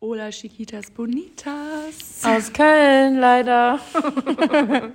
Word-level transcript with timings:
Hola 0.00 0.30
Chiquitas 0.30 0.90
Bonitas. 0.92 2.22
Aus 2.22 2.52
Köln, 2.52 3.18
leider. 3.18 3.80
Und 3.94 4.92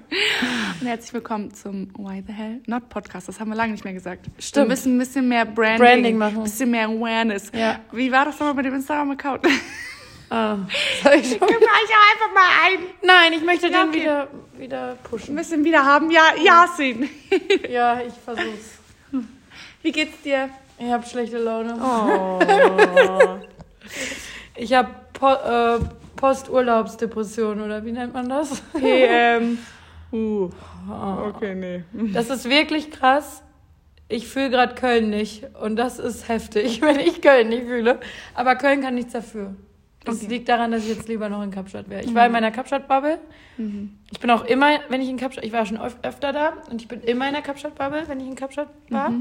herzlich 0.87 1.13
willkommen 1.13 1.53
zum 1.53 1.89
Why 1.97 2.23
the 2.25 2.31
Hell 2.31 2.61
Not 2.67 2.87
Podcast. 2.87 3.27
Das 3.27 3.37
haben 3.39 3.49
wir 3.49 3.55
lange 3.55 3.73
nicht 3.73 3.83
mehr 3.83 3.93
gesagt. 3.93 4.27
Stimmt. 4.39 4.65
Wir 4.67 4.69
müssen 4.69 4.95
ein 4.95 4.99
bisschen 4.99 5.27
mehr 5.27 5.43
Branding, 5.45 5.77
Branding 5.79 6.17
machen. 6.17 6.37
Ein 6.37 6.43
bisschen 6.43 6.71
mehr 6.71 6.87
Awareness. 6.87 7.51
Ja. 7.53 7.81
Wie 7.91 8.09
war 8.13 8.23
das 8.25 8.35
nochmal 8.39 8.53
bei 8.53 8.61
dem 8.61 8.75
Instagram-Account? 8.75 9.45
Ah, 10.29 10.59
soll 11.03 11.13
ich? 11.15 11.31
Gib 11.31 11.41
mir 11.41 11.49
einfach 11.49 12.33
mal 12.33 12.49
ein. 12.65 12.79
Nein, 13.01 13.33
ich 13.33 13.43
möchte 13.43 13.67
Ja, 13.67 13.81
den 13.83 13.89
okay. 13.89 14.01
wieder, 14.01 14.27
wieder 14.57 14.95
pushen. 15.03 15.33
Ein 15.33 15.35
bisschen 15.35 15.65
wieder 15.65 15.83
haben. 15.83 16.11
Ja, 16.11 16.33
Yasin. 16.41 17.09
Ja, 17.69 17.99
ich 18.01 18.13
versuch's. 18.13 18.79
Wie 19.81 19.91
geht's 19.91 20.21
dir? 20.21 20.49
Ich 20.79 20.89
habe 20.89 21.05
schlechte 21.05 21.39
Laune. 21.39 21.75
Oh. 21.77 22.39
Ich 24.55 24.73
habe 24.73 24.89
po 25.13 25.27
äh, 25.33 25.79
Posturlaubsdepression 26.15 27.61
oder 27.61 27.83
wie 27.85 27.91
nennt 27.91 28.13
man 28.13 28.29
das? 28.29 28.61
PM. 28.73 29.57
Uh. 30.11 30.47
Oh. 30.87 31.29
Okay, 31.29 31.55
nee. 31.55 31.83
Das 32.13 32.29
ist 32.29 32.47
wirklich 32.47 32.91
krass. 32.91 33.41
Ich 34.09 34.27
fühle 34.27 34.51
gerade 34.51 34.75
Köln 34.75 35.09
nicht 35.09 35.43
und 35.59 35.75
das 35.75 35.97
ist 35.97 36.27
heftig, 36.29 36.81
wenn 36.83 36.99
ich 36.99 37.19
Köln 37.23 37.49
nicht 37.49 37.63
fühle. 37.63 37.99
Aber 38.35 38.55
Köln 38.55 38.81
kann 38.81 38.93
nichts 38.93 39.13
dafür. 39.13 39.55
Das 40.05 40.17
Okay. 40.17 40.27
liegt 40.27 40.49
daran, 40.49 40.71
dass 40.71 40.83
ich 40.83 40.89
jetzt 40.95 41.07
lieber 41.07 41.29
noch 41.29 41.41
in 41.41 41.49
Kapstadt 41.49 41.89
wäre. 41.89 42.03
Ich 42.03 42.13
war 42.13 42.27
in 42.27 42.31
meiner 42.31 42.51
Kapstadt-Bubble. 42.51 43.17
Ich 44.11 44.19
bin 44.19 44.29
auch 44.29 44.45
immer, 44.45 44.67
wenn 44.89 45.01
ich 45.01 45.09
in 45.09 45.17
Kapstadt, 45.17 45.45
ich 45.45 45.51
war 45.53 45.65
schon 45.65 45.81
öf 45.81 45.95
öfter 46.03 46.31
da 46.31 46.53
und 46.69 46.79
ich 46.79 46.87
bin 46.87 47.01
immer 47.01 47.25
in 47.27 47.33
der 47.33 47.41
Kapstadt-Bubble, 47.41 48.03
wenn 48.07 48.19
ich 48.19 48.27
in 48.27 48.35
Kapstadt 48.35 48.67
war. 48.89 49.13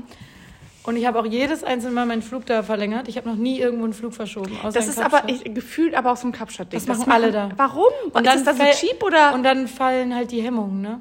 Und 0.85 0.97
ich 0.97 1.07
habe 1.07 1.21
auch 1.21 1.27
jedes 1.27 1.63
einzelne 1.63 1.95
Mal 1.95 2.07
meinen 2.07 2.23
Flug 2.23 2.45
da 2.47 2.63
verlängert. 2.65 3.07
Ich 3.07 3.17
habe 3.17 3.29
noch 3.29 3.37
nie 3.37 3.61
irgendwo 3.61 3.85
einen 3.85 3.93
Flug 3.93 4.15
verschoben. 4.15 4.59
Das 4.73 4.89
ist 4.89 4.99
aber 5.01 5.29
ich, 5.29 5.45
gefühlt 5.55 5.95
aber 5.95 6.11
auch 6.13 6.17
so 6.17 6.27
ein 6.27 6.33
Kapstadt-Ding. 6.33 6.85
Das 6.85 6.99
machen 6.99 7.13
alle 7.13 7.31
da. 7.31 7.51
Warum? 7.57 7.85
Und, 8.07 8.17
Und 8.17 8.27
ist 8.27 8.45
dann 8.47 8.59
das 8.59 8.79
so 8.81 8.87
cheap 8.87 9.03
oder? 9.03 9.33
Und 9.35 9.45
dann 9.45 9.69
fallen 9.69 10.15
halt 10.15 10.33
die 10.33 10.43
Hemmungen, 10.43 10.81
ne? 10.81 11.01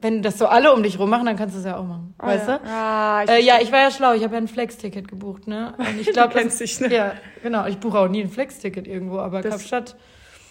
Wenn 0.00 0.22
das 0.22 0.38
so 0.38 0.46
alle 0.46 0.72
um 0.72 0.82
dich 0.82 0.98
rum 0.98 1.10
machen, 1.10 1.26
dann 1.26 1.36
kannst 1.36 1.54
du 1.54 1.60
es 1.60 1.64
ja 1.64 1.76
auch 1.76 1.84
machen. 1.84 2.14
Oh, 2.20 2.26
weißt 2.26 2.48
ja. 2.48 2.58
du? 2.58 2.66
Ja, 2.66 3.22
ich 3.24 3.30
äh, 3.30 3.40
ja, 3.42 3.54
ich 3.60 3.70
war 3.72 3.80
ja 3.80 3.90
schlau. 3.90 4.14
Ich 4.14 4.22
habe 4.24 4.34
ja 4.34 4.40
ein 4.40 4.48
Flex-Ticket 4.48 5.06
gebucht, 5.08 5.46
ne? 5.46 5.74
Und 5.78 6.00
ich 6.00 6.08
glaube, 6.12 6.32
Du 6.34 6.38
kennst 6.40 6.60
dich, 6.60 6.80
ne? 6.80 6.92
Ja, 6.92 7.14
genau. 7.42 7.66
Ich 7.66 7.78
buche 7.78 7.98
auch 8.00 8.08
nie 8.08 8.20
ein 8.22 8.28
Flex-Ticket 8.30 8.86
irgendwo, 8.86 9.18
aber 9.18 9.42
Das- 9.42 9.52
Kapstadt 9.52 9.96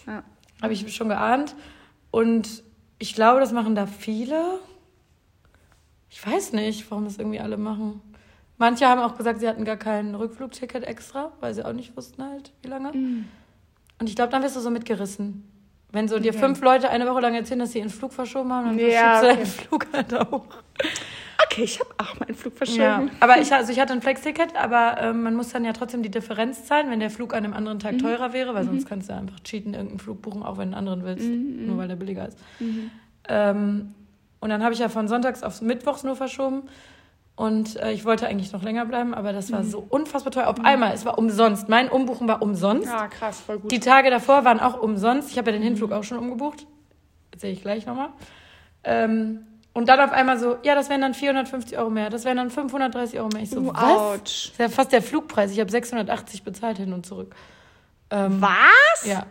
Ja. 0.06 0.22
habe 0.62 0.72
ich 0.72 0.94
schon 0.94 1.08
geahnt. 1.08 1.54
Und 2.10 2.62
ich 2.98 3.14
glaube, 3.14 3.40
das 3.40 3.52
machen 3.52 3.74
da 3.74 3.86
viele. 3.86 4.58
Ich 6.10 6.26
weiß 6.26 6.52
nicht, 6.52 6.90
warum 6.90 7.04
das 7.04 7.18
irgendwie 7.18 7.40
alle 7.40 7.56
machen. 7.56 8.00
Manche 8.62 8.86
haben 8.86 9.00
auch 9.00 9.16
gesagt, 9.16 9.40
sie 9.40 9.48
hatten 9.48 9.64
gar 9.64 9.76
kein 9.76 10.14
Rückflugticket 10.14 10.84
extra, 10.84 11.32
weil 11.40 11.52
sie 11.52 11.64
auch 11.66 11.72
nicht 11.72 11.96
wussten 11.96 12.22
halt, 12.22 12.52
wie 12.62 12.68
lange. 12.68 12.92
Mhm. 12.92 13.24
Und 13.98 14.08
ich 14.08 14.14
glaube, 14.14 14.30
dann 14.30 14.40
wirst 14.44 14.54
du 14.54 14.60
so 14.60 14.70
mitgerissen. 14.70 15.42
Wenn 15.90 16.06
so 16.06 16.20
dir 16.20 16.32
fünf 16.32 16.60
Leute 16.62 16.88
eine 16.88 17.10
Woche 17.10 17.20
lang 17.22 17.34
erzählen, 17.34 17.58
dass 17.58 17.72
sie 17.72 17.80
ihren 17.80 17.90
Flug 17.90 18.12
verschoben 18.12 18.52
haben, 18.52 18.66
dann 18.68 18.78
Ja, 18.78 19.16
verschiebst 19.18 19.22
du 19.22 19.26
okay. 19.26 19.36
deinen 19.36 19.46
Flug 19.46 19.86
halt 19.92 20.14
auch. 20.14 20.44
Okay, 21.44 21.64
ich 21.64 21.80
habe 21.80 21.90
auch 21.98 22.20
meinen 22.20 22.36
Flug 22.36 22.56
verschoben. 22.56 22.80
Ja, 22.80 23.02
aber 23.18 23.40
ich, 23.40 23.52
also 23.52 23.72
ich 23.72 23.80
hatte 23.80 23.94
ein 23.94 24.00
Flex-Ticket, 24.00 24.54
aber 24.54 24.96
ähm, 25.00 25.24
man 25.24 25.34
muss 25.34 25.48
dann 25.48 25.64
ja 25.64 25.72
trotzdem 25.72 26.04
die 26.04 26.10
Differenz 26.12 26.64
zahlen, 26.64 26.88
wenn 26.88 27.00
der 27.00 27.10
Flug 27.10 27.34
an 27.34 27.44
einem 27.44 27.54
anderen 27.54 27.80
Tag 27.80 27.98
teurer 27.98 28.32
wäre, 28.32 28.54
weil 28.54 28.64
sonst 28.64 28.86
kannst 28.88 29.10
du 29.10 29.14
einfach 29.14 29.40
cheaten, 29.40 29.74
irgendeinen 29.74 29.98
Flug 29.98 30.22
buchen, 30.22 30.44
auch 30.44 30.56
wenn 30.56 30.70
du 30.70 30.76
einen 30.76 30.88
anderen 30.88 31.04
willst, 31.04 31.28
nur 31.28 31.78
weil 31.78 31.88
der 31.88 31.96
billiger 31.96 32.28
ist. 32.28 32.38
Ähm, 33.28 33.92
und 34.38 34.50
dann 34.50 34.62
habe 34.62 34.72
ich 34.72 34.78
ja 34.78 34.88
von 34.88 35.08
sonntags 35.08 35.42
auf 35.42 35.60
mittwochs 35.62 36.04
nur 36.04 36.14
verschoben. 36.14 36.62
Und 37.34 37.76
äh, 37.80 37.92
ich 37.92 38.04
wollte 38.04 38.26
eigentlich 38.28 38.52
noch 38.52 38.62
länger 38.62 38.84
bleiben, 38.84 39.14
aber 39.14 39.32
das 39.32 39.50
war 39.52 39.64
so 39.64 39.84
unfassbar 39.88 40.32
teuer. 40.32 40.48
Auf 40.48 40.60
einmal, 40.64 40.92
es 40.92 41.04
war 41.06 41.16
umsonst. 41.18 41.68
Mein 41.68 41.88
Umbuchen 41.88 42.28
war 42.28 42.42
umsonst. 42.42 42.86
Ja, 42.86 43.08
krass, 43.08 43.40
voll 43.40 43.58
gut. 43.58 43.72
Die 43.72 43.80
Tage 43.80 44.10
davor 44.10 44.44
waren 44.44 44.60
auch 44.60 44.80
umsonst. 44.80 45.30
Ich 45.30 45.38
habe 45.38 45.50
ja 45.50 45.56
den 45.56 45.62
Hinflug 45.62 45.92
auch 45.92 46.04
schon 46.04 46.18
umgebucht. 46.18 46.66
Erzähle 47.32 47.54
ich 47.54 47.62
gleich 47.62 47.86
nochmal. 47.86 48.10
Ähm, 48.84 49.46
und 49.72 49.88
dann 49.88 49.98
auf 50.00 50.12
einmal 50.12 50.38
so, 50.38 50.56
ja, 50.62 50.74
das 50.74 50.90
wären 50.90 51.00
dann 51.00 51.14
450 51.14 51.78
Euro 51.78 51.88
mehr. 51.88 52.10
Das 52.10 52.26
wären 52.26 52.36
dann 52.36 52.50
530 52.50 53.18
Euro 53.18 53.30
mehr. 53.32 53.42
Ich 53.42 53.50
so, 53.50 53.60
Uh, 53.60 53.72
was? 53.72 53.82
ouch. 53.82 54.18
Das 54.22 54.32
ist 54.32 54.58
ja 54.58 54.68
fast 54.68 54.92
der 54.92 55.00
Flugpreis. 55.02 55.50
Ich 55.52 55.58
habe 55.60 55.70
680 55.70 56.42
bezahlt 56.42 56.76
hin 56.76 56.92
und 56.92 57.06
zurück. 57.06 57.34
Ähm, 58.10 58.42
Was? 58.42 59.06
Ja. 59.06 59.24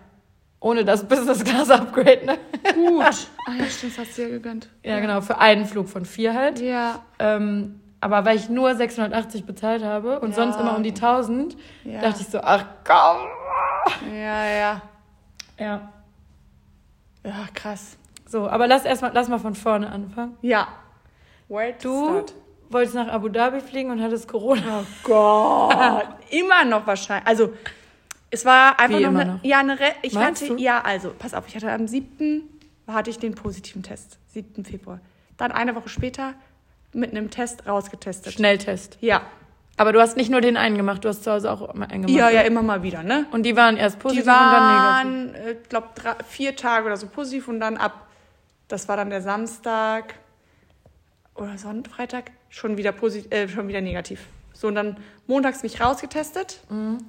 Ohne 0.60 0.84
das 0.84 1.08
Business 1.08 1.44
Class 1.44 1.70
Upgrade, 1.70 2.26
ne? 2.26 2.38
Gut. 2.74 3.04
Ah 3.48 3.54
ja, 3.60 3.66
stimmt, 3.66 3.98
das 3.98 4.08
hast 4.08 4.18
du 4.18 4.24
ja 4.24 4.30
gegönnt. 4.30 4.70
Ja, 4.84 5.00
genau. 5.00 5.22
Für 5.22 5.38
einen 5.40 5.66
Flug 5.66 5.88
von 5.90 6.06
vier 6.06 6.34
halt. 6.34 6.60
Ja. 6.60 7.04
Ähm, 7.20 7.80
aber 8.02 8.26
weil 8.26 8.36
ich 8.36 8.50
nur 8.50 8.76
680 8.76 9.46
bezahlt 9.46 9.84
habe 9.84 10.20
und 10.20 10.30
Ja. 10.32 10.36
sonst 10.36 10.60
immer 10.60 10.76
um 10.76 10.84
die 10.84 10.94
1000, 10.94 11.56
Ja. 11.86 12.02
dachte 12.02 12.22
ich 12.22 12.28
so, 12.28 12.40
ach 12.42 12.66
komm. 12.84 14.12
Ja, 14.14 14.46
ja. 14.46 14.82
Ja. 15.60 15.92
Ja, 17.24 17.48
krass. 17.54 17.98
So, 18.28 18.48
aber 18.50 18.68
lass 18.68 18.84
erstmal, 18.86 19.12
lass 19.14 19.28
mal 19.28 19.38
von 19.40 19.56
vorne 19.56 19.90
anfangen. 19.92 20.38
Ja. 20.42 20.68
Where 21.50 21.78
to 21.78 21.88
Du 21.90 22.06
start? 22.10 22.34
wolltest 22.70 22.96
nach 22.96 23.08
Abu 23.10 23.28
Dhabi 23.30 23.60
fliegen 23.60 23.92
und 23.92 24.02
hattest 24.02 24.28
Corona. 24.28 24.80
Oh 24.82 24.86
Gott. 25.04 26.08
immer 26.32 26.64
noch 26.66 26.88
wahrscheinlich. 26.88 27.28
Also, 27.28 27.54
es 28.32 28.46
war 28.46 28.80
einfach 28.80 28.98
Wie 28.98 29.04
noch, 29.04 29.10
eine, 29.20 29.34
noch? 29.34 29.44
Ja, 29.44 29.60
eine 29.60 29.80
Re 29.80 29.92
Ich 30.02 30.14
Meinst 30.14 30.42
hatte, 30.44 30.56
du? 30.56 30.62
ja, 30.62 30.82
also, 30.82 31.12
pass 31.18 31.34
auf, 31.34 31.46
ich 31.48 31.56
hatte 31.56 31.72
am 31.72 31.88
7. 31.88 32.44
hatte 32.88 33.10
ich 33.10 33.20
den 33.20 33.36
positiven 33.36 33.84
Test. 33.84 34.18
7. 34.30 34.64
Februar. 34.66 35.00
Dann 35.38 35.52
eine 35.52 35.76
Woche 35.76 35.90
später 35.90 36.34
mit 36.94 37.12
einem 37.12 37.30
Test 37.30 37.68
rausgetestet. 37.68 38.34
Schnelltest. 38.34 38.98
Ja. 39.02 39.22
Aber 39.78 39.94
du 39.94 40.02
hast 40.02 40.18
nicht 40.18 40.30
nur 40.30 40.42
den 40.42 40.58
einen 40.58 40.78
gemacht, 40.78 41.04
du 41.04 41.10
hast 41.10 41.24
zu 41.24 41.32
Hause 41.32 41.52
auch 41.52 41.74
mal 41.74 41.86
einen 41.86 42.06
gemacht. 42.06 42.18
Ja, 42.18 42.30
ja, 42.30 42.42
immer 42.42 42.62
mal 42.62 42.84
wieder, 42.84 43.04
ne? 43.04 43.26
Und 43.32 43.44
die 43.44 43.56
waren 43.56 43.78
erst 43.78 44.00
positiv 44.00 44.26
Die 44.26 44.30
und 44.30 44.36
dann 44.36 45.32
negativ. 45.32 45.34
waren, 45.34 45.58
ich 45.64 45.70
glaube, 45.70 45.88
vier 46.28 46.56
Tage 46.56 46.86
oder 46.86 46.98
so 46.98 47.08
positiv 47.08 47.48
und 47.48 47.60
dann 47.60 47.78
ab, 47.78 48.08
das 48.68 48.88
war 48.88 48.98
dann 48.98 49.10
der 49.10 49.22
Samstag 49.22 50.16
oder 51.36 51.58
Sonntag, 51.58 51.94
Freitag, 51.96 52.32
schon 52.50 52.78
wieder, 52.78 52.92
positiv, 52.92 53.32
äh, 53.32 53.48
schon 53.48 53.68
wieder 53.68 53.82
negativ. 53.82 54.28
So, 54.54 54.68
und 54.68 54.76
dann 54.76 54.98
montags 55.26 55.64
mich 55.64 55.82
rausgetestet. 55.82 56.60
Mhm. 56.70 57.00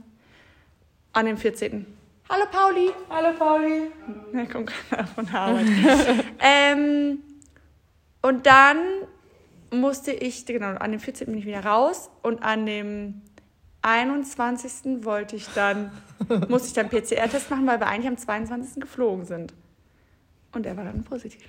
An 1.13 1.27
dem 1.27 1.37
14. 1.37 1.85
Hallo 2.31 2.45
Pauli. 2.51 2.91
Hallo 3.11 3.37
Pauli. 3.39 3.91
Ja, 4.33 4.47
komm 4.51 4.65
gerade 4.65 5.07
von 5.15 5.27
der 5.27 5.35
Arbeit. 5.39 5.67
ähm, 6.41 7.19
und 8.23 8.47
dann 8.47 8.79
musste 9.73 10.13
ich, 10.13 10.47
genau, 10.47 10.75
an 10.75 10.93
dem 10.93 11.01
14. 11.01 11.27
bin 11.27 11.39
ich 11.39 11.47
wieder 11.47 11.65
raus 11.65 12.11
und 12.23 12.43
an 12.43 12.67
dem 12.67 13.23
21. 13.83 15.05
wollte 15.05 15.37
ich 15.37 15.49
dann, 15.55 15.91
musste 16.49 16.69
ich 16.69 16.75
dann 16.75 16.89
PCR-Test 16.89 17.51
machen, 17.51 17.67
weil 17.67 17.81
wir 17.81 17.87
eigentlich 17.87 18.09
am 18.09 18.17
22. 18.17 18.81
geflogen 18.81 19.25
sind. 19.25 19.53
Und 20.53 20.65
der 20.65 20.77
war 20.77 20.85
dann 20.85 21.03
positiv. 21.03 21.43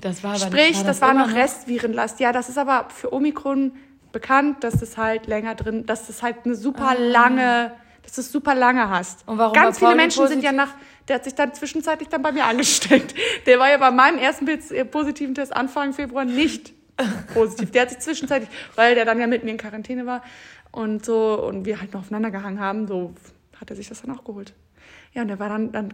Das 0.00 0.22
war 0.22 0.30
aber 0.30 0.40
Sprich, 0.40 0.76
war 0.78 0.84
das, 0.84 1.00
war 1.00 1.12
immer 1.12 1.26
noch 1.26 1.34
Restvirenlast. 1.34 2.20
Ja, 2.20 2.32
das 2.32 2.48
ist 2.48 2.58
aber 2.58 2.88
für 2.90 3.12
Omikron 3.12 3.72
bekannt, 4.10 4.62
dass 4.64 4.78
das 4.78 4.96
halt 4.96 5.26
länger 5.26 5.54
drin, 5.54 5.86
dass 5.86 6.06
das 6.06 6.22
halt 6.22 6.44
eine 6.44 6.54
super 6.54 6.96
lange, 6.98 7.72
dass 8.02 8.12
du 8.12 8.20
es 8.20 8.30
super 8.30 8.54
lange 8.54 8.90
hast. 8.90 9.24
Ah. 9.26 9.32
Und 9.32 9.38
warum 9.38 9.54
Ganz 9.54 9.80
war 9.80 9.90
viele 9.90 10.02
Menschen 10.02 10.26
sind 10.28 10.42
ja 10.42 10.50
positiv? 10.50 10.74
nach, 10.74 10.80
der 11.12 11.18
hat 11.18 11.24
sich 11.24 11.34
dann 11.34 11.52
zwischenzeitlich 11.52 12.08
dann 12.08 12.22
bei 12.22 12.32
mir 12.32 12.46
angesteckt. 12.46 13.14
Der 13.44 13.58
war 13.58 13.68
ja 13.68 13.76
bei 13.76 13.90
meinem 13.90 14.16
ersten 14.16 14.48
äh, 14.48 14.84
positiven 14.86 15.34
Test 15.34 15.54
Anfang 15.54 15.92
Februar 15.92 16.24
nicht 16.24 16.72
positiv. 17.34 17.70
Der 17.70 17.82
hat 17.82 17.90
sich 17.90 17.98
zwischenzeitlich, 17.98 18.48
weil 18.76 18.94
der 18.94 19.04
dann 19.04 19.20
ja 19.20 19.26
mit 19.26 19.44
mir 19.44 19.50
in 19.50 19.58
Quarantäne 19.58 20.06
war 20.06 20.22
und 20.70 21.04
so 21.04 21.38
und 21.46 21.66
wir 21.66 21.80
halt 21.80 21.92
noch 21.92 22.00
aufeinander 22.00 22.30
gehangen 22.30 22.60
haben, 22.60 22.86
so 22.86 23.12
hat 23.60 23.68
er 23.68 23.76
sich 23.76 23.90
das 23.90 24.00
dann 24.00 24.16
auch 24.16 24.24
geholt. 24.24 24.54
Ja, 25.12 25.20
und 25.20 25.28
der 25.28 25.38
war 25.38 25.50
dann, 25.50 25.70
dann 25.70 25.92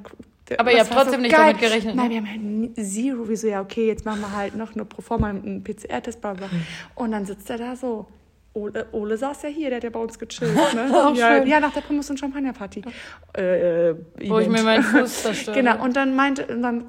Aber 0.57 0.71
ihr 0.71 0.79
habt 0.79 0.93
trotzdem 0.93 1.23
nicht 1.23 1.35
geil. 1.35 1.55
damit 1.55 1.61
gerechnet, 1.61 1.97
Nein, 1.97 2.07
ne? 2.07 2.11
wir 2.11 2.19
haben 2.19 2.75
halt 2.77 2.87
zero, 2.87 3.29
wieso, 3.29 3.49
ja, 3.49 3.61
okay, 3.61 3.89
jetzt 3.89 4.05
machen 4.05 4.21
wir 4.21 4.37
halt 4.37 4.55
noch 4.55 4.75
eine 4.75 4.85
Proforma, 4.85 5.31
einen 5.31 5.65
PCR-Test, 5.65 6.21
bla, 6.21 6.35
bla. 6.35 6.49
Hm. 6.49 6.63
Und 6.95 7.11
dann 7.11 7.27
sitzt 7.27 7.51
er 7.51 7.59
da 7.59 7.75
so. 7.75 8.07
Ole, 8.55 8.87
Ole 8.93 9.17
saß 9.17 9.43
ja 9.43 9.49
hier, 9.49 9.69
der 9.71 9.77
hat 9.77 9.85
ja 9.85 9.91
bei 9.91 10.01
uns 10.01 10.19
gechillt. 10.19 10.57
Ne? 10.75 11.13
Ja, 11.15 11.43
ja, 11.45 11.61
nach 11.61 11.73
der 11.73 11.83
Pommes- 11.83 12.11
und 12.11 12.19
Champagnerparty. 12.19 12.83
Äh, 13.37 13.91
äh, 13.91 13.97
Wo 14.27 14.39
ich 14.39 14.49
mir 14.49 14.63
meinen 14.63 14.83
Fuß 14.83 15.23
zerstöre. 15.23 15.57
Genau, 15.57 15.83
und 15.83 15.95
dann 15.97 16.17
meinte, 16.17 16.47
und 16.47 16.63
dann 16.63 16.85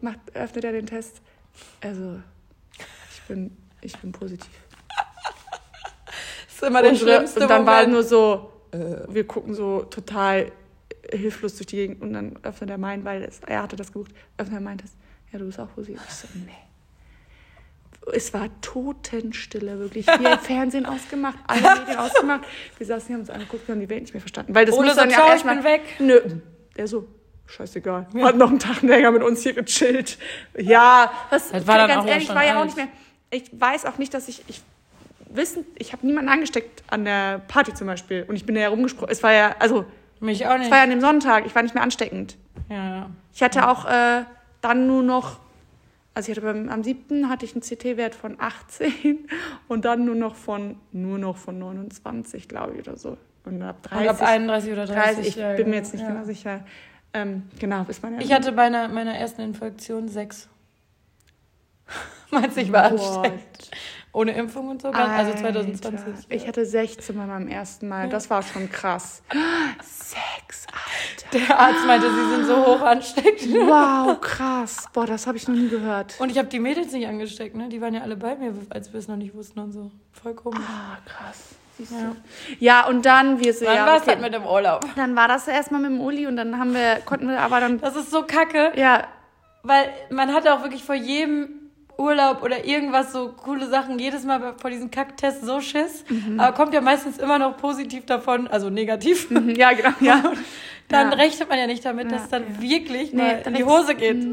macht, 0.00 0.18
öffnet 0.34 0.64
er 0.64 0.72
den 0.72 0.86
Test. 0.86 1.20
Also, 1.80 2.20
ich 3.14 3.22
bin, 3.28 3.56
ich 3.82 3.96
bin 3.98 4.12
positiv. 4.12 4.50
Das 6.46 6.54
ist 6.54 6.62
immer 6.62 6.82
der 6.82 6.94
schlimmste 6.94 7.40
und 7.40 7.48
dann 7.50 7.66
war 7.66 7.80
Moment. 7.82 7.92
nur 7.92 8.02
so, 8.02 8.52
wir 9.08 9.26
gucken 9.26 9.54
so 9.54 9.82
total 9.82 10.50
hilflos 11.10 11.56
durch 11.56 11.66
die 11.66 11.76
Gegend 11.76 12.02
und 12.02 12.12
dann 12.12 12.38
öffnet 12.42 12.70
er 12.70 12.78
meinen, 12.78 13.04
weil 13.04 13.22
es, 13.24 13.40
er 13.46 13.62
hatte 13.62 13.76
das 13.76 13.92
gebucht, 13.92 14.12
öffnet 14.38 14.58
er 14.58 14.62
meint 14.62 14.84
es, 14.84 14.92
ja, 15.32 15.38
du 15.38 15.46
bist 15.46 15.58
auch 15.58 15.72
positiv. 15.74 16.00
Ich 16.08 16.14
so, 16.14 16.28
nee. 16.46 16.52
Es 18.12 18.34
war 18.34 18.48
Totenstille, 18.62 19.78
wirklich. 19.78 20.06
Wir 20.06 20.38
Fernsehen 20.42 20.86
ausgemacht, 20.86 21.38
alle 21.46 21.60
Medien 21.80 21.98
ausgemacht. 21.98 22.40
Wir 22.78 22.86
saßen 22.86 23.06
hier, 23.06 23.14
haben 23.14 23.20
uns 23.20 23.30
angeguckt, 23.30 23.68
wir 23.68 23.74
haben 23.74 23.80
die 23.80 23.88
Welt 23.88 24.02
nicht 24.02 24.14
mehr 24.14 24.20
verstanden. 24.20 24.54
Weil 24.54 24.66
das 24.66 24.74
Ole 24.76 24.86
muss 24.88 24.94
so, 24.96 25.00
dann 25.02 25.10
ja 25.10 25.16
ciao, 25.16 25.26
ich 25.26 25.32
erstmal. 25.32 25.54
bin 25.56 25.64
weg. 25.64 25.82
Nö. 26.00 26.20
Der 26.76 26.88
so, 26.88 27.06
scheißegal. 27.46 28.06
Hat 28.22 28.36
noch 28.36 28.50
einen 28.50 28.58
Tag 28.58 28.82
länger 28.82 29.10
mit 29.12 29.22
uns 29.22 29.42
hier 29.42 29.52
gechillt. 29.52 30.18
Ja, 30.58 31.12
was, 31.30 31.50
Das 31.50 31.66
war 31.66 31.78
dann 31.78 31.88
ganz 31.88 32.02
auch 32.02 32.06
ja 32.06 32.12
ehrlich, 32.12 32.26
schon 32.26 32.36
war 32.36 32.44
ja 32.44 32.60
auch 32.60 32.64
nicht 32.64 32.76
mehr. 32.76 32.88
Ich 33.30 33.44
weiß 33.52 33.86
auch 33.86 33.98
nicht, 33.98 34.12
dass 34.14 34.28
ich, 34.28 34.42
ich 34.48 34.60
wissen, 35.30 35.64
ich 35.78 35.92
habe 35.92 36.06
niemanden 36.06 36.30
angesteckt 36.30 36.82
an 36.88 37.04
der 37.04 37.38
Party 37.48 37.72
zum 37.72 37.86
Beispiel. 37.86 38.24
Und 38.28 38.36
ich 38.36 38.44
bin 38.44 38.56
ja 38.56 38.68
rumgesprungen. 38.68 39.10
Es 39.10 39.22
war 39.22 39.32
ja, 39.32 39.54
also, 39.58 39.84
Mich 40.20 40.46
auch 40.46 40.54
Es 40.54 40.58
nicht. 40.60 40.70
war 40.70 40.78
ja 40.78 40.84
an 40.84 40.90
dem 40.90 41.00
Sonntag, 41.00 41.46
ich 41.46 41.54
war 41.54 41.62
nicht 41.62 41.74
mehr 41.74 41.82
ansteckend. 41.84 42.36
Ja, 42.68 42.76
ja. 42.96 43.10
Ich 43.34 43.42
hatte 43.42 43.68
auch 43.68 43.84
äh, 43.86 44.24
dann 44.60 44.86
nur 44.86 45.02
noch, 45.02 45.38
also 46.14 46.30
ich 46.30 46.36
hatte 46.36 46.46
beim, 46.46 46.68
am 46.68 46.82
7. 46.82 47.28
hatte 47.28 47.44
ich 47.44 47.54
einen 47.54 47.62
CT-Wert 47.62 48.14
von 48.14 48.36
18 48.38 49.28
und 49.68 49.84
dann 49.84 50.04
nur 50.04 50.14
noch 50.14 50.34
von, 50.34 50.76
nur 50.92 51.18
noch 51.18 51.36
von 51.36 51.58
29, 51.58 52.48
glaube 52.48 52.74
ich, 52.74 52.80
oder 52.80 52.96
so. 52.96 53.16
Und 53.44 53.62
ab 53.62 53.82
30, 53.82 54.08
Und 54.08 54.14
ab 54.14 54.22
31 54.22 54.72
oder 54.72 54.86
30. 54.86 55.14
30 55.14 55.26
ich 55.26 55.36
ja, 55.36 55.54
bin 55.54 55.66
mir 55.68 55.76
ja, 55.76 55.78
jetzt 55.78 55.92
nicht 55.92 56.02
ja. 56.02 56.10
genau 56.10 56.24
sicher. 56.24 56.64
Ähm, 57.14 57.42
genau, 57.58 57.84
bis 57.84 58.00
man 58.02 58.14
ja 58.14 58.20
Ich 58.20 58.32
hatte 58.32 58.52
bei 58.52 58.62
einer, 58.62 58.88
meiner 58.88 59.14
ersten 59.14 59.42
Infektion 59.42 60.08
sechs. 60.08 60.48
Meinst 62.30 62.56
du, 62.56 62.60
ich 62.62 62.72
war 62.72 62.84
ansteckend? 62.84 63.70
Ohne 64.14 64.32
Impfung 64.32 64.68
und 64.68 64.82
so? 64.82 64.88
Also 64.90 65.32
2020. 65.38 66.06
Alter, 66.06 66.18
Ich 66.28 66.46
hatte 66.46 66.66
16 66.66 67.16
bei 67.16 67.24
meinem 67.24 67.48
ersten 67.48 67.88
Mal. 67.88 68.10
Das 68.10 68.28
war 68.28 68.42
schon 68.42 68.70
krass. 68.70 69.22
Sechs, 69.82 70.66
Alter. 70.66 71.46
Der 71.46 71.58
Arzt 71.58 71.86
meinte, 71.86 72.10
sie 72.12 72.30
sind 72.30 72.44
so 72.46 72.66
hoch 72.66 72.82
ansteckend. 72.82 73.54
Wow, 73.54 74.20
krass. 74.20 74.88
Boah, 74.92 75.06
das 75.06 75.26
habe 75.26 75.38
ich 75.38 75.48
noch 75.48 75.54
nie 75.54 75.68
gehört. 75.68 76.16
Und 76.20 76.30
ich 76.30 76.36
habe 76.36 76.48
die 76.48 76.58
Mädels 76.58 76.92
nicht 76.92 77.06
angesteckt, 77.06 77.56
ne? 77.56 77.70
Die 77.70 77.80
waren 77.80 77.94
ja 77.94 78.02
alle 78.02 78.16
bei 78.16 78.36
mir, 78.36 78.52
als 78.68 78.92
wir 78.92 79.00
es 79.00 79.08
noch 79.08 79.16
nicht 79.16 79.34
wussten 79.34 79.60
und 79.60 79.72
so. 79.72 79.90
Voll 80.12 80.34
komisch. 80.34 80.60
Ah, 80.60 80.98
krass. 81.06 81.38
Siehst 81.78 81.92
du. 81.92 81.96
Ja. 81.96 82.12
Ja, 82.58 82.86
und 82.86 83.06
dann 83.06 83.42
wir 83.42 83.54
so, 83.54 83.64
Wann 83.64 83.76
ja, 83.76 83.86
war 83.86 83.96
es 83.96 84.02
okay. 84.02 84.10
halt 84.10 84.20
mit 84.20 84.34
dem 84.34 84.44
Urlaub? 84.44 84.84
Dann 84.94 85.16
war 85.16 85.26
das 85.26 85.48
erstmal 85.48 85.80
mit 85.80 85.90
dem 85.90 86.00
Uli 86.02 86.26
und 86.26 86.36
dann 86.36 86.58
haben 86.58 86.74
wir, 86.74 86.96
konnten 87.06 87.28
wir 87.28 87.40
aber 87.40 87.60
dann, 87.60 87.80
Das 87.80 87.96
ist 87.96 88.10
so 88.10 88.24
kacke, 88.24 88.72
ja, 88.76 89.04
weil 89.62 89.88
man 90.10 90.34
hatte 90.34 90.52
auch 90.52 90.62
wirklich 90.62 90.84
vor 90.84 90.94
jedem 90.94 91.61
Urlaub 91.98 92.42
oder 92.42 92.64
irgendwas 92.64 93.12
so 93.12 93.32
coole 93.32 93.66
Sachen, 93.68 93.98
jedes 93.98 94.24
Mal 94.24 94.54
vor 94.60 94.70
diesem 94.70 94.90
Kacktest 94.90 95.44
so 95.44 95.60
Schiss. 95.60 96.04
Mhm. 96.08 96.40
Aber 96.40 96.52
kommt 96.54 96.74
ja 96.74 96.80
meistens 96.80 97.18
immer 97.18 97.38
noch 97.38 97.56
positiv 97.56 98.06
davon, 98.06 98.48
also 98.48 98.70
negativ. 98.70 99.28
ja, 99.56 99.72
genau, 99.72 99.90
ja. 100.00 100.22
Dann 100.88 101.10
Ja. 101.12 101.16
rechnet 101.16 101.48
man 101.48 101.58
ja 101.58 101.66
nicht 101.66 101.84
damit, 101.84 102.06
dass 102.12 102.18
Ja, 102.18 102.24
es 102.24 102.28
dann 102.30 102.60
wirklich 102.60 103.12
Nee, 103.12 103.36
in 103.46 103.54
die 103.54 103.64
Hose 103.64 103.94
geht. 103.94 104.26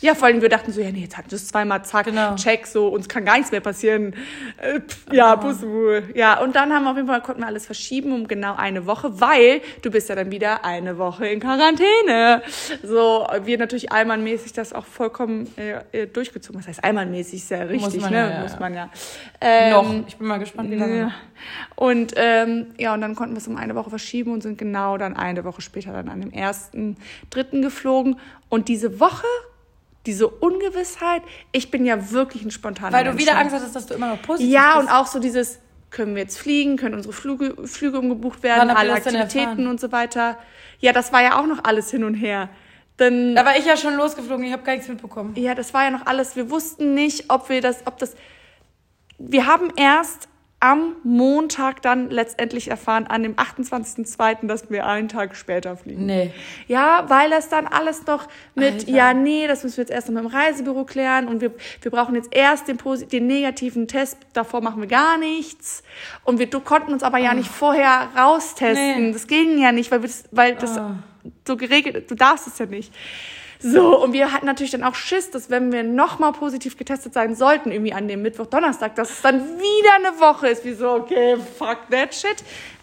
Ja, 0.00 0.14
vor 0.14 0.26
allem 0.28 0.40
wir 0.40 0.48
dachten 0.48 0.70
so, 0.70 0.80
ja, 0.80 0.90
nee, 0.92 1.00
jetzt 1.00 1.16
hatten 1.16 1.30
wir 1.32 1.36
es 1.36 1.48
zweimal, 1.48 1.84
zack, 1.84 2.06
Genau. 2.06 2.36
check, 2.36 2.64
so, 2.66 2.86
uns 2.88 3.08
kann 3.08 3.24
gar 3.24 3.36
nichts 3.36 3.50
mehr 3.50 3.60
passieren. 3.60 4.14
Äh, 4.58 4.80
pff, 4.80 5.06
ja, 5.12 5.34
Pussy. 5.34 5.66
Ja, 6.14 6.38
und 6.40 6.54
dann 6.54 6.72
haben 6.72 6.84
wir 6.84 6.90
auf 6.90 6.96
jeden 6.96 7.08
Fall, 7.08 7.20
konnten 7.22 7.40
wir 7.42 7.48
alles 7.48 7.66
verschieben 7.66 8.12
um 8.12 8.28
genau 8.28 8.54
eine 8.56 8.86
Woche, 8.86 9.20
weil 9.20 9.60
du 9.82 9.90
bist 9.90 10.08
ja 10.08 10.14
dann 10.14 10.30
wieder 10.30 10.64
eine 10.64 10.96
Woche 10.98 11.26
in 11.26 11.40
Quarantäne. 11.40 12.42
So, 12.84 13.26
wir 13.44 13.58
natürlich 13.58 13.90
allmannmäßig 13.90 14.52
das 14.52 14.72
auch 14.72 14.86
vollkommen 14.86 15.52
äh, 15.56 16.02
äh, 16.02 16.06
durchgezogen. 16.06 16.60
Das 16.60 16.68
heißt, 16.68 16.84
allmannmäßig 16.84 17.40
ist 17.40 17.50
ja 17.50 17.62
richtig, 17.62 18.00
man 18.00 18.12
ne? 18.12 18.30
ja, 18.30 18.40
Muss 18.42 18.60
man 18.60 18.74
ja. 18.74 18.90
Ähm, 19.40 19.70
Noch. 19.72 19.94
Ich 20.06 20.16
bin 20.16 20.26
mal 20.28 20.38
gespannt, 20.38 20.70
wie 20.70 20.76
lange. 20.76 20.98
ja. 20.98 21.10
Und 21.74 22.12
ähm, 22.16 22.66
ja, 22.78 22.94
und 22.94 23.00
dann 23.00 23.14
konnten 23.16 23.34
wir 23.34 23.38
es 23.40 23.48
um 23.48 23.56
eine 23.56 23.74
Woche 23.74 23.90
verschieben 23.90 24.32
und 24.32 24.42
sind 24.42 24.58
genau 24.58 24.98
dann 24.98 25.16
eine 25.16 25.44
Woche 25.44 25.62
später 25.62 25.92
dann 25.92 26.08
an 26.08 26.20
dem 26.20 26.30
ersten, 26.32 26.96
dritten 27.30 27.62
geflogen. 27.62 28.18
Und 28.48 28.68
diese 28.68 28.98
Woche, 28.98 29.26
diese 30.06 30.28
Ungewissheit, 30.28 31.22
ich 31.52 31.70
bin 31.70 31.84
ja 31.84 32.10
wirklich 32.12 32.44
ein 32.44 32.50
spontaner 32.50 32.92
Weil 32.96 33.04
du 33.04 33.10
Mensch, 33.10 33.22
wieder 33.22 33.34
ne? 33.34 33.40
Angst 33.40 33.54
hattest, 33.54 33.76
dass 33.76 33.86
du 33.86 33.94
immer 33.94 34.08
noch 34.08 34.22
positiv 34.22 34.50
Ja, 34.52 34.76
bist. 34.76 34.88
und 34.88 34.94
auch 34.94 35.06
so 35.06 35.18
dieses, 35.18 35.58
können 35.90 36.14
wir 36.14 36.22
jetzt 36.22 36.38
fliegen, 36.38 36.76
können 36.76 36.94
unsere 36.94 37.12
Flüge, 37.12 37.54
Flüge 37.66 37.98
umgebucht 37.98 38.42
werden, 38.42 38.70
alle 38.70 38.94
Aktivitäten 38.94 39.66
und 39.66 39.80
so 39.80 39.92
weiter. 39.92 40.38
Ja, 40.80 40.92
das 40.92 41.12
war 41.12 41.22
ja 41.22 41.38
auch 41.40 41.46
noch 41.46 41.64
alles 41.64 41.90
hin 41.90 42.04
und 42.04 42.14
her. 42.14 42.48
Dann, 42.96 43.34
Da 43.34 43.44
war 43.44 43.56
ich 43.56 43.64
ja 43.64 43.76
schon 43.76 43.94
losgeflogen, 43.94 44.44
ich 44.44 44.52
habe 44.52 44.62
gar 44.64 44.72
nichts 44.72 44.88
mitbekommen. 44.88 45.34
ja, 45.36 45.54
das 45.54 45.72
war 45.74 45.84
ja 45.84 45.90
noch 45.90 46.06
alles. 46.06 46.36
Wir 46.36 46.50
wussten 46.50 46.94
nicht, 46.94 47.30
ob 47.30 47.48
wir 47.48 47.60
das, 47.60 47.86
ob 47.86 47.98
das. 47.98 48.14
Wir 49.18 49.46
haben 49.46 49.72
erst 49.76 50.28
am 50.60 50.96
Montag 51.04 51.82
dann 51.82 52.10
letztendlich 52.10 52.68
erfahren, 52.68 53.06
an 53.06 53.22
dem 53.22 53.34
28.02., 53.36 54.46
dass 54.48 54.70
wir 54.70 54.86
einen 54.86 55.08
Tag 55.08 55.36
später 55.36 55.76
fliegen. 55.76 56.06
Nee. 56.06 56.32
Ja, 56.66 57.04
weil 57.08 57.30
das 57.30 57.48
dann 57.48 57.68
alles 57.68 58.04
noch 58.06 58.26
mit, 58.56 58.72
Alter. 58.72 58.90
ja, 58.90 59.14
nee, 59.14 59.46
das 59.46 59.62
müssen 59.62 59.76
wir 59.76 59.82
jetzt 59.82 59.92
erst 59.92 60.08
noch 60.08 60.20
mit 60.20 60.32
dem 60.32 60.36
Reisebüro 60.36 60.84
klären 60.84 61.28
und 61.28 61.40
wir, 61.40 61.52
wir 61.82 61.90
brauchen 61.92 62.16
jetzt 62.16 62.34
erst 62.34 62.66
den, 62.66 62.76
den 63.12 63.26
negativen 63.28 63.86
Test, 63.86 64.18
davor 64.32 64.60
machen 64.60 64.80
wir 64.80 64.88
gar 64.88 65.16
nichts. 65.16 65.84
Und 66.24 66.40
wir 66.40 66.48
konnten 66.50 66.92
uns 66.92 67.04
aber 67.04 67.18
ja 67.18 67.34
nicht 67.34 67.48
vorher 67.50 68.08
raustesten. 68.16 69.06
Nee. 69.06 69.12
Das 69.12 69.28
ging 69.28 69.58
ja 69.58 69.70
nicht, 69.70 69.92
weil, 69.92 70.02
wir 70.02 70.08
das, 70.08 70.24
weil 70.32 70.56
das 70.56 70.76
Ah. 70.76 70.96
so 71.46 71.56
geregelt, 71.56 72.10
du 72.10 72.16
darfst 72.16 72.48
es 72.48 72.58
ja 72.58 72.66
nicht. 72.66 72.92
So, 73.60 74.02
und 74.04 74.12
wir 74.12 74.32
hatten 74.32 74.46
natürlich 74.46 74.70
dann 74.70 74.84
auch 74.84 74.94
Schiss, 74.94 75.30
dass 75.30 75.50
wenn 75.50 75.72
wir 75.72 75.82
nochmal 75.82 76.32
positiv 76.32 76.76
getestet 76.76 77.12
sein 77.12 77.34
sollten, 77.34 77.72
irgendwie 77.72 77.92
an 77.92 78.06
dem 78.06 78.22
Mittwoch, 78.22 78.46
Donnerstag, 78.46 78.94
dass 78.94 79.10
es 79.10 79.22
dann 79.22 79.40
wieder 79.58 79.94
eine 79.96 80.20
Woche 80.20 80.48
ist. 80.48 80.64
Wie 80.64 80.74
so, 80.74 80.90
okay, 80.90 81.36
fuck 81.58 81.78
that 81.90 82.14
shit. 82.14 82.36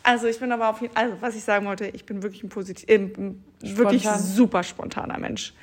Also 0.04 0.28
ich 0.28 0.40
bin 0.40 0.52
aber 0.52 0.70
auf 0.70 0.82
jeden 0.82 0.94
Fall, 0.94 1.06
also 1.06 1.18
was 1.22 1.36
ich 1.36 1.44
sagen 1.44 1.66
wollte, 1.66 1.88
ich 1.88 2.06
bin 2.06 2.22
wirklich 2.22 2.44
ein 2.44 2.50
positiv, 2.50 2.88
äh, 2.90 3.10
wirklich 3.62 4.04
Spontan. 4.04 4.22
super 4.22 4.64
spontaner 4.64 5.18
Mensch. 5.18 5.54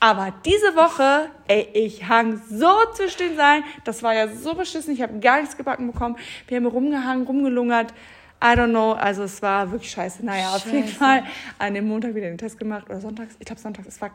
Aber 0.00 0.32
diese 0.44 0.76
Woche, 0.76 1.30
ey, 1.48 1.68
ich 1.72 2.06
hang 2.06 2.40
so 2.48 2.70
zwischen 2.94 3.18
den 3.18 3.36
Seilen. 3.36 3.64
Das 3.84 4.02
war 4.02 4.14
ja 4.14 4.28
so 4.28 4.54
beschissen. 4.54 4.94
Ich 4.94 5.02
habe 5.02 5.18
gar 5.18 5.40
nichts 5.40 5.56
gebacken 5.56 5.90
bekommen. 5.90 6.16
Wir 6.46 6.58
haben 6.58 6.66
rumgehangen, 6.66 7.26
rumgelungert. 7.26 7.92
I 8.40 8.48
don't 8.56 8.68
know. 8.68 8.92
Also 8.92 9.24
es 9.24 9.42
war 9.42 9.72
wirklich 9.72 9.90
scheiße. 9.90 10.24
Naja, 10.24 10.54
auf 10.54 10.66
jeden 10.66 10.84
Scheiße. 10.86 10.94
Fall 10.94 11.24
an 11.58 11.74
dem 11.74 11.88
Montag 11.88 12.14
wieder 12.14 12.28
den 12.28 12.38
Test 12.38 12.58
gemacht. 12.58 12.88
Oder 12.88 13.00
sonntags. 13.00 13.34
Ich 13.40 13.46
glaube 13.46 13.60
sonntags. 13.60 13.88
Es 13.88 14.00
war 14.00 14.10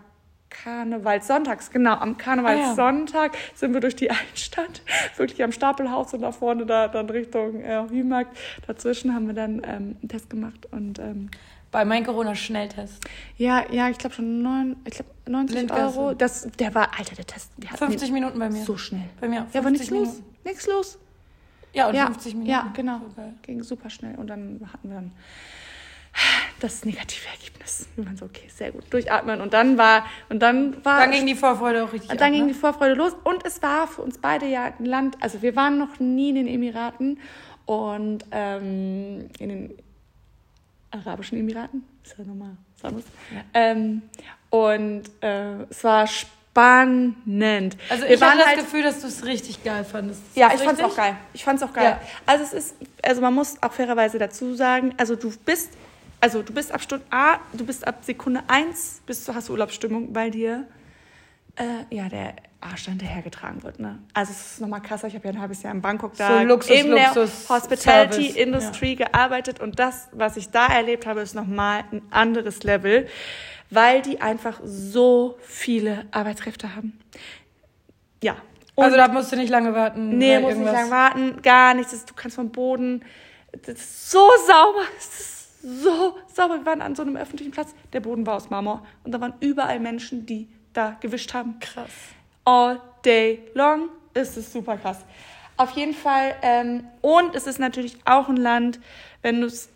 Karnevalssonntags, 0.63 1.71
genau. 1.71 1.95
Am 1.95 2.17
Karnevalssonntag 2.17 3.31
sind 3.55 3.73
wir 3.73 3.81
durch 3.81 3.95
die 3.95 4.09
Altstadt, 4.11 4.81
wirklich 5.17 5.43
am 5.43 5.51
Stapelhaus 5.51 6.13
und 6.13 6.21
da 6.21 6.31
vorne 6.31 6.65
da 6.65 6.87
dann 6.87 7.09
Richtung 7.09 7.61
äh, 7.61 7.83
Hümarkt. 7.89 8.37
Dazwischen 8.67 9.13
haben 9.13 9.27
wir 9.27 9.33
dann 9.33 9.57
ähm, 9.65 9.97
einen 10.01 10.07
Test 10.09 10.29
gemacht 10.29 10.67
und 10.71 10.99
ähm, 10.99 11.29
Bei 11.71 11.85
meinem 11.85 12.05
Corona-Schnelltest. 12.05 13.03
ja, 13.37 13.65
ja, 13.71 13.89
ich 13.89 13.97
glaube 13.97 14.15
schon 14.15 14.41
neun, 14.41 14.75
ich 14.85 14.93
glaube 14.93 15.09
90 15.25 15.55
Blindgasse. 15.55 15.99
Euro. 15.99 16.13
Das, 16.13 16.47
der 16.59 16.73
war, 16.75 16.89
Alter, 16.97 17.15
der 17.15 17.25
Test, 17.25 17.51
der 17.57 17.71
hat 17.71 17.79
50 17.79 18.11
Minuten 18.11 18.37
bei 18.39 18.49
mir. 18.49 18.63
so 18.63 18.77
schnell. 18.77 19.09
Bei 19.19 19.27
mir. 19.27 19.47
Ja, 19.53 19.59
aber 19.59 19.71
nichts 19.71 19.89
50 19.89 19.89
los, 19.91 20.21
nichts 20.45 20.67
los. 20.67 20.99
Ja, 21.73 21.87
und 21.87 21.95
ja, 21.95 22.05
50 22.05 22.33
Minuten. 22.33 22.51
ja, 22.51 22.71
genau, 22.75 22.99
So 23.15 23.21
ging 23.41 23.63
super 23.63 23.89
schnell 23.89 24.15
und 24.15 24.27
dann 24.27 24.61
hatten 24.71 24.89
wir 24.89 24.95
dann 24.97 25.11
das 26.59 26.85
negative 26.85 27.27
Ergebnis. 27.27 27.87
Wir 27.95 28.05
waren 28.05 28.17
so, 28.17 28.25
okay, 28.25 28.47
sehr 28.53 28.71
gut, 28.71 28.83
durchatmen 28.91 29.41
und 29.41 29.53
dann 29.53 29.77
war 29.77 30.05
und 30.29 30.39
dann 30.39 30.83
war 30.85 30.99
Dann 30.99 31.11
ging 31.11 31.25
die 31.25 31.35
Vorfreude 31.35 31.83
auch 31.83 31.93
richtig 31.93 32.09
und 32.11 32.21
dann 32.21 32.27
ab, 32.27 32.33
ging 32.33 32.45
ne? 32.47 32.53
die 32.53 32.59
Vorfreude 32.59 32.93
los 32.93 33.15
und 33.23 33.45
es 33.45 33.61
war 33.61 33.87
für 33.87 34.01
uns 34.01 34.17
beide 34.17 34.45
ja 34.45 34.73
ein 34.77 34.85
Land, 34.85 35.17
also 35.21 35.41
wir 35.41 35.55
waren 35.55 35.77
noch 35.77 35.99
nie 35.99 36.29
in 36.29 36.35
den 36.35 36.47
Emiraten 36.47 37.19
und 37.65 38.25
ähm, 38.31 39.29
in 39.39 39.49
den 39.49 39.77
Arabischen 40.91 41.39
Emiraten, 41.39 41.83
ist 42.03 42.15
ja 42.17 42.23
nochmal 42.23 42.55
was 42.75 42.85
anderes. 42.85 43.05
Ja. 43.33 43.41
Ähm, 43.53 44.01
und 44.49 45.03
äh, 45.21 45.63
es 45.69 45.83
war 45.83 46.05
spannend. 46.05 47.77
Also 47.89 48.05
ich 48.05 48.21
hatte 48.21 48.37
das 48.37 48.47
halt- 48.47 48.59
Gefühl, 48.59 48.83
dass 48.83 49.01
du 49.01 49.07
es 49.07 49.25
richtig 49.25 49.63
geil 49.63 49.83
fandest. 49.83 50.21
Ist 50.21 50.37
ja, 50.37 50.47
ich 50.53 50.61
fand's 50.61 50.79
richtig? 50.79 50.85
auch 50.85 50.95
geil. 50.95 51.17
Ich 51.33 51.43
fand's 51.43 51.63
auch 51.63 51.73
geil. 51.73 51.97
Ja. 51.99 52.01
Also 52.27 52.43
es 52.43 52.53
ist, 52.53 52.75
also 53.01 53.21
man 53.21 53.33
muss 53.33 53.55
auch 53.63 53.73
fairerweise 53.73 54.19
dazu 54.19 54.53
sagen, 54.53 54.93
also 54.97 55.15
du 55.15 55.33
bist, 55.45 55.71
also 56.23 56.41
du 56.41 56.53
bist 56.53 56.71
ab 56.71 56.81
Stunde 56.81 57.03
A, 57.09 57.37
du 57.51 57.65
bist 57.65 57.85
ab 57.85 57.97
Sekunde 58.01 58.43
1 58.47 59.01
bist 59.05 59.27
du 59.27 59.35
hast 59.35 59.49
du 59.49 59.53
Urlaubsstimmung, 59.53 60.15
weil 60.15 60.31
dir 60.31 60.65
äh, 61.57 61.93
ja 61.93 62.07
der 62.07 62.35
Arsch 62.61 62.85
dann 62.85 62.97
dahergetragen 62.97 63.61
wird. 63.61 63.79
Ne? 63.79 63.99
Also 64.13 64.31
es 64.31 64.53
ist 64.53 64.61
nochmal 64.61 64.81
krasser. 64.81 65.07
Ich 65.09 65.15
habe 65.15 65.25
ja 65.27 65.33
ein 65.33 65.41
halbes 65.41 65.63
Jahr 65.63 65.73
in 65.73 65.81
Bangkok 65.81 66.15
da 66.15 66.39
So 66.39 66.45
Luxus, 66.45 66.71
in 66.77 66.91
der 66.91 67.07
Luxus, 67.07 67.49
Hospitality 67.49 68.13
Service, 68.29 68.35
Industry 68.37 68.95
gearbeitet 68.95 69.59
und 69.59 69.79
das, 69.79 70.07
was 70.13 70.37
ich 70.37 70.49
da 70.49 70.67
erlebt 70.67 71.05
habe, 71.05 71.19
ist 71.19 71.35
nochmal 71.35 71.83
ein 71.91 72.01
anderes 72.09 72.63
Level, 72.63 73.05
weil 73.69 74.01
die 74.01 74.21
einfach 74.21 74.61
so 74.63 75.37
viele 75.41 76.05
Arbeitskräfte 76.11 76.73
haben. 76.73 76.97
Ja. 78.23 78.37
Und 78.75 78.85
Also 78.85 78.95
da 78.95 79.09
musst 79.09 79.29
du 79.33 79.35
nicht 79.35 79.49
lange 79.49 79.75
warten. 79.75 80.17
Nee, 80.17 80.35
weil 80.35 80.41
muss 80.41 80.49
nicht 80.53 80.59
irgendwas- 80.67 80.89
lang 80.89 80.89
warten, 80.89 81.41
gar 81.41 81.73
nichts. 81.73 82.05
Du 82.05 82.13
kannst 82.13 82.35
vom 82.37 82.49
Boden. 82.49 83.03
Das 83.65 83.75
ist 83.75 84.09
so 84.09 84.25
sauber. 84.47 84.83
Das 84.95 85.19
ist 85.19 85.32
so 85.63 86.17
sauber. 86.27 86.57
Wir 86.59 86.65
waren 86.65 86.81
an 86.81 86.95
so 86.95 87.01
einem 87.01 87.15
öffentlichen 87.17 87.51
Platz. 87.51 87.73
Der 87.93 88.01
Boden 88.01 88.25
war 88.27 88.35
aus 88.35 88.49
Marmor. 88.49 88.85
Und 89.03 89.13
da 89.13 89.21
waren 89.21 89.33
überall 89.39 89.79
Menschen, 89.79 90.25
die 90.25 90.47
da 90.73 90.97
gewischt 90.99 91.33
haben. 91.33 91.59
Krass. 91.59 91.89
All 92.45 92.79
day 93.05 93.41
long. 93.53 93.89
Es 94.13 94.37
ist 94.37 94.51
super 94.53 94.77
krass. 94.77 94.99
Auf 95.57 95.71
jeden 95.71 95.93
Fall. 95.93 96.35
Ähm, 96.41 96.83
und 97.01 97.33
es 97.35 97.47
ist 97.47 97.59
natürlich 97.59 97.97
auch 98.05 98.27
ein 98.29 98.37
Land, 98.37 98.79
wenn 99.21 99.41
du 99.41 99.47
es. 99.47 99.69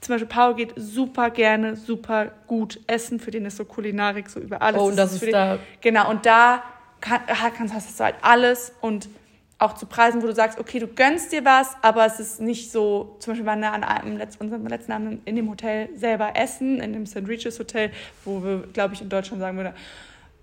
Zum 0.00 0.14
Beispiel 0.14 0.28
Paul 0.28 0.54
geht 0.56 0.72
super 0.76 1.30
gerne, 1.30 1.76
super 1.76 2.32
gut 2.48 2.80
essen. 2.88 3.20
Für 3.20 3.30
den 3.30 3.46
ist 3.46 3.56
so 3.56 3.64
Kulinarik 3.64 4.28
so 4.28 4.40
über 4.40 4.60
alles. 4.60 4.80
Oh, 4.80 4.86
und 4.86 4.96
das 4.96 5.12
ist 5.12 5.22
den, 5.22 5.30
da- 5.32 5.58
Genau, 5.80 6.10
und 6.10 6.26
da 6.26 6.62
kann, 7.00 7.20
ah, 7.28 7.50
kannst, 7.50 7.72
hast 7.72 7.98
du 8.00 8.04
halt 8.04 8.16
alles 8.22 8.72
und 8.80 9.08
auch 9.62 9.74
zu 9.74 9.86
Preisen, 9.86 10.22
wo 10.22 10.26
du 10.26 10.34
sagst, 10.34 10.58
okay, 10.58 10.78
du 10.78 10.86
gönnst 10.88 11.32
dir 11.32 11.44
was, 11.44 11.76
aber 11.82 12.04
es 12.04 12.18
ist 12.20 12.40
nicht 12.40 12.70
so, 12.72 13.16
zum 13.20 13.32
Beispiel 13.32 13.46
waren 13.46 13.60
wir 13.60 13.72
an 13.72 13.84
einem 13.84 14.16
letzten, 14.16 14.44
unserem 14.44 14.66
letzten 14.66 14.92
Abend 14.92 15.20
in 15.26 15.36
dem 15.36 15.48
Hotel 15.48 15.88
selber 15.96 16.32
essen, 16.34 16.80
in 16.80 16.92
dem 16.92 17.06
St. 17.06 17.26
Regis 17.28 17.58
Hotel, 17.58 17.90
wo 18.24 18.42
wir, 18.42 18.64
glaube 18.72 18.94
ich, 18.94 19.02
in 19.02 19.08
Deutschland 19.08 19.40
sagen 19.40 19.56
würden, 19.56 19.72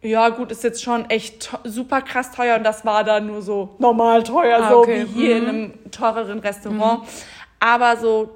ja 0.02 0.30
gut, 0.30 0.52
ist 0.52 0.64
jetzt 0.64 0.82
schon 0.82 1.10
echt 1.10 1.52
super 1.66 2.02
krass 2.02 2.32
teuer 2.32 2.56
und 2.56 2.64
das 2.64 2.86
war 2.86 3.04
dann 3.04 3.28
nur 3.28 3.42
so 3.42 3.76
normal 3.80 4.24
teuer, 4.24 4.60
Ah, 4.64 4.70
so 4.70 4.78
okay. 4.80 5.06
wie 5.14 5.20
hier 5.26 5.36
Mhm. 5.36 5.42
in 5.44 5.50
einem 5.50 5.92
teureren 5.92 6.40
Restaurant. 6.40 7.06
Aber 7.60 7.98
so 7.98 8.36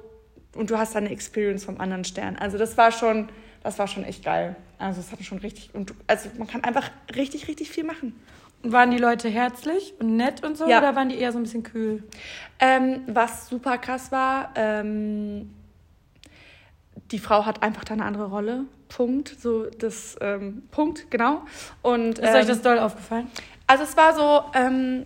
und 0.54 0.68
du 0.70 0.76
hast 0.78 0.94
dann 0.94 1.04
eine 1.04 1.12
Experience 1.14 1.64
vom 1.64 1.80
anderen 1.80 2.04
Stern. 2.04 2.36
Also 2.36 2.58
das 2.58 2.76
war 2.76 2.92
schon, 2.92 3.30
das 3.62 3.78
war 3.78 3.88
schon 3.88 4.04
echt 4.04 4.22
geil. 4.22 4.54
Also 4.78 5.00
es 5.00 5.10
hat 5.10 5.20
schon 5.24 5.38
richtig, 5.38 5.70
und 5.74 5.90
du, 5.90 5.94
also 6.06 6.28
man 6.36 6.46
kann 6.46 6.62
einfach 6.62 6.90
richtig, 7.16 7.48
richtig 7.48 7.70
viel 7.70 7.84
machen. 7.84 8.20
Waren 8.64 8.90
die 8.90 8.98
Leute 8.98 9.28
herzlich 9.28 9.94
und 10.00 10.16
nett 10.16 10.42
und 10.44 10.56
so 10.56 10.66
Ja. 10.68 10.78
oder 10.78 10.96
waren 10.96 11.10
die 11.10 11.18
eher 11.18 11.32
so 11.32 11.38
ein 11.38 11.42
bisschen 11.42 11.62
kühl? 11.62 12.02
Ähm, 12.58 13.02
was 13.06 13.48
super 13.48 13.76
krass 13.78 14.10
war, 14.10 14.50
ähm, 14.54 15.50
die 17.10 17.18
Frau 17.18 17.44
hat 17.44 17.62
einfach 17.62 17.84
da 17.84 17.92
eine 17.94 18.04
andere 18.04 18.26
Rolle. 18.30 18.64
Punkt. 18.88 19.28
So 19.38 19.66
das 19.66 20.16
ähm, 20.20 20.62
Punkt, 20.70 21.10
genau. 21.10 21.42
Und 21.82 22.18
Ist 22.18 22.28
euch 22.30 22.42
ähm, 22.42 22.48
das 22.48 22.62
doll 22.62 22.78
aufgefallen? 22.78 23.26
Also 23.66 23.84
es 23.84 23.96
war 23.96 24.14
so, 24.14 24.44
ähm, 24.58 25.04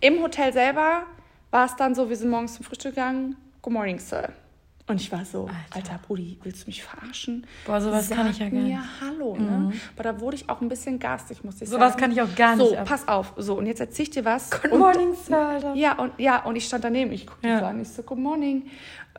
im 0.00 0.22
Hotel 0.22 0.52
selber 0.52 1.02
war 1.50 1.66
es 1.66 1.74
dann 1.76 1.94
so, 1.94 2.08
wir 2.08 2.16
sind 2.16 2.30
morgens 2.30 2.54
zum 2.54 2.64
Frühstück 2.64 2.94
gegangen. 2.94 3.36
Good 3.62 3.72
morning, 3.72 3.98
Sir. 3.98 4.28
Und 4.86 5.00
ich 5.00 5.10
war 5.10 5.24
so, 5.24 5.46
Alter. 5.46 5.54
alter, 5.92 6.00
Brudi, 6.06 6.38
willst 6.42 6.64
du 6.64 6.66
mich 6.66 6.82
verarschen? 6.82 7.46
Boah, 7.64 7.80
sowas 7.80 8.10
kann 8.10 8.28
ich 8.30 8.38
ja 8.38 8.50
gar 8.50 8.58
mir 8.60 8.64
nicht. 8.64 8.78
Hallo, 9.00 9.34
ne? 9.34 9.72
Aber 9.94 10.02
da 10.02 10.20
wurde 10.20 10.36
ich 10.36 10.50
auch 10.50 10.60
ein 10.60 10.68
bisschen 10.68 10.98
garstig, 10.98 11.42
muss 11.42 11.62
ich 11.62 11.70
Sowas 11.70 11.92
sagen. 11.92 12.00
kann 12.02 12.12
ich 12.12 12.20
auch 12.20 12.34
gar 12.36 12.54
nicht 12.54 12.68
So, 12.68 12.76
ab. 12.76 12.84
pass 12.86 13.08
auf. 13.08 13.32
So, 13.38 13.54
und 13.54 13.64
jetzt 13.64 13.80
erzähl 13.80 14.02
ich 14.02 14.10
dir 14.10 14.26
was. 14.26 14.50
Good 14.50 14.72
und, 14.72 14.78
morning, 14.80 15.14
Sir, 15.14 15.38
Alter. 15.38 15.74
Ja, 15.74 15.98
und, 15.98 16.12
ja, 16.18 16.44
und 16.44 16.56
ich 16.56 16.66
stand 16.66 16.84
daneben. 16.84 17.12
Ich 17.12 17.26
guckte 17.26 17.48
Ja. 17.48 17.60
so 17.60 17.64
an. 17.64 17.80
Ich 17.80 17.88
so, 17.88 18.02
good 18.02 18.18
morning. 18.18 18.68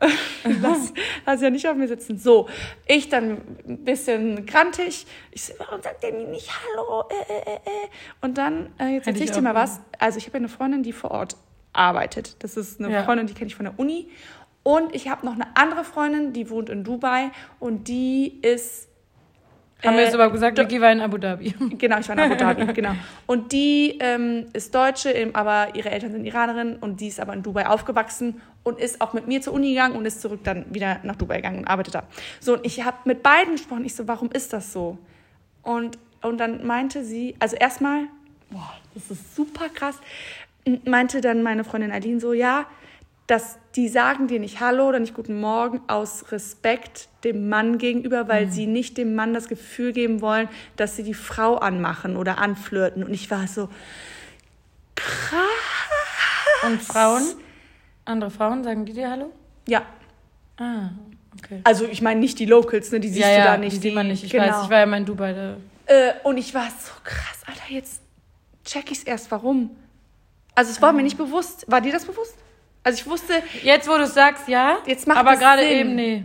lass, 0.60 0.92
lass 1.24 1.40
ja 1.42 1.50
nicht 1.50 1.66
auf 1.66 1.74
mir 1.76 1.88
sitzen. 1.88 2.16
So, 2.16 2.48
ich 2.86 3.08
dann 3.08 3.38
ein 3.66 3.82
bisschen 3.84 4.46
grantig. 4.46 5.04
Ich 5.32 5.46
so, 5.46 5.54
warum 5.58 5.82
sagt 5.82 6.00
der 6.04 6.12
mir 6.12 6.28
nicht 6.28 6.48
Hallo? 6.48 7.04
Äh, 7.10 7.32
äh, 7.32 7.54
äh, 7.54 7.56
äh. 7.56 7.88
Und 8.20 8.38
dann, 8.38 8.72
äh, 8.78 8.94
jetzt 8.94 9.08
erzähl 9.08 9.22
ich 9.24 9.30
ich 9.30 9.34
dir 9.36 9.42
mal 9.42 9.54
was. 9.56 9.80
Also 9.98 10.18
ich 10.18 10.26
habe 10.26 10.36
ja 10.36 10.42
eine 10.42 10.48
Freundin, 10.48 10.84
die 10.84 10.92
vor 10.92 11.10
Ort 11.10 11.36
arbeitet. 11.72 12.36
Das 12.44 12.56
ist 12.56 12.78
eine 12.80 12.92
Ja. 12.92 13.02
Freundin, 13.02 13.26
die 13.26 13.34
kenne 13.34 13.48
ich 13.48 13.56
von 13.56 13.64
der 13.64 13.76
Uni. 13.80 14.08
Und 14.66 14.96
ich 14.96 15.08
habe 15.08 15.24
noch 15.24 15.34
eine 15.34 15.46
andere 15.54 15.84
Freundin, 15.84 16.32
die 16.32 16.50
wohnt 16.50 16.70
in 16.70 16.82
Dubai. 16.82 17.30
Und 17.60 17.86
die 17.86 18.40
ist 18.42 18.88
Haben 19.84 19.94
wir 19.94 20.00
äh, 20.00 20.04
jetzt 20.06 20.14
überhaupt 20.14 20.32
gesagt, 20.32 20.58
Vicky 20.58 20.80
war 20.80 20.90
in 20.90 21.00
Abu 21.00 21.18
Dhabi. 21.18 21.54
Genau, 21.78 22.00
ich 22.00 22.08
war 22.08 22.16
in 22.16 22.22
Abu 22.22 22.34
Dhabi, 22.34 22.66
genau. 22.74 22.90
Und 23.26 23.52
die 23.52 23.96
ähm, 24.00 24.46
ist 24.54 24.74
Deutsche, 24.74 25.30
aber 25.34 25.76
ihre 25.76 25.92
Eltern 25.92 26.10
sind 26.10 26.24
Iranerin 26.24 26.74
und 26.80 27.00
die 27.00 27.06
ist 27.06 27.20
aber 27.20 27.32
in 27.34 27.44
Dubai 27.44 27.68
aufgewachsen 27.68 28.40
und 28.64 28.80
ist 28.80 29.00
auch 29.00 29.12
mit 29.12 29.28
mir 29.28 29.40
zur 29.40 29.52
Uni 29.52 29.68
gegangen 29.68 29.94
und 29.94 30.04
ist 30.04 30.20
zurück 30.20 30.40
dann 30.42 30.64
wieder 30.74 30.98
nach 31.04 31.14
Dubai 31.14 31.36
gegangen 31.36 31.58
und 31.58 31.68
arbeitet 31.68 31.94
da. 31.94 32.02
So, 32.40 32.54
und 32.54 32.66
ich 32.66 32.84
habe 32.84 32.96
mit 33.04 33.22
beiden 33.22 33.52
gesprochen. 33.52 33.84
Ich 33.84 33.94
so, 33.94 34.08
warum 34.08 34.32
ist 34.32 34.52
das 34.52 34.72
so? 34.72 34.98
Und, 35.62 35.96
und 36.22 36.38
dann 36.38 36.66
meinte 36.66 37.04
sie, 37.04 37.36
also 37.38 37.54
erstmal, 37.54 38.08
boah, 38.50 38.74
das 38.94 39.12
ist 39.12 39.36
super 39.36 39.68
krass, 39.68 40.00
meinte 40.84 41.20
dann 41.20 41.44
meine 41.44 41.62
Freundin 41.62 41.92
Aline 41.92 42.18
so, 42.18 42.32
ja, 42.32 42.66
dass 43.26 43.58
die 43.74 43.88
sagen 43.88 44.28
dir 44.28 44.38
nicht 44.38 44.60
Hallo 44.60 44.88
oder 44.88 45.00
nicht 45.00 45.14
Guten 45.14 45.40
Morgen 45.40 45.80
aus 45.88 46.30
Respekt 46.30 47.08
dem 47.24 47.48
Mann 47.48 47.78
gegenüber, 47.78 48.28
weil 48.28 48.50
sie 48.50 48.66
nicht 48.66 48.96
dem 48.98 49.14
Mann 49.16 49.34
das 49.34 49.48
Gefühl 49.48 49.92
geben 49.92 50.20
wollen, 50.20 50.48
dass 50.76 50.96
sie 50.96 51.02
die 51.02 51.14
Frau 51.14 51.56
anmachen 51.56 52.16
oder 52.16 52.38
anflirten. 52.38 53.02
Und 53.02 53.12
ich 53.12 53.30
war 53.30 53.46
so, 53.48 53.68
krass. 54.94 55.40
Und 56.64 56.82
Frauen? 56.82 57.22
Andere 58.04 58.30
Frauen, 58.30 58.62
sagen 58.64 58.84
die 58.84 58.92
dir 58.92 59.10
Hallo? 59.10 59.32
Ja, 59.68 59.82
Ah, 60.58 60.88
okay. 61.38 61.60
also 61.64 61.84
ich 61.84 62.00
meine 62.00 62.18
nicht 62.20 62.38
die 62.38 62.46
Locals, 62.46 62.90
ne? 62.90 62.98
die 63.00 63.08
siehst 63.08 63.20
ja, 63.20 63.28
du 63.28 63.38
ja, 63.38 63.44
da 63.44 63.56
nicht. 63.58 63.76
Die 63.76 63.80
sieht 63.80 63.94
man 63.94 64.06
nicht. 64.08 64.24
Ich 64.24 64.30
genau. 64.32 64.46
weiß, 64.46 64.64
ich 64.64 64.70
war 64.70 64.78
ja 64.78 64.86
mal 64.86 64.96
in 64.98 65.04
Dubai. 65.04 65.34
Da. 65.34 65.56
Äh, 65.84 66.14
und 66.24 66.38
ich 66.38 66.54
war 66.54 66.64
so 66.70 66.92
krass, 67.04 67.42
Alter, 67.46 67.70
jetzt 67.70 68.00
check 68.64 68.90
ich's 68.90 69.02
erst, 69.02 69.30
warum. 69.30 69.76
Also 70.54 70.70
es 70.70 70.80
war 70.80 70.88
Ah. 70.90 70.92
mir 70.92 71.02
nicht 71.02 71.18
bewusst. 71.18 71.64
War 71.70 71.82
dir 71.82 71.92
das 71.92 72.06
bewusst? 72.06 72.36
Also 72.86 73.00
ich 73.00 73.06
wusste, 73.08 73.42
Jetzt, 73.64 73.88
wo 73.88 73.96
du 73.98 74.06
sagst, 74.06 74.46
ja. 74.46 74.78
Jetzt 74.86 75.08
macht 75.08 75.18
Aber 75.18 75.34
gerade 75.36 75.64
eben, 75.64 75.96
nee. 75.96 76.24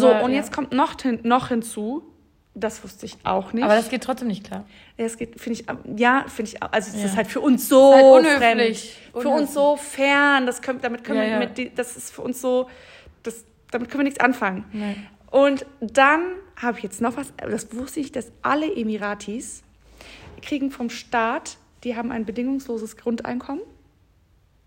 so, 0.00 0.10
Aber, 0.12 0.24
und 0.24 0.32
ja. 0.32 0.38
jetzt 0.38 0.52
kommt 0.52 0.72
noch, 0.72 1.00
hin, 1.00 1.20
noch 1.22 1.46
hinzu, 1.48 2.02
das 2.54 2.82
wusste 2.82 3.06
ich 3.06 3.16
auch 3.22 3.52
nicht. 3.52 3.62
Aber 3.62 3.76
das 3.76 3.88
geht 3.88 4.02
trotzdem 4.02 4.26
nicht 4.26 4.44
klar. 4.44 4.64
das 4.96 5.16
geht, 5.16 5.40
finde 5.40 5.60
ich, 5.60 5.66
ja, 6.00 6.24
finde 6.26 6.50
ich, 6.50 6.60
also 6.62 6.90
es 6.90 7.00
Ja. 7.00 7.06
ist 7.06 7.16
halt 7.16 7.28
für 7.28 7.40
uns 7.40 7.68
so 7.68 7.94
halt 7.94 8.04
unhöflich. 8.26 8.98
fremd. 9.12 9.22
Für 9.22 9.28
uns 9.28 9.54
so 9.54 9.76
fern, 9.76 10.44
das 10.44 10.60
können, 10.60 10.80
damit 10.80 11.04
können 11.04 11.18
Ja, 11.20 11.24
wir, 11.24 11.30
ja. 11.34 11.38
mit, 11.38 11.78
das 11.78 11.96
ist 11.96 12.12
für 12.12 12.22
uns 12.22 12.40
so, 12.40 12.68
das, 13.22 13.44
damit 13.70 13.88
können 13.88 14.00
wir 14.00 14.04
nichts 14.10 14.18
anfangen. 14.20 14.64
Nee. 14.72 14.96
Und 15.30 15.64
dann 15.80 16.22
habe 16.60 16.78
ich 16.78 16.82
jetzt 16.82 17.00
noch 17.00 17.16
was, 17.16 17.32
das 17.36 17.72
wusste 17.76 18.00
ich, 18.00 18.10
dass 18.10 18.32
alle 18.42 18.66
Emiratis 18.74 19.62
kriegen 20.42 20.72
vom 20.72 20.90
Staat, 20.90 21.58
die 21.84 21.94
haben 21.96 22.10
ein 22.10 22.24
bedingungsloses 22.24 22.96
Grundeinkommen. 22.96 23.62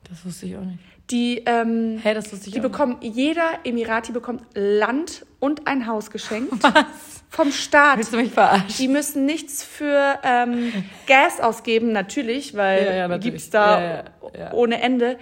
Das 0.10 0.26
wusste 0.26 0.46
ich 0.46 0.56
auch 0.56 0.62
nicht. 0.64 0.80
Die, 1.12 1.44
ähm, 1.46 2.00
Hä, 2.02 2.14
das 2.14 2.32
wusste 2.32 2.48
ich 2.48 2.54
die 2.54 2.60
auch 2.60 2.64
bekommen, 2.64 2.98
jeder 3.02 3.60
Emirati 3.64 4.12
bekommt 4.12 4.44
Land 4.56 5.26
und 5.40 5.68
ein 5.68 5.86
Haus 5.88 6.10
geschenkt. 6.10 6.52
Was? 6.64 7.16
vom 7.36 7.52
Staat. 7.52 7.98
Willst 7.98 8.14
du 8.14 8.18
mich 8.18 8.32
verarschen? 8.32 8.76
Die 8.78 8.88
müssen 8.88 9.26
nichts 9.26 9.64
für 9.64 10.20
ähm, 10.24 10.72
Gas 11.06 11.42
ausgeben, 11.42 11.92
natürlich, 11.92 12.56
weil 12.56 12.86
Ja, 12.86 12.94
ja, 12.94 13.08
natürlich. 13.08 13.34
gibt's 13.34 13.50
da 13.50 14.04
Ja, 14.38 14.54
ohne 14.54 14.82
Ende. 14.82 15.18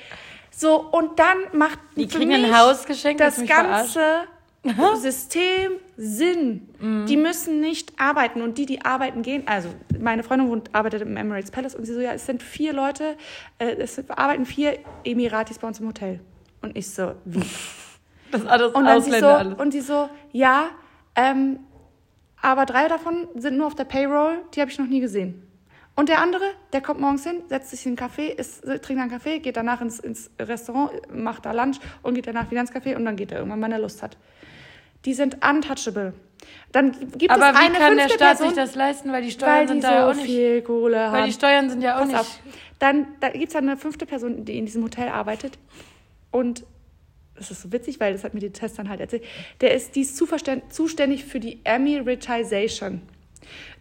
So, 0.51 0.79
und 0.79 1.17
dann 1.17 1.37
macht 1.53 1.79
Die 1.95 2.07
kriegen 2.07 2.27
mich 2.29 2.43
ein 2.45 2.57
Haus 2.57 2.85
geschenkt, 2.85 3.19
das 3.19 3.39
mich 3.39 3.51
verarschen? 3.51 4.27
System 4.95 5.73
Sinn. 5.97 6.69
Mhm. 6.79 7.05
Die 7.05 7.17
müssen 7.17 7.59
nicht 7.59 7.99
arbeiten 7.99 8.41
und 8.41 8.57
die, 8.57 8.65
die 8.65 8.83
arbeiten 8.83 9.21
gehen, 9.21 9.43
also 9.45 9.69
meine 9.99 10.23
Freundin 10.23 10.47
wohnt, 10.47 10.73
arbeitet 10.73 11.01
im 11.01 11.17
Emirates 11.17 11.51
Palace 11.51 11.75
und 11.75 11.85
sie 11.85 11.93
so, 11.93 11.99
ja, 11.99 12.13
es 12.13 12.25
sind 12.25 12.41
vier 12.41 12.73
Leute, 12.73 13.17
äh, 13.59 13.75
es 13.75 14.01
arbeiten 14.09 14.45
vier 14.45 14.79
Emiratis 15.03 15.59
bei 15.59 15.67
uns 15.67 15.79
im 15.79 15.87
Hotel. 15.87 16.19
Und 16.61 16.77
ich 16.77 16.89
so, 16.89 17.13
wie? 17.25 17.43
Das 18.31 18.41
ist 18.41 18.47
alles 18.47 18.71
Und 18.73 18.85
dann 18.85 18.99
sie 18.99 19.11
so, 19.11 19.15
Ausländer 19.17 19.37
alles. 19.37 19.59
und 19.59 19.71
sie 19.73 19.81
so, 19.81 20.09
ja, 20.31 20.69
ähm, 21.15 21.59
aber 22.41 22.65
drei 22.65 22.87
davon 22.87 23.27
sind 23.35 23.57
nur 23.57 23.67
auf 23.67 23.75
der 23.75 23.83
Payroll, 23.83 24.39
die 24.55 24.61
habe 24.61 24.71
ich 24.71 24.79
noch 24.79 24.87
nie 24.87 25.01
gesehen. 25.01 25.47
Und 25.95 26.09
der 26.09 26.19
andere, 26.19 26.43
der 26.73 26.81
kommt 26.81 26.99
morgens 26.99 27.23
hin, 27.23 27.43
setzt 27.47 27.69
sich 27.69 27.85
in 27.85 27.95
einen 27.95 28.09
Café, 28.09 28.29
isst, 28.29 28.63
trinkt 28.63 29.01
einen 29.01 29.11
Kaffee, 29.11 29.37
geht 29.37 29.55
danach 29.55 29.81
ins, 29.81 29.99
ins 29.99 30.31
Restaurant, 30.39 30.89
macht 31.13 31.45
da 31.45 31.51
Lunch 31.51 31.77
und 32.01 32.15
geht 32.15 32.25
danach 32.25 32.49
wieder 32.49 32.61
ins 32.61 32.71
Café 32.71 32.95
und 32.95 33.05
dann 33.05 33.15
geht 33.15 33.31
er 33.31 33.37
irgendwann, 33.37 33.61
wenn 33.61 33.71
er 33.71 33.79
Lust 33.79 34.01
hat. 34.01 34.17
Die 35.05 35.13
sind 35.13 35.37
untouchable. 35.45 36.13
Dann 36.71 36.91
gibt 37.17 37.31
Aber 37.31 37.49
es 37.49 37.55
wie 37.55 37.65
eine 37.65 37.77
kann 37.77 37.97
der 37.97 38.09
Staat 38.09 38.19
Person, 38.19 38.47
sich 38.47 38.55
das 38.55 38.75
leisten? 38.75 39.11
Weil 39.11 39.21
die 39.21 39.31
Steuern 39.31 39.51
weil 39.51 39.65
die 39.67 39.71
sind 39.73 39.81
so 39.83 39.87
da 39.87 39.93
ja 39.95 40.09
auch 40.09 40.13
nicht. 40.15 40.25
viel 40.25 40.61
Kohle 40.61 40.99
haben. 40.99 41.13
Weil 41.13 41.25
die 41.25 41.33
Steuern 41.33 41.69
sind 41.69 41.81
ja 41.81 41.95
auch 41.95 41.99
Pass 42.01 42.07
nicht. 42.07 42.19
auf. 42.19 42.39
Dann 42.79 43.07
da 43.19 43.29
gibt 43.29 43.49
es 43.49 43.55
eine 43.55 43.77
fünfte 43.77 44.05
Person, 44.05 44.45
die 44.45 44.57
in 44.57 44.65
diesem 44.65 44.83
Hotel 44.83 45.09
arbeitet. 45.09 45.57
Und 46.31 46.65
das 47.35 47.51
ist 47.51 47.61
so 47.61 47.71
witzig, 47.71 47.99
weil 47.99 48.13
das 48.13 48.23
hat 48.23 48.33
mir 48.33 48.39
die 48.39 48.51
Test 48.51 48.77
dann 48.77 48.89
halt 48.89 48.99
erzählt. 48.99 49.23
Der 49.61 49.73
ist, 49.73 49.95
die 49.95 50.01
ist 50.01 50.17
zuständig 50.17 51.25
für 51.25 51.39
die 51.39 51.59
Emiratization. 51.63 53.01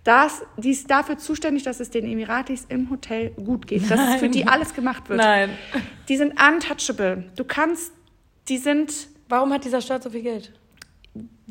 Das, 0.05 0.43
die 0.57 0.71
ist 0.71 0.91
dafür 0.91 1.19
zuständig, 1.19 1.63
dass 1.63 1.79
es 1.79 1.91
den 1.91 2.05
Emiratis 2.05 2.67
im 2.69 2.91
Hotel 2.91 3.31
gut 3.31 3.67
geht. 3.67 3.89
Dass 3.91 3.99
Nein. 3.99 4.19
für 4.19 4.29
die 4.29 4.47
alles 4.47 4.75
gemacht 4.75 5.09
wird. 5.09 5.19
Nein. 5.21 5.51
Die 6.09 6.17
sind 6.17 6.33
untouchable. 6.41 7.25
Du 7.37 7.45
kannst, 7.45 7.93
die 8.49 8.59
sind 8.59 8.93
Warum 9.33 9.51
hat 9.51 9.65
dieser 9.65 9.81
Staat 9.81 10.03
so 10.03 10.11
viel 10.11 10.21
Geld? 10.21 10.53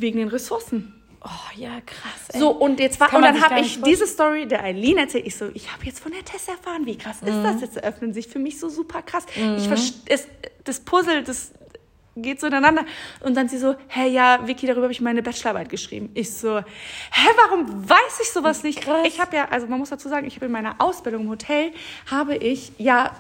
Wegen 0.01 0.17
den 0.17 0.27
Ressourcen. 0.27 0.93
Oh 1.24 1.29
ja, 1.55 1.79
krass. 1.86 2.29
Ey. 2.34 2.39
So, 2.39 2.50
und 2.50 2.79
jetzt 2.79 3.00
war, 3.00 3.13
und 3.13 3.22
dann 3.22 3.39
habe 3.41 3.60
ich 3.60 3.77
nicht 3.77 3.86
diese 3.86 4.08
Story 4.08 4.48
der 4.48 4.63
Eileen 4.63 4.98
erzählt. 4.98 5.27
Ich 5.27 5.36
so, 5.36 5.50
ich 5.53 5.72
habe 5.72 5.86
jetzt 5.86 6.00
von 6.00 6.12
der 6.12 6.25
Tess 6.25 6.48
erfahren, 6.48 6.86
wie 6.88 6.98
krass 6.98 7.17
ist 7.24 7.43
das 7.43 7.62
jetzt? 7.62 7.77
Eröffnen 7.77 8.12
sich 8.13 8.27
für 8.27 8.39
mich 8.39 8.60
so 8.60 8.70
super 8.70 9.03
krass. 9.03 9.25
Ich 9.36 9.67
verst- 9.67 10.01
es, 10.08 10.27
das 10.63 10.79
Puzzle, 10.79 11.24
das 11.24 11.51
geht 12.15 12.39
so 12.41 12.48
ineinander. 12.48 12.86
Und 13.20 13.36
dann 13.38 13.48
sie 13.50 13.60
so, 13.60 13.75
hä, 13.88 14.08
ja, 14.10 14.48
Vicky, 14.48 14.65
darüber 14.65 14.84
habe 14.84 14.93
ich 14.93 15.01
meine 15.01 15.22
Bachelorarbeit 15.22 15.70
geschrieben. 15.70 16.10
Ich 16.15 16.34
so, 16.34 16.58
hä, 16.58 17.29
warum 17.38 17.88
weiß 17.88 18.20
ich 18.24 18.31
sowas 18.31 18.63
nicht? 18.63 18.81
Krass. 18.81 19.05
Ich 19.05 19.20
habe 19.22 19.36
ja, 19.36 19.48
also 19.50 19.67
man 19.67 19.77
muss 19.77 19.91
dazu 19.91 20.10
sagen, 20.10 20.25
ich 20.25 20.36
habe 20.38 20.48
in 20.48 20.51
meiner 20.51 20.75
Ausbildung 20.79 21.22
im 21.24 21.29
Hotel, 21.29 21.72
habe 22.10 22.36
ich 22.36 22.72
ja 22.79 23.12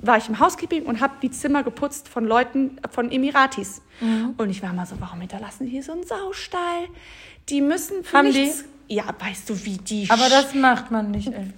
war 0.00 0.16
ich 0.16 0.28
im 0.28 0.38
Housekeeping 0.38 0.84
und 0.84 1.00
habe 1.00 1.14
die 1.22 1.30
Zimmer 1.30 1.62
geputzt 1.62 2.08
von 2.08 2.24
Leuten, 2.24 2.78
von 2.90 3.10
Emiratis. 3.10 3.82
Und 4.36 4.50
ich 4.50 4.62
war 4.62 4.72
mal 4.72 4.86
so, 4.86 4.96
warum 5.00 5.20
hinterlassen 5.20 5.64
die 5.64 5.70
hier 5.70 5.82
so 5.82 5.92
einen 5.92 6.04
Saustall? 6.04 6.88
Die 7.48 7.60
müssen 7.60 8.04
für 8.04 8.18
Haben 8.18 8.32
die? 8.32 8.42
nichts... 8.42 8.64
Ja, 8.86 9.04
weißt 9.18 9.50
du, 9.50 9.64
wie 9.64 9.76
die... 9.76 10.08
Aber 10.08 10.28
das 10.28 10.54
macht 10.54 10.90
man 10.90 11.10
nicht, 11.10 11.28
ey. 11.28 11.52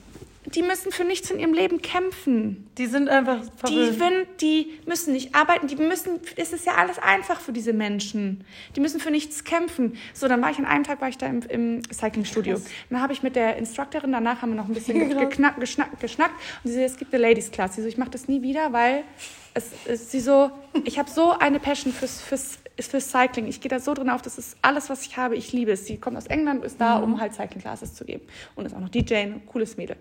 Die 0.55 0.63
müssen 0.63 0.91
für 0.91 1.05
nichts 1.05 1.31
in 1.31 1.39
ihrem 1.39 1.53
Leben 1.53 1.81
kämpfen. 1.81 2.69
Die 2.77 2.87
sind 2.87 3.09
einfach 3.09 3.41
Die, 3.41 3.51
verwöhnt. 3.87 4.01
wenn, 4.01 4.27
die 4.41 4.79
müssen 4.87 5.13
nicht 5.13 5.35
arbeiten, 5.35 5.69
die 5.69 5.77
müssen, 5.77 6.19
es 6.37 6.53
ist 6.53 6.67
ja 6.67 6.75
alles 6.75 6.99
einfach 6.99 7.41
für 7.41 7.53
diese 7.53 7.73
Menschen. 7.73 8.45
Die 8.75 8.81
müssen 8.81 8.99
für 9.01 9.11
nichts 9.11 9.45
kämpfen. 9.45 9.97
So, 10.13 10.27
dann 10.29 10.43
war 10.43 10.51
ich 10.51 10.59
an 10.59 10.65
einem 10.67 10.85
Tag 10.85 11.01
war 11.01 11.09
ich 11.09 11.19
da 11.19 11.27
im, 11.27 11.43
im 11.49 11.83
Cycling-Studio. 11.93 12.61
Dann 12.91 13.01
habe 13.01 13.13
ich 13.13 13.23
mit 13.23 13.37
der 13.37 13.57
Instructorin, 13.57 14.13
danach 14.13 14.43
haben 14.43 14.51
wir 14.51 14.57
noch 14.57 14.69
ein 14.69 14.75
bisschen 14.75 14.99
ge- 15.09 15.09
Krass. 15.11 15.31
geknack, 15.31 15.61
geschnackt, 15.61 16.01
geschnackt. 16.01 16.35
Und 16.65 16.71
sie 16.71 16.77
so, 16.77 16.81
es 16.83 16.97
gibt 16.97 17.15
eine 17.15 17.23
Ladies-Class. 17.23 17.77
Sie 17.77 17.83
so, 17.83 17.89
ich 17.89 17.99
mache 17.99 18.11
das 18.11 18.27
nie 18.27 18.43
wieder, 18.43 18.73
weil 18.73 19.05
es, 19.55 19.67
es 19.87 20.11
sie 20.11 20.21
so, 20.21 20.51
ich 20.85 20.99
habe 20.99 21.11
so 21.11 21.31
eine 21.39 21.61
Passion 21.61 21.93
fürs, 21.93 22.21
fürs 22.21 22.59
ist 22.81 22.91
für 22.91 23.01
Cycling. 23.01 23.47
Ich 23.47 23.61
gehe 23.61 23.69
da 23.69 23.79
so 23.79 23.95
drin 23.95 24.11
auf, 24.11 24.23
das 24.23 24.39
ist 24.39 24.57
alles, 24.63 24.91
was 24.91 25.07
ich 25.07 25.17
habe. 25.17 25.37
Ich 25.37 25.53
liebe 25.53 25.71
es. 25.71 25.87
Sie 25.87 25.99
kommt 25.99 26.17
aus 26.17 26.27
England, 26.27 26.65
ist 26.65 26.81
da, 26.81 26.97
um 26.97 27.21
halt 27.21 27.35
Cycling 27.35 27.61
Classes 27.61 27.95
zu 27.95 28.05
geben. 28.05 28.23
Und 28.57 28.65
ist 28.65 28.75
auch 28.75 28.81
noch 28.81 28.89
DJ, 28.89 29.15
ein 29.15 29.47
cooles 29.47 29.77
Mädel. 29.77 29.97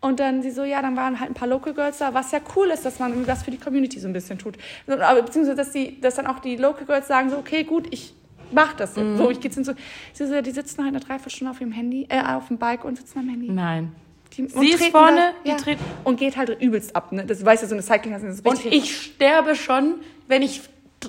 Und 0.00 0.20
dann 0.20 0.42
sie 0.42 0.50
so, 0.50 0.64
ja, 0.64 0.82
dann 0.82 0.96
waren 0.96 1.20
halt 1.20 1.30
ein 1.30 1.34
paar 1.34 1.48
Local 1.48 1.72
Girls 1.72 1.98
da, 1.98 2.12
was 2.12 2.32
ja 2.32 2.40
cool 2.56 2.68
ist, 2.68 2.84
dass 2.84 2.98
man 2.98 3.26
was 3.26 3.44
für 3.44 3.52
die 3.52 3.58
Community 3.58 3.98
so 4.00 4.08
ein 4.08 4.12
bisschen 4.12 4.38
tut. 4.38 4.56
Aber 4.86 5.22
beziehungsweise, 5.22 5.56
dass, 5.56 5.70
die, 5.70 6.00
dass 6.00 6.16
dann 6.16 6.26
auch 6.26 6.40
die 6.40 6.56
Local 6.56 6.84
Girls 6.84 7.06
sagen 7.06 7.30
so, 7.30 7.38
okay, 7.38 7.64
gut, 7.64 7.86
ich 7.90 8.14
mach 8.50 8.74
das. 8.74 8.96
Mhm. 8.96 9.16
So, 9.16 9.30
ich 9.30 9.40
gehe 9.40 9.52
so, 9.52 9.62
sie 10.12 10.26
so, 10.26 10.40
die 10.42 10.50
sitzen 10.50 10.82
halt 10.82 10.94
eine 10.94 11.00
Dreiviertelstunde 11.00 11.52
auf 11.52 11.60
ihrem 11.60 11.72
Handy, 11.72 12.06
äh, 12.08 12.20
auf 12.20 12.48
dem 12.48 12.58
Bike 12.58 12.84
und 12.84 12.98
sitzen 12.98 13.20
am 13.20 13.28
Handy. 13.28 13.50
Nein. 13.50 13.92
Die, 14.36 14.48
Sie 14.48 14.70
ist 14.70 14.86
vorne, 14.86 15.32
da, 15.44 15.50
ja, 15.50 15.76
und 16.02 16.18
geht 16.18 16.36
halt 16.36 16.60
übelst 16.60 16.96
ab. 16.96 17.12
Ne? 17.12 17.24
Das 17.24 17.44
weiß 17.44 17.62
ja 17.62 17.68
so 17.68 17.74
eine 17.74 17.82
cycling 17.82 18.14
Und 18.42 18.64
ich 18.64 19.00
sterbe 19.00 19.54
schon, 19.54 19.94
wenn 20.26 20.42
ich 20.42 20.62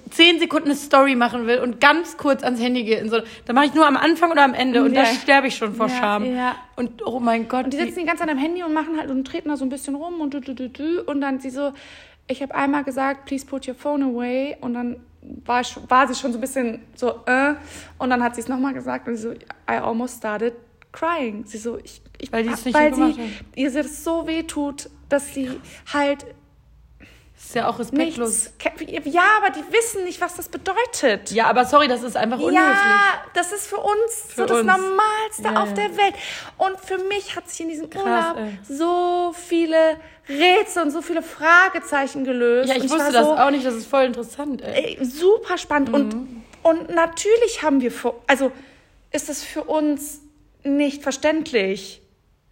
zehn 0.10 0.40
Sekunden 0.40 0.70
eine 0.70 0.76
Story 0.76 1.16
machen 1.16 1.48
will 1.48 1.60
und 1.60 1.80
ganz 1.80 2.18
kurz 2.18 2.44
ans 2.44 2.60
Handy 2.62 2.84
gehe. 2.84 3.08
So, 3.10 3.20
dann 3.46 3.56
mache 3.56 3.66
ich 3.66 3.74
nur 3.74 3.86
am 3.86 3.98
Anfang 3.98 4.32
oder 4.32 4.44
am 4.44 4.54
Ende 4.54 4.84
und 4.84 4.94
ja. 4.94 5.04
da 5.04 5.08
sterbe 5.08 5.48
ich 5.48 5.56
schon 5.56 5.74
vor 5.74 5.88
ja, 5.88 5.98
Scham. 5.98 6.26
Ja. 6.26 6.56
Und 6.76 7.06
oh 7.06 7.20
mein 7.20 7.48
Gott. 7.48 7.66
Und 7.66 7.74
die 7.74 7.78
sitzen 7.78 8.00
die 8.00 8.06
ganze 8.06 8.24
Zeit 8.24 8.32
am 8.32 8.38
Handy 8.38 8.64
und 8.64 8.74
machen 8.74 8.98
halt 8.98 9.10
und 9.10 9.26
treten 9.26 9.50
da 9.50 9.58
so 9.58 9.66
ein 9.66 9.70
bisschen 9.70 9.96
rum 9.96 10.22
und 10.22 10.34
du, 10.34 10.42
du, 10.42 10.54
du, 10.54 10.70
du. 10.70 11.04
und 11.06 11.22
dann 11.22 11.40
sie 11.40 11.50
so, 11.50 11.72
ich 12.28 12.42
habe 12.42 12.56
einmal 12.56 12.84
gesagt, 12.84 13.26
please 13.26 13.46
put 13.46 13.68
your 13.68 13.76
phone 13.76 14.04
away 14.04 14.58
und 14.62 14.74
dann 14.74 14.98
war, 15.46 15.62
ich, 15.62 15.78
war 15.88 16.08
sie 16.08 16.16
schon 16.16 16.32
so 16.32 16.38
ein 16.38 16.42
bisschen 16.42 16.82
so, 16.96 17.22
äh, 17.26 17.56
und 17.98 18.10
dann 18.10 18.24
hat 18.24 18.36
sie 18.36 18.42
es 18.42 18.48
nochmal 18.48 18.74
gesagt 18.74 19.08
und 19.08 19.16
sie 19.16 19.22
so, 19.24 19.32
I 19.32 19.78
almost 19.82 20.18
started 20.18 20.54
crying. 20.92 21.46
Sie 21.46 21.58
so, 21.58 21.78
ich, 21.78 22.02
ich 22.20 22.32
weil, 22.32 22.46
nicht 22.46 22.74
weil 22.74 22.94
sie, 22.94 23.16
ihr 23.56 23.72
das 23.72 24.04
so 24.04 24.28
weh 24.28 24.44
tut, 24.44 24.90
dass 25.10 25.34
sie 25.34 25.50
halt 25.92 26.26
ist 27.46 27.56
ja 27.56 27.68
auch 27.70 27.80
respektlos. 27.80 28.52
Nichts, 28.64 29.14
ja, 29.14 29.24
aber 29.38 29.52
die 29.52 29.64
wissen 29.72 30.04
nicht, 30.04 30.20
was 30.20 30.36
das 30.36 30.50
bedeutet. 30.50 31.32
Ja, 31.32 31.46
aber 31.46 31.66
sorry, 31.66 31.88
das 31.88 32.04
ist 32.04 32.18
einfach 32.18 32.40
unhöflich. 32.40 32.60
Ja, 32.60 33.24
das 33.34 33.52
ist 33.52 33.68
für 33.68 33.78
uns 33.78 34.26
für 34.28 34.42
so 34.42 34.46
das 34.46 34.64
Normalste 34.64 35.44
ja, 35.44 35.62
auf 35.62 35.74
der 35.74 35.96
Welt. 35.96 36.16
Und 36.58 36.80
für 36.80 36.98
mich 36.98 37.36
hat 37.36 37.50
sich 37.50 37.62
in 37.62 37.70
diesem 37.70 37.90
Krass, 37.90 38.04
Urlaub 38.04 38.38
ey. 38.38 38.60
so 38.68 39.34
viele 39.34 39.98
Rätsel 40.28 40.84
und 40.84 40.92
so 40.92 41.02
viele 41.02 41.22
Fragezeichen 41.22 42.24
gelöst. 42.24 42.70
Ja, 42.70 42.76
ich 42.76 42.90
wusste 42.90 43.12
das 43.12 43.26
so, 43.26 43.36
auch 43.36 43.52
nicht, 43.52 43.66
das 43.66 43.76
ist 43.76 43.88
voll 43.88 44.06
interessant. 44.06 44.62
Ey. 44.62 44.98
super 45.04 45.58
spannend. 45.58 45.90
Mhm. 45.90 45.96
Und, 45.96 46.44
und 46.64 46.90
natürlich 46.96 47.62
haben 47.62 47.80
wir, 47.82 47.92
also 48.28 48.52
ist 49.12 49.30
es 49.30 49.44
für 49.44 49.64
uns 49.64 50.22
nicht 50.64 51.04
verständlich. 51.04 52.02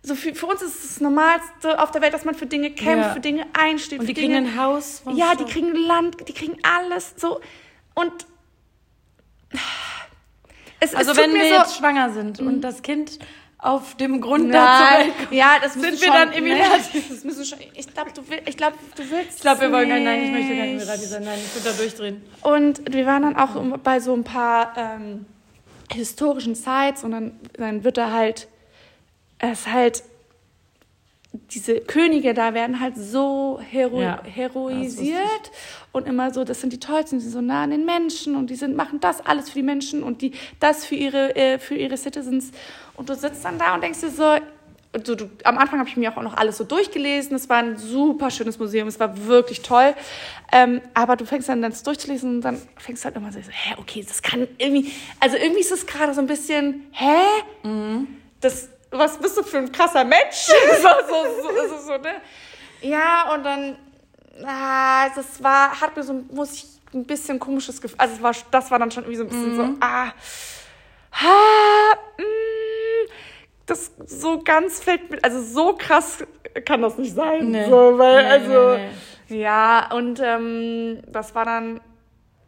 So 0.06 0.16
für, 0.16 0.36
für 0.36 0.48
uns 0.48 0.62
ist 0.62 0.84
es 0.84 0.90
das 0.90 1.02
Normalste 1.02 1.82
auf 1.82 1.92
der 1.92 2.02
Welt, 2.02 2.14
dass 2.14 2.26
man 2.26 2.36
für 2.36 2.46
Dinge 2.46 2.72
kämpft, 2.72 3.08
ja. 3.08 3.14
für 3.14 3.22
Dinge 3.22 3.46
einsteht. 3.54 4.02
Und 4.02 4.08
die 4.08 4.14
Dinge, 4.14 4.36
kriegen 4.36 4.48
ein 4.50 4.58
Haus. 4.60 5.02
Ja, 5.14 5.28
Stadt. 5.28 5.40
die 5.40 5.46
kriegen 5.46 5.74
Land, 5.74 6.28
die 6.28 6.34
kriegen 6.34 6.58
alles 6.62 7.14
so. 7.16 7.40
Und 7.96 8.12
es, 10.82 10.94
also 10.94 11.12
es 11.12 11.18
wenn 11.18 11.34
wir 11.34 11.48
so, 11.48 11.54
jetzt 11.54 11.78
schwanger 11.78 12.12
sind 12.12 12.42
und 12.42 12.58
mhm. 12.58 12.62
das 12.62 12.82
Kind 12.82 13.20
auf 13.58 13.96
dem 13.96 14.20
Grund 14.20 14.50
Nein, 14.50 15.14
ja, 15.32 15.56
das 15.62 15.76
sind 15.76 15.84
wir 15.84 15.98
schon, 15.98 16.14
dann 16.14 16.34
Emirati. 16.34 17.02
Das 17.10 17.24
müssen 17.24 17.46
schon, 17.46 17.60
ich 17.74 17.94
glaube, 17.94 18.12
du, 18.14 18.28
will, 18.30 18.42
ich 18.46 18.58
glaub, 18.58 18.74
du 18.98 19.10
willst. 19.10 19.38
Ich 19.38 19.42
glaube, 19.42 19.62
wir 19.62 19.72
wollen 19.72 19.88
kein 19.88 20.04
Nein, 20.04 20.24
ich 20.24 20.32
möchte 20.32 20.50
kein 20.50 20.70
Emirati 20.72 21.06
sein. 21.06 21.24
Nein, 21.24 21.40
ich 21.46 21.56
würde 21.56 21.70
da 21.70 21.82
durchdrehen. 21.82 22.22
Und 22.42 22.94
wir 22.94 23.06
waren 23.06 23.22
dann 23.22 23.38
auch 23.38 23.56
bei 23.78 24.02
so 24.02 24.14
ein 24.14 24.26
paar 24.26 24.74
ähm, 24.76 25.26
historischen 25.94 26.56
Sites 26.56 27.06
und 27.06 27.12
dann, 27.12 27.40
dann 27.54 27.86
wird 27.86 27.96
da 27.96 28.12
halt 28.12 28.50
es 29.40 29.68
halt, 29.68 30.04
diese 31.34 31.80
Könige 31.80 32.34
da 32.34 32.54
werden 32.54 32.80
halt 32.80 32.96
so 32.96 33.60
hero 33.60 34.02
ja, 34.02 34.22
heroisiert 34.24 35.52
und 35.92 36.08
immer 36.08 36.32
so, 36.32 36.44
das 36.44 36.62
sind 36.62 36.74
die 36.74 36.80
Tollsten, 36.80 37.18
die 37.18 37.24
sind 37.24 37.34
so 37.34 37.42
nah 37.42 37.64
an 37.64 37.72
den 37.72 37.86
Menschen 37.86 38.36
und 38.36 38.50
die 38.50 38.56
sind, 38.56 38.76
machen 38.76 39.00
das 39.00 39.26
alles 39.26 39.50
für 39.50 39.56
die 39.56 39.64
Menschen 39.64 40.04
und 40.04 40.22
die, 40.22 40.34
das 40.60 40.86
für 40.86 40.96
ihre, 40.96 41.36
äh, 41.36 41.58
für 41.58 41.76
ihre 41.76 41.98
Citizens. 41.98 42.52
Und 42.96 43.10
du 43.10 43.16
sitzt 43.16 43.44
dann 43.46 43.58
da 43.58 43.74
und 43.74 43.82
denkst 43.82 44.02
dir 44.02 44.12
so, 44.12 44.38
du, 44.94 45.16
du, 45.16 45.30
am 45.44 45.58
Anfang 45.58 45.80
habe 45.80 45.90
ich 45.90 45.98
mir 45.98 46.16
auch 46.16 46.22
noch 46.22 46.38
alles 46.38 46.58
so 46.58 46.64
durchgelesen. 46.64 47.36
Es 47.36 47.50
war 47.50 47.58
ein 47.58 47.78
super 47.78 48.30
schönes 48.30 48.60
Museum, 48.60 48.88
es 48.88 49.00
war 49.00 49.26
wirklich 49.26 49.62
toll. 49.62 49.96
Ähm, 50.52 50.82
aber 50.94 51.16
du 51.16 51.26
fängst 51.26 51.50
dann 51.50 51.62
das 51.62 51.84
durchzulesen 51.84 52.36
und 52.36 52.42
dann 52.42 52.62
fängst 52.78 53.04
du 53.04 53.06
halt 53.06 53.16
immer 53.16 53.32
so, 53.32 53.40
hä, 53.40 53.76
okay, 53.78 54.06
das 54.08 54.22
kann 54.22 54.48
irgendwie, 54.58 54.92
also 55.20 55.36
irgendwie 55.36 55.62
ist 55.62 55.72
es 55.72 55.86
gerade 55.86 56.14
so 56.14 56.22
ein 56.22 56.28
bisschen, 56.28 56.86
hä? 56.92 57.24
Mhm. 57.64 58.08
Das, 58.40 58.70
was 58.94 59.18
bist 59.18 59.38
du 59.38 59.44
für 59.44 59.58
ein 59.58 59.72
krasser 59.72 60.04
Mensch? 60.04 60.22
so, 60.82 60.88
so, 61.08 61.68
so, 61.68 61.78
so, 61.78 61.98
ne? 61.98 62.22
Ja, 62.82 63.34
und 63.34 63.44
dann, 63.44 63.78
ah, 64.46 65.10
das 65.16 65.42
war, 65.44 65.80
hat 65.80 65.96
mir 65.96 66.04
so, 66.04 66.14
muss 66.32 66.54
ich 66.54 66.66
ein 66.94 67.06
bisschen 67.06 67.40
komisches 67.40 67.82
Gefühl, 67.82 67.98
also 68.00 68.16
es 68.16 68.22
war, 68.22 68.34
das 68.52 68.72
war 68.72 68.80
dann 68.80 68.92
schon 68.92 69.04
irgendwie 69.04 69.18
so 69.18 69.24
ein 69.24 69.30
bisschen 69.30 69.54
mhm. 69.54 69.56
so, 69.56 69.78
ah, 69.80 70.12
ha, 71.12 71.94
mh, 72.18 72.24
mm, 72.24 73.10
das 73.66 73.92
so 74.06 74.42
ganz 74.44 74.84
fällt 74.84 75.10
mit, 75.10 75.24
also 75.24 75.42
so 75.42 75.76
krass 75.76 76.24
kann 76.66 76.82
das 76.82 76.98
nicht 76.98 77.16
sein, 77.16 77.50
nee. 77.50 77.66
so, 77.68 77.98
weil, 77.98 78.24
nee, 78.24 78.30
also, 78.30 78.78
nee, 79.30 79.42
ja, 79.42 79.90
und 79.92 80.20
ähm, 80.24 81.02
das 81.08 81.34
war 81.34 81.46
dann, 81.46 81.80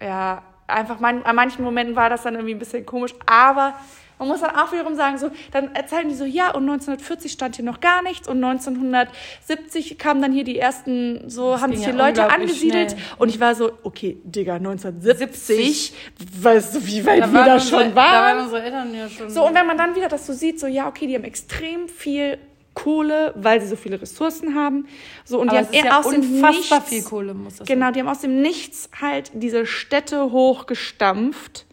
ja, 0.02 0.44
einfach, 0.68 1.00
man, 1.00 1.24
an 1.24 1.36
manchen 1.36 1.64
Momenten 1.64 1.96
war 1.96 2.10
das 2.10 2.24
dann 2.24 2.36
irgendwie 2.36 2.54
ein 2.54 2.60
bisschen 2.60 2.86
komisch, 2.86 3.16
aber 3.26 3.74
man 4.20 4.28
muss 4.28 4.42
dann 4.42 4.56
auch 4.56 4.72
wiederum 4.72 4.96
sagen, 4.96 5.18
so, 5.18 5.30
dann 5.52 5.74
erzählen 5.76 6.08
die 6.08 6.16
so, 6.16 6.26
ja, 6.26 6.48
und 6.48 6.64
1940 6.64 7.32
stand 7.32 7.56
hier 7.56 7.66
noch 7.66 7.80
gar 7.80 8.02
nichts 8.02 8.28
und 8.28 8.44
1970 8.44 9.98
kamen 9.98 10.22
dann 10.22 10.32
hier 10.32 10.44
die 10.44 10.58
ersten, 10.58 11.30
so 11.30 11.52
das 11.52 11.62
haben 11.62 11.74
sich 11.74 11.86
hier 11.86 11.96
ja 11.96 12.08
Leute 12.08 12.30
angesiedelt. 12.30 12.92
Schnell. 12.92 13.04
Und 13.18 13.30
ich 13.30 13.40
war 13.40 13.56
so, 13.56 13.72
okay, 13.84 14.18
Digga, 14.24 14.56
1970, 14.56 15.58
70. 15.58 15.94
weißt 16.42 16.76
du, 16.76 16.88
wie 16.88 17.06
weit 17.06 17.24
da 17.24 17.34
wir 17.34 17.44
da 17.44 17.60
schon 17.60 17.96
waren? 17.96 17.96
Da 17.96 18.22
waren 18.22 18.44
unsere 18.44 18.64
Eltern 18.64 18.96
ja 18.96 19.10
schon. 19.10 19.30
So, 19.30 19.46
und 19.46 19.54
wenn 19.54 19.68
man 19.68 19.78
dann 19.78 19.96
wieder 19.96 20.08
das 20.08 20.26
so 20.26 20.34
sieht, 20.34 20.60
so, 20.60 20.68
ja, 20.68 20.88
okay, 20.88 21.08
die 21.08 21.16
haben 21.16 21.24
extrem 21.24 21.88
viel 21.88 22.38
Kohle, 22.76 23.34
weil 23.36 23.62
sie 23.62 23.68
so 23.68 23.76
viele 23.76 24.00
Ressourcen 24.00 24.54
haben. 24.54 24.88
So 25.24 25.40
und 25.40 25.50
Aber 25.50 25.64
die 25.64 25.80
haben 25.80 25.86
ja 25.88 26.00
aus 26.00 26.10
dem 26.10 26.42
Nichts, 26.42 26.76
viel 26.86 27.04
Kohle 27.04 27.34
muss 27.34 27.56
das 27.56 27.68
Genau, 27.68 27.90
die 27.92 28.02
haben 28.02 28.10
aus 28.10 28.20
dem 28.20 28.42
Nichts 28.42 28.90
halt 29.02 29.32
diese 29.34 29.66
Städte 29.66 30.32
hochgestampft 30.32 31.65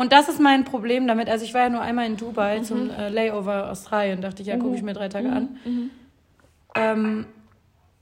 und 0.00 0.12
das 0.12 0.30
ist 0.30 0.40
mein 0.40 0.64
Problem 0.64 1.06
damit. 1.06 1.28
Also 1.28 1.44
ich 1.44 1.52
war 1.52 1.60
ja 1.60 1.68
nur 1.68 1.82
einmal 1.82 2.06
in 2.06 2.16
Dubai 2.16 2.60
mhm. 2.60 2.64
zum 2.64 2.88
äh, 2.88 3.10
Layover 3.10 3.70
Australien. 3.70 4.22
Dachte 4.22 4.40
ich, 4.40 4.48
ja, 4.48 4.56
gucke 4.56 4.74
ich 4.74 4.82
mir 4.82 4.94
drei 4.94 5.10
Tage 5.10 5.28
mhm. 5.28 5.36
an. 5.36 5.58
Mhm. 5.66 5.90
Ähm, 6.74 7.26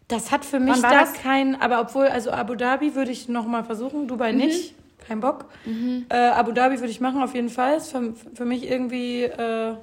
das 0.06 0.30
hat 0.30 0.44
für 0.44 0.60
mich 0.60 0.80
da 0.80 0.92
das? 0.92 1.14
kein, 1.14 1.60
aber 1.60 1.80
obwohl, 1.80 2.06
also 2.06 2.30
Abu 2.30 2.54
Dhabi 2.54 2.94
würde 2.94 3.10
ich 3.10 3.28
noch 3.28 3.48
mal 3.48 3.64
versuchen, 3.64 4.06
Dubai 4.06 4.30
mhm. 4.30 4.38
nicht, 4.38 4.76
kein 5.08 5.18
Bock. 5.18 5.46
Mhm. 5.64 6.06
Äh, 6.08 6.14
Abu 6.14 6.52
Dhabi 6.52 6.78
würde 6.78 6.92
ich 6.92 7.00
machen 7.00 7.20
auf 7.20 7.34
jeden 7.34 7.50
Fall. 7.50 7.78
Ist 7.78 7.90
für, 7.90 8.14
für 8.32 8.44
mich 8.44 8.70
irgendwie, 8.70 9.24
äh, 9.24 9.74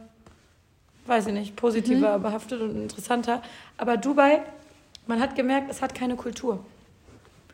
weiß 1.08 1.28
ich 1.28 1.34
nicht, 1.34 1.58
positiver 1.58 2.18
mhm. 2.18 2.24
behaftet 2.24 2.62
und 2.62 2.82
interessanter. 2.82 3.42
Aber 3.78 3.98
Dubai, 3.98 4.42
man 5.06 5.20
hat 5.20 5.36
gemerkt, 5.36 5.70
es 5.70 5.82
hat 5.82 5.94
keine 5.94 6.16
Kultur. 6.16 6.64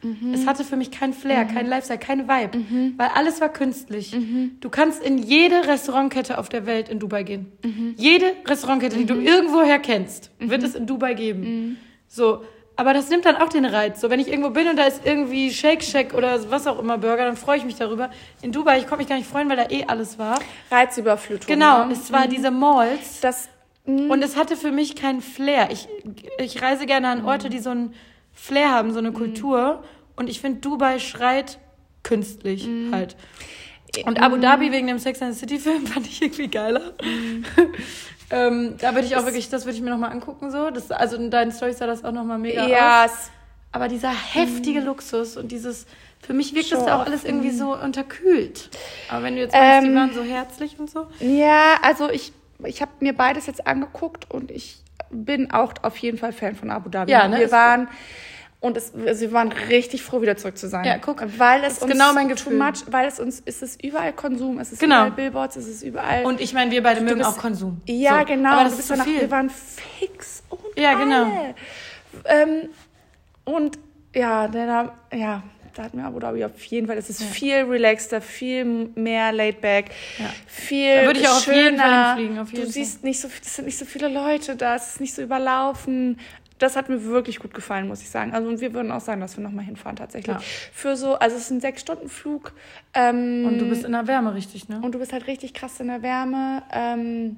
Mhm. 0.03 0.33
Es 0.33 0.47
hatte 0.47 0.63
für 0.63 0.75
mich 0.75 0.91
keinen 0.91 1.13
Flair, 1.13 1.45
mhm. 1.45 1.53
keinen 1.53 1.67
Lifestyle, 1.67 1.99
keine 1.99 2.27
Vibe, 2.27 2.57
mhm. 2.57 2.93
weil 2.97 3.09
alles 3.15 3.41
war 3.41 3.49
künstlich. 3.49 4.13
Mhm. 4.13 4.57
Du 4.59 4.69
kannst 4.69 5.03
in 5.03 5.17
jede 5.17 5.67
Restaurantkette 5.67 6.37
auf 6.37 6.49
der 6.49 6.65
Welt 6.65 6.89
in 6.89 6.99
Dubai 6.99 7.23
gehen. 7.23 7.51
Mhm. 7.63 7.95
Jede 7.97 8.33
Restaurantkette, 8.45 8.97
die 8.97 9.05
du 9.05 9.15
mhm. 9.15 9.25
irgendwoher 9.25 9.79
kennst, 9.79 10.31
wird 10.39 10.63
es 10.63 10.75
in 10.75 10.87
Dubai 10.87 11.13
geben. 11.13 11.77
So, 12.07 12.43
aber 12.75 12.93
das 12.93 13.09
nimmt 13.09 13.25
dann 13.25 13.35
auch 13.35 13.49
den 13.49 13.65
Reiz. 13.65 14.01
So, 14.01 14.09
wenn 14.09 14.19
ich 14.19 14.27
irgendwo 14.27 14.49
bin 14.49 14.67
und 14.67 14.77
da 14.77 14.85
ist 14.85 15.05
irgendwie 15.05 15.51
Shake 15.51 15.83
Shack 15.83 16.13
oder 16.13 16.49
was 16.49 16.65
auch 16.67 16.79
immer 16.79 16.97
Burger, 16.97 17.25
dann 17.25 17.37
freue 17.37 17.57
ich 17.57 17.65
mich 17.65 17.75
darüber. 17.75 18.09
In 18.41 18.51
Dubai, 18.51 18.79
ich 18.79 18.87
konnte 18.87 19.03
mich 19.03 19.07
gar 19.07 19.17
nicht 19.17 19.27
freuen, 19.27 19.49
weil 19.49 19.57
da 19.57 19.69
eh 19.69 19.85
alles 19.85 20.17
war. 20.17 20.39
Reizüberflutung. 20.71 21.47
Genau, 21.47 21.85
ne? 21.85 21.93
es 21.93 22.11
war 22.11 22.27
diese 22.27 22.49
Malls. 22.49 23.19
Das, 23.21 23.49
und 23.85 24.23
es 24.23 24.35
hatte 24.35 24.55
für 24.55 24.71
mich 24.71 24.95
keinen 24.95 25.21
Flair. 25.21 25.69
Ich, 25.71 25.87
ich 26.39 26.61
reise 26.61 26.85
gerne 26.85 27.09
an 27.09 27.25
Orte, 27.25 27.49
die 27.49 27.59
so 27.59 27.69
ein 27.69 27.93
Flair 28.33 28.71
haben, 28.71 28.91
so 28.91 28.99
eine 28.99 29.11
mhm. 29.11 29.15
Kultur. 29.15 29.83
Und 30.15 30.29
ich 30.29 30.41
finde, 30.41 30.59
Dubai 30.59 30.99
schreit 30.99 31.59
künstlich 32.03 32.67
mhm. 32.67 32.93
halt. 32.93 33.15
Und 34.05 34.21
Abu 34.21 34.37
Dhabi 34.37 34.71
wegen 34.71 34.87
dem 34.87 34.99
Sex 34.99 35.21
and 35.21 35.33
the 35.33 35.39
City 35.39 35.59
Film 35.59 35.85
fand 35.87 36.07
ich 36.07 36.21
irgendwie 36.21 36.47
geiler. 36.47 36.93
Mhm. 37.03 37.45
ähm, 38.29 38.75
da 38.79 38.93
würde 38.93 39.07
ich 39.07 39.15
auch 39.17 39.25
wirklich, 39.25 39.49
das 39.49 39.65
würde 39.65 39.75
ich 39.75 39.83
mir 39.83 39.89
nochmal 39.89 40.11
angucken 40.11 40.51
so. 40.51 40.69
Das, 40.69 40.91
also 40.91 41.17
in 41.17 41.29
deinen 41.29 41.51
Storys 41.51 41.79
sah 41.79 41.87
das 41.87 42.03
auch 42.03 42.11
nochmal 42.11 42.39
mega 42.39 42.67
ja, 42.67 43.05
aus. 43.05 43.31
Aber 43.71 43.87
dieser 43.87 44.11
heftige 44.11 44.81
mhm. 44.81 44.87
Luxus 44.87 45.37
und 45.37 45.51
dieses, 45.51 45.85
für 46.19 46.33
mich 46.33 46.53
wirkt 46.53 46.69
Schon. 46.69 46.79
das 46.79 46.87
da 46.87 47.01
auch 47.01 47.05
alles 47.05 47.23
irgendwie 47.23 47.51
so 47.51 47.75
unterkühlt. 47.75 48.69
Aber 49.09 49.23
wenn 49.23 49.35
du 49.35 49.41
jetzt 49.41 49.53
meinst, 49.53 49.85
ähm, 49.85 49.91
die 49.91 49.95
waren 49.95 50.13
so 50.13 50.23
herzlich 50.23 50.77
und 50.77 50.89
so. 50.89 51.07
Ja, 51.19 51.75
also 51.81 52.09
ich, 52.09 52.33
ich 52.65 52.81
habe 52.81 52.91
mir 52.99 53.13
beides 53.13 53.45
jetzt 53.45 53.65
angeguckt 53.65 54.29
und 54.29 54.51
ich 54.51 54.80
bin 55.11 55.51
auch 55.51 55.73
auf 55.81 55.97
jeden 55.97 56.17
Fall 56.17 56.33
Fan 56.33 56.55
von 56.55 56.71
Abu 56.71 56.89
Dhabi. 56.89 57.11
Ja, 57.11 57.27
ne? 57.27 57.39
Wir 57.39 57.51
waren 57.51 57.87
und 58.61 58.77
es, 58.77 58.93
also 58.93 59.21
wir 59.21 59.31
waren 59.31 59.51
richtig 59.51 60.03
froh, 60.03 60.21
wieder 60.21 60.37
zurück 60.37 60.55
zu 60.55 60.69
sein. 60.69 60.85
Ja, 60.85 60.99
guck. 60.99 61.23
Weil 61.39 61.63
es 61.63 61.79
uns 61.79 61.91
genau 61.91 62.13
mein 62.13 62.27
Gefühl. 62.27 62.59
too 62.59 62.63
much, 62.63 62.83
weil 62.91 63.07
es 63.07 63.19
uns, 63.19 63.39
ist 63.39 63.63
es 63.63 63.75
überall 63.81 64.13
Konsum, 64.13 64.59
es 64.59 64.71
ist 64.71 64.79
genau. 64.79 64.97
überall 64.97 65.11
Billboards, 65.11 65.55
es 65.55 65.67
ist 65.67 65.81
überall. 65.81 66.25
Und 66.25 66.39
ich 66.39 66.53
meine, 66.53 66.69
wir 66.69 66.83
beide 66.83 67.01
mögen 67.01 67.17
bist, 67.17 67.29
auch 67.29 67.37
Konsum. 67.39 67.81
Ja, 67.87 68.19
so. 68.19 68.25
genau. 68.25 68.51
Aber 68.51 68.63
das 68.65 68.77
ist 68.77 68.87
so 68.87 68.93
danach, 68.93 69.05
viel. 69.05 69.21
Wir 69.21 69.31
waren 69.31 69.49
fix 69.49 70.43
und 70.49 70.59
Ja, 70.77 70.93
genau. 70.93 71.55
Ähm, 72.25 72.69
und 73.45 73.79
ja, 74.13 74.47
der, 74.47 74.93
ja, 75.11 75.41
da 75.73 75.83
hat 75.83 75.93
mir 75.93 76.03
Abu 76.05 76.19
Dhabi 76.19 76.43
auf 76.45 76.61
jeden 76.65 76.87
Fall, 76.87 76.97
es 76.97 77.09
ist 77.09 77.23
viel 77.23 77.55
relaxter, 77.63 78.21
viel 78.21 78.65
mehr 78.95 79.31
laid 79.31 79.61
back, 79.61 79.91
viel 80.47 80.95
Da 80.95 81.05
würde 81.05 81.19
ich 81.19 81.27
auch 81.27 81.37
auf 81.37 81.47
jeden 81.47 81.77
Fall 81.77 81.85
schöner. 81.87 82.07
hinfliegen, 82.15 82.39
auf 82.39 82.47
jeden 82.51 82.61
du 82.61 82.65
Fall. 82.67 82.73
siehst 82.73 83.03
nicht 83.03 83.19
so, 83.19 83.27
es 83.41 83.55
sind 83.55 83.65
nicht 83.65 83.77
so 83.77 83.85
viele 83.85 84.07
Leute 84.07 84.55
da, 84.55 84.75
es 84.75 84.87
ist 84.93 85.01
nicht 85.01 85.13
so 85.13 85.21
überlaufen. 85.21 86.19
Das 86.59 86.75
hat 86.75 86.89
mir 86.89 87.03
wirklich 87.05 87.39
gut 87.39 87.55
gefallen, 87.55 87.87
muss 87.87 88.03
ich 88.03 88.09
sagen. 88.11 88.33
Also 88.33 88.47
und 88.47 88.61
wir 88.61 88.71
würden 88.75 88.91
auch 88.91 89.01
sagen, 89.01 89.19
dass 89.19 89.35
wir 89.35 89.43
nochmal 89.43 89.65
hinfahren 89.65 89.95
tatsächlich. 89.95 90.35
Ja. 90.35 90.41
Für 90.71 90.95
so, 90.95 91.15
also 91.15 91.35
es 91.35 91.43
ist 91.45 91.49
ein 91.49 91.59
sechs 91.59 91.81
Stunden 91.81 92.07
Flug. 92.07 92.53
Ähm, 92.93 93.45
Und 93.47 93.57
du 93.57 93.67
bist 93.67 93.83
in 93.83 93.93
der 93.93 94.05
Wärme, 94.05 94.35
richtig, 94.35 94.69
ne? 94.69 94.79
und 94.83 94.93
du 94.93 94.99
bist 94.99 95.11
halt 95.11 95.25
richtig 95.25 95.55
krass 95.55 95.79
in 95.79 95.87
der 95.87 96.03
Wärme. 96.03 96.61
Ähm, 96.71 97.37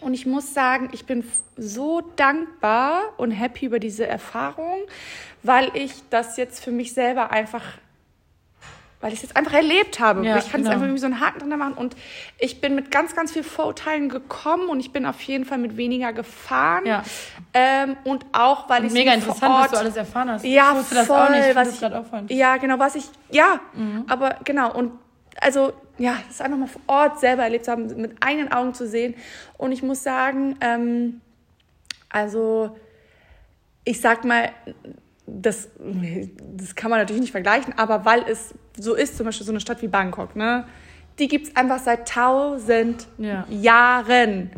und 0.00 0.14
ich 0.14 0.26
muss 0.26 0.52
sagen, 0.54 0.88
ich 0.92 1.06
bin 1.06 1.24
so 1.56 2.00
dankbar 2.16 3.00
und 3.16 3.30
happy 3.30 3.66
über 3.66 3.78
diese 3.78 4.06
Erfahrung, 4.06 4.78
weil 5.42 5.70
ich 5.74 5.92
das 6.10 6.36
jetzt 6.36 6.62
für 6.62 6.70
mich 6.70 6.92
selber 6.94 7.30
einfach, 7.30 7.62
weil 9.00 9.10
ich 9.12 9.16
es 9.18 9.22
jetzt 9.22 9.36
einfach 9.36 9.52
erlebt 9.52 10.00
habe. 10.00 10.24
Ja, 10.24 10.38
ich 10.38 10.50
kann 10.50 10.60
genau. 10.62 10.64
jetzt 10.64 10.68
einfach 10.72 10.84
irgendwie 10.86 11.00
so 11.00 11.06
einen 11.06 11.20
Haken 11.20 11.38
drin 11.40 11.58
machen. 11.58 11.74
Und 11.74 11.94
ich 12.38 12.60
bin 12.60 12.74
mit 12.74 12.90
ganz, 12.90 13.14
ganz 13.14 13.32
viel 13.32 13.42
Vorurteilen 13.44 14.08
gekommen 14.08 14.68
und 14.68 14.80
ich 14.80 14.92
bin 14.92 15.04
auf 15.04 15.20
jeden 15.22 15.44
Fall 15.44 15.58
mit 15.58 15.76
weniger 15.76 16.12
gefahren. 16.14 16.86
Ja. 16.86 17.02
Ähm, 17.52 17.96
und 18.04 18.24
auch, 18.32 18.68
weil 18.70 18.84
ich 18.86 18.92
Mega 18.92 19.12
interessant, 19.12 19.52
was 19.52 19.62
Ort 19.62 19.72
du 19.72 19.76
alles 19.78 19.96
erfahren 19.96 20.30
hast. 20.30 20.44
ja, 20.44 20.72
ich 20.72 20.78
wusste 20.78 20.94
das 20.94 21.06
voll, 21.06 21.16
auch 21.18 21.30
nicht. 21.30 21.48
Ich 21.48 21.54
was 21.54 21.68
das 21.68 21.74
ich, 21.74 21.80
gerade 21.80 22.00
auch 22.00 22.06
voll. 22.06 22.22
Ja, 22.28 22.56
genau, 22.56 22.78
was 22.78 22.94
ich, 22.94 23.04
ja, 23.30 23.60
Mhm. 23.74 24.04
aber 24.08 24.36
genau, 24.44 24.72
und 24.72 24.92
also, 25.40 25.72
ja, 25.98 26.18
das 26.28 26.40
einfach 26.40 26.58
mal 26.58 26.66
vor 26.66 26.82
Ort 26.86 27.20
selber 27.20 27.44
erlebt 27.44 27.64
zu 27.66 27.72
haben, 27.72 27.86
mit 28.00 28.16
eigenen 28.20 28.52
Augen 28.52 28.74
zu 28.74 28.86
sehen. 28.86 29.14
Und 29.56 29.72
ich 29.72 29.82
muss 29.82 30.02
sagen, 30.02 30.56
ähm, 30.60 31.20
also, 32.08 32.76
ich 33.84 34.00
sag 34.00 34.24
mal, 34.24 34.50
das, 35.26 35.68
das 36.56 36.74
kann 36.74 36.90
man 36.90 37.00
natürlich 37.00 37.20
nicht 37.22 37.32
vergleichen, 37.32 37.74
aber 37.78 38.04
weil 38.04 38.24
es 38.28 38.54
so 38.78 38.94
ist, 38.94 39.16
zum 39.16 39.26
Beispiel 39.26 39.46
so 39.46 39.52
eine 39.52 39.60
Stadt 39.60 39.80
wie 39.82 39.88
Bangkok, 39.88 40.36
ne, 40.36 40.66
die 41.18 41.28
gibt 41.28 41.48
es 41.48 41.56
einfach 41.56 41.78
seit 41.78 42.08
tausend 42.08 43.06
Ja. 43.18 43.46
Jahren. 43.48 44.50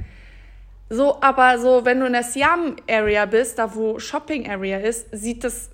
So, 0.88 1.20
aber 1.20 1.58
so, 1.58 1.84
wenn 1.84 2.00
du 2.00 2.06
in 2.06 2.12
der 2.12 2.22
Siam-Area 2.22 3.26
bist, 3.26 3.58
da 3.58 3.74
wo 3.74 3.98
Shopping-Area 3.98 4.78
ist, 4.78 5.08
sieht 5.12 5.44
das 5.44 5.70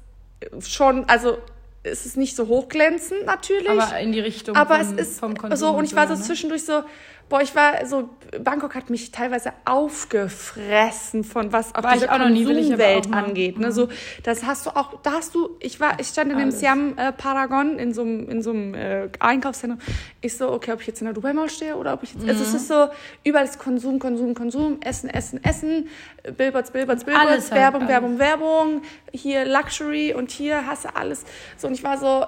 schon, 0.61 1.05
also 1.09 1.38
es 1.85 2.07
ist 2.07 2.16
nicht 2.16 2.37
so 2.37 2.49
hochglänzend 2.49 3.27
natürlich. 3.27 3.68
Aber 3.68 3.99
in 3.99 4.12
die 4.12 4.21
Richtung 4.21 4.57
aber 4.57 4.85
vom, 4.85 4.99
es 4.99 5.09
ist 5.09 5.21
vom 5.21 5.37
Konsum. 5.37 5.57
so, 5.57 5.77
und 5.77 5.85
ich 5.85 5.95
war 5.95 6.07
so 6.07 6.14
ne? 6.14 6.21
zwischendurch 6.21 6.64
so, 6.64 6.83
boah, 7.29 7.41
ich 7.41 7.55
war 7.55 7.87
so, 7.87 8.11
Bangkok 8.43 8.75
hat 8.75 8.91
mich 8.91 9.11
teilweise 9.11 9.53
aufgefressen 9.65 11.25
von 11.25 11.53
was 11.53 11.75
auf 11.75 11.85
War 11.85 11.93
diese 11.95 12.05
ich 12.07 12.11
auch 12.11 12.19
noch 12.19 12.29
nie, 12.29 12.47
will 12.47 12.59
ich 12.59 12.73
aber 12.73 12.83
Konsumwelt 12.85 13.13
angeht. 13.13 13.59
Ne? 13.59 13.73
So, 13.73 13.89
das 14.23 14.45
hast 14.45 14.67
du 14.67 14.71
auch, 14.71 15.01
da 15.03 15.13
hast 15.13 15.35
du, 15.35 15.57
ich 15.61 15.81
war, 15.81 15.99
ich 16.01 16.09
stand 16.09 16.33
in 16.33 16.39
dem. 16.39 16.51
Siam 16.51 16.97
äh, 16.97 17.13
Paragon 17.13 17.79
in 17.79 17.93
so 17.95 18.03
einem, 18.03 18.29
in 18.29 18.43
so 18.43 18.51
einem 18.51 18.75
äh, 18.75 19.09
Einkaufszentrum. 19.19 19.81
Ich 20.21 20.37
so, 20.37 20.51
okay, 20.53 20.73
ob 20.73 20.81
ich 20.81 20.87
jetzt 20.87 21.01
in 21.01 21.07
der 21.07 21.15
Dubai 21.15 21.33
Mall 21.33 21.49
stehe 21.49 21.77
oder 21.77 21.95
ob 21.95 22.03
ich 22.03 22.13
jetzt, 22.15 22.27
also 22.29 22.43
Mhm. 22.43 22.49
es 22.49 22.55
ist 22.55 22.69
so, 22.69 22.89
überall 23.25 23.45
ist 23.45 23.59
Konsum, 23.59 23.99
Konsum, 23.99 24.35
Konsum, 24.35 24.81
Essen, 24.83 25.09
Essen, 25.11 25.43
Essen, 25.43 25.89
Billboards, 26.37 26.71
Billboards, 26.71 27.05
Billboards, 27.05 27.51
halt, 27.51 27.61
Werbung, 27.61 27.83
alles. 27.83 27.91
Werbung, 27.93 28.19
Werbung, 28.19 28.83
hier 29.13 29.45
Luxury 29.45 30.15
und 30.15 30.31
hier 30.31 30.67
hast 30.67 30.85
du 30.85 30.95
alles. 30.95 31.25
So, 31.57 31.69
und 31.69 31.75
ich 31.75 31.83
war 31.83 31.99
so, 31.99 32.27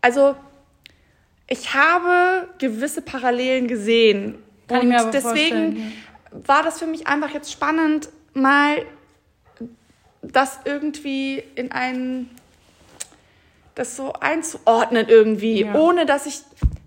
also, 0.00 0.34
ich 1.48 1.74
habe 1.74 2.48
gewisse 2.58 3.02
Parallelen 3.02 3.68
gesehen. 3.68 4.38
Kann 4.68 4.78
ich 4.78 4.82
und 4.84 4.88
mir 4.90 5.00
aber 5.00 5.10
deswegen 5.10 5.32
vorstellen, 5.76 5.92
war 6.46 6.62
das 6.62 6.78
für 6.78 6.86
mich 6.86 7.06
einfach 7.06 7.30
jetzt 7.30 7.52
spannend, 7.52 8.08
mal 8.34 8.82
das 10.22 10.58
irgendwie 10.64 11.42
in 11.54 11.70
einen, 11.70 12.28
das 13.74 13.96
so 13.96 14.12
einzuordnen 14.14 15.06
irgendwie, 15.08 15.60
Ja. 15.62 15.74
ohne 15.76 16.04
dass 16.04 16.26
ich, 16.26 16.40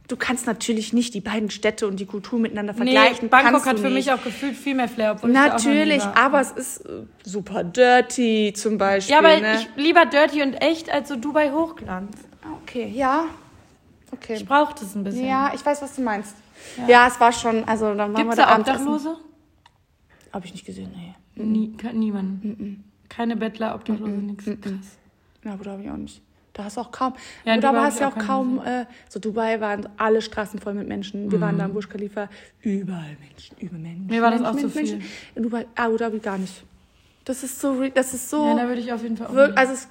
du 0.10 0.18
kannst 0.18 0.46
natürlich 0.46 0.92
nicht 0.92 1.14
die 1.14 1.22
beiden 1.22 1.50
Städte 1.50 1.88
und 1.88 2.00
die 2.02 2.06
Kultur 2.06 2.38
miteinander 2.40 2.74
Nee, 2.74 2.78
vergleichen. 2.94 3.30
Bangkok 3.30 3.52
kannst 3.54 3.66
hat 3.68 3.80
für 3.80 3.86
nicht. 3.90 4.08
mich 4.08 4.12
auch 4.12 4.22
gefühlt 4.24 4.58
viel 4.58 4.76
mehr 4.76 4.90
Flair. 4.90 5.14
Obwohl 5.14 5.30
ich 5.30 5.36
Natürlich, 5.36 6.04
aber 6.04 6.42
es 6.42 6.52
ist 6.52 6.86
äh, 6.86 7.04
super 7.24 7.64
dirty 7.64 8.52
zum 8.56 8.78
Beispiel. 8.78 9.14
Ja, 9.14 9.20
aber 9.20 9.40
ne? 9.40 9.60
ich 9.62 9.70
lieber 9.82 10.06
dirty 10.06 10.42
und 10.42 10.56
echt 10.56 10.92
als 10.92 11.08
so 11.10 11.16
Dubai 11.16 11.52
Hochglanz. 11.52 12.18
okay, 12.64 12.92
ja. 12.94 13.26
Okay. 14.12 14.36
Ich 14.36 14.46
brauche 14.46 14.74
das 14.74 14.96
ein 14.96 15.04
bisschen. 15.04 15.26
Ja, 15.26 15.52
ich 15.54 15.66
weiß, 15.66 15.82
was 15.82 15.96
du 15.96 16.02
meinst. 16.02 16.36
Ja, 16.88 17.08
es 17.08 17.20
war 17.20 17.32
schon, 17.32 17.64
also 17.66 17.88
dann 17.94 18.14
waren 18.14 18.16
Gibt 18.16 18.28
wir 18.28 18.32
es 18.32 18.36
da 18.38 18.46
da. 18.46 18.58
Obdachlose? 18.60 19.18
Habe 20.34 20.46
ich 20.46 20.52
nicht 20.54 20.66
gesehen, 20.66 20.92
nee. 20.96 21.16
Nie, 21.44 21.72
ke- 21.78 21.94
niemanden. 21.94 22.84
Keine 23.08 23.36
Bettler, 23.38 23.76
Obdachlose, 23.76 24.12
nichts. 24.12 24.46
Krass. 24.46 24.98
Ja, 25.44 25.54
Abu 25.54 25.64
Dhabi 25.64 25.90
auch 25.90 25.98
nicht. 25.98 26.22
Da 26.54 26.66
hast 26.66 26.78
du 26.78 26.82
auch 26.82 26.92
kaum. 26.92 27.14
Ja, 27.46 27.56
Ja, 27.56 27.62
Dhabi 27.62 27.76
Dubai 27.78 27.86
hast 27.86 28.00
du 28.00 28.04
ja 28.04 28.10
ich 28.10 28.14
auch 28.16 28.18
auch 28.22 28.26
kaum. 28.26 28.62
Äh, 28.66 28.86
so 29.08 29.20
Dubai 29.20 29.62
waren 29.62 29.88
alle 29.98 30.22
Straßen 30.22 30.60
voll 30.60 30.74
mit 30.74 30.88
Menschen. 30.88 31.32
Wir 31.32 31.40
waren 31.40 31.58
da 31.58 31.66
im 31.66 31.74
Burj 31.74 31.88
Khalifa. 31.88 32.28
Überall 32.62 33.16
Menschen, 33.22 33.56
über 33.60 33.78
Menschen. 33.78 34.04
Mhm. 34.04 34.08
Mir 34.10 34.22
war 34.22 34.32
das 34.32 34.42
Menschen, 34.42 34.58
auch 34.58 34.62
Menschen, 34.62 34.86
viel. 34.86 34.98
Menschen. 34.98 35.12
In 35.36 35.44
Dubai, 35.44 35.66
Abu 35.76 35.98
Dhabi 35.98 36.20
gar 36.20 36.38
nicht. 36.38 36.64
Das 37.26 37.44
ist 37.44 37.60
so, 37.62 37.88
das 37.94 38.14
ist 38.14 38.30
so. 38.30 38.46
Ja, 38.46 38.56
da 38.56 38.68
würde 38.68 38.82
ich 38.82 38.92
auf 38.92 39.02
jeden 39.04 39.16
Fall 39.18 39.28
auch. 39.28 39.56
also 39.58 39.74
es, 39.74 39.88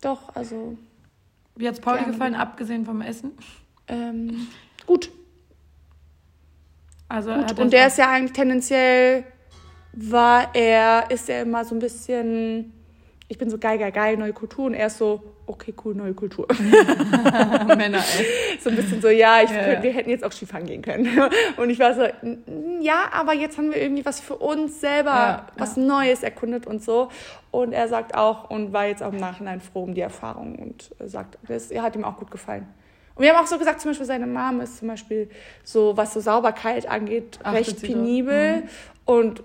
doch, 0.00 0.34
also 0.36 0.76
Wie 1.60 1.68
hat 1.68 1.74
es 1.74 1.80
Pauli 1.80 1.98
gerne. 1.98 2.12
gefallen, 2.12 2.34
abgesehen 2.34 2.84
vom 2.84 3.02
Essen? 3.02 3.32
ähm, 3.88 4.48
gut. 4.86 5.10
Also 7.08 7.34
gut. 7.34 7.58
Und 7.58 7.72
der 7.72 7.88
ist 7.88 7.98
ja 7.98 8.10
eigentlich 8.10 8.32
tendenziell 8.32 9.24
war 9.92 10.54
er, 10.54 11.10
ist 11.10 11.28
er 11.28 11.42
immer 11.42 11.64
so 11.64 11.74
ein 11.74 11.80
bisschen. 11.80 12.72
Ich 13.30 13.38
bin 13.38 13.48
so 13.48 13.58
geil, 13.58 13.78
geil, 13.78 13.92
geil, 13.92 14.16
neue 14.16 14.32
Kultur. 14.32 14.64
Und 14.66 14.74
er 14.74 14.88
ist 14.88 14.98
so, 14.98 15.22
okay, 15.46 15.72
cool, 15.84 15.94
neue 15.94 16.14
Kultur. 16.14 16.48
Männer, 17.76 17.98
ey. 18.18 18.58
so 18.60 18.70
ein 18.70 18.74
bisschen 18.76 19.00
so, 19.00 19.08
ja, 19.08 19.40
ich, 19.42 19.50
Ja, 19.50 19.56
könnt- 19.62 19.72
ja. 19.74 19.82
wir 19.84 19.92
hätten 19.92 20.10
jetzt 20.10 20.24
auch 20.24 20.32
Skifahren 20.32 20.66
gehen 20.66 20.82
können. 20.82 21.08
Und 21.56 21.70
ich 21.70 21.78
war 21.78 21.94
so, 21.94 22.02
"N- 22.02 22.42
n- 22.46 22.82
ja, 22.82 23.04
aber 23.12 23.32
jetzt 23.34 23.56
haben 23.56 23.70
wir 23.70 23.80
irgendwie 23.80 24.04
was 24.04 24.18
für 24.20 24.34
uns 24.34 24.80
selber, 24.80 25.10
Ja, 25.10 25.46
was 25.56 25.76
Neues 25.76 26.24
erkundet 26.24 26.66
und 26.66 26.82
so. 26.82 27.08
Und 27.52 27.72
er 27.72 27.86
sagt 27.86 28.16
auch 28.16 28.50
und 28.50 28.72
war 28.72 28.86
jetzt 28.86 29.00
auch 29.02 29.12
im 29.12 29.18
Nachhinein 29.20 29.60
froh 29.60 29.84
um 29.84 29.94
die 29.94 30.00
Erfahrung 30.00 30.56
und 30.56 30.90
äh, 30.98 31.06
sagt, 31.08 31.38
das 31.46 31.70
hat 31.72 31.94
ihm 31.94 32.04
auch 32.04 32.16
gut 32.18 32.32
gefallen. 32.32 32.66
Und 33.14 33.22
wir 33.22 33.32
haben 33.32 33.44
auch 33.44 33.48
so 33.48 33.58
gesagt, 33.58 33.80
zum 33.80 33.90
Beispiel 33.92 34.06
seine 34.06 34.26
Mom 34.26 34.60
ist 34.60 34.78
zum 34.78 34.88
Beispiel 34.88 35.30
so, 35.62 35.96
was 35.96 36.14
so 36.14 36.20
Sauberkeit 36.20 36.88
angeht, 36.88 37.38
Achtet 37.44 37.54
recht 37.68 37.82
penibel. 37.82 38.64
Und 39.04 39.38
pff, 39.38 39.44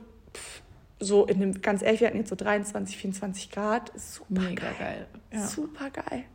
so 1.05 1.25
in 1.25 1.39
dem, 1.39 1.61
ganz 1.61 1.81
ehrlich, 1.81 2.01
wir 2.01 2.07
hatten 2.07 2.17
jetzt 2.17 2.29
so 2.29 2.35
23, 2.35 2.97
24 2.97 3.51
Grad. 3.51 3.91
Super 3.97 4.41
Mega 4.41 4.63
geil. 4.71 4.75
geil. 4.79 5.07
Ja. 5.31 5.47
Super 5.47 5.89
geil. 5.89 6.25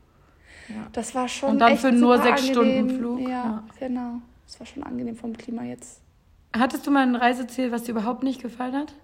Ja. 0.68 0.86
Das 0.92 1.14
war 1.14 1.28
schon 1.28 1.50
Und 1.50 1.58
dann 1.58 1.76
für 1.76 1.92
nur 1.92 2.22
sechs 2.22 2.46
Stunden 2.46 2.78
angenehm. 2.78 2.98
Flug, 2.98 3.20
Ja, 3.20 3.28
ja. 3.28 3.64
genau. 3.78 4.22
Das 4.46 4.58
war 4.60 4.66
schon 4.66 4.82
angenehm 4.82 5.16
vom 5.16 5.36
Klima 5.36 5.64
jetzt. 5.64 6.00
Hattest 6.56 6.86
du 6.86 6.90
mal 6.90 7.02
ein 7.02 7.14
Reiseziel, 7.14 7.70
was 7.70 7.84
dir 7.84 7.92
überhaupt 7.92 8.22
nicht 8.22 8.40
gefallen 8.42 8.74
hat? 8.74 8.94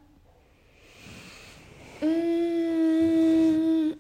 Mm. 2.00 3.94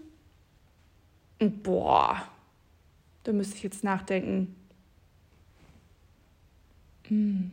Boah. 1.62 2.22
Da 3.24 3.32
müsste 3.32 3.56
ich 3.56 3.62
jetzt 3.62 3.84
nachdenken. 3.84 4.54
Mm. 7.08 7.50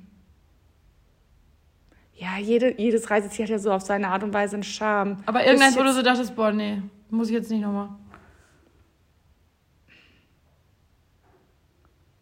Ja, 2.16 2.38
jede, 2.40 2.80
jedes 2.80 3.10
Reiseziel 3.10 3.46
hat 3.46 3.50
ja 3.50 3.60
so 3.60 3.72
auf 3.72 3.82
seine 3.82 4.08
Art 4.10 4.24
und 4.24 4.34
Weise 4.34 4.56
einen 4.56 4.64
Charme. 4.64 5.18
Aber 5.26 5.46
irgendeins, 5.46 5.78
wo 5.78 5.84
du 5.84 5.92
so 5.92 6.02
dachtest, 6.04 6.36
boah, 6.36 6.52
nee, 6.52 6.82
muss 7.10 7.28
ich 7.30 7.34
jetzt 7.34 7.50
nicht 7.52 7.62
nochmal. 7.62 7.90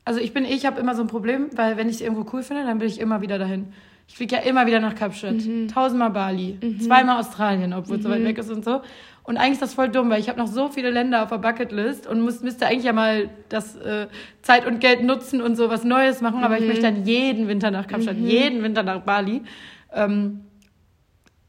Also 0.05 0.19
ich 0.19 0.33
bin, 0.33 0.45
ich 0.45 0.65
habe 0.65 0.79
immer 0.79 0.95
so 0.95 1.01
ein 1.03 1.07
Problem, 1.07 1.49
weil 1.55 1.77
wenn 1.77 1.87
ich 1.87 1.95
es 1.95 2.01
irgendwo 2.01 2.25
cool 2.33 2.41
finde, 2.43 2.63
dann 2.65 2.79
will 2.79 2.87
ich 2.87 2.99
immer 2.99 3.21
wieder 3.21 3.37
dahin. 3.37 3.67
Ich 4.07 4.15
fliege 4.15 4.35
ja 4.35 4.41
immer 4.41 4.65
wieder 4.65 4.79
nach 4.79 4.95
Kapstadt. 4.95 5.35
Mhm. 5.35 5.67
Tausendmal 5.67 6.09
Bali, 6.09 6.57
zweimal 6.79 7.19
Australien, 7.19 7.71
obwohl 7.73 7.97
es 7.97 8.03
so 8.03 8.09
weit 8.09 8.23
weg 8.25 8.37
ist 8.37 8.49
und 8.49 8.65
so. 8.65 8.81
Und 9.23 9.37
eigentlich 9.37 9.53
ist 9.53 9.61
das 9.61 9.73
voll 9.75 9.87
dumm, 9.89 10.09
weil 10.09 10.19
ich 10.19 10.27
habe 10.27 10.39
noch 10.39 10.47
so 10.47 10.67
viele 10.69 10.89
Länder 10.89 11.21
auf 11.23 11.29
der 11.29 11.37
Bucketlist 11.37 12.07
und 12.07 12.19
muss, 12.21 12.41
müsste 12.41 12.65
eigentlich 12.65 12.83
ja 12.85 12.91
mal 12.93 13.29
das 13.49 13.75
äh, 13.77 14.07
Zeit 14.41 14.65
und 14.65 14.79
Geld 14.79 15.03
nutzen 15.03 15.41
und 15.41 15.55
so 15.55 15.69
was 15.69 15.83
Neues 15.83 16.21
machen. 16.21 16.43
Aber 16.43 16.55
ich 16.55 16.61
Mhm. 16.63 16.67
möchte 16.67 16.83
dann 16.91 17.05
jeden 17.05 17.47
Winter 17.47 17.69
nach 17.71 17.87
Kapstadt, 17.87 18.17
jeden 18.17 18.63
Winter 18.63 18.81
nach 18.83 19.01
Bali. 19.01 19.43
Ähm, 19.93 20.41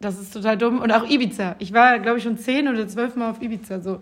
das 0.01 0.19
ist 0.19 0.33
total 0.33 0.59
dumm. 0.59 0.81
Und 0.81 0.91
auch 0.93 1.09
Ibiza. 1.09 1.55
Ich 1.59 1.73
war, 1.73 1.99
glaube 2.01 2.19
ich, 2.19 2.25
schon 2.25 2.37
zehn 2.37 2.69
oder 2.69 2.87
zwölf 2.89 3.15
Mal 3.17 3.31
auf 3.31 3.41
Ibiza. 3.41 3.81
So. 3.81 4.01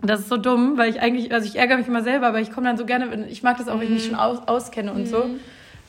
Das 0.00 0.20
ist 0.20 0.28
so 0.28 0.36
dumm, 0.36 0.78
weil 0.78 0.90
ich 0.90 1.00
eigentlich, 1.00 1.32
also 1.32 1.46
ich 1.46 1.56
ärgere 1.56 1.76
mich 1.78 1.86
immer 1.86 2.02
selber, 2.02 2.26
aber 2.28 2.40
ich 2.40 2.50
komme 2.50 2.66
dann 2.66 2.76
so 2.76 2.84
gerne, 2.86 3.26
ich 3.28 3.42
mag 3.42 3.58
das 3.58 3.68
auch, 3.68 3.74
wenn 3.78 3.84
ich 3.88 3.90
mich 3.90 4.06
schon 4.06 4.14
aus, 4.16 4.38
auskenne 4.48 4.92
und 4.92 5.06
so. 5.06 5.26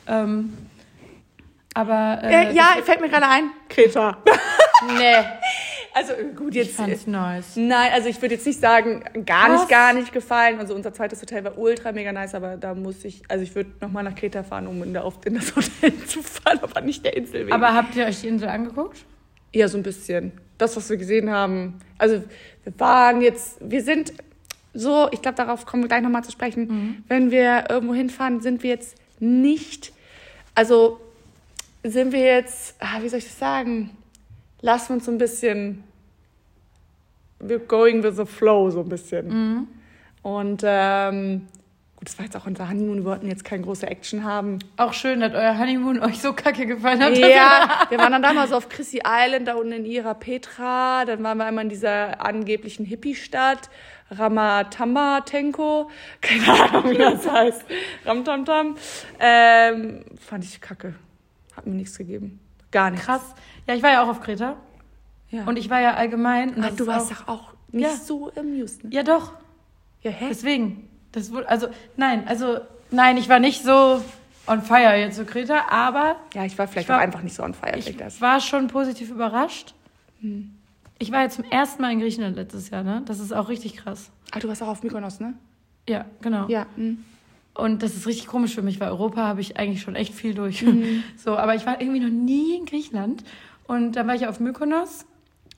Ähm, 0.06 0.52
aber 1.74 2.20
äh, 2.22 2.50
Äh, 2.50 2.54
ja, 2.54 2.66
fällt 2.84 3.00
mir 3.00 3.08
gerade 3.08 3.26
ein. 3.26 3.50
Kreta. 3.68 4.18
nee, 4.96 5.14
Also 5.94 6.12
äh, 6.12 6.24
gut, 6.34 6.50
ich 6.50 6.66
jetzt. 6.66 6.76
fand's 6.76 7.06
nice. 7.06 7.54
Nein, 7.56 7.92
also 7.92 8.08
ich 8.08 8.20
würde 8.20 8.34
jetzt 8.34 8.46
nicht 8.46 8.60
sagen, 8.60 9.04
gar 9.24 9.48
Was? 9.50 9.60
nicht, 9.60 9.70
gar 9.70 9.92
nicht 9.92 10.12
gefallen. 10.12 10.58
Also 10.58 10.74
unser 10.74 10.92
zweites 10.92 11.22
Hotel 11.22 11.44
war 11.44 11.56
ultra 11.56 11.92
mega 11.92 12.12
nice, 12.12 12.34
aber 12.34 12.56
da 12.56 12.74
muss 12.74 13.04
ich, 13.04 13.22
also 13.28 13.44
ich 13.44 13.54
würde 13.54 13.70
nochmal 13.80 14.02
nach 14.02 14.14
Kreta 14.16 14.42
fahren, 14.42 14.66
um 14.66 14.82
in, 14.82 14.92
der, 14.92 15.04
auf- 15.04 15.24
in 15.24 15.34
das 15.34 15.54
Hotel 15.56 15.96
zu 16.06 16.20
fahren, 16.22 16.58
aber 16.62 16.80
nicht 16.80 17.04
der 17.04 17.16
Insel 17.16 17.42
wegen. 17.46 17.52
Aber 17.52 17.72
habt 17.74 17.94
ihr 17.94 18.06
euch 18.06 18.20
die 18.22 18.28
Insel 18.28 18.48
angeguckt? 18.48 19.04
Ja, 19.54 19.68
so 19.68 19.76
ein 19.78 19.84
bisschen. 19.84 20.32
Das, 20.58 20.76
was 20.76 20.90
wir 20.90 20.96
gesehen 20.96 21.30
haben. 21.30 21.78
Also 21.96 22.22
wir 22.64 22.72
waren 22.78 23.20
jetzt, 23.20 23.58
wir 23.60 23.82
sind, 23.82 24.12
so, 24.72 25.08
ich 25.12 25.22
glaube, 25.22 25.36
darauf 25.36 25.64
kommen 25.64 25.84
wir 25.84 25.88
gleich 25.88 26.02
nochmal 26.02 26.24
zu 26.24 26.32
sprechen. 26.32 27.04
Wenn 27.06 27.30
wir 27.30 27.66
irgendwo 27.70 27.94
hinfahren, 27.94 28.40
sind 28.40 28.64
wir 28.64 28.70
jetzt 28.70 28.96
nicht, 29.20 29.92
also 30.56 31.00
sind 31.84 32.12
wir 32.12 32.20
jetzt, 32.20 32.74
ah, 32.80 33.00
wie 33.00 33.08
soll 33.08 33.20
ich 33.20 33.26
das 33.26 33.38
sagen? 33.38 33.90
Lassen 34.64 34.88
wir 34.88 34.94
uns 34.94 35.04
so 35.04 35.10
ein 35.10 35.18
bisschen, 35.18 35.84
we're 37.38 37.58
going 37.58 38.02
with 38.02 38.16
the 38.16 38.24
flow 38.24 38.70
so 38.70 38.80
ein 38.80 38.88
bisschen. 38.88 39.68
Und 40.22 40.62
ähm, 40.64 41.48
gut, 41.96 42.08
das 42.08 42.16
war 42.16 42.24
jetzt 42.24 42.34
auch 42.34 42.46
unser 42.46 42.70
Honeymoon, 42.70 43.00
wir 43.00 43.04
wollten 43.04 43.28
jetzt 43.28 43.44
keine 43.44 43.62
große 43.62 43.86
Action 43.86 44.24
haben. 44.24 44.60
Auch 44.78 44.94
schön, 44.94 45.20
dass 45.20 45.34
euer 45.34 45.58
Honeymoon 45.58 46.00
euch 46.00 46.18
so 46.18 46.32
kacke 46.32 46.64
gefallen 46.64 47.02
hat. 47.02 47.18
Ja, 47.18 47.84
wir 47.90 47.98
waren 47.98 48.12
dann 48.12 48.22
damals 48.22 48.48
so 48.48 48.56
auf 48.56 48.70
Chrissy 48.70 49.02
Island, 49.06 49.48
da 49.48 49.56
unten 49.56 49.72
in 49.72 49.84
Ira 49.84 50.14
Petra. 50.14 51.04
Dann 51.04 51.22
waren 51.22 51.36
wir 51.36 51.44
einmal 51.44 51.64
in 51.64 51.68
dieser 51.68 52.24
angeblichen 52.24 52.86
Hippie-Stadt. 52.86 53.68
Ramatamba 54.12 55.20
Tenko. 55.26 55.90
Keine 56.22 56.62
Ahnung, 56.62 56.90
wie 56.90 56.96
das 56.96 57.30
heißt. 57.30 57.66
Ramtamtam. 58.06 58.76
Ähm, 59.20 60.06
fand 60.26 60.44
ich 60.44 60.58
kacke. 60.62 60.94
Hat 61.54 61.66
mir 61.66 61.74
nichts 61.74 61.98
gegeben. 61.98 62.40
Gar 62.74 62.90
nichts. 62.90 63.06
Krass. 63.06 63.22
Ja, 63.66 63.74
ich 63.74 63.82
war 63.82 63.90
ja 63.92 64.02
auch 64.02 64.08
auf 64.08 64.20
Kreta. 64.20 64.56
Ja. 65.30 65.44
Und 65.44 65.56
ich 65.56 65.70
war 65.70 65.80
ja 65.80 65.94
allgemein. 65.94 66.54
Das 66.60 66.76
du 66.76 66.86
warst 66.86 67.10
auch, 67.12 67.16
doch 67.16 67.28
auch 67.28 67.48
nicht 67.72 67.84
Ja. 67.84 67.96
so 67.96 68.30
amused, 68.36 68.84
ne? 68.84 68.90
Ja, 68.92 69.02
doch. 69.02 69.32
Ja, 70.02 70.10
hä? 70.10 70.26
Deswegen. 70.28 70.88
Das 71.12 71.32
wurde, 71.32 71.48
also, 71.48 71.68
nein, 71.96 72.28
also, 72.28 72.58
nein, 72.90 73.16
ich 73.16 73.28
war 73.28 73.38
nicht 73.40 73.62
so 73.64 74.02
on 74.46 74.60
fire 74.62 74.94
jetzt 74.96 75.16
zu 75.16 75.24
Kreta, 75.24 75.66
aber 75.70 76.16
Ja, 76.34 76.44
ich 76.44 76.58
war 76.58 76.66
vielleicht 76.68 76.84
Ich 76.86 76.88
war- 76.90 76.98
auch 76.98 77.02
einfach 77.02 77.22
nicht 77.22 77.34
so 77.34 77.42
on 77.42 77.54
fire. 77.54 77.78
ich 77.78 77.96
das. 77.96 78.20
war 78.20 78.40
schon 78.40 78.66
positiv 78.66 79.10
überrascht. 79.10 79.74
Ich 80.98 81.10
war 81.12 81.22
jetzt 81.22 81.36
zum 81.36 81.44
ersten 81.44 81.80
Mal 81.82 81.92
in 81.92 82.00
Griechenland 82.00 82.36
letztes 82.36 82.70
Jahr, 82.70 82.82
ne? 82.82 83.02
Das 83.06 83.20
ist 83.20 83.32
auch 83.32 83.48
richtig 83.48 83.76
krass. 83.76 84.10
Ah, 84.32 84.38
du 84.40 84.48
warst 84.48 84.62
auch 84.62 84.68
auf 84.68 84.82
Mykonos, 84.82 85.20
ne? 85.20 85.34
Ja, 85.88 86.04
genau. 86.20 86.48
Ja. 86.48 86.66
hm. 86.76 87.04
Und 87.56 87.82
das 87.82 87.94
ist 87.94 88.06
richtig 88.06 88.26
komisch 88.26 88.54
für 88.54 88.62
mich, 88.62 88.80
weil 88.80 88.88
Europa 88.88 89.22
habe 89.22 89.40
ich 89.40 89.56
eigentlich 89.56 89.80
schon 89.82 89.94
echt 89.94 90.12
viel 90.14 90.34
durch. 90.34 90.62
Mhm. 90.62 91.04
So, 91.16 91.36
aber 91.36 91.54
ich 91.54 91.64
war 91.66 91.80
irgendwie 91.80 92.00
noch 92.00 92.10
nie 92.10 92.56
in 92.56 92.66
Griechenland. 92.66 93.22
Und 93.66 93.92
dann 93.92 94.06
war 94.08 94.14
ich 94.14 94.26
auf 94.26 94.40
Mykonos 94.40 95.06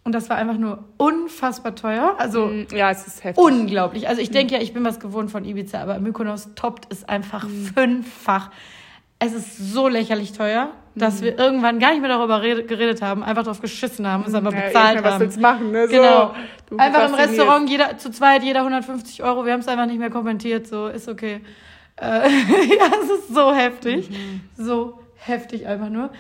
und 0.05 0.13
das 0.15 0.29
war 0.31 0.37
einfach 0.37 0.59
nur 0.59 0.85
unfassbar 0.99 1.75
teuer. 1.75 2.15
Also 2.19 2.47
Hm, 2.49 2.67
Ja, 2.73 2.91
es 2.91 3.07
ist 3.07 3.25
heftig. 3.25 3.43
unglaublich. 3.43 4.09
Also 4.09 4.21
ich 4.21 4.31
denke 4.31 4.55
ja, 4.55 4.61
ich 4.61 4.73
bin 4.75 4.85
was 4.85 5.01
gewohnt 5.01 5.31
von 5.31 5.45
Ibiza, 5.45 5.81
aber 5.83 5.99
Mykonos 5.99 6.51
toppt 6.55 6.93
es 6.93 7.03
einfach 7.09 7.49
Mhm. 7.49 7.67
fünffach. 7.75 8.51
Es 9.19 9.33
ist 9.33 9.57
so 9.73 9.89
lächerlich 9.89 10.33
teuer, 10.35 10.67
Mhm. 10.95 11.01
dass 11.01 11.23
wir 11.23 11.39
irgendwann 11.39 11.79
gar 11.81 11.91
nicht 11.93 12.01
mehr 12.03 12.11
darüber 12.11 12.43
rede- 12.43 12.65
geredet 12.65 13.01
haben, 13.03 13.25
einfach 13.25 13.43
darauf 13.45 13.63
geschissen 13.63 14.07
haben 14.07 14.25
es 14.27 14.35
aber 14.35 14.53
Ja, 14.55 14.61
bezahlt 14.67 15.03
was 15.03 15.13
haben. 15.15 15.21
willst 15.23 15.37
du 15.39 15.41
machen, 15.41 15.73
ne? 15.73 15.87
So, 15.89 15.93
Genau. 15.95 16.35
du 16.69 16.77
einfach 16.77 17.09
im. 17.09 17.15
Restaurant, 17.15 17.71
jeder 17.71 17.97
zu 17.99 18.11
zweit, 18.11 18.45
jeder 18.45 18.63
150 18.63 19.23
Euro. 19.25 19.47
Wir 19.47 19.55
haben 19.55 19.61
es 19.61 19.69
einfach 19.69 19.87
nicht 19.87 19.99
mehr 19.99 20.11
kommentiert, 20.11 20.67
so 20.69 20.87
ist 20.89 21.09
okay. 21.09 21.41
Äh, 21.97 22.29
ja, 22.79 22.91
es 23.03 23.11
ist 23.11 23.35
so 23.35 23.53
heftig. 23.55 24.11
Mhm. 24.11 24.41
So 24.57 24.99
heftig 25.17 25.67
einfach 25.67 25.89
nur. 25.89 26.11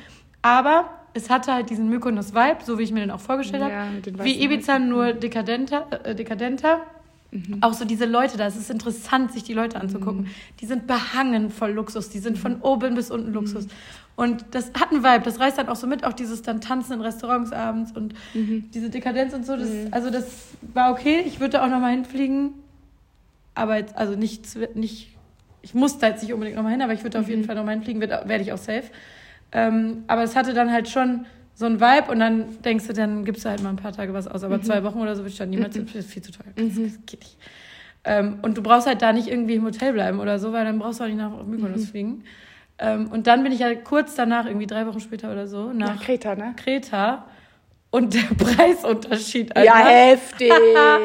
Aber 0.42 0.90
es 1.14 1.30
hatte 1.30 1.52
halt 1.52 1.70
diesen 1.70 1.88
Mykonos-Vibe, 1.88 2.58
so 2.64 2.78
wie 2.78 2.82
ich 2.82 2.92
mir 2.92 3.00
den 3.00 3.10
auch 3.10 3.20
vorgestellt 3.20 3.62
Ja, 3.62 3.86
habe. 3.86 4.24
Wie 4.24 4.42
Ibiza, 4.42 4.78
nur 4.78 5.12
dekadenter. 5.12 5.86
Äh, 6.04 6.14
dekadenter. 6.14 6.80
Mhm. 7.32 7.58
Auch 7.60 7.72
so 7.72 7.84
diese 7.84 8.04
Leute 8.06 8.36
da, 8.36 8.46
es 8.46 8.56
ist 8.56 8.70
interessant, 8.70 9.32
sich 9.32 9.42
die 9.42 9.52
Leute 9.54 9.80
anzugucken. 9.80 10.28
Die 10.60 10.66
sind 10.66 10.86
behangen 10.86 11.50
voll 11.50 11.72
Luxus, 11.72 12.08
die 12.08 12.18
sind 12.20 12.36
Mhm. 12.36 12.40
von 12.40 12.60
oben 12.62 12.94
bis 12.94 13.10
unten 13.10 13.32
Luxus. 13.32 13.66
Und 14.14 14.44
das 14.52 14.68
hat 14.80 14.92
einen 14.92 15.02
Vibe, 15.02 15.24
das 15.24 15.40
reißt 15.40 15.58
dann 15.58 15.68
auch 15.68 15.76
so 15.76 15.86
mit, 15.86 16.04
auch 16.04 16.12
dieses 16.14 16.40
dann 16.42 16.60
Tanzen 16.62 16.94
in 16.94 17.00
Restaurants 17.02 17.52
abends 17.52 17.92
und 17.92 18.14
Mhm. 18.34 18.70
diese 18.72 18.88
Dekadenz 18.88 19.34
und 19.34 19.44
so. 19.44 19.56
Das, 19.56 19.68
Also 19.90 20.10
das 20.10 20.26
war 20.72 20.92
okay, 20.92 21.22
ich 21.26 21.40
würde 21.40 21.54
da 21.58 21.64
auch 21.66 21.70
nochmal 21.70 21.90
hinfliegen. 21.90 22.52
Aber 23.54 23.76
jetzt, 23.76 23.96
also 23.96 24.14
nicht, 24.16 24.46
nicht 24.76 25.15
ich 25.66 25.74
muss 25.74 25.98
da 25.98 26.06
jetzt 26.06 26.22
nicht 26.22 26.32
unbedingt 26.32 26.56
nochmal 26.56 26.70
hin, 26.70 26.80
aber 26.80 26.92
ich 26.92 27.02
würde 27.02 27.18
auf 27.18 27.28
jeden 27.28 27.42
Mhm. 27.42 27.46
Fall 27.46 27.56
nochmal 27.56 27.74
hinfliegen, 27.74 28.00
werd- 28.00 28.28
werde 28.28 28.42
ich 28.44 28.52
auch 28.52 28.56
safe. 28.58 28.84
Ähm, 29.50 30.04
aber 30.06 30.22
es 30.22 30.36
hatte 30.36 30.54
dann 30.54 30.70
halt 30.72 30.88
schon 30.88 31.26
so 31.54 31.66
ein 31.66 31.80
Vibe 31.80 32.12
und 32.12 32.20
dann 32.20 32.62
denkst 32.62 32.86
du, 32.86 32.92
dann 32.92 33.24
gibst 33.24 33.44
du 33.44 33.48
halt 33.48 33.62
mal 33.64 33.70
ein 33.70 33.76
paar 33.76 33.90
Tage 33.92 34.12
was 34.14 34.28
aus. 34.28 34.42
Mhm. 34.42 34.46
Aber 34.46 34.62
zwei 34.62 34.84
Wochen 34.84 35.00
oder 35.00 35.16
so 35.16 35.22
würde 35.22 35.30
ich 35.30 35.38
dann 35.38 35.50
niemals, 35.50 35.74
das 35.76 35.92
ist 35.92 36.10
viel 36.10 36.22
zu 36.22 36.30
teuer. 36.30 36.52
Das, 36.54 36.66
das 36.68 36.98
geht 37.06 37.20
nicht. 37.20 37.36
Ähm, 38.04 38.38
und 38.42 38.56
du 38.56 38.62
brauchst 38.62 38.86
halt 38.86 39.02
da 39.02 39.12
nicht 39.12 39.26
irgendwie 39.26 39.54
im 39.54 39.64
Hotel 39.64 39.92
bleiben 39.92 40.20
oder 40.20 40.38
so, 40.38 40.52
weil 40.52 40.64
dann 40.64 40.78
brauchst 40.78 41.00
du 41.00 41.04
auch 41.04 41.08
nicht 41.08 41.18
nach 41.18 41.44
Mykonos 41.44 41.80
Mhm. 41.82 41.86
fliegen. 41.86 42.24
Ähm, 42.78 43.08
und 43.10 43.26
dann 43.26 43.42
bin 43.42 43.50
ich 43.50 43.58
ja 43.58 43.74
kurz 43.74 44.14
danach, 44.14 44.46
irgendwie 44.46 44.66
drei 44.68 44.86
Wochen 44.86 45.00
später 45.00 45.32
oder 45.32 45.48
so, 45.48 45.72
nach 45.72 45.96
Nach 45.96 46.00
Kreta, 46.04 46.36
ne? 46.36 46.52
Kreta. 46.56 47.24
Und 47.90 48.14
der 48.14 48.22
Preisunterschied, 48.38 49.52
Ja, 49.56 49.72
Alter. 49.74 49.88
heftig. 49.90 50.52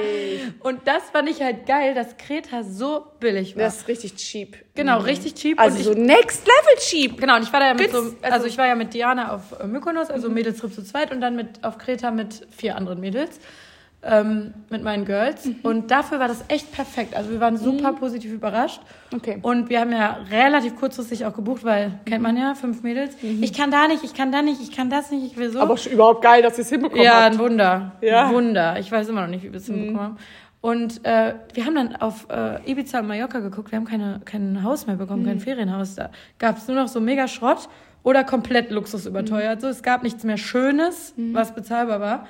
Und 0.59 0.79
das 0.85 1.03
fand 1.11 1.29
ich 1.29 1.41
halt 1.41 1.65
geil, 1.65 1.93
dass 1.93 2.17
Kreta 2.17 2.63
so 2.63 3.05
billig 3.19 3.55
war. 3.55 3.63
Das 3.63 3.77
ist 3.77 3.87
richtig 3.87 4.15
cheap. 4.15 4.57
genau, 4.75 4.99
richtig 4.99 5.35
cheap. 5.35 5.59
Also 5.59 5.77
und 5.77 5.83
so 5.83 5.91
ich, 5.93 5.97
next 5.97 6.45
level 6.45 6.77
cheap. 6.79 7.19
genau, 7.19 7.37
und 7.37 7.43
ich 7.43 7.53
war 7.53 7.59
da 7.61 7.67
ja 7.67 7.73
mit 7.73 7.91
so, 7.91 7.97
also, 7.97 8.15
also- 8.21 8.45
ich 8.47 8.57
war 8.57 8.67
ja 8.67 8.75
mit 8.75 8.93
Diana 8.93 9.33
auf 9.35 9.59
äh, 9.59 9.65
Mykonos, 9.67 10.09
also 10.09 10.29
Mädelstrip 10.29 10.73
zu 10.73 10.83
zweit 10.83 11.11
und 11.11 11.21
dann 11.21 11.35
mit 11.35 11.63
auf 11.63 11.77
Kreta 11.77 12.11
mit 12.11 12.45
vier 12.55 12.75
anderen 12.75 12.99
Mädels, 12.99 13.39
ähm, 14.03 14.53
mit 14.69 14.83
meinen 14.83 15.05
Girls. 15.05 15.47
Und 15.63 15.91
dafür 15.91 16.19
war 16.19 16.27
das 16.27 16.43
echt 16.47 16.71
perfekt. 16.71 17.15
Also 17.15 17.29
wir 17.29 17.39
waren 17.39 17.57
super 17.57 17.93
positiv 17.93 18.33
überrascht. 18.33 18.81
Okay. 19.13 19.37
Und 19.41 19.69
wir 19.69 19.79
haben 19.79 19.91
ja 19.91 20.17
relativ 20.31 20.75
kurzfristig 20.75 21.25
auch 21.25 21.33
gebucht, 21.33 21.63
weil 21.63 21.99
kennt 22.05 22.23
man 22.23 22.35
ja, 22.35 22.55
fünf 22.55 22.81
Mädels. 22.81 23.15
Ich 23.21 23.53
kann 23.53 23.69
da 23.69 23.87
nicht, 23.87 24.03
ich 24.03 24.13
kann 24.13 24.31
da 24.31 24.41
nicht, 24.41 24.61
ich 24.61 24.75
kann 24.75 24.89
das 24.89 25.11
nicht, 25.11 25.25
ich 25.25 25.37
will 25.37 25.51
so. 25.51 25.59
Aber 25.59 25.77
schon 25.77 25.91
überhaupt 25.91 26.23
geil, 26.23 26.41
dass 26.41 26.57
ihr 26.57 26.63
es 26.63 26.69
hinbekommen 26.69 27.03
Ja, 27.03 27.25
ein 27.25 27.37
Wunder. 27.37 27.91
Ja. 28.01 28.27
Ein 28.27 28.33
Wunder. 28.33 28.79
Ich 28.79 28.91
weiß 28.91 29.07
immer 29.09 29.21
noch 29.21 29.29
nicht, 29.29 29.43
wie 29.43 29.51
wir 29.51 29.59
es 29.59 29.67
hinbekommen 29.67 30.01
haben. 30.01 30.17
Und 30.61 31.03
äh, 31.05 31.35
wir 31.53 31.65
haben 31.65 31.75
dann 31.75 31.95
auf 31.95 32.27
äh, 32.29 32.69
Ibiza 32.69 32.99
und 32.99 33.07
Mallorca 33.07 33.39
geguckt. 33.39 33.71
Wir 33.71 33.77
haben 33.77 33.85
keine, 33.85 34.21
kein 34.25 34.63
Haus 34.63 34.85
mehr 34.85 34.95
bekommen, 34.95 35.25
kein 35.25 35.39
Ferienhaus. 35.39 35.95
Da 35.95 36.11
gab 36.37 36.57
es 36.57 36.67
nur 36.67 36.77
noch 36.77 36.87
so 36.87 36.99
mega 36.99 37.27
Schrott 37.27 37.67
oder 38.03 38.23
komplett 38.23 38.69
Luxus 38.71 39.07
überteuert. 39.07 39.61
So, 39.61 39.67
es 39.67 39.81
gab 39.81 40.03
nichts 40.03 40.23
mehr 40.23 40.37
Schönes, 40.37 41.13
was 41.33 41.53
bezahlbar 41.53 41.99
war. 41.99 42.27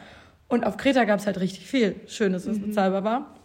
Und 0.52 0.66
auf 0.66 0.76
Kreta 0.76 1.06
gab 1.06 1.20
es 1.20 1.26
halt 1.26 1.40
richtig 1.40 1.66
viel 1.66 1.96
Schönes, 2.08 2.46
was 2.46 2.60
bezahlbar 2.60 3.04
war. 3.06 3.36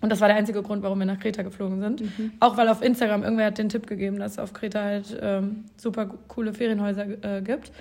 Und 0.00 0.10
das 0.10 0.20
war 0.20 0.28
der 0.28 0.36
einzige 0.36 0.62
Grund, 0.62 0.84
warum 0.84 1.00
wir 1.00 1.06
nach 1.06 1.18
Kreta 1.18 1.42
geflogen 1.42 1.80
sind. 1.80 2.02
Auch 2.38 2.56
weil 2.56 2.68
auf 2.68 2.80
Instagram 2.80 3.24
irgendwer 3.24 3.46
hat 3.46 3.58
den 3.58 3.68
Tipp 3.68 3.88
gegeben, 3.88 4.20
dass 4.20 4.32
es 4.32 4.38
auf 4.38 4.52
Kreta 4.52 4.80
halt 4.80 5.18
ähm, 5.20 5.64
super 5.76 6.06
coole 6.28 6.54
Ferienhäuser 6.54 7.38
äh, 7.38 7.42
gibt. 7.42 7.72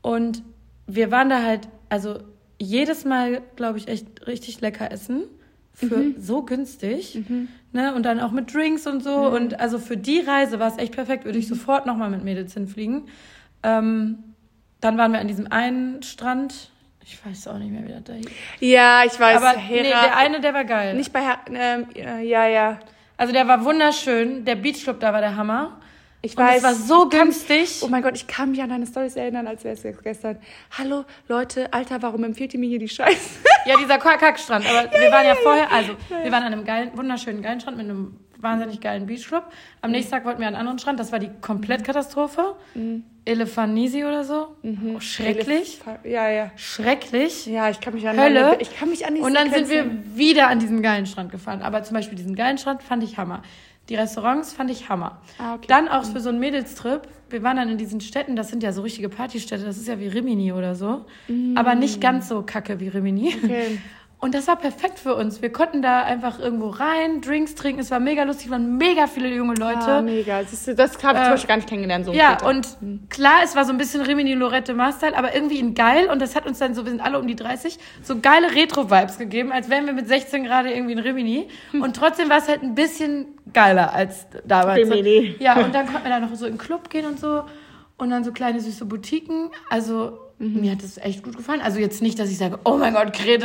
Und 0.00 0.42
wir 0.86 1.10
waren 1.10 1.28
da 1.28 1.42
halt, 1.42 1.68
also 1.90 2.18
jedes 2.58 3.04
Mal, 3.04 3.42
glaube 3.56 3.76
ich, 3.76 3.88
echt 3.88 4.26
richtig 4.26 4.62
lecker 4.62 4.90
essen. 4.90 5.24
Für 5.74 5.86
so 6.18 6.42
günstig. 6.44 7.16
Ne? 7.72 7.94
Und 7.94 8.04
dann 8.04 8.20
auch 8.20 8.30
mit 8.30 8.54
Drinks 8.54 8.86
und 8.86 9.02
so. 9.02 9.14
Und 9.16 9.60
also 9.60 9.78
für 9.78 9.96
die 9.96 10.20
Reise 10.20 10.60
war 10.60 10.68
es 10.68 10.78
echt 10.78 10.94
perfekt. 10.94 11.26
Würde 11.26 11.38
ich 11.38 11.48
sofort 11.48 11.84
nochmal 11.84 12.08
mit 12.08 12.24
Mädels 12.24 12.54
hinfliegen. 12.54 13.02
Ähm, 13.62 14.18
dann 14.80 14.96
waren 14.96 15.12
wir 15.12 15.18
an 15.18 15.28
diesem 15.28 15.50
einen 15.50 16.02
Strand. 16.02 16.70
Ich 17.06 17.24
weiß 17.24 17.48
auch 17.48 17.58
nicht 17.58 17.70
mehr, 17.70 17.84
wie 17.86 17.92
das 17.92 18.04
da 18.04 18.12
hieß. 18.14 18.26
Ja, 18.60 19.02
ich 19.04 19.18
weiß. 19.18 19.36
Aber 19.36 19.58
Hera, 19.58 19.82
nee, 19.82 19.88
der 19.90 20.16
eine, 20.16 20.40
der 20.40 20.54
war 20.54 20.64
geil. 20.64 20.94
nicht 20.94 21.12
bei 21.12 21.20
Her 21.20 21.38
ähm, 21.52 21.86
äh, 21.94 22.22
ja, 22.22 22.46
ja. 22.46 22.78
Also 23.16 23.32
der 23.32 23.46
war 23.46 23.64
wunderschön. 23.64 24.44
Der 24.44 24.56
Beachclub 24.56 25.00
da 25.00 25.12
war 25.12 25.20
der 25.20 25.36
Hammer. 25.36 25.78
Ich 26.22 26.38
Und 26.38 26.42
weiß. 26.42 26.56
es 26.58 26.62
war 26.64 26.74
so 26.74 27.08
günstig. 27.10 27.82
Oh 27.82 27.88
mein 27.88 28.02
Gott, 28.02 28.16
ich 28.16 28.26
kann 28.26 28.52
mich 28.52 28.62
an 28.62 28.70
deine 28.70 28.86
Stories 28.86 29.14
erinnern, 29.16 29.46
als 29.46 29.62
wäre 29.62 29.74
es 29.74 29.82
jetzt 29.82 30.02
gestern. 30.02 30.38
Hallo, 30.78 31.04
Leute, 31.28 31.70
Alter, 31.74 32.00
warum 32.00 32.24
empfiehlt 32.24 32.54
ihr 32.54 32.60
mir 32.60 32.68
hier 32.70 32.78
die 32.78 32.88
Scheiße? 32.88 33.40
Ja, 33.66 33.78
dieser 33.78 33.96
Kackstrand. 33.96 34.66
Aber 34.66 34.90
wir 34.92 35.10
waren 35.10 35.24
ja 35.24 35.34
vorher, 35.36 35.72
also 35.72 35.92
wir 36.10 36.30
waren 36.30 36.42
an 36.42 36.52
einem 36.52 36.66
geilen, 36.66 36.90
wunderschönen 36.94 37.40
geilen 37.40 37.60
Strand 37.60 37.78
mit 37.78 37.88
einem 37.88 38.18
wahnsinnig 38.38 38.78
geilen 38.82 39.06
Beachclub. 39.06 39.44
Am 39.80 39.90
nächsten 39.90 40.12
Tag 40.12 40.26
wollten 40.26 40.40
wir 40.40 40.48
an 40.48 40.54
einen 40.54 40.60
anderen 40.60 40.78
Strand. 40.78 41.00
Das 41.00 41.12
war 41.12 41.18
die 41.18 41.30
Komplettkatastrophe. 41.40 42.56
Elefanisi 43.24 44.04
oder 44.04 44.24
so. 44.24 44.48
Oh, 44.62 45.00
schrecklich. 45.00 45.80
Ja, 46.04 46.28
ja. 46.28 46.50
Schrecklich. 46.56 47.46
Ja, 47.46 47.70
ich 47.70 47.80
kann 47.80 47.94
mich 47.94 48.06
an 48.06 48.18
Hölle. 48.18 48.42
Meine, 48.42 48.60
ich 48.60 48.76
kann 48.76 48.90
mich 48.90 49.06
an 49.06 49.14
die 49.14 49.20
Und 49.22 49.34
dann 49.34 49.50
sind 49.50 49.66
Sequenz 49.66 50.04
wir 50.04 50.16
wieder 50.16 50.48
an 50.48 50.58
diesen 50.58 50.82
geilen 50.82 51.06
Strand 51.06 51.30
gefahren. 51.30 51.62
Aber 51.62 51.82
zum 51.82 51.94
Beispiel 51.94 52.16
diesen 52.16 52.34
geilen 52.34 52.58
Strand 52.58 52.82
fand 52.82 53.02
ich 53.02 53.16
Hammer. 53.16 53.42
Die 53.88 53.96
Restaurants 53.96 54.52
fand 54.52 54.70
ich 54.70 54.88
Hammer. 54.88 55.20
Ah, 55.38 55.54
okay. 55.54 55.66
Dann 55.68 55.88
auch 55.88 56.04
für 56.04 56.20
so 56.20 56.30
einen 56.30 56.38
Mädelstrip. 56.38 57.02
Wir 57.30 57.42
waren 57.42 57.56
dann 57.56 57.68
in 57.68 57.78
diesen 57.78 58.00
Städten, 58.00 58.36
das 58.36 58.48
sind 58.48 58.62
ja 58.62 58.72
so 58.72 58.82
richtige 58.82 59.08
Partystädte, 59.08 59.64
das 59.64 59.76
ist 59.76 59.88
ja 59.88 59.98
wie 59.98 60.06
Rimini 60.06 60.52
oder 60.52 60.74
so. 60.74 61.04
Aber 61.54 61.74
nicht 61.74 62.00
ganz 62.00 62.28
so 62.28 62.42
kacke 62.42 62.80
wie 62.80 62.88
Rimini. 62.88 63.34
Mm. 63.34 63.44
Okay. 63.44 63.78
Und 64.24 64.34
das 64.34 64.46
war 64.48 64.56
perfekt 64.56 64.98
für 64.98 65.14
uns. 65.16 65.42
Wir 65.42 65.52
konnten 65.52 65.82
da 65.82 66.02
einfach 66.02 66.38
irgendwo 66.38 66.70
rein, 66.70 67.20
Drinks 67.20 67.56
trinken. 67.56 67.80
Es 67.82 67.90
war 67.90 68.00
mega 68.00 68.22
lustig, 68.22 68.48
waren 68.48 68.78
mega 68.78 69.06
viele 69.06 69.28
junge 69.28 69.52
Leute. 69.52 69.80
Ah, 69.86 70.00
mega. 70.00 70.42
Siehst 70.44 70.66
du, 70.66 70.74
das 70.74 70.92
habe 71.04 71.18
ich 71.18 71.20
Äh, 71.20 71.24
zum 71.24 71.32
Beispiel 71.34 71.48
gar 71.48 71.56
nicht 71.56 71.68
kennengelernt. 71.68 72.06
So 72.06 72.12
Ja, 72.14 72.36
Kreta. 72.36 72.48
und 72.48 72.66
klar, 73.10 73.40
es 73.44 73.54
war 73.54 73.66
so 73.66 73.72
ein 73.72 73.76
bisschen 73.76 74.00
Rimini 74.00 74.32
Lorette 74.32 74.72
Marstyle, 74.72 75.14
aber 75.14 75.34
irgendwie 75.34 75.58
in 75.58 75.74
geil 75.74 76.08
und 76.10 76.22
das 76.22 76.34
hat 76.36 76.46
uns 76.46 76.58
dann 76.58 76.74
so, 76.74 76.86
wir 76.86 76.90
sind 76.92 77.02
alle 77.02 77.18
um 77.18 77.26
die 77.26 77.36
30, 77.36 77.78
so 78.02 78.18
geile 78.18 78.54
Retro-Vibes 78.54 79.18
gegeben, 79.18 79.52
als 79.52 79.68
wären 79.68 79.84
wir 79.84 79.92
mit 79.92 80.08
16 80.08 80.44
gerade 80.44 80.72
irgendwie 80.72 80.92
in 80.94 81.00
Rimini. 81.00 81.48
Und 81.74 81.94
trotzdem 81.94 82.30
war 82.30 82.38
es 82.38 82.48
halt 82.48 82.62
ein 82.62 82.74
bisschen 82.74 83.26
geiler 83.52 83.92
als 83.92 84.26
damals. 84.46 84.78
Rimini. 84.88 85.34
Ja, 85.38 85.62
und 85.62 85.74
dann 85.74 85.84
konnten 85.84 86.02
wir 86.02 86.10
da 86.10 86.20
noch 86.20 86.34
so 86.34 86.46
in 86.46 86.52
den 86.54 86.58
Club 86.58 86.88
gehen 86.88 87.04
und 87.04 87.20
so 87.20 87.44
und 87.98 88.08
dann 88.08 88.24
so 88.24 88.32
kleine 88.32 88.58
süße 88.60 88.86
Boutiquen. 88.86 89.50
Also 89.68 90.18
mir 90.38 90.72
hat 90.72 90.82
das 90.82 90.98
echt 90.98 91.22
gut 91.22 91.36
gefallen. 91.36 91.60
Also 91.60 91.78
jetzt 91.78 92.02
nicht, 92.02 92.18
dass 92.18 92.30
ich 92.30 92.38
sage, 92.38 92.58
oh 92.64 92.76
mein 92.76 92.92
Gott, 92.94 93.12
mein 93.18 93.40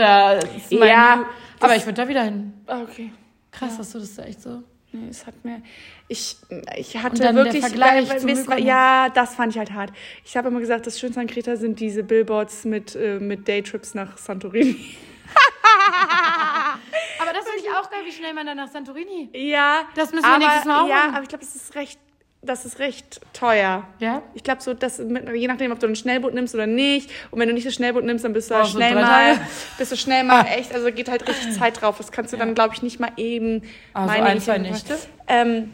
Ja, 0.88 1.26
aber 1.60 1.76
ich 1.76 1.86
würde 1.86 2.02
da 2.02 2.08
wieder 2.08 2.24
hin. 2.24 2.54
Ah, 2.68 2.82
okay. 2.82 3.12
Krass, 3.52 3.78
hast 3.78 3.94
du 3.96 4.00
das 4.00 4.16
da 4.16 4.24
echt 4.24 4.42
so? 4.42 4.64
Nee, 4.92 5.08
es 5.10 5.28
hat 5.28 5.36
mir. 5.46 5.62
Ich, 6.08 6.38
ich 6.78 6.96
Und 6.96 7.04
hatte 7.04 7.36
wirklich. 7.36 7.62
Vergleich 7.64 8.10
weil- 8.10 8.24
wisst- 8.24 8.48
Mykonos. 8.48 8.66
ja, 8.66 9.10
das 9.10 9.36
fand 9.36 9.54
ich 9.54 9.60
halt 9.60 9.72
hart. 9.74 9.92
Ich 10.26 10.36
habe 10.36 10.48
immer 10.48 10.60
gesagt, 10.60 10.88
das 10.88 11.00
Schönste 11.00 11.20
an 11.20 11.28
Kreta 11.28 11.56
sind 11.58 11.80
diese 11.80 12.04
Billboards 12.04 12.66
mit, 12.66 12.96
äh, 12.96 13.20
mit 13.20 13.48
Daytrips 13.48 13.94
nach 13.94 14.18
Santorini. 14.18 14.98
Aber 17.22 17.34
das 17.34 17.46
finde 17.48 17.60
ich 17.64 17.70
auch 17.70 17.90
geil, 17.90 18.00
wie 18.06 18.12
schnell 18.12 18.34
man 18.34 18.46
dann 18.46 18.58
nach 18.58 18.70
Santorini. 18.70 19.30
Ja. 19.34 19.82
Das 19.96 20.12
müssen 20.12 20.24
wir 20.26 20.30
aber, 20.30 20.40
nächstes 20.40 20.66
Mal 20.66 20.84
auch 20.84 20.88
Ja, 20.90 20.96
machen. 20.96 21.14
aber 21.16 21.24
ich 21.24 21.30
glaube, 21.30 21.44
das 21.46 21.56
ist 21.56 21.76
recht. 21.76 22.00
Das 22.42 22.64
ist 22.64 22.80
recht 22.80 23.20
teuer. 23.34 23.84
Ja? 24.00 24.22
Ich 24.34 24.44
glaube 24.44 24.62
so, 24.62 24.74
dass 24.74 24.98
mit, 25.00 25.28
je 25.36 25.48
nachdem, 25.48 25.74
ob 25.74 25.80
du 25.80 25.88
ein 25.88 25.96
Schnellboot 25.96 26.34
nimmst 26.34 26.56
oder 26.56 26.68
nicht. 26.68 27.12
Und 27.32 27.40
wenn 27.40 27.50
du 27.50 27.54
nicht 27.54 27.68
das 27.68 27.74
Schnellboot 27.74 28.06
nimmst, 28.06 28.24
dann 28.24 28.32
bist 28.32 28.50
du 28.50 28.54
da 28.54 28.62
Brauchst 28.62 28.76
du 28.76 28.78
schnell 28.78 28.96
mal, 28.96 29.40
bist 29.78 29.92
du 29.92 29.98
schnell 29.98 30.24
mal 30.24 30.46
echt. 30.58 30.74
Also 30.74 30.90
geht 30.92 31.10
halt 31.10 31.28
richtig 31.28 31.58
Zeit 31.58 31.82
drauf. 31.82 31.98
Das 31.98 32.14
kannst 32.14 32.32
du 32.32 32.38
dann, 32.38 32.56
glaube 32.56 32.74
ich, 32.74 32.82
nicht 32.82 33.00
mal 33.00 33.12
eben. 33.18 33.64
Also 33.94 34.08
meine 34.08 34.26
ein, 34.26 34.38
ich, 34.38 34.46
zwei 34.46 34.58
Nächte? 34.58 34.98
Ähm, 35.28 35.74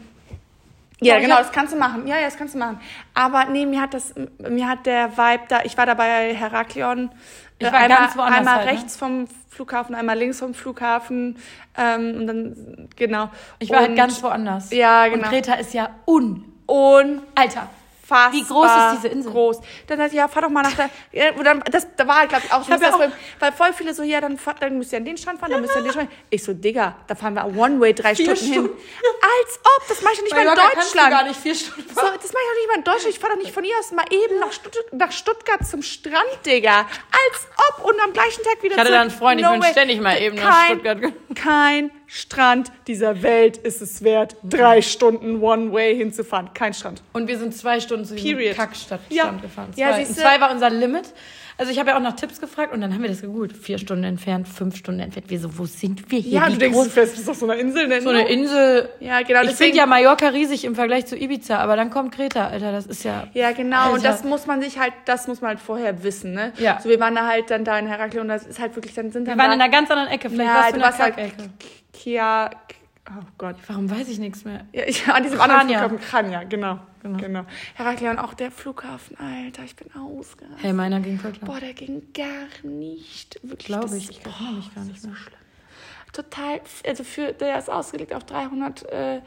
ja, 1.00 1.20
genau, 1.20 1.36
das 1.36 1.52
kannst 1.52 1.72
du 1.72 1.78
machen. 1.78 2.06
Ja, 2.06 2.16
ja, 2.16 2.24
das 2.24 2.36
kannst 2.36 2.54
du 2.54 2.58
machen. 2.58 2.80
Aber 3.14 3.44
nee, 3.44 3.66
mir 3.66 3.80
hat 3.80 3.94
das, 3.94 4.14
mir 4.38 4.66
hat 4.66 4.86
der 4.86 5.16
Vibe 5.16 5.44
da, 5.48 5.60
ich 5.62 5.76
war 5.76 5.86
da 5.86 5.94
bei 5.94 6.34
Heraklion. 6.34 7.10
Ich 7.58 7.66
äh, 7.66 7.72
war 7.72 7.78
einmal, 7.78 7.98
ganz 7.98 8.16
woanders 8.16 8.38
einmal 8.38 8.54
halt, 8.56 8.66
ne? 8.66 8.72
rechts 8.72 8.96
vom 8.96 9.28
Flughafen, 9.50 9.94
einmal 9.94 10.18
links 10.18 10.40
vom 10.40 10.54
Flughafen. 10.54 11.38
Ähm, 11.76 12.16
und 12.16 12.26
dann, 12.26 12.88
genau. 12.96 13.30
Ich 13.58 13.70
war 13.70 13.80
und, 13.80 13.88
halt 13.88 13.96
ganz 13.96 14.22
woanders. 14.22 14.72
Ja, 14.72 15.04
Und 15.04 15.12
genau. 15.12 15.28
Kreta 15.28 15.54
ist 15.54 15.74
ja 15.74 15.90
un... 16.06 16.55
Und 16.66 17.22
Alter. 17.34 17.68
unfassbar 18.08 18.32
Wie 18.32 18.42
groß 18.44 18.66
ist 18.66 18.96
diese 19.02 19.08
Insel? 19.08 19.32
Groß. 19.32 19.60
Dann 19.88 19.98
dachte 19.98 20.10
ich, 20.12 20.16
ja, 20.16 20.28
fahr 20.28 20.42
doch 20.42 20.48
mal 20.48 20.62
nach 20.62 20.74
der. 20.74 20.90
Ja, 21.12 21.32
und 21.32 21.44
dann, 21.44 21.60
das, 21.70 21.86
da 21.96 22.06
war 22.06 22.18
halt, 22.20 22.28
glaube 22.28 22.44
ich, 22.46 22.52
auch 22.52 22.62
so 22.62 22.70
das 22.70 22.80
ja 22.80 22.94
auch- 22.94 23.00
weil 23.40 23.52
voll 23.52 23.72
viele 23.72 23.92
so, 23.94 24.02
ja, 24.04 24.20
dann, 24.20 24.38
fahr, 24.38 24.54
dann 24.60 24.78
müsst 24.78 24.92
ihr 24.92 24.98
an 24.98 25.04
den 25.04 25.16
Strand 25.16 25.40
fahren, 25.40 25.50
dann 25.50 25.60
müsst 25.60 25.74
ihr 25.74 25.78
an 25.78 25.84
den 25.84 25.92
Strand. 25.92 26.10
Ich 26.30 26.44
so, 26.44 26.52
Digga, 26.54 26.94
da 27.08 27.14
fahren 27.16 27.34
wir 27.34 27.44
One-Way 27.46 27.94
drei 27.94 28.14
Vier 28.14 28.36
Stunden 28.36 28.44
hin. 28.52 28.64
Stunden. 28.64 28.82
Als 29.22 29.58
ob, 29.64 29.88
das 29.88 30.02
mache 30.02 30.12
ich 30.12 30.18
doch 30.20 30.24
nicht 30.24 30.34
mal 30.36 30.42
in 30.46 30.54
Deutschland. 30.54 31.10
gar 31.10 31.24
nicht 31.24 31.40
vier 31.40 31.54
Stunden 31.56 31.88
So, 31.88 32.00
fahren. 32.00 32.14
das 32.22 32.32
mache 32.32 32.42
ich 32.42 32.48
doch 32.48 32.56
nicht 32.60 32.68
mal 32.68 32.76
in 32.78 32.84
Deutschland. 32.84 33.08
Ich 33.14 33.18
fahre 33.18 33.32
doch 33.34 33.42
nicht 33.42 33.52
von 33.52 33.64
hier 33.64 33.74
aus 33.80 33.90
mal 33.92 34.04
eben 34.10 34.38
nach, 34.38 34.52
Stutt 34.52 34.76
nach 34.92 35.10
Stuttgart 35.12 35.66
zum 35.66 35.82
Strand, 35.82 36.38
Digga. 36.46 36.80
Als 36.80 37.46
ob 37.70 37.84
und 37.86 38.00
am 38.04 38.12
gleichen 38.12 38.42
Tag 38.44 38.62
wieder 38.62 38.74
Ich 38.74 38.78
hatte 38.80 38.86
zurück. 38.90 38.98
da 38.98 39.00
einen 39.02 39.10
Freund, 39.10 39.40
ich 39.40 39.46
bin 39.48 39.62
ständig 39.64 40.00
mal 40.00 40.20
eben 40.22 40.36
nach 40.36 40.50
Kein- 40.60 40.70
Stuttgart 40.78 41.00
gefahren. 41.00 41.16
Kein 41.34 41.90
Strand 42.06 42.70
dieser 42.86 43.22
Welt 43.22 43.56
ist 43.56 43.82
es 43.82 44.02
wert, 44.02 44.36
drei 44.44 44.80
Stunden 44.80 45.42
One-Way 45.42 45.96
hinzufahren. 45.96 46.50
Kein 46.54 46.72
Strand. 46.72 47.02
Und 47.12 47.26
wir 47.26 47.38
sind 47.38 47.54
zwei 47.54 47.80
Stunden 47.80 48.04
zu 48.04 48.14
diesem 48.14 48.36
Period. 48.36 48.56
Kackstadt 48.56 49.00
Ja. 49.08 49.30
Gefahren. 49.32 49.70
Ja, 49.76 49.90
Zwei. 49.90 50.04
siehste. 50.04 50.22
Und 50.22 50.28
zwei 50.28 50.40
war 50.40 50.50
unser 50.52 50.70
Limit. 50.70 51.12
Also 51.58 51.72
ich 51.72 51.78
habe 51.78 51.90
ja 51.90 51.96
auch 51.96 52.02
nach 52.02 52.16
Tipps 52.16 52.38
gefragt 52.38 52.74
und 52.74 52.82
dann 52.82 52.92
haben 52.92 53.00
wir 53.00 53.08
das 53.08 53.22
gegoogelt. 53.22 53.56
Vier 53.56 53.78
Stunden 53.78 54.04
entfernt, 54.04 54.46
fünf 54.46 54.76
Stunden 54.76 55.00
entfernt. 55.00 55.30
Wir 55.30 55.40
so, 55.40 55.58
wo 55.58 55.64
sind 55.64 56.10
wir 56.10 56.18
hier? 56.18 56.40
Ja, 56.40 56.48
Wie 56.48 56.52
du 56.52 56.58
denkst, 56.58 56.76
groß? 56.76 56.84
du 56.86 56.90
fährst 56.90 57.16
bis 57.16 57.28
auf 57.28 57.36
so 57.36 57.46
einer 57.46 57.56
Insel. 57.58 57.88
Ne? 57.88 58.02
so 58.02 58.10
eine 58.10 58.28
Insel. 58.28 58.90
Ja, 59.00 59.22
genau. 59.22 59.42
Ich 59.42 59.52
finde 59.52 59.78
ja 59.78 59.86
Mallorca 59.86 60.28
riesig 60.28 60.66
im 60.66 60.74
Vergleich 60.74 61.06
zu 61.06 61.16
Ibiza, 61.16 61.56
aber 61.58 61.76
dann 61.76 61.88
kommt 61.88 62.14
Kreta, 62.14 62.48
Alter. 62.48 62.72
Das 62.72 62.86
ist 62.86 63.04
ja. 63.04 63.28
Ja, 63.32 63.52
genau. 63.52 63.88
Und 63.88 63.94
Alter. 63.96 64.08
das 64.08 64.24
muss 64.24 64.46
man 64.46 64.60
sich 64.60 64.78
halt, 64.78 64.92
das 65.06 65.28
muss 65.28 65.40
man 65.40 65.50
halt 65.50 65.60
vorher 65.60 66.02
wissen, 66.02 66.32
ne? 66.32 66.52
Ja. 66.58 66.78
So, 66.82 66.90
wir 66.90 67.00
waren 67.00 67.14
da 67.14 67.26
halt 67.26 67.50
dann 67.50 67.64
da 67.64 67.78
in 67.78 67.86
Heraklion 67.86 68.22
und 68.22 68.28
das 68.28 68.46
ist 68.46 68.60
halt 68.60 68.76
wirklich, 68.76 68.92
dann 68.94 69.10
sind 69.10 69.26
Wir 69.26 69.32
dann 69.34 69.38
waren 69.38 69.48
da, 69.48 69.54
in 69.54 69.60
einer 69.62 69.70
ganz 69.72 69.90
anderen 69.90 70.10
Ecke. 70.10 70.28
Vielleicht 70.28 70.48
ja, 70.48 70.54
warst 70.54 70.72
du 70.72 70.76
in 70.76 70.82
warst 70.82 70.98
halt. 70.98 71.14
Kia, 71.94 72.50
oh 73.10 73.24
Gott. 73.38 73.56
Warum 73.66 73.90
weiß 73.90 74.08
ich 74.08 74.18
nichts 74.18 74.44
mehr? 74.44 74.66
Ja, 74.72 74.84
ich, 74.86 75.06
an 75.08 75.22
diesem 75.22 75.40
anderen 75.40 75.62
Chania. 75.62 75.88
Flughafen, 75.88 76.08
Kranja, 76.08 76.44
genau. 76.44 76.80
Genau. 77.02 77.18
genau. 77.18 77.46
Heraklion, 77.74 78.18
auch 78.18 78.34
der 78.34 78.50
Flughafen, 78.50 79.16
Alter, 79.18 79.62
ich 79.64 79.76
bin 79.76 79.92
ausgerastet. 79.94 80.62
Hey, 80.62 80.72
meiner 80.72 81.00
ging 81.00 81.18
voll 81.18 81.32
klar. 81.32 81.52
Boah, 81.52 81.60
der 81.60 81.74
ging 81.74 82.02
gar 82.12 82.48
nicht. 82.68 83.38
Wirklich. 83.42 83.66
Glaube 83.66 83.96
ich. 83.96 84.10
Ich 84.10 84.24
erinnere 84.24 84.54
mich 84.54 84.74
gar 84.74 84.84
nicht 84.84 85.04
mehr. 85.04 85.14
total, 86.12 86.60
also 86.86 87.04
für, 87.04 87.32
der 87.32 87.58
ist 87.58 87.70
ausgelegt 87.70 88.12
auf 88.12 88.24
300 88.24 88.90
äh, 88.90 89.16
äh, 89.16 89.20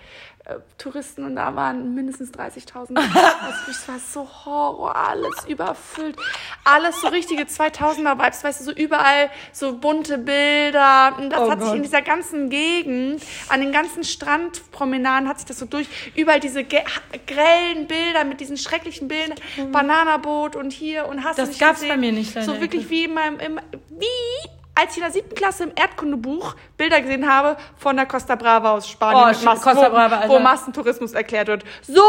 Touristen 0.77 1.23
und 1.25 1.35
da 1.35 1.55
waren 1.55 1.93
mindestens 1.95 2.31
30.000. 2.31 2.95
also 2.97 3.71
es 3.71 3.87
war 3.87 3.99
so 3.99 4.27
Horror, 4.45 4.95
alles 4.95 5.45
überfüllt, 5.47 6.15
alles 6.63 6.99
so 7.01 7.07
richtige 7.09 7.43
2000er-Vibes, 7.43 8.43
weißt 8.43 8.61
du, 8.61 8.63
so 8.65 8.71
überall 8.71 9.29
so 9.51 9.73
bunte 9.77 10.17
Bilder 10.17 11.15
und 11.17 11.29
das 11.31 11.39
Oh 11.39 11.51
hat 11.51 11.59
sich 11.59 11.67
Gott. 11.69 11.77
in 11.77 11.83
dieser 11.83 12.01
ganzen 12.01 12.49
Gegend, 12.49 13.21
an 13.49 13.59
den 13.61 13.71
ganzen 13.71 14.03
Strandpromenaden 14.03 15.27
hat 15.29 15.37
sich 15.39 15.47
das 15.47 15.59
so 15.59 15.65
durch, 15.65 15.87
überall 16.15 16.39
diese 16.39 16.63
grellen 16.63 17.87
Bilder 17.87 18.23
mit 18.23 18.39
diesen 18.39 18.57
schrecklichen 18.57 19.07
Bildern, 19.07 19.35
Bananaboot 19.71 20.55
und 20.55 20.71
hier 20.71 21.07
und 21.07 21.23
hast 21.23 21.37
du 21.37 21.41
Das 21.43 21.49
nicht 21.49 21.59
gab's 21.59 21.79
gesehen? 21.81 21.89
bei 21.89 21.97
mir 21.97 22.11
nicht, 22.11 22.33
So 22.43 22.59
wirklich 22.59 22.89
wie 22.89 23.05
in 23.05 23.13
meinem, 23.13 23.39
im, 23.39 23.59
wie 23.89 24.49
als 24.79 24.91
ich 24.91 24.97
in 24.97 25.03
der 25.03 25.11
siebten 25.11 25.35
Klasse 25.35 25.63
im 25.63 25.71
Erdkundebuch 25.75 26.55
Bilder 26.77 27.01
gesehen 27.01 27.29
habe 27.31 27.57
von 27.77 27.95
der 27.95 28.05
Costa 28.05 28.35
Brava 28.35 28.71
aus 28.71 28.87
Spanien, 28.87 29.35
Oh, 29.39 29.45
Massen, 29.45 29.61
Costa 29.63 29.87
wo, 29.87 29.89
Brava, 29.95 30.17
Alter. 30.17 30.29
wo 30.29 30.39
Massentourismus 30.39 31.13
erklärt 31.13 31.47
wird. 31.47 31.63
So 31.81 32.01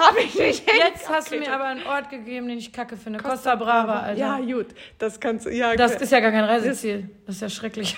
habe 0.00 0.20
ich 0.20 0.34
mich 0.38 0.62
Jetzt 0.66 1.08
hast 1.08 1.32
du 1.32 1.38
mir 1.38 1.52
aber 1.52 1.64
einen 1.64 1.86
Ort 1.86 2.10
gegeben, 2.10 2.48
den 2.48 2.58
ich 2.58 2.72
kacke 2.72 2.96
finde. 2.96 3.18
Costa, 3.20 3.54
Brava, 3.54 4.00
Alter. 4.00 4.18
Ja, 4.20 4.38
gut, 4.38 4.66
das 4.98 5.18
kannst 5.20 5.46
du. 5.46 5.50
Ja, 5.50 5.74
Das 5.74 5.94
ist 5.96 6.12
ja 6.12 6.20
gar 6.20 6.30
kein 6.32 6.44
Reiseziel. 6.44 7.08
Das 7.26 7.36
ist 7.36 7.40
ja 7.42 7.48
schrecklich. 7.48 7.96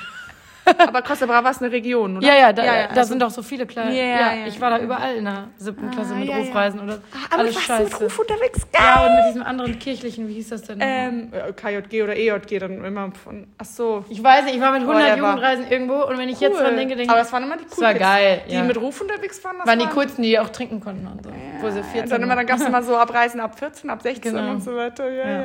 Aber 0.78 1.02
Costa 1.02 1.26
Brava 1.26 1.50
ist 1.50 1.62
eine 1.62 1.70
Region, 1.72 2.16
oder? 2.18 2.26
Ja, 2.26 2.34
ja, 2.34 2.52
da, 2.52 2.62
da 2.62 2.70
also- 2.88 3.02
sind 3.08 3.22
doch 3.22 3.30
so 3.30 3.42
viele 3.42 3.66
kleine. 3.66 3.96
Ja, 3.96 4.04
Ja, 4.04 4.34
ja, 4.34 4.46
ich 4.46 4.60
war 4.60 4.70
da 4.70 4.78
überall 4.78 5.16
in 5.16 5.24
der 5.24 5.44
siebten 5.56 5.90
Klasse 5.90 6.14
mit 6.14 6.28
ja, 6.28 6.38
ja. 6.38 6.44
Rufreisen 6.44 6.80
oder 6.80 6.98
Aber 7.30 7.40
alles 7.40 7.50
du 7.52 7.56
warst 7.56 7.66
scheiße. 7.66 7.82
mit 7.84 8.02
Ruf 8.02 8.18
unterwegs, 8.18 8.66
geil. 8.72 8.82
ja, 8.84 9.06
und 9.06 9.16
mit 9.16 9.24
diesem 9.28 9.42
anderen 9.42 9.78
kirchlichen, 9.78 10.28
wie 10.28 10.34
hieß 10.34 10.48
das 10.50 10.62
denn? 10.62 10.78
ähm, 10.80 11.32
äh, 11.32 11.52
KJG 11.52 12.02
oder 12.02 12.16
EJG 12.16 12.58
dann 12.58 12.84
immer 12.84 13.10
von. 13.12 13.46
Ach 13.58 13.64
so. 13.64 14.04
ich 14.08 14.22
weiß 14.22 14.44
nicht, 14.44 14.56
ich 14.56 14.60
war 14.60 14.72
mit 14.72 14.82
100 14.82 15.02
Whatever. 15.02 15.16
Jugendreisen 15.28 15.70
irgendwo 15.70 16.04
und 16.04 16.18
wenn 16.18 16.28
ich 16.28 16.40
jetzt 16.40 16.60
dran 16.60 16.76
denke, 16.76 16.96
denke 16.96 17.10
aber 17.12 17.20
ich, 17.20 17.26
es 17.26 17.32
waren 17.32 17.42
immer 17.44 17.56
die 17.56 17.64
coolen 17.64 17.70
Das 17.80 17.80
war 17.82 17.94
geil, 17.94 18.40
Die 18.48 18.54
ja. 18.54 18.62
mit 18.62 18.76
Ruf 18.80 19.00
unterwegs 19.00 19.42
waren, 19.44 19.56
das 19.58 19.66
waren 19.66 19.78
die 19.78 19.86
coolsten, 19.86 20.22
die 20.22 20.38
auch 20.38 20.48
trinken 20.50 20.80
konnten 20.80 21.06
und 21.06 21.24
so. 21.24 21.30
wo 21.60 21.70
sie 21.70 21.82
14 21.82 22.08
Dann, 22.10 22.22
immer, 22.22 22.28
dann 22.36 22.38
waren. 22.38 22.46
gab 22.46 22.58
es 22.58 22.66
immer 22.66 22.82
so 22.82 22.96
Abreisen 22.96 23.40
ab 23.40 23.58
14, 23.58 23.90
ab 23.90 24.02
16 24.02 24.34
Genau. 24.34 24.50
und 24.52 24.62
so 24.62 24.74
weiter. 24.76 25.10
Ja, 25.10 25.28
Ja. 25.30 25.42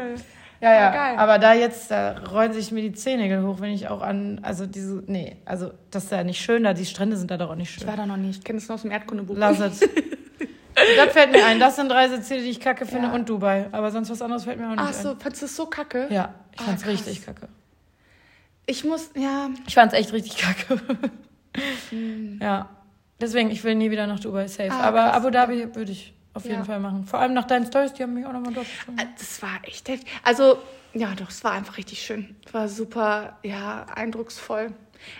Ja. 0.63 0.73
ja. 0.73 0.89
Ah, 0.89 0.93
geil. 0.93 1.17
aber 1.17 1.39
da 1.39 1.53
jetzt, 1.53 1.91
da 1.91 2.17
rollen 2.31 2.53
sich 2.53 2.71
mir 2.71 2.81
die 2.81 2.93
Zehennägel 2.93 3.43
hoch, 3.43 3.59
wenn 3.59 3.71
ich 3.71 3.87
auch 3.89 4.01
an, 4.01 4.39
also 4.41 4.65
diese, 4.65 5.03
nee, 5.07 5.37
also 5.45 5.71
das 5.91 6.05
ist 6.05 6.11
ja 6.11 6.23
nicht 6.23 6.41
schön, 6.41 6.63
da 6.63 6.73
die 6.73 6.85
Strände 6.85 7.17
sind 7.17 7.29
da 7.31 7.37
doch 7.37 7.49
auch 7.51 7.55
nicht 7.55 7.69
Ich 7.69 7.75
schön. 7.79 7.87
war 7.87 7.97
da 7.97 8.05
noch 8.05 8.17
nicht. 8.17 8.39
Ich 8.39 8.43
kenne 8.43 8.57
es 8.59 8.67
nur 8.67 8.75
aus 8.75 8.81
dem 8.81 8.91
Erdkundebuch. 8.91 9.35
Lass 9.37 9.59
es. 9.59 9.79
das 10.97 11.11
fällt 11.13 11.31
mir 11.31 11.45
ein. 11.45 11.59
Das 11.59 11.75
sind 11.75 11.91
Reiseziele, 11.91 12.41
die 12.41 12.49
ich 12.49 12.59
kacke 12.59 12.85
finde 12.85 13.07
Ja. 13.09 13.13
und 13.13 13.29
Dubai. 13.29 13.67
Aber 13.71 13.91
sonst 13.91 14.09
was 14.09 14.21
anderes 14.21 14.45
fällt 14.45 14.59
mir 14.59 14.65
auch 14.67 14.71
nicht 14.71 14.79
Ach 14.81 14.93
so, 14.93 15.09
ein. 15.11 15.19
fandest 15.19 15.41
du 15.43 15.45
es 15.45 15.55
so 15.55 15.65
kacke? 15.67 16.07
Ja, 16.09 16.33
ich 16.53 16.59
Ah, 16.61 16.63
fand's 16.63 16.83
krass. 16.83 16.93
richtig 16.93 17.25
kacke. 17.25 17.47
Ich 18.65 18.83
muss, 18.85 19.09
ja. 19.15 19.49
Ich 19.67 19.75
fand's 19.75 19.93
echt 19.93 20.13
richtig 20.13 20.37
kacke. 20.37 20.79
Ja. 22.39 22.69
Deswegen, 23.21 23.51
ich 23.51 23.63
will 23.63 23.75
nie 23.75 23.91
wieder 23.91 24.07
nach 24.07 24.19
Dubai, 24.19 24.47
safe. 24.47 24.71
Ah, 24.71 24.81
Aber 24.81 25.03
krass. 25.03 25.15
Abu 25.15 25.29
Dhabi 25.29 25.75
würde 25.75 25.91
ich 25.91 26.12
auf 26.33 26.43
jeden 26.43 26.55
Ja. 26.59 26.63
Fall 26.63 26.79
machen. 26.79 27.05
Vor 27.05 27.19
allem 27.19 27.33
nach 27.33 27.45
deinen 27.45 27.65
Stories, 27.65 27.93
die 27.93 28.03
haben 28.03 28.13
mich 28.13 28.25
auch 28.25 28.33
nochmal 28.33 28.53
gefunden. 28.53 28.99
Äh, 28.99 29.05
Das 29.17 29.41
war 29.41 29.59
echt 29.63 29.87
heftig. 29.89 30.09
Also, 30.23 30.57
ja, 30.93 31.09
doch, 31.15 31.29
es 31.29 31.43
war 31.43 31.51
einfach 31.51 31.77
richtig 31.77 32.01
schön. 32.01 32.35
Es 32.45 32.53
war 32.53 32.67
super, 32.67 33.37
ja, 33.43 33.85
eindrucksvoll. 33.93 34.71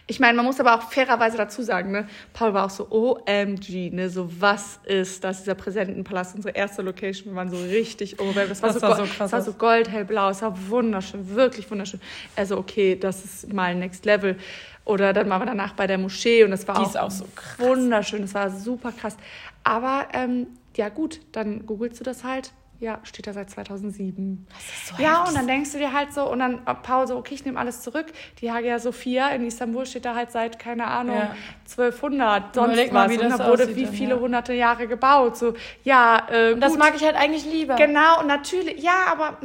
Ich 0.08 0.21
meine, 0.21 0.38
man 0.38 0.45
muss 0.45 0.62
aber 0.62 0.76
auch 0.76 0.91
fairerweise 0.93 1.36
dazu 1.36 1.62
sagen, 1.62 1.91
ne? 1.91 2.08
Paul 2.32 2.54
war 2.54 2.65
auch 2.65 2.69
so, 2.69 2.88
OMG, 2.89 3.89
ne? 3.91 4.10
So, 4.10 4.30
was 4.39 4.80
ist 4.86 5.26
das, 5.26 5.39
dieser 5.39 5.56
Präsidentenpalast, 5.56 6.36
unsere 6.36 6.56
erste 6.56 6.82
Location? 6.84 7.34
Wir 7.34 7.36
waren 7.36 7.49
so 7.49 7.58
richtig 7.58 8.17
overwhelmed. 8.19 8.52
Das 8.52 8.62
war, 8.62 8.69
Das 8.71 8.80
so, 8.82 8.88
war 8.88 8.95
so 8.95 9.04
krass 9.04 9.17
das 9.17 9.32
war 9.34 9.41
so 9.41 9.52
goldhellblau, 9.54 10.30
es 10.30 10.41
war 10.41 10.69
wunderschön, 10.69 11.36
wirklich 11.36 11.69
wunderschön. 11.69 11.99
Also, 12.38 12.58
okay, 12.58 12.97
das 12.97 13.26
ist 13.26 13.52
mal 13.52 13.76
Next 13.76 14.06
Level. 14.06 14.38
Oder 14.86 15.12
dann 15.12 15.30
waren 15.30 15.41
wir 15.41 15.45
danach 15.47 15.73
bei 15.73 15.86
der 15.86 15.97
Moschee 15.97 16.43
und 16.45 16.52
das 16.52 16.65
war 16.67 16.76
Die 16.76 16.82
auch, 16.82 16.89
ist 16.89 16.97
auch 16.97 17.12
so 17.12 17.26
krass. 17.36 17.60
wunderschön, 17.60 18.21
das 18.21 18.34
war 18.34 18.49
super 18.52 18.93
krass. 18.93 19.17
Aber, 19.65 20.08
ähm, 20.13 20.47
ja 20.75 20.89
gut, 20.89 21.19
dann 21.31 21.65
googelst 21.65 21.99
du 21.99 22.03
das 22.03 22.23
halt. 22.23 22.51
Ja, 22.79 22.99
steht 23.03 23.27
da 23.27 23.33
seit 23.33 23.49
2007. 23.49 24.45
Das 24.49 24.57
ist 24.59 24.88
so 24.88 25.01
Ja, 25.01 25.19
heftig. 25.19 25.29
und 25.29 25.36
dann 25.38 25.47
denkst 25.47 25.71
du 25.71 25.77
dir 25.77 25.93
halt 25.93 26.12
so, 26.13 26.29
und 26.29 26.39
dann 26.39 26.65
äh, 26.65 26.73
Paul 26.73 27.07
so, 27.07 27.15
okay, 27.15 27.33
ich 27.33 27.45
nehme 27.45 27.57
alles 27.57 27.81
zurück. 27.81 28.07
Die 28.41 28.51
Hagia 28.51 28.77
Sophia 28.79 29.29
in 29.29 29.45
Istanbul 29.45 29.86
steht 29.86 30.03
da 30.03 30.15
halt 30.15 30.31
seit, 30.31 30.59
keine 30.59 30.88
Ahnung, 30.88 31.15
Ja. 31.15 31.33
1200, 31.63 32.53
sonst 32.55 32.67
Überleg 32.67 32.91
mal, 32.91 33.07
was. 33.09 33.17
wie 33.17 33.23
und 33.23 33.29
da 33.39 33.47
wurde 33.47 33.75
wie 33.77 33.86
dann, 33.86 33.93
viele 33.93 34.15
ja. 34.15 34.19
hunderte 34.19 34.53
Jahre 34.53 34.88
gebaut. 34.88 35.38
So, 35.38 35.53
ja, 35.86 36.27
äh, 36.29 36.57
das 36.57 36.75
mag 36.77 36.93
ich 36.95 37.03
halt 37.05 37.15
eigentlich 37.15 37.45
lieber. 37.45 37.75
Genau, 37.75 38.19
und 38.19 38.27
natürlich, 38.27 38.83
ja, 38.83 39.05
aber 39.09 39.38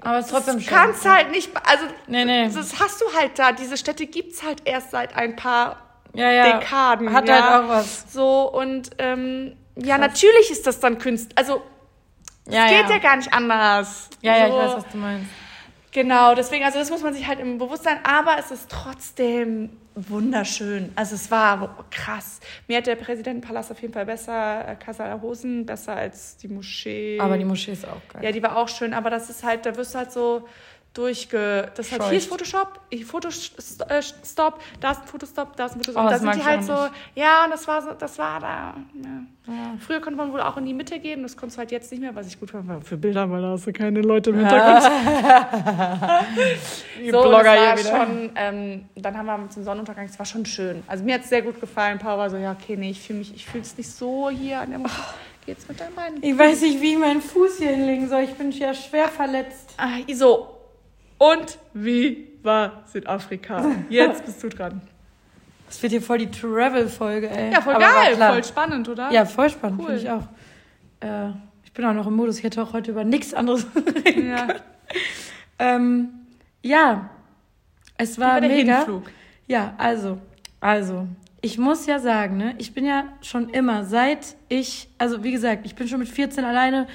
Aber 0.00 0.18
es 0.18 0.26
ist 0.26 0.32
trotzdem 0.32 0.56
du 0.56 0.62
schön. 0.62 0.74
kannst 0.74 1.08
halt 1.08 1.30
nicht, 1.30 1.50
also, 1.64 1.84
Nee, 2.08 2.24
nee. 2.24 2.48
das 2.52 2.80
hast 2.80 3.00
du 3.00 3.04
halt 3.16 3.38
da. 3.38 3.52
Diese 3.52 3.76
Städte 3.76 4.06
gibt's 4.06 4.42
halt 4.42 4.62
erst 4.64 4.90
seit 4.90 5.14
ein 5.16 5.36
paar 5.36 5.76
ja, 6.12 6.30
ja. 6.30 6.58
Dekaden. 6.58 7.12
Hat 7.12 7.28
ja. 7.28 7.34
halt 7.52 7.64
auch 7.64 7.68
was. 7.68 8.12
So, 8.12 8.50
und 8.52 8.90
ähm, 8.98 9.56
ja, 9.76 9.98
natürlich 9.98 10.50
ist 10.50 10.66
das 10.66 10.80
dann 10.80 10.98
Kunst. 10.98 11.32
Also, 11.36 11.62
Ja, 12.48 12.66
geht 12.68 12.88
ja. 12.88 12.90
ja. 12.90 12.98
gar 12.98 13.16
nicht 13.16 13.32
anders. 13.32 14.10
Ja, 14.20 14.36
ja, 14.36 14.46
ich 14.48 14.52
weiß, 14.52 14.76
was 14.76 14.88
du 14.90 14.98
meinst. 14.98 15.30
Genau, 15.92 16.34
deswegen, 16.34 16.64
also 16.64 16.78
das 16.80 16.90
muss 16.90 17.02
man 17.02 17.14
sich 17.14 17.26
halt 17.28 17.38
im 17.38 17.58
Bewusstsein, 17.58 17.98
aber 18.02 18.36
es 18.38 18.50
ist 18.50 18.68
trotzdem 18.68 19.70
wunderschön. 19.94 20.90
Also 20.96 21.14
es 21.14 21.30
war 21.30 21.84
krass. 21.92 22.40
Mir 22.66 22.78
hat 22.78 22.88
der 22.88 22.96
Präsidentenpalast 22.96 23.70
auf 23.70 23.80
jeden 23.80 23.94
Fall 23.94 24.04
besser, 24.04 24.66
äh, 24.66 24.74
Casa 24.74 25.04
der 25.04 25.22
Hosen, 25.22 25.64
besser 25.66 25.94
als 25.94 26.36
die 26.36 26.48
Moschee. 26.48 27.20
Aber 27.20 27.38
die 27.38 27.44
Moschee 27.44 27.72
ist 27.72 27.86
auch 27.86 28.00
geil. 28.12 28.24
Ja, 28.24 28.32
die 28.32 28.42
war 28.42 28.56
auch 28.56 28.68
schön, 28.68 28.92
aber 28.92 29.08
das 29.08 29.30
ist 29.30 29.44
halt, 29.44 29.66
da 29.66 29.76
wirst 29.76 29.94
du 29.94 29.98
halt 29.98 30.10
so, 30.10 30.48
durchge... 30.94 31.70
Das 31.74 31.92
hat, 31.92 32.08
hier 32.08 32.18
ist 32.18 32.28
Photoshop, 32.28 32.80
ich 32.88 33.04
Fotostop, 33.04 33.88
da 34.80 34.90
ist 34.92 35.02
ein 35.02 35.06
Fotostop, 35.06 35.56
da 35.56 35.66
ist 35.66 35.72
ein 35.72 35.78
Fotostop. 35.78 36.04
Oh, 36.06 36.08
da 36.08 36.18
sind 36.18 36.34
die 36.34 36.44
halt 36.44 36.64
so... 36.64 36.72
nicht. 36.72 36.92
Ja, 37.16 37.44
und 37.44 37.50
das 37.50 37.68
war 37.68 37.82
so, 37.82 37.92
das 37.92 38.18
war 38.18 38.40
da... 38.40 38.74
Ja. 39.02 39.10
Ja. 39.46 39.74
Früher 39.78 40.00
konnte 40.00 40.16
man 40.16 40.32
wohl 40.32 40.40
auch 40.40 40.56
in 40.56 40.64
die 40.64 40.72
Mitte 40.72 40.98
geben, 40.98 41.22
das 41.22 41.36
konntest 41.36 41.58
du 41.58 41.58
halt 41.58 41.70
jetzt 41.70 41.92
nicht 41.92 42.00
mehr, 42.00 42.14
was 42.14 42.26
ich 42.28 42.40
gut 42.40 42.50
fand. 42.50 42.66
weil 42.66 42.80
Für 42.80 42.96
Bilder, 42.96 43.30
weil 43.30 43.42
da 43.42 43.48
hast 43.48 43.66
du 43.66 43.72
keine 43.72 44.00
Leute 44.00 44.30
im 44.30 44.38
Hintergrund. 44.38 44.84
Die 46.98 47.10
so, 47.10 47.20
Blogger 47.20 47.42
das 47.42 47.52
hier 47.52 47.66
war 47.66 47.78
wieder. 47.78 48.06
schon, 48.06 48.30
ähm, 48.36 48.84
dann 48.94 49.18
haben 49.18 49.26
wir 49.26 49.50
zum 49.50 49.64
Sonnenuntergang, 49.64 50.06
es 50.06 50.18
war 50.18 50.24
schon 50.24 50.46
schön. 50.46 50.82
Also 50.86 51.04
mir 51.04 51.14
hat 51.14 51.24
es 51.24 51.28
sehr 51.28 51.42
gut 51.42 51.60
gefallen. 51.60 51.98
Paul 51.98 52.16
war 52.16 52.30
so, 52.30 52.38
ja, 52.38 52.52
okay, 52.52 52.76
nee, 52.78 52.90
ich 52.90 53.02
fühle 53.02 53.18
mich, 53.18 53.34
ich 53.34 53.44
fühle 53.44 53.64
es 53.64 53.76
nicht 53.76 53.90
so 53.90 54.30
hier 54.30 54.60
an 54.60 54.70
der 54.70 54.78
Musik. 54.78 54.96
Geht's 55.44 55.68
mit 55.68 55.78
deinem 55.78 55.94
Bein? 55.94 56.14
Ich 56.22 56.38
weiß 56.38 56.62
nicht, 56.62 56.80
wie 56.80 56.92
ich 56.92 56.98
meinen 56.98 57.20
Fuß 57.20 57.58
hier 57.58 57.70
hinlegen 57.70 58.08
soll. 58.08 58.22
Ich 58.22 58.32
bin 58.32 58.50
ja 58.50 58.72
schwer 58.72 59.08
verletzt. 59.08 59.74
Ah, 59.76 59.98
so. 60.14 60.53
Und 61.32 61.58
wie 61.72 62.28
war 62.42 62.82
Südafrika? 62.92 63.64
Jetzt 63.88 64.24
bist 64.24 64.42
du 64.42 64.48
dran. 64.48 64.82
Das 65.66 65.82
wird 65.82 65.92
hier 65.92 66.02
voll 66.02 66.18
die 66.18 66.30
Travel-Folge, 66.30 67.30
ey. 67.30 67.52
Ja, 67.52 67.60
voll 67.62 67.74
Aber 67.74 67.84
geil, 67.84 68.16
voll 68.16 68.44
spannend, 68.44 68.88
oder? 68.88 69.10
Ja, 69.10 69.24
voll 69.24 69.48
spannend, 69.48 69.80
Cool. 69.80 69.86
finde 69.86 70.00
ich 70.02 70.10
auch. 70.10 70.22
Äh, 71.00 71.30
ich 71.64 71.72
bin 71.72 71.84
auch 71.86 71.94
noch 71.94 72.06
im 72.06 72.14
Modus, 72.14 72.38
ich 72.38 72.44
hätte 72.44 72.62
auch 72.62 72.72
heute 72.74 72.90
über 72.90 73.04
nichts 73.04 73.32
anderes 73.32 73.66
reden 74.06 74.28
ja. 74.28 74.48
Ähm, 75.58 76.10
ja, 76.62 77.08
es 77.96 78.18
war 78.18 78.34
war 78.34 78.40
der 78.40 78.50
mega. 78.50 78.76
Hinflug? 78.76 79.10
Ja, 79.46 79.74
also, 79.78 80.18
also, 80.60 81.08
ich 81.40 81.58
muss 81.58 81.86
ja 81.86 81.98
sagen, 81.98 82.36
ne, 82.36 82.54
ich 82.58 82.74
bin 82.74 82.84
ja 82.84 83.04
schon 83.22 83.48
immer, 83.48 83.84
seit 83.84 84.36
ich, 84.48 84.88
also 84.98 85.24
wie 85.24 85.32
gesagt, 85.32 85.64
ich 85.64 85.74
bin 85.74 85.88
schon 85.88 86.00
mit 86.00 86.08
14 86.08 86.44
alleine 86.44 86.86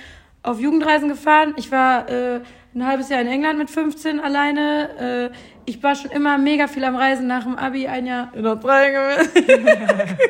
auf 0.43 0.59
Jugendreisen 0.59 1.09
gefahren. 1.09 1.53
Ich 1.57 1.71
war 1.71 2.07
äh, 2.09 2.41
ein 2.73 2.85
halbes 2.85 3.09
Jahr 3.09 3.21
in 3.21 3.27
England 3.27 3.57
mit 3.57 3.69
15 3.69 4.19
alleine. 4.19 5.31
Äh, 5.33 5.35
ich 5.65 5.81
war 5.81 5.95
schon 5.95 6.11
immer 6.11 6.37
mega 6.37 6.67
viel 6.67 6.83
am 6.83 6.95
Reisen 6.95 7.27
nach 7.27 7.43
dem 7.43 7.55
Abi, 7.55 7.87
ein 7.87 8.05
Jahr 8.05 8.31
in 8.35 8.45
Australien 8.45 8.93
gewesen. 8.93 10.17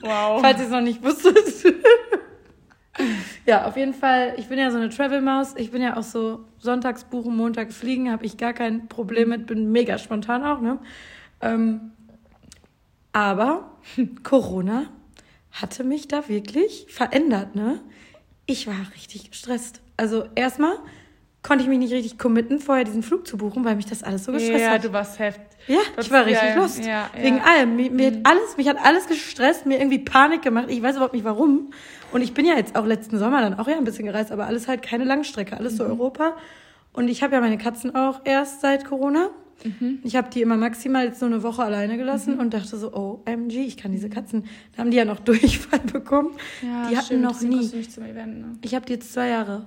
Wow. 0.00 0.40
falls 0.40 0.58
ihr 0.60 0.66
es 0.66 0.70
noch 0.70 0.80
nicht 0.80 1.02
wusstet. 1.02 1.36
ja, 3.46 3.66
auf 3.66 3.76
jeden 3.76 3.92
Fall, 3.92 4.34
ich 4.38 4.48
bin 4.48 4.58
ja 4.58 4.70
so 4.70 4.78
eine 4.78 4.88
Travel-Maus. 4.88 5.54
Ich 5.56 5.70
bin 5.70 5.82
ja 5.82 5.96
auch 5.96 6.02
so 6.02 6.44
sonntags 6.58 7.04
buchen, 7.04 7.36
montags 7.36 7.76
fliegen, 7.76 8.10
habe 8.10 8.24
ich 8.24 8.36
gar 8.36 8.52
kein 8.52 8.88
Problem 8.88 9.30
mit, 9.30 9.46
bin 9.46 9.70
mega 9.70 9.98
spontan 9.98 10.44
auch, 10.44 10.60
ne? 10.60 10.78
Ähm, 11.40 11.92
aber 13.12 13.76
Corona 14.22 14.86
hatte 15.50 15.84
mich 15.84 16.08
da 16.08 16.28
wirklich 16.28 16.86
verändert, 16.88 17.54
ne? 17.54 17.80
Ich 18.46 18.66
war 18.66 18.76
richtig 18.94 19.30
gestresst. 19.30 19.82
Also 19.96 20.24
erstmal 20.34 20.78
konnte 21.48 21.64
ich 21.64 21.68
mich 21.70 21.78
nicht 21.78 21.92
richtig 21.92 22.18
committen, 22.18 22.60
vorher 22.60 22.84
diesen 22.84 23.02
Flug 23.02 23.26
zu 23.26 23.38
buchen, 23.38 23.64
weil 23.64 23.74
mich 23.74 23.86
das 23.86 24.02
alles 24.04 24.24
so 24.24 24.32
gestresst 24.32 24.60
Ja, 24.64 24.70
hat. 24.72 24.84
du 24.84 24.92
warst 24.92 25.18
heftig. 25.18 25.44
Ja, 25.66 25.78
Das- 25.96 26.06
ich 26.06 26.12
war 26.12 26.24
richtig 26.26 26.48
ja, 26.50 26.54
lost. 26.56 26.78
ja, 26.80 26.86
ja. 26.86 27.10
Wegen 27.22 27.40
allem. 27.40 27.74
Mir, 27.76 27.90
mir, 27.90 28.06
hat 28.08 28.18
alles, 28.24 28.56
mich 28.56 28.68
hat 28.68 28.76
alles 28.84 29.06
gestresst, 29.08 29.66
mir 29.66 29.78
irgendwie 29.78 29.98
Panik 29.98 30.42
gemacht. 30.42 30.66
Ich 30.68 30.82
weiß 30.82 30.96
überhaupt 30.96 31.14
nicht 31.14 31.24
warum. 31.24 31.72
Und 32.12 32.20
ich 32.22 32.32
bin 32.34 32.46
ja 32.46 32.54
jetzt 32.56 32.76
auch 32.76 32.86
letzten 32.86 33.18
Sommer 33.18 33.40
dann 33.40 33.58
auch 33.58 33.66
ja 33.66 33.76
ein 33.76 33.84
bisschen 33.84 34.06
gereist, 34.06 34.30
aber 34.30 34.46
alles 34.46 34.68
halt 34.68 34.82
keine 34.82 35.04
Langstrecke, 35.04 35.56
alles 35.56 35.76
so 35.76 35.84
Europa. 35.84 36.36
Und 36.92 37.08
ich 37.08 37.22
habe 37.22 37.34
ja 37.34 37.40
meine 37.40 37.58
Katzen 37.58 37.94
auch 37.94 38.20
erst 38.24 38.60
seit 38.60 38.84
Corona. 38.84 39.30
Ich 40.04 40.14
habe 40.14 40.30
die 40.30 40.40
immer 40.40 40.56
maximal 40.56 41.04
jetzt 41.06 41.20
nur 41.20 41.30
eine 41.30 41.42
Woche 41.42 41.64
alleine 41.64 41.96
gelassen 41.96 42.38
und 42.38 42.54
dachte 42.54 42.76
so, 42.76 42.92
oh, 42.94 43.22
MG, 43.24 43.64
ich 43.64 43.76
kann 43.76 43.90
diese 43.90 44.08
Katzen. 44.08 44.44
Da 44.76 44.82
haben 44.82 44.92
die 44.92 44.96
ja 44.96 45.04
noch 45.04 45.18
Durchfall 45.24 45.80
bekommen. 45.80 46.30
die 46.62 46.96
hatten 46.96 47.06
stimmt, 47.06 47.22
noch 47.22 47.40
nie. 47.40 47.66
Event, 47.66 48.38
ne? 48.38 48.58
Ich 48.62 48.74
habe 48.76 48.86
die 48.86 48.92
jetzt 48.92 49.12
zwei 49.12 49.28
Jahre 49.28 49.66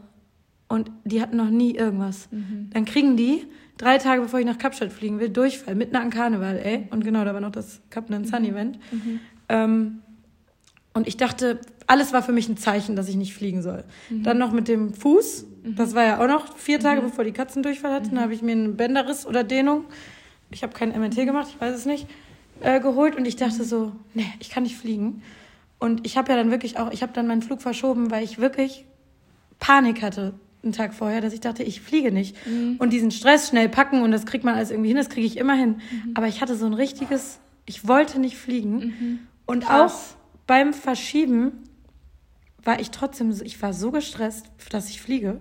und 0.71 0.89
die 1.03 1.21
hatten 1.21 1.35
noch 1.35 1.49
nie 1.49 1.75
irgendwas. 1.75 2.29
Mhm. 2.31 2.69
Dann 2.73 2.85
kriegen 2.85 3.17
die 3.17 3.45
drei 3.77 3.97
Tage 3.97 4.21
bevor 4.21 4.39
ich 4.39 4.45
nach 4.45 4.57
Kapstadt 4.57 4.91
fliegen 4.91 5.19
will, 5.19 5.29
Durchfall, 5.29 5.75
mitten 5.75 5.95
an 5.95 6.09
Karneval, 6.09 6.57
ey. 6.57 6.87
Und 6.91 7.03
genau, 7.03 7.25
da 7.25 7.33
war 7.33 7.41
noch 7.41 7.51
das 7.51 7.81
Captain 7.89 8.23
Sun 8.25 8.45
Event. 8.45 8.79
Mhm. 8.91 9.19
Ähm, 9.49 9.99
und 10.93 11.07
ich 11.07 11.17
dachte, 11.17 11.59
alles 11.87 12.13
war 12.13 12.21
für 12.21 12.31
mich 12.31 12.47
ein 12.47 12.57
Zeichen, 12.57 12.95
dass 12.95 13.09
ich 13.09 13.15
nicht 13.15 13.33
fliegen 13.33 13.61
soll. 13.61 13.83
Mhm. 14.09 14.23
Dann 14.23 14.37
noch 14.37 14.51
mit 14.51 14.67
dem 14.67 14.93
Fuß. 14.93 15.45
Das 15.63 15.93
war 15.93 16.03
ja 16.03 16.21
auch 16.21 16.27
noch 16.27 16.57
vier 16.57 16.79
Tage, 16.79 17.01
bevor 17.01 17.23
die 17.23 17.31
Katzen 17.31 17.63
Durchfall 17.63 17.93
hatten. 17.93 18.15
Da 18.15 18.21
habe 18.21 18.33
ich 18.33 18.41
mir 18.41 18.53
einen 18.53 18.77
Bänderriss 18.77 19.25
oder 19.25 19.43
Dehnung. 19.43 19.85
Ich 20.51 20.63
habe 20.63 20.73
kein 20.73 20.89
MRT 20.89 21.25
gemacht, 21.25 21.47
ich 21.49 21.59
weiß 21.59 21.75
es 21.75 21.85
nicht, 21.85 22.07
äh, 22.61 22.79
geholt. 22.79 23.15
Und 23.15 23.25
ich 23.25 23.35
dachte 23.35 23.63
so, 23.63 23.91
nee, 24.13 24.25
ich 24.39 24.49
kann 24.49 24.63
nicht 24.63 24.77
fliegen. 24.77 25.21
Und 25.79 26.05
ich 26.05 26.17
habe 26.17 26.31
ja 26.31 26.37
dann 26.37 26.51
wirklich 26.51 26.77
auch, 26.77 26.91
ich 26.91 27.01
habe 27.01 27.13
dann 27.13 27.27
meinen 27.27 27.41
Flug 27.41 27.61
verschoben, 27.61 28.11
weil 28.11 28.23
ich 28.23 28.39
wirklich 28.39 28.85
Panik 29.59 30.01
hatte 30.01 30.33
einen 30.63 30.73
Tag 30.73 30.93
vorher, 30.93 31.21
dass 31.21 31.33
ich 31.33 31.39
dachte, 31.39 31.63
ich 31.63 31.81
fliege 31.81 32.11
nicht. 32.11 32.35
Mhm. 32.45 32.75
Und 32.77 32.91
diesen 32.91 33.11
Stress 33.11 33.49
schnell 33.49 33.69
packen 33.69 34.03
und 34.03 34.11
das 34.11 34.25
kriegt 34.25 34.43
man 34.43 34.55
alles 34.55 34.71
irgendwie 34.71 34.89
hin, 34.89 34.97
das 34.97 35.09
kriege 35.09 35.25
ich 35.25 35.37
immer 35.37 35.55
hin. 35.55 35.81
Mhm. 35.91 36.11
Aber 36.13 36.27
ich 36.27 36.41
hatte 36.41 36.55
so 36.55 36.65
ein 36.65 36.73
richtiges, 36.73 37.39
ich 37.65 37.87
wollte 37.87 38.19
nicht 38.19 38.37
fliegen. 38.37 39.27
Und 39.45 39.65
Krass. 39.65 40.15
auch 40.15 40.45
beim 40.47 40.73
Verschieben 40.73 41.51
war 42.63 42.79
ich 42.79 42.91
trotzdem, 42.91 43.33
ich 43.43 43.61
war 43.61 43.73
so 43.73 43.91
gestresst, 43.91 44.45
dass 44.69 44.89
ich 44.89 45.01
fliege. 45.01 45.39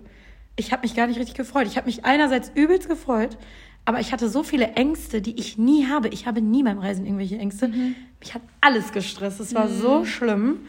Ich 0.57 0.73
habe 0.73 0.83
mich 0.83 0.95
gar 0.95 1.07
nicht 1.07 1.19
richtig 1.19 1.37
gefreut. 1.37 1.67
Ich 1.67 1.77
habe 1.77 1.87
mich 1.87 2.05
einerseits 2.05 2.51
übelst 2.55 2.89
gefreut, 2.89 3.37
aber 3.85 4.01
ich 4.01 4.13
hatte 4.13 4.29
so 4.29 4.43
viele 4.43 4.73
Ängste, 4.73 5.21
die 5.21 5.39
ich 5.39 5.59
nie 5.59 5.87
habe. 5.87 6.09
Ich 6.09 6.27
habe 6.27 6.41
nie 6.41 6.63
beim 6.63 6.79
Reisen 6.79 7.05
irgendwelche 7.05 7.39
Ängste. 7.39 7.69
Mich 7.69 8.35
hat 8.35 8.43
alles 8.61 8.93
gestresst. 8.93 9.41
Es 9.41 9.55
war 9.55 9.69
so 9.69 10.05
schlimm. 10.05 10.61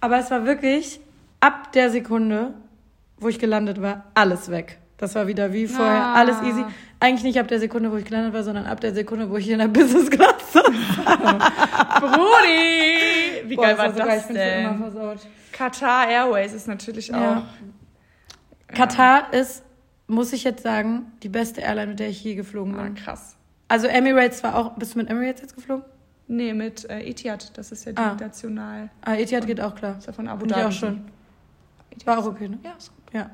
Aber 0.00 0.18
es 0.18 0.30
war 0.30 0.44
wirklich 0.46 1.00
ab 1.40 1.72
der 1.72 1.90
Sekunde, 1.90 2.54
wo 3.22 3.28
ich 3.28 3.38
gelandet 3.38 3.80
war, 3.82 4.04
alles 4.14 4.50
weg. 4.50 4.78
Das 4.98 5.14
war 5.14 5.26
wieder 5.26 5.52
wie 5.52 5.66
vorher, 5.66 6.00
Ah. 6.02 6.14
alles 6.14 6.40
easy. 6.42 6.64
Eigentlich 7.00 7.24
nicht 7.24 7.38
ab 7.40 7.48
der 7.48 7.58
Sekunde, 7.58 7.90
wo 7.90 7.96
ich 7.96 8.04
gelandet 8.04 8.32
war, 8.34 8.44
sondern 8.44 8.66
ab 8.66 8.80
der 8.80 8.94
Sekunde, 8.94 9.28
wo 9.28 9.36
ich 9.36 9.48
in 9.48 9.58
der 9.58 9.66
Business 9.68 10.08
Class 10.10 10.52
saß. 10.52 10.62
Brudi! 12.00 13.48
Wie 13.48 13.56
Boah, 13.56 13.62
geil 13.66 13.78
war 13.78 13.88
das 13.92 14.24
für 14.26 14.32
immer 14.32 14.38
denn? 14.70 14.78
versaut. 14.78 15.18
Qatar 15.52 16.08
Airways 16.08 16.52
ist 16.52 16.68
natürlich 16.68 17.08
Ja. 17.08 17.38
auch 17.38 18.74
Katar 18.74 19.32
ist, 19.34 19.62
muss 20.06 20.32
ich 20.32 20.44
jetzt 20.44 20.62
sagen, 20.62 21.12
die 21.22 21.28
beste 21.28 21.60
Airline, 21.60 21.88
mit 21.88 22.00
der 22.00 22.08
ich 22.08 22.22
je 22.24 22.34
geflogen 22.34 22.74
ah, 22.78 22.84
bin. 22.84 22.94
krass. 22.94 23.36
Also 23.68 23.86
Emirates 23.86 24.42
war 24.42 24.54
auch, 24.56 24.72
bist 24.76 24.94
du 24.94 24.98
mit 24.98 25.10
Emirates 25.10 25.42
jetzt 25.42 25.54
geflogen? 25.54 25.84
Nee, 26.28 26.54
mit 26.54 26.88
äh, 26.88 27.00
Etihad, 27.00 27.56
das 27.58 27.72
ist 27.72 27.84
ja 27.84 27.92
die 27.92 27.98
Ah. 27.98 28.16
national. 28.18 28.88
Ah, 29.02 29.14
Etihad 29.14 29.46
geht 29.46 29.60
auch 29.60 29.74
klar. 29.74 29.96
Ist 29.98 30.06
ja 30.06 30.12
von 30.12 30.28
Abu 30.28 30.40
Bin 30.46 30.50
ich 30.50 30.54
Dhabi. 30.54 30.68
auch 30.68 30.72
schon. 30.72 31.04
Etihad 31.92 32.06
War 32.06 32.18
auch 32.24 32.26
okay, 32.26 32.48
ne? 32.48 32.58
Ja, 32.62 32.72
ist 32.78 32.90
gut. 32.94 33.14
Ja. 33.14 33.30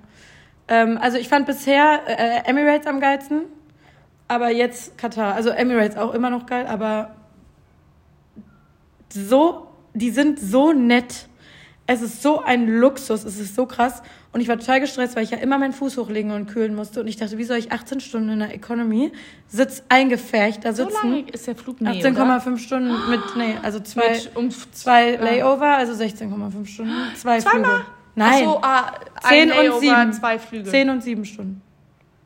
Ähm, 0.68 0.98
also 1.00 1.16
ich 1.18 1.28
fand 1.28 1.46
bisher 1.46 2.00
äh, 2.06 2.48
Emirates 2.48 2.86
am 2.86 3.00
geilsten, 3.00 3.42
aber 4.28 4.50
jetzt 4.50 4.98
Katar. 4.98 5.34
Also 5.34 5.50
Emirates 5.50 5.96
auch 5.96 6.12
immer 6.12 6.30
noch 6.30 6.46
geil, 6.46 6.66
aber 6.66 7.14
so, 9.10 9.68
die 9.94 10.10
sind 10.10 10.38
so 10.38 10.72
nett. 10.72 11.28
Es 11.86 12.02
ist 12.02 12.22
so 12.22 12.42
ein 12.42 12.68
Luxus, 12.68 13.24
es 13.24 13.40
ist 13.40 13.54
so 13.54 13.64
krass. 13.64 14.02
Und 14.30 14.42
ich 14.42 14.48
war 14.48 14.58
total 14.58 14.80
gestresst, 14.80 15.16
weil 15.16 15.24
ich 15.24 15.30
ja 15.30 15.38
immer 15.38 15.56
meinen 15.56 15.72
Fuß 15.72 15.96
hochlegen 15.96 16.32
und 16.32 16.46
kühlen 16.46 16.74
musste. 16.74 17.00
Und 17.00 17.08
ich 17.08 17.16
dachte, 17.16 17.38
wie 17.38 17.44
soll 17.44 17.56
ich 17.56 17.72
18 17.72 18.00
Stunden 18.00 18.28
in 18.28 18.38
der 18.40 18.54
Economy 18.54 19.10
sitz 19.46 19.82
eingefärcht 19.88 20.66
da 20.66 20.74
So 20.74 20.84
sitzen? 20.84 20.96
lange 21.02 21.30
ist 21.30 21.46
der 21.46 21.56
Flug 21.56 21.80
nee, 21.80 21.88
18,5 21.88 22.58
Stunden 22.58 22.92
mit, 23.08 23.20
nee, 23.36 23.56
also 23.62 23.80
zwei, 23.80 24.10
Mit 24.10 24.36
um 24.36 24.50
zwei 24.50 25.14
ja. 25.14 25.22
Layover, 25.22 25.78
also 25.78 25.94
16,5 25.94 26.66
Stunden. 26.66 26.92
Zwei 27.16 27.38
Zweimal? 27.40 27.70
Flüge. 27.70 27.97
Nein. 28.18 28.44
Ach 28.46 28.52
so, 28.52 28.60
ah, 28.62 28.92
ein 29.22 29.50
und 29.50 29.56
Layover, 29.56 29.80
sieben. 29.80 30.12
zwei 30.12 30.38
Flüge. 30.38 30.70
10 30.70 30.90
und 30.90 31.02
7 31.02 31.24
Stunden. 31.24 31.62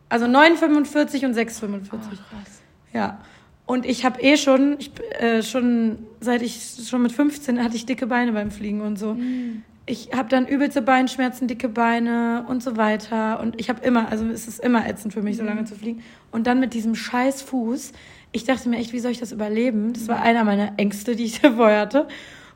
Also 0.08 0.26
9,45 0.26 1.24
und 1.26 1.34
6,45. 1.36 1.88
Oh, 1.92 1.96
krass. 1.96 2.62
Ja. 2.92 3.18
Und 3.64 3.86
ich 3.86 4.04
habe 4.04 4.20
eh 4.20 4.36
schon, 4.36 4.76
ich, 4.78 4.90
äh, 5.20 5.42
schon, 5.42 5.98
seit 6.20 6.42
ich 6.42 6.76
schon 6.86 7.00
mit 7.02 7.12
15 7.12 7.62
hatte 7.62 7.76
ich 7.76 7.86
dicke 7.86 8.06
Beine 8.06 8.32
beim 8.32 8.50
Fliegen 8.50 8.80
und 8.82 8.98
so. 8.98 9.14
Mm. 9.14 9.62
Ich 9.86 10.10
habe 10.14 10.28
dann 10.28 10.46
übelste 10.46 10.82
Beinschmerzen, 10.82 11.48
dicke 11.48 11.68
Beine 11.68 12.44
und 12.48 12.62
so 12.62 12.76
weiter. 12.76 13.40
Und 13.40 13.58
ich 13.60 13.68
habe 13.70 13.84
immer, 13.84 14.10
also 14.10 14.26
es 14.26 14.46
ist 14.48 14.60
immer 14.60 14.86
ätzend 14.86 15.12
für 15.14 15.22
mich, 15.22 15.36
Mm. 15.36 15.40
so 15.40 15.44
lange 15.44 15.64
zu 15.64 15.74
fliegen. 15.74 16.02
Und 16.30 16.46
dann 16.46 16.60
mit 16.60 16.74
diesem 16.74 16.94
scheiß 16.94 17.42
Fuß, 17.42 17.92
ich 18.32 18.44
dachte 18.44 18.68
mir 18.68 18.76
echt, 18.78 18.92
wie 18.92 18.98
soll 19.00 19.12
ich 19.12 19.20
das 19.20 19.32
überleben? 19.32 19.92
Das 19.92 20.08
war 20.08 20.20
einer 20.20 20.44
meiner 20.44 20.72
Ängste, 20.76 21.16
die 21.16 21.24
ich 21.24 21.40
davor 21.42 21.70
hatte. 21.70 22.08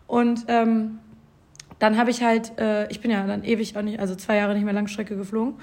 Und 0.06 0.44
ähm, 0.48 0.98
dann 1.78 1.98
habe 1.98 2.10
ich 2.10 2.22
halt, 2.22 2.58
äh, 2.58 2.88
ich 2.90 3.00
bin 3.00 3.10
ja 3.10 3.26
dann 3.26 3.44
ewig 3.44 3.76
auch 3.76 3.82
nicht, 3.82 4.00
also 4.00 4.14
zwei 4.14 4.36
Jahre 4.36 4.54
nicht 4.54 4.64
mehr 4.64 4.72
Langstrecke 4.74 5.16
geflogen. 5.16 5.54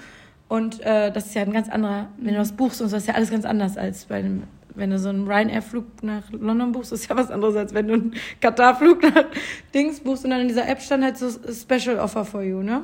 Und 0.48 0.80
äh, 0.82 1.10
das 1.10 1.26
ist 1.26 1.34
ja 1.34 1.42
ein 1.42 1.52
ganz 1.52 1.68
anderer, 1.68 2.08
wenn 2.18 2.34
du 2.34 2.38
das 2.38 2.52
buchst 2.52 2.80
und 2.82 2.88
so, 2.88 2.96
ist 2.96 3.08
ja 3.08 3.14
alles 3.14 3.30
ganz 3.30 3.44
anders 3.44 3.76
als 3.76 4.04
bei 4.04 4.16
einem, 4.16 4.42
wenn 4.74 4.90
du 4.90 4.98
so 4.98 5.08
einen 5.08 5.26
Ryanair-Flug 5.26 6.02
nach 6.02 6.22
London 6.32 6.72
buchst, 6.72 6.92
ist 6.92 7.08
ja 7.08 7.16
was 7.16 7.30
anderes, 7.30 7.56
als 7.56 7.72
wenn 7.74 7.88
du 7.88 7.94
einen 7.94 8.14
Katar-Flug 8.40 9.02
nach 9.02 9.24
Dings 9.72 10.00
buchst 10.00 10.24
und 10.24 10.30
dann 10.30 10.40
in 10.42 10.48
dieser 10.48 10.68
App 10.68 10.80
stand 10.82 11.02
halt 11.02 11.16
so 11.16 11.28
Special 11.30 11.98
Offer 11.98 12.24
for 12.24 12.42
you, 12.42 12.62
ne? 12.62 12.82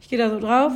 Ich 0.00 0.08
gehe 0.08 0.18
da 0.18 0.30
so 0.30 0.40
drauf. 0.40 0.72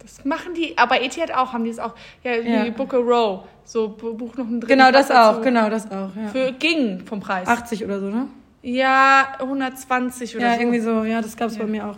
Das 0.00 0.24
machen 0.24 0.54
die, 0.54 0.76
aber 0.78 1.02
Etihad 1.02 1.32
auch, 1.34 1.52
haben 1.52 1.64
die 1.64 1.70
es 1.70 1.78
auch. 1.78 1.94
Ja, 2.22 2.32
Ja. 2.36 2.64
die 2.64 2.70
Book 2.70 2.94
a 2.94 2.98
Row. 2.98 3.40
So, 3.64 3.88
bu- 3.90 4.14
buch 4.14 4.36
noch 4.36 4.46
einen 4.46 4.60
dritten 4.60 4.78
Genau, 4.78 4.90
das 4.90 5.10
auch, 5.10 5.32
dazu. 5.32 5.40
genau, 5.42 5.68
das 5.68 5.90
auch, 5.90 6.10
ja. 6.16 6.28
Für 6.32 6.52
ging 6.52 7.00
vom 7.04 7.20
Preis. 7.20 7.46
80 7.46 7.84
oder 7.84 8.00
so, 8.00 8.06
ne? 8.06 8.26
Ja, 8.62 9.28
120 9.40 10.36
oder 10.36 10.46
Ja, 10.46 10.54
so. 10.54 10.60
irgendwie 10.60 10.80
so, 10.80 11.04
ja, 11.04 11.20
das 11.22 11.36
gab's 11.36 11.56
Ja. 11.56 11.62
bei 11.62 11.68
mir 11.68 11.86
auch. 11.86 11.96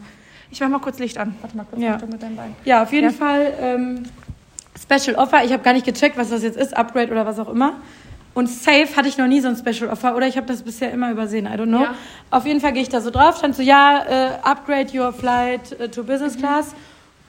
Ich 0.51 0.61
mach 0.61 0.69
mal 0.69 0.81
kurz 0.81 0.99
Licht 0.99 1.17
an. 1.19 1.35
Warte 1.41 1.57
mal 1.57 1.65
kurz 1.69 1.81
Ja. 1.83 1.99
mit 2.11 2.23
deinem 2.23 2.37
Bein. 2.37 2.55
Ja, 2.65 2.83
auf 2.83 2.93
jeden 2.93 3.11
Ja. 3.11 3.17
Fall. 3.17 3.53
Ähm, 3.61 4.03
Special 4.81 5.17
Offer. 5.17 5.45
Ich 5.45 5.53
habe 5.53 5.63
gar 5.63 5.73
nicht 5.73 5.87
gecheckt, 5.87 6.17
was 6.17 6.31
das 6.31 6.43
jetzt 6.43 6.57
ist, 6.57 6.77
Upgrade 6.77 7.11
oder 7.13 7.25
was 7.27 7.39
auch 7.39 7.49
immer. 7.49 7.75
Und 8.35 8.49
safe 8.49 8.97
hatte 8.97 9.09
ich 9.09 9.19
noch 9.19 9.27
nie 9.27 9.41
so 9.41 9.49
ein 9.49 9.57
Special 9.57 9.91
Offer 9.91 10.15
oder 10.17 10.27
ich 10.27 10.37
habe 10.37 10.47
das 10.47 10.63
bisher 10.63 10.93
immer 10.93 11.11
übersehen, 11.11 11.47
I 11.47 11.51
don't 11.57 11.67
know. 11.67 11.85
Auf 12.31 12.47
jeden 12.47 12.61
Fall 12.61 12.73
gehe 12.73 12.83
ich 12.83 12.89
da 12.89 13.01
so 13.01 13.11
drauf, 13.11 13.37
stand 13.39 13.57
so, 13.57 13.63
ja, 13.63 14.05
äh, 14.09 14.29
upgrade 14.43 14.97
your 14.97 15.13
flight 15.13 15.73
äh, 15.81 15.89
to 15.89 16.05
business 16.05 16.37
class. 16.39 16.75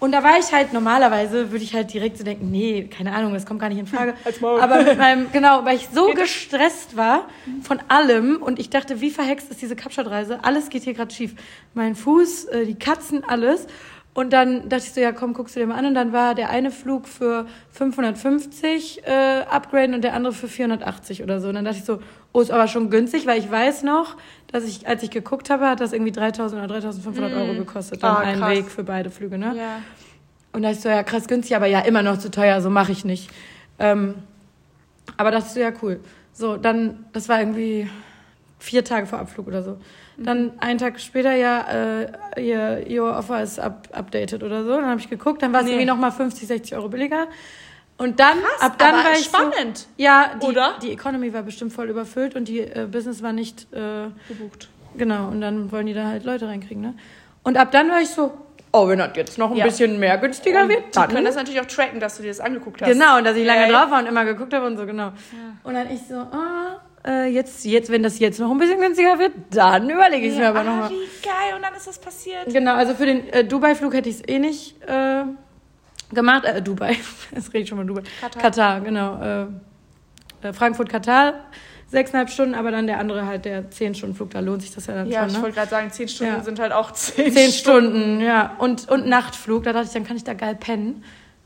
Und 0.02 0.14
da 0.14 0.24
war 0.24 0.40
ich 0.40 0.52
halt, 0.52 0.74
normalerweise 0.74 1.52
würde 1.52 1.64
ich 1.64 1.76
halt 1.76 1.94
direkt 1.94 2.18
so 2.18 2.24
denken, 2.24 2.50
nee, 2.50 2.86
keine 2.86 3.14
Ahnung, 3.14 3.36
das 3.36 3.46
kommt 3.46 3.60
gar 3.60 3.70
nicht 3.70 3.78
in 3.78 3.86
Frage. 3.86 4.16
Als. 4.26 4.44
Aber 4.44 4.82
mit 4.82 4.98
meinem, 4.98 5.32
genau, 5.32 5.64
weil 5.64 5.76
ich 5.76 5.90
so 5.94 6.08
gestresst 6.16 6.98
war 6.98 7.28
von 7.62 7.80
allem 7.88 8.42
und 8.42 8.58
ich 8.58 8.72
dachte, 8.72 9.00
wie 9.00 9.12
verhext 9.12 9.52
ist 9.52 9.62
diese 9.62 9.76
Kapstadt-Reise? 9.76 10.40
Alles 10.44 10.70
geht 10.70 10.82
hier 10.82 10.96
gerade 10.96 11.14
schief. 11.14 11.36
Mein 11.76 11.94
Fuß, 11.94 12.46
äh, 12.46 12.66
die 12.66 12.80
Katzen, 12.80 13.24
alles. 13.24 13.68
Und 14.16 14.34
dann 14.34 14.70
dachte 14.70 14.86
ich 14.88 14.94
so, 14.94 15.00
ja 15.00 15.12
komm, 15.12 15.34
guckst 15.34 15.56
du 15.56 15.60
dir 15.60 15.68
mal 15.68 15.76
an. 15.76 15.86
Und 15.86 15.94
dann 15.94 16.14
war 16.14 16.34
der 16.34 16.50
eine 16.50 16.72
Flug 16.72 17.08
für 17.08 17.46
550 17.70 19.04
äh, 19.06 19.44
upgraden 19.50 19.94
und 19.94 20.04
der 20.04 20.16
andere 20.16 20.34
für 20.34 20.48
480 20.48 21.22
oder 21.22 21.40
so. 21.40 21.50
Und 21.50 21.54
dann 21.54 21.66
dachte 21.66 21.78
ich 21.78 21.86
so, 21.86 22.00
oh, 22.34 22.42
ist 22.42 22.50
aber 22.50 22.68
schon 22.68 22.90
günstig, 22.90 23.28
weil 23.28 23.40
ich 23.40 23.52
weiß 23.52 23.84
noch, 23.84 24.18
dass 24.52 24.64
ich, 24.66 24.88
als 24.88 25.04
ich 25.04 25.10
geguckt 25.12 25.50
habe, 25.50 25.68
hat 25.68 25.80
das 25.80 25.94
irgendwie 25.94 26.12
3000 26.12 26.62
oder 26.64 26.74
3500 26.80 27.34
Euro 27.34 27.54
gekostet. 27.54 28.04
Dann 28.04 28.16
Ah, 28.16 28.20
ein. 28.20 28.42
Weg 28.42 28.70
für 28.70 28.84
beide 28.84 29.10
Flüge, 29.10 29.38
ne? 29.38 29.54
Ja. 29.58 29.82
Und 30.54 30.64
da 30.64 30.72
ich 30.72 30.82
so, 30.82 30.90
ja 30.90 31.04
krass 31.04 31.28
günstig, 31.28 31.56
aber 31.56 31.68
ja 31.68 31.80
immer 31.80 32.04
noch 32.04 32.18
zu 32.18 32.30
teuer, 32.30 32.60
so 32.62 32.70
mache 32.70 32.92
ich 32.92 33.06
nicht. 33.06 33.30
Ähm, 33.80 34.16
aber 35.18 35.32
das 35.32 35.48
ist 35.48 35.54
so, 35.54 35.60
ja 35.62 35.72
cool. 35.82 36.00
So, 36.34 36.58
dann, 36.58 37.06
das 37.14 37.30
war 37.30 37.40
irgendwie 37.40 37.90
vier 38.60 38.84
Tage 38.84 39.08
vor 39.08 39.20
Abflug 39.20 39.48
oder 39.48 39.64
so. 39.64 39.78
Dann 40.18 40.52
einen 40.60 40.78
Tag 40.78 41.00
später, 41.00 41.34
ja, 41.34 41.66
äh, 42.36 42.42
ihr, 42.46 42.86
your 43.02 43.18
offer 43.18 43.42
ist 43.42 43.60
up, 43.60 43.88
updated 43.92 44.44
oder 44.44 44.64
so. 44.64 44.72
Dann 44.72 44.86
habe 44.86 45.00
ich 45.00 45.10
geguckt, 45.10 45.42
dann 45.42 45.52
war 45.52 45.62
es 45.62 45.66
Nee. 45.66 45.72
irgendwie 45.72 45.88
nochmal 45.88 46.12
50, 46.12 46.48
60 46.48 46.76
Euro 46.76 46.90
billiger. 46.90 47.28
Und 47.98 48.20
dann, 48.20 48.40
Krass, 48.40 48.62
ab 48.62 48.78
dann 48.80 48.96
war 48.96 49.12
ich 49.14 49.26
spannend. 49.26 49.78
so, 49.78 49.86
ja, 49.98 50.32
die, 50.42 50.46
Oder? 50.48 50.74
die 50.82 50.92
Economy 50.92 51.34
war 51.34 51.44
bestimmt 51.44 51.72
voll 51.72 51.88
überfüllt 51.90 52.36
und 52.36 52.48
die 52.48 52.60
äh, 52.62 52.88
Business 52.92 53.22
war 53.22 53.32
nicht 53.32 53.68
äh, 53.74 54.08
Gebucht. 54.28 54.70
Genau, 54.98 55.28
und 55.28 55.40
dann 55.42 55.72
wollen 55.72 55.86
die 55.86 55.94
da 55.94 56.06
halt 56.08 56.24
Leute 56.26 56.48
reinkriegen, 56.48 56.82
ne? 56.82 56.96
Und 57.44 57.58
ab 57.58 57.72
dann 57.72 57.90
war 57.90 58.02
ich 58.02 58.10
so, 58.10 58.32
oh, 58.72 58.88
wenn 58.88 59.00
das 59.00 59.12
jetzt 59.16 59.38
noch 59.38 59.52
ein 59.52 59.58
Ja. 59.58 59.66
bisschen 59.66 60.00
mehr 60.00 60.18
günstiger 60.18 60.68
wird, 60.68 60.88
Die 60.88 60.92
dann. 60.94 61.10
können 61.10 61.26
das 61.26 61.36
natürlich 61.36 61.62
auch 61.62 61.66
tracken, 61.66 62.00
dass 62.00 62.18
du 62.18 62.24
dir 62.24 62.30
das 62.30 62.40
angeguckt 62.40 62.82
hast. 62.82 62.90
Genau, 62.90 63.18
und 63.20 63.24
dass 63.24 63.36
ich 63.38 63.46
lange 63.46 63.62
Ja, 63.62 63.68
ja. 63.68 63.80
drauf 63.82 63.92
war 63.92 64.00
und 64.00 64.08
immer 64.08 64.26
geguckt 64.26 64.54
habe 64.54 64.66
und 64.66 64.78
so, 64.78 64.86
genau. 64.86 65.12
Und 65.64 65.74
dann 65.76 65.90
ich 65.92 66.02
so, 66.08 66.16
ah, 66.16 66.82
äh, 67.08 67.28
jetzt, 67.28 67.66
jetzt, 67.66 67.92
wenn 67.92 68.04
das 68.04 68.20
jetzt 68.20 68.40
noch 68.40 68.50
ein 68.52 68.58
bisschen 68.58 68.80
günstiger 68.80 69.18
wird, 69.20 69.32
dann 69.52 69.90
überlege 69.90 70.26
ich 70.28 70.34
es 70.34 70.40
mir 70.40 70.50
aber 70.50 70.60
ah, 70.60 70.64
nochmal. 70.64 70.90
wie 70.90 71.08
geil. 71.24 71.56
Und 71.56 71.62
dann 71.64 71.74
ist 71.76 71.88
das 71.88 72.00
passiert. 72.00 72.46
Genau, 72.48 72.74
also 72.76 72.94
für 72.96 73.06
den 73.06 73.28
äh, 73.30 73.44
Dubai-Flug 73.44 73.94
hätte 73.94 74.10
ich 74.10 74.16
es 74.16 74.28
eh 74.28 74.40
nicht 74.40 74.82
äh, 74.88 75.24
gemacht. 76.14 76.46
Äh, 76.46 76.62
Dubai, 76.62 76.96
es 77.36 77.48
rede 77.54 77.64
ich 77.64 77.70
schon 77.70 77.78
mal 77.78 77.86
Dubai. 77.86 78.04
Katar. 78.22 78.42
Katar, 78.42 78.82
genau. 78.82 79.22
Äh, 79.22 80.48
äh, 80.48 80.54
Frankfurt, 80.54 80.90
Katar, 80.90 81.34
sechseinhalb 81.88 82.30
Stunden, 82.30 82.56
aber 82.56 82.72
dann 82.72 82.88
der 82.88 83.00
andere 83.00 83.26
halt, 83.26 83.46
der 83.46 83.70
zehn 83.70 83.94
Stunden 83.96 84.16
Flug, 84.16 84.32
da 84.32 84.40
lohnt 84.40 84.62
sich 84.62 84.74
das 84.74 84.88
ja 84.88 84.96
dann 84.96 85.10
Ja, 85.10 85.22
schon, 85.22 85.30
ich 85.30 85.36
ne? 85.38 85.42
wollte 85.44 85.56
gerade 85.56 85.70
sagen, 85.70 85.92
zehn 85.92 86.08
Stunden 86.08 86.34
Ja. 86.34 86.44
sind 86.44 86.60
halt 86.60 86.72
auch 86.72 86.92
zehn, 86.94 87.32
Zehn 87.34 87.52
Stunden, 87.52 88.22
ja. 88.22 88.56
Und, 88.60 88.90
und 88.90 89.08
Nachtflug, 89.08 89.64
da 89.64 89.74
dachte 89.74 89.88
ich, 89.88 89.94
dann 89.94 90.06
kann 90.06 90.18
ich 90.18 90.24
da 90.24 90.34
geil 90.34 90.56
pennen. 90.56 91.04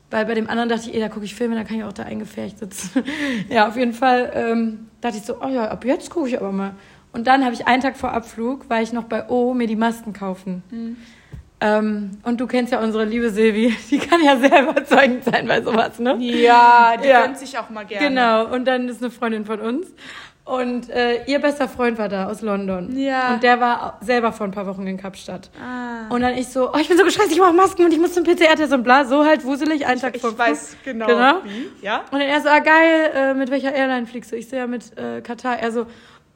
Weil 0.08 0.24
bei 0.24 0.34
dem 0.34 0.48
anderen 0.48 0.68
dachte 0.68 0.88
ich, 0.88 0.94
eh, 0.94 1.00
da 1.00 1.08
gucke 1.08 1.24
ich 1.24 1.34
Filme, 1.34 1.56
da 1.56 1.64
kann 1.64 1.78
ich 1.78 1.82
auch 1.84 1.92
da 1.92 2.04
eingefärcht 2.04 2.60
sitzen. 2.60 3.02
ja, 3.48 3.66
auf 3.66 3.76
jeden 3.76 3.92
Fall 3.92 4.30
ähm, 4.34 4.86
dachte 5.00 5.16
ich 5.16 5.24
so, 5.24 5.42
oh 5.42 5.48
ja, 5.48 5.68
ab 5.68 5.84
jetzt 5.84 6.10
gucke 6.10 6.28
ich 6.28 6.38
aber 6.38 6.52
mal. 6.52 6.74
Und 7.12 7.26
dann 7.26 7.44
habe 7.44 7.54
ich 7.54 7.66
einen 7.66 7.82
Tag 7.82 7.96
vor 7.96 8.12
Abflug, 8.12 8.70
war 8.70 8.80
ich 8.80 8.92
noch 8.92 9.04
bei 9.04 9.28
O, 9.28 9.52
mir 9.52 9.66
die 9.66 9.74
Masken 9.74 10.12
kaufen. 10.12 10.62
Mhm. 10.70 10.96
Ähm, 11.60 12.10
und 12.22 12.38
du 12.40 12.46
kennst 12.46 12.72
ja 12.72 12.80
unsere 12.80 13.04
liebe 13.04 13.30
Silvi, 13.30 13.74
die 13.90 13.98
kann 13.98 14.22
ja 14.22 14.36
sehr 14.36 14.62
überzeugend 14.62 15.24
sein 15.24 15.46
bei 15.48 15.62
sowas, 15.62 15.98
ne? 15.98 16.16
Ja, 16.20 16.94
die 17.02 17.08
Ja. 17.08 17.22
gönnt 17.22 17.38
sich 17.38 17.56
auch 17.58 17.70
mal 17.70 17.84
gerne. 17.86 18.08
Genau, 18.08 18.46
und 18.54 18.66
dann 18.66 18.88
ist 18.88 19.02
eine 19.02 19.10
Freundin 19.10 19.44
von 19.46 19.60
uns. 19.60 19.86
Und 20.44 20.90
äh, 20.90 21.24
ihr 21.24 21.40
bester 21.40 21.66
Freund 21.66 21.98
war 21.98 22.08
da 22.08 22.28
aus 22.28 22.40
London. 22.40 22.96
Ja. 22.96 23.34
Und 23.34 23.42
der 23.42 23.58
war 23.60 23.98
selber 24.00 24.30
vor 24.32 24.46
ein 24.46 24.52
paar 24.52 24.66
Wochen 24.68 24.86
in 24.86 24.96
Kapstadt. 24.96 25.50
Ah. 25.60 26.08
Und 26.14 26.20
dann 26.20 26.34
ich 26.38 26.46
so, 26.48 26.70
oh, 26.72 26.76
ich 26.78 26.86
bin 26.88 26.96
so 26.96 27.02
gestresst, 27.02 27.32
ich 27.32 27.38
brauche 27.40 27.52
Masken 27.52 27.84
und 27.84 27.92
ich 27.92 27.98
muss 27.98 28.12
zum 28.14 28.22
PCR-Test 28.22 28.72
und 28.72 28.84
bla. 28.84 29.04
So 29.06 29.24
halt 29.24 29.44
wuselig, 29.44 29.86
einen 29.86 30.00
Tag 30.00 30.14
Ich 30.14 30.20
vor 30.22 30.30
dem 30.30 30.38
weiß 30.38 30.76
genau, 30.84 31.06
Genau. 31.06 31.38
wie. 31.42 31.84
Ja? 31.84 32.04
Und 32.12 32.20
dann 32.20 32.28
er 32.28 32.40
so, 32.42 32.48
ah 32.48 32.60
geil, 32.60 33.10
äh, 33.12 33.34
mit 33.34 33.50
welcher 33.50 33.74
Airline 33.74 34.06
fliegst 34.06 34.30
du? 34.30 34.36
Ich 34.36 34.48
so, 34.48 34.54
ja, 34.54 34.68
mit 34.68 34.96
äh, 34.96 35.20
Katar. 35.20 35.58
Er 35.58 35.72
so, 35.72 35.86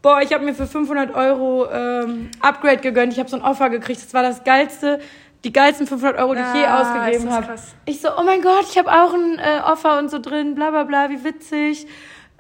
boah, 0.03 0.21
ich 0.23 0.33
habe 0.33 0.45
mir 0.45 0.55
für 0.55 0.67
500 0.67 1.15
Euro 1.15 1.69
ähm, 1.71 2.31
Upgrade 2.41 2.79
gegönnt. 2.79 3.13
Ich 3.13 3.19
habe 3.19 3.29
so 3.29 3.37
ein 3.37 3.43
Offer 3.43 3.71
gekriegt. 3.71 4.03
Das 4.03 4.15
war 4.15 4.23
das 4.23 4.45
geilste, 4.45 5.01
die 5.45 5.53
geilsten 5.53 5.87
500 5.87 6.19
Euro, 6.19 6.35
die 6.35 6.41
ich 6.41 6.55
je 6.55 6.65
Ah, 6.67 6.81
ausgegeben 6.81 7.31
habe. 7.33 7.55
Ich 7.87 8.01
so, 8.01 8.09
oh 8.19 8.23
mein 8.23 8.43
Gott, 8.43 8.67
ich 8.71 8.79
habe 8.79 8.91
auch 8.91 9.15
ein 9.15 9.39
äh, 9.39 9.61
Offer 9.65 9.99
und 9.99 10.11
so 10.11 10.19
drin, 10.19 10.55
bla 10.55 10.71
bla 10.71 10.85
bla, 10.85 11.11
wie 11.11 11.23
witzig. 11.25 11.87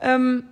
Ähm, 0.01 0.45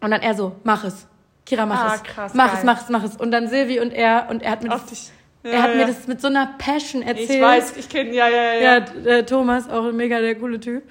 und 0.00 0.10
dann 0.10 0.20
er 0.22 0.34
so, 0.34 0.56
mach 0.64 0.84
es. 0.84 1.06
Kira, 1.46 1.64
mach 1.66 1.82
Ah, 1.90 1.94
es. 1.94 2.02
krass, 2.02 2.34
mach 2.34 2.46
geil. 2.48 2.56
es, 2.58 2.64
mach 2.64 2.82
es, 2.82 2.88
mach 2.90 3.04
es. 3.04 3.16
Und 3.16 3.30
dann 3.30 3.48
Silvi 3.48 3.80
und 3.80 3.92
er, 3.92 4.26
und 4.30 4.42
er 4.42 4.50
hat 4.52 4.62
mir 4.62 4.72
Auf 4.74 4.82
das, 4.82 4.90
dich. 4.90 5.10
er 5.44 5.52
Ja, 5.52 5.62
hat 5.62 5.70
ja. 5.70 5.76
mir 5.76 5.86
das 5.86 6.06
mit 6.06 6.20
so 6.20 6.28
einer 6.28 6.46
Passion 6.58 7.00
erzählt. 7.02 7.30
Ich 7.30 7.40
weiß, 7.40 7.76
ich 7.78 7.88
kenne, 7.88 8.12
ja, 8.12 8.28
ja, 8.28 8.52
ja. 8.54 8.60
Ja, 8.60 8.80
der 8.80 9.24
Thomas, 9.26 9.68
auch 9.68 9.86
ein 9.86 9.96
mega 9.96 10.20
der 10.20 10.34
coole 10.34 10.60
Typ. 10.60 10.82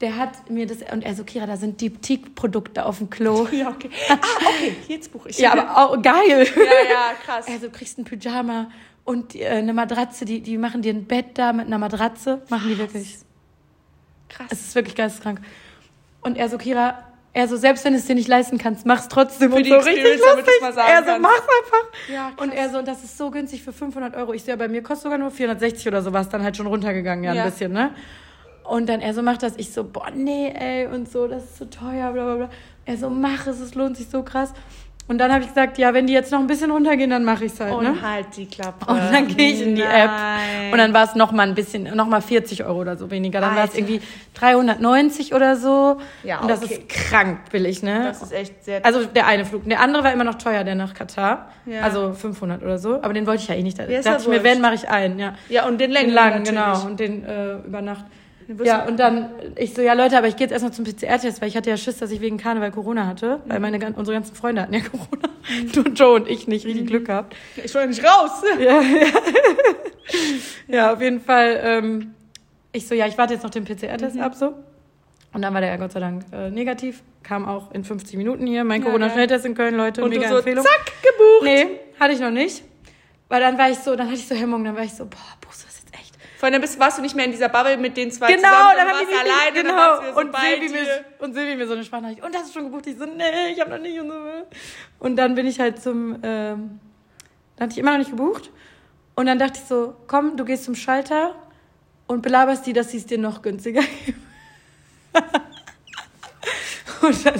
Der 0.00 0.16
hat 0.16 0.48
mir 0.48 0.66
das, 0.66 0.78
und 0.92 1.02
er 1.04 1.14
so, 1.16 1.24
Kira, 1.24 1.46
da 1.46 1.56
sind 1.56 1.80
Deep-Teak-Produkte 1.80 2.86
auf 2.86 2.98
dem 2.98 3.10
Klo. 3.10 3.48
Ja, 3.52 3.68
okay. 3.70 3.90
Ah, 4.08 4.16
okay, 4.48 4.76
jetzt 4.86 5.12
buche 5.12 5.30
ich. 5.30 5.38
Ja, 5.38 5.52
aber 5.52 5.76
auch 5.76 6.00
geil. 6.02 6.46
Ja, 6.56 6.62
ja, 6.90 7.12
krass. 7.24 7.46
Also 7.52 7.66
du 7.66 7.72
kriegst 7.72 7.98
ein 7.98 8.04
Pyjama 8.04 8.70
und 9.04 9.34
äh, 9.34 9.46
eine 9.48 9.72
Matratze, 9.74 10.24
die, 10.24 10.40
die 10.40 10.56
machen 10.56 10.82
dir 10.82 10.92
ein 10.94 11.04
Bett 11.06 11.36
da 11.36 11.52
mit 11.52 11.66
einer 11.66 11.78
Matratze. 11.78 12.42
Machen 12.48 12.68
die 12.68 12.78
wirklich. 12.78 13.16
Krass. 14.28 14.46
Es 14.50 14.60
ist 14.60 14.74
wirklich 14.76 14.94
geisteskrank. 14.94 15.40
Und 16.20 16.36
er 16.36 16.48
so, 16.48 16.58
Kira, 16.58 17.02
er 17.32 17.48
so, 17.48 17.56
selbst 17.56 17.84
wenn 17.84 17.92
du 17.94 17.98
es 17.98 18.06
dir 18.06 18.14
nicht 18.14 18.28
leisten 18.28 18.58
kannst, 18.58 18.86
mach's 18.86 19.08
trotzdem. 19.08 19.50
Für 19.50 19.56
und 19.56 19.64
die 19.64 19.70
so 19.70 19.76
richtig 19.78 20.04
Experience, 20.04 20.22
damit 20.46 20.60
mal 20.60 20.72
sagen 20.74 20.88
Er 20.92 20.98
so, 21.00 21.04
kannst. 21.06 21.22
mach's 21.22 21.40
einfach. 21.40 22.12
Ja, 22.12 22.30
krass. 22.30 22.46
und 22.46 22.52
er 22.52 22.70
so, 22.70 22.78
und 22.78 22.86
das 22.88 23.02
ist 23.02 23.18
so 23.18 23.30
günstig 23.32 23.62
für 23.64 23.72
500 23.72 24.14
Euro. 24.16 24.32
Ich 24.32 24.44
so, 24.44 24.50
ja, 24.50 24.56
bei 24.56 24.68
mir 24.68 24.82
kostet 24.82 25.04
sogar 25.04 25.18
nur 25.18 25.30
460 25.32 25.88
oder 25.88 26.02
sowas. 26.02 26.28
Dann 26.28 26.42
halt 26.44 26.56
schon 26.56 26.66
runtergegangen, 26.68 27.24
ja, 27.24 27.32
Ja. 27.34 27.44
ein 27.44 27.50
bisschen, 27.50 27.72
ne? 27.72 27.90
Und 28.68 28.88
dann 28.88 29.00
er 29.00 29.14
so, 29.14 29.22
mach 29.22 29.38
das. 29.38 29.54
Ich 29.56 29.72
so, 29.72 29.84
boah, 29.84 30.10
nee, 30.14 30.52
ey, 30.54 30.86
und 30.86 31.10
so, 31.10 31.26
das 31.26 31.44
ist 31.44 31.56
zu 31.58 31.70
teuer, 31.70 32.12
bla, 32.12 32.24
bla, 32.24 32.34
bla. 32.36 32.50
Er 32.86 32.96
so, 32.96 33.10
mach 33.10 33.46
es, 33.46 33.60
es 33.60 33.74
lohnt 33.74 33.96
sich 33.96 34.08
so 34.08 34.22
krass. 34.22 34.52
Und 35.10 35.16
dann 35.16 35.32
habe 35.32 35.40
ich 35.42 35.48
gesagt, 35.48 35.78
ja, 35.78 35.94
wenn 35.94 36.06
die 36.06 36.12
jetzt 36.12 36.30
noch 36.32 36.38
ein 36.38 36.46
bisschen 36.46 36.70
runtergehen, 36.70 37.08
dann 37.08 37.24
mache 37.24 37.46
ich's 37.46 37.58
halt, 37.58 37.72
Und 37.72 37.82
ne? 37.84 38.02
halt 38.02 38.26
die 38.36 38.44
Klappe. 38.44 38.92
Und 38.92 38.98
dann 39.10 39.26
gehe 39.26 39.52
ich 39.54 39.62
in 39.62 39.74
die 39.74 39.80
Nein. 39.80 40.06
App. 40.06 40.72
Und 40.72 40.76
dann 40.76 40.92
war 40.92 41.04
es 41.04 41.14
noch 41.14 41.32
mal 41.32 41.48
ein 41.48 41.54
bisschen, 41.54 41.84
noch 41.96 42.06
mal 42.06 42.20
40 42.20 42.64
Euro 42.66 42.80
oder 42.82 42.94
so 42.98 43.10
weniger. 43.10 43.40
Dann 43.40 43.56
war 43.56 43.64
es 43.64 43.74
irgendwie 43.74 44.02
390 44.34 45.32
oder 45.34 45.56
so. 45.56 45.96
Ja, 46.24 46.40
Und 46.40 46.48
das 46.48 46.62
okay. 46.62 46.74
ist 46.74 46.88
krank 46.90 47.38
billig, 47.50 47.82
ne? 47.82 48.04
Das 48.04 48.22
ist 48.22 48.32
echt 48.32 48.64
sehr. 48.64 48.84
also 48.84 49.06
der 49.06 49.26
eine 49.26 49.46
Flug. 49.46 49.64
Der 49.64 49.80
andere 49.80 50.04
war 50.04 50.12
immer 50.12 50.24
noch 50.24 50.34
teuer, 50.36 50.62
der 50.62 50.74
nach 50.74 50.92
Katar. 50.92 51.48
Ja. 51.64 51.80
Also 51.82 52.12
500 52.12 52.62
oder 52.62 52.76
so. 52.78 52.96
Aber 53.02 53.14
den 53.14 53.26
wollte 53.26 53.42
ich 53.42 53.48
ja 53.48 53.54
eh 53.54 53.62
nicht. 53.62 53.78
Da 53.78 53.84
Ja, 53.86 54.02
dachte 54.02 54.24
ich 54.24 54.28
mir, 54.28 54.44
wenn, 54.44 54.60
mache 54.60 54.74
ich 54.74 54.90
einen, 54.90 55.18
ja. 55.18 55.32
ja, 55.48 55.66
und 55.66 55.80
den 55.80 55.90
längeren 55.90 56.44
Den 56.44 56.54
langen, 56.54 56.74
genau. 56.74 56.86
Und 56.86 57.00
den 57.00 57.24
äh, 57.24 57.54
über 57.66 57.80
Nacht. 57.80 58.04
Ja, 58.64 58.82
du- 58.82 58.90
und 58.90 58.96
dann, 58.98 59.28
ich 59.56 59.74
so, 59.74 59.82
ja 59.82 59.92
Leute, 59.92 60.16
aber 60.16 60.26
ich 60.26 60.36
gehe 60.36 60.46
jetzt 60.46 60.52
erstmal 60.52 60.72
zum 60.72 60.84
PCR-Test, 60.84 61.40
weil 61.42 61.48
ich 61.48 61.56
hatte 61.56 61.68
ja 61.68 61.76
Schiss, 61.76 61.98
dass 61.98 62.10
ich 62.10 62.20
wegen 62.22 62.38
Karneval 62.38 62.70
Corona 62.72 63.06
hatte, 63.06 63.36
Mhm. 63.44 63.50
weil 63.50 63.60
meine, 63.60 63.78
gan- 63.78 63.94
unsere 63.94 64.16
ganzen 64.16 64.34
Freunde 64.34 64.62
hatten 64.62 64.72
ja 64.74 64.80
Corona. 64.80 65.28
Nur 65.74 65.88
Joe 65.94 66.14
und 66.14 66.28
ich 66.28 66.48
nicht, 66.48 66.64
Mhm. 66.64 66.70
richtig 66.70 66.86
Glück 66.88 67.04
gehabt. 67.06 67.36
Ich 67.62 67.74
will 67.74 67.86
nicht 67.86 68.02
raus. 68.02 68.30
Ja, 68.58 68.80
ja. 68.80 69.06
ja, 70.68 70.92
auf 70.92 71.00
jeden 71.00 71.20
Fall. 71.20 71.60
Ähm, 71.62 72.14
ich 72.72 72.86
so, 72.86 72.94
ja, 72.94 73.06
ich 73.06 73.16
warte 73.18 73.34
jetzt 73.34 73.42
noch 73.42 73.50
den 73.50 73.64
PCR-Test 73.64 74.16
Mhm. 74.16 74.22
ab, 74.22 74.34
so. 74.34 74.54
Und 75.34 75.42
dann 75.42 75.52
war 75.52 75.60
der 75.60 75.70
ja 75.70 75.76
Gott 75.76 75.92
sei 75.92 76.00
Dank 76.00 76.24
äh, 76.32 76.50
negativ. 76.50 77.02
Kam 77.22 77.46
auch 77.46 77.70
in 77.72 77.84
50 77.84 78.16
Minuten 78.16 78.46
hier. 78.46 78.64
Mein 78.64 78.82
Corona-Schnelltest 78.82 79.44
in 79.44 79.54
Köln, 79.54 79.74
Leute. 79.76 80.02
Und 80.02 80.10
du 80.14 80.18
mega 80.18 80.30
so, 80.30 80.36
Empfehlung. 80.38 80.64
zack, 80.64 80.86
gebucht. 81.02 81.42
Nee, 81.44 81.66
hatte 82.00 82.14
ich 82.14 82.20
noch 82.20 82.30
nicht. 82.30 82.62
Weil 83.28 83.40
dann 83.42 83.58
war 83.58 83.70
ich 83.70 83.78
so, 83.78 83.94
dann 83.94 84.06
hatte 84.06 84.16
ich 84.18 84.26
so 84.26 84.34
Hemmung, 84.34 84.64
dann 84.64 84.74
war 84.74 84.84
ich 84.84 84.94
so, 84.94 85.04
boah, 85.04 85.18
buchst 85.42 85.64
du 85.64 85.68
Vor 86.38 86.48
allem 86.48 86.60
bist, 86.60 86.78
warst 86.78 86.98
du 86.98 87.02
nicht 87.02 87.16
mehr 87.16 87.24
in 87.24 87.32
dieser 87.32 87.48
Bubble 87.48 87.76
mit 87.78 87.96
den 87.96 88.12
zwei 88.12 88.28
Genau, 88.28 88.42
zusammen, 88.48 88.76
dann 88.76 88.86
dann 88.86 88.94
warst 88.94 89.06
mich 89.06 89.18
alleine, 89.18 89.54
dann 89.54 89.66
genau. 89.66 89.76
warst 89.76 90.02
wieder 90.02 90.12
so 90.12 90.20
und, 90.20 90.36
Silvi 90.36 90.68
mir, 90.68 91.04
und 91.18 91.34
Silvi 91.34 91.56
mir 91.56 91.66
so 91.66 91.72
eine 91.72 91.84
Sprachnachricht. 91.84 92.22
Und 92.22 92.36
hast 92.36 92.50
du 92.50 92.52
schon 92.52 92.64
gebucht? 92.70 92.86
Ich 92.86 92.96
so, 92.96 93.06
nee, 93.06 93.50
ich 93.52 93.60
habe 93.60 93.70
noch 93.70 93.80
nicht 93.80 93.98
und 93.98 94.08
so. 94.08 94.14
Und 95.00 95.16
dann 95.16 95.34
bin 95.34 95.48
ich 95.48 95.58
halt 95.58 95.82
zum, 95.82 96.14
ähm, 96.22 96.78
dann 97.56 97.64
hatte 97.64 97.72
ich 97.72 97.78
immer 97.78 97.90
noch 97.90 97.98
nicht 97.98 98.10
gebucht. 98.10 98.52
Und 99.16 99.26
dann 99.26 99.40
dachte 99.40 99.58
ich 99.60 99.68
so, 99.68 99.96
komm, 100.06 100.36
du 100.36 100.44
gehst 100.44 100.62
zum 100.62 100.76
Schalter 100.76 101.34
und 102.06 102.22
belaberst 102.22 102.64
die, 102.66 102.72
dass 102.72 102.92
sie 102.92 102.98
es 102.98 103.06
dir 103.06 103.18
noch 103.18 103.42
günstiger 103.42 103.82
geben. 104.06 104.22
Und 107.02 107.26
dann, 107.26 107.34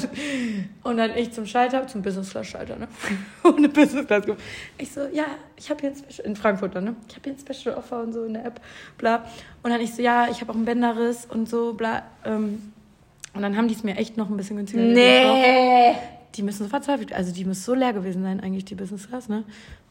und 0.84 0.96
dann 0.96 1.16
ich 1.16 1.32
zum 1.32 1.46
Schalter, 1.46 1.86
zum 1.86 2.02
Business 2.02 2.30
Class 2.30 2.46
Schalter, 2.46 2.76
ne? 2.76 2.88
Ohne 3.44 3.68
Business 3.68 4.06
Class. 4.06 4.24
gebucht. 4.24 4.42
Ich 4.78 4.92
so, 4.92 5.00
ja, 5.12 5.24
ich 5.56 5.68
habe 5.70 5.80
hier 5.80 5.90
ein 5.90 5.96
Special, 5.96 6.26
in 6.26 6.36
Frankfurt 6.36 6.74
dann, 6.74 6.84
ne? 6.84 6.96
Ich 7.08 7.16
habe 7.16 7.24
hier 7.24 7.34
ein 7.34 7.56
Special 7.56 7.74
Offer 7.76 8.02
und 8.02 8.12
so 8.12 8.24
in 8.24 8.34
der 8.34 8.44
App, 8.44 8.60
bla. 8.96 9.24
Und 9.62 9.70
dann 9.70 9.80
ich 9.80 9.94
so, 9.94 10.02
ja, 10.02 10.28
ich 10.30 10.40
habe 10.40 10.52
auch 10.52 10.56
einen 10.56 10.64
Bänderriss 10.64 11.26
und 11.26 11.48
so, 11.48 11.74
bla. 11.74 12.02
Ähm, 12.24 12.72
und 13.34 13.42
dann 13.42 13.56
haben 13.56 13.68
die 13.68 13.74
es 13.74 13.84
mir 13.84 13.96
echt 13.96 14.16
noch 14.16 14.30
ein 14.30 14.36
bisschen 14.36 14.56
günstiger. 14.56 14.82
Nee. 14.82 15.94
Die 16.34 16.42
müssen 16.42 16.64
so 16.64 16.68
verzweifelt, 16.68 17.12
also 17.12 17.32
die 17.32 17.44
muss 17.44 17.64
so 17.64 17.74
leer 17.74 17.92
gewesen 17.92 18.22
sein, 18.22 18.40
eigentlich, 18.40 18.64
die 18.64 18.74
Business 18.74 19.08
Class, 19.08 19.28
ne? 19.28 19.44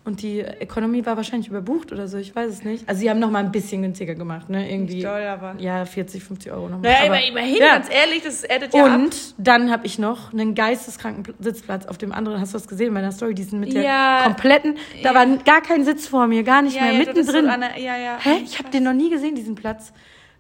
Und 0.08 0.22
die 0.22 0.40
Economy 0.40 1.06
war 1.06 1.18
wahrscheinlich 1.18 1.50
überbucht 1.50 1.92
oder 1.92 2.08
so, 2.08 2.18
ich 2.18 2.34
weiß 2.34 2.50
es 2.50 2.64
nicht. 2.64 2.88
Also 2.88 3.02
sie 3.02 3.10
haben 3.10 3.20
noch 3.20 3.30
mal 3.30 3.44
ein 3.44 3.52
bisschen 3.52 3.82
günstiger 3.82 4.16
gemacht, 4.16 4.50
ne? 4.50 4.72
Irgendwie. 4.72 5.02
Doll, 5.02 5.22
aber- 5.24 5.56
Ja, 5.60 5.84
40, 5.84 6.24
50 6.24 6.50
Euro 6.54 6.70
noch 6.70 6.78
mal. 6.82 6.84
Naja, 6.90 7.12
aber, 7.12 7.22
immerhin, 7.28 7.58
ja. 7.58 7.74
ganz 7.74 7.90
ehrlich, 7.94 8.24
das 8.24 8.46
addet 8.50 8.74
ja 8.74 8.86
ab. 8.86 8.96
Und 9.00 9.36
dann 9.38 9.70
habe 9.70 9.86
ich 9.86 10.00
noch 10.00 10.32
einen 10.32 10.56
geisteskranken 10.56 11.24
Pl- 11.26 11.36
Sitzplatz 11.44 11.88
auf 11.88 11.98
dem 11.98 12.14
anderen. 12.14 12.40
Hast 12.40 12.54
du 12.54 12.58
das 12.58 12.70
gesehen 12.70 12.88
in 12.88 12.94
meiner 12.94 13.12
Story? 13.12 13.34
Diesen 13.36 13.60
mit 13.60 13.74
der 13.74 13.82
Ja. 13.84 14.22
kompletten. 14.24 14.78
Da 15.04 15.14
war 15.14 15.26
gar 15.44 15.60
kein 15.62 15.84
Sitz 15.84 16.08
vor 16.08 16.26
mir, 16.28 16.44
gar 16.44 16.62
nicht 16.62 16.78
Ja, 16.78 16.84
mehr. 16.84 16.94
ja, 16.94 17.00
mittendrin. 17.00 17.26
so 17.26 17.32
der- 17.60 17.78
ja, 17.78 17.98
ja. 17.98 18.18
Hä? 18.22 18.38
Ich 18.46 18.60
habe 18.60 18.70
den 18.70 18.84
noch 18.84 18.94
nie 18.94 19.10
gesehen, 19.10 19.36
diesen 19.36 19.56
Platz. 19.56 19.92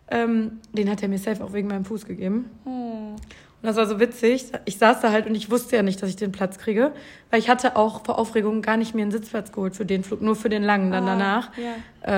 Ähm, 0.09 0.61
den 0.71 0.89
hat 0.89 1.03
er 1.03 1.09
mir 1.09 1.17
safe 1.17 1.43
auch 1.43 1.51
wegen 1.51 1.67
meinem 1.67 1.83
Fuß 1.83 2.05
gegeben. 2.05 2.49
Hm. 2.63 3.15
Und 3.61 3.67
das 3.67 3.75
war 3.75 3.87
so 3.87 3.99
witzig. 3.99 4.45
Ich 4.65 4.77
saß 4.77 5.01
da 5.01 5.11
halt 5.11 5.25
und 5.25 5.33
ich 5.35 5.49
wusste 5.49 5.75
ja 5.75 5.81
nicht, 5.81 6.01
dass 6.01 6.09
ich 6.09 6.15
den 6.15 6.31
Platz 6.31 6.57
kriege, 6.59 6.91
weil 7.31 7.39
ich 7.39 7.49
hatte 7.49 7.75
auch 7.75 8.05
vor 8.05 8.19
Aufregung 8.19 8.61
gar 8.61 8.77
nicht 8.77 8.93
mir 8.93 9.01
einen 9.01 9.11
Sitzplatz 9.11 9.51
geholt 9.51 9.75
für 9.75 9.85
den 9.85 10.03
Flug, 10.03 10.21
nur 10.21 10.35
für 10.35 10.49
den 10.49 10.61
langen 10.63 10.91
dann 10.91 11.03
Ah, 11.05 11.07
danach. 11.07 11.49
ja. 11.57 11.73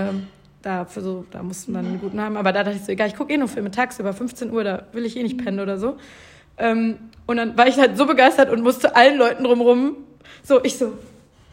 Ähm, 0.10 0.28
da, 0.62 0.84
für 0.84 1.00
so, 1.00 1.24
da 1.32 1.42
mussten 1.42 1.72
wir 1.72 1.80
einen 1.80 2.02
guten 2.02 2.20
haben. 2.20 2.36
Aber 2.36 2.52
da 2.52 2.64
dachte 2.66 2.76
ich 2.78 2.84
so, 2.84 2.92
egal, 2.92 3.08
ich 3.08 3.16
gucke 3.16 3.34
eh 3.34 3.38
nur 3.38 3.48
Filme 3.48 3.72
tagsüber, 3.72 4.12
15 4.14 4.52
Uhr, 4.52 4.66
da 4.66 4.84
will 4.92 5.06
ich 5.06 5.16
eh 5.16 5.24
nicht 5.24 5.38
pennen 5.38 5.62
oder 5.62 5.78
so. 5.78 5.96
Ähm, 6.58 6.98
und 7.26 7.38
dann 7.38 7.58
war 7.58 7.68
ich 7.68 7.80
halt 7.80 7.98
so 7.98 8.06
begeistert 8.06 8.50
und 8.52 8.62
musste 8.62 8.98
allen 8.98 9.18
Leuten 9.18 9.46
drumrum 9.46 9.96
so, 10.44 10.62
ich 10.64 10.78
so, 10.78 10.94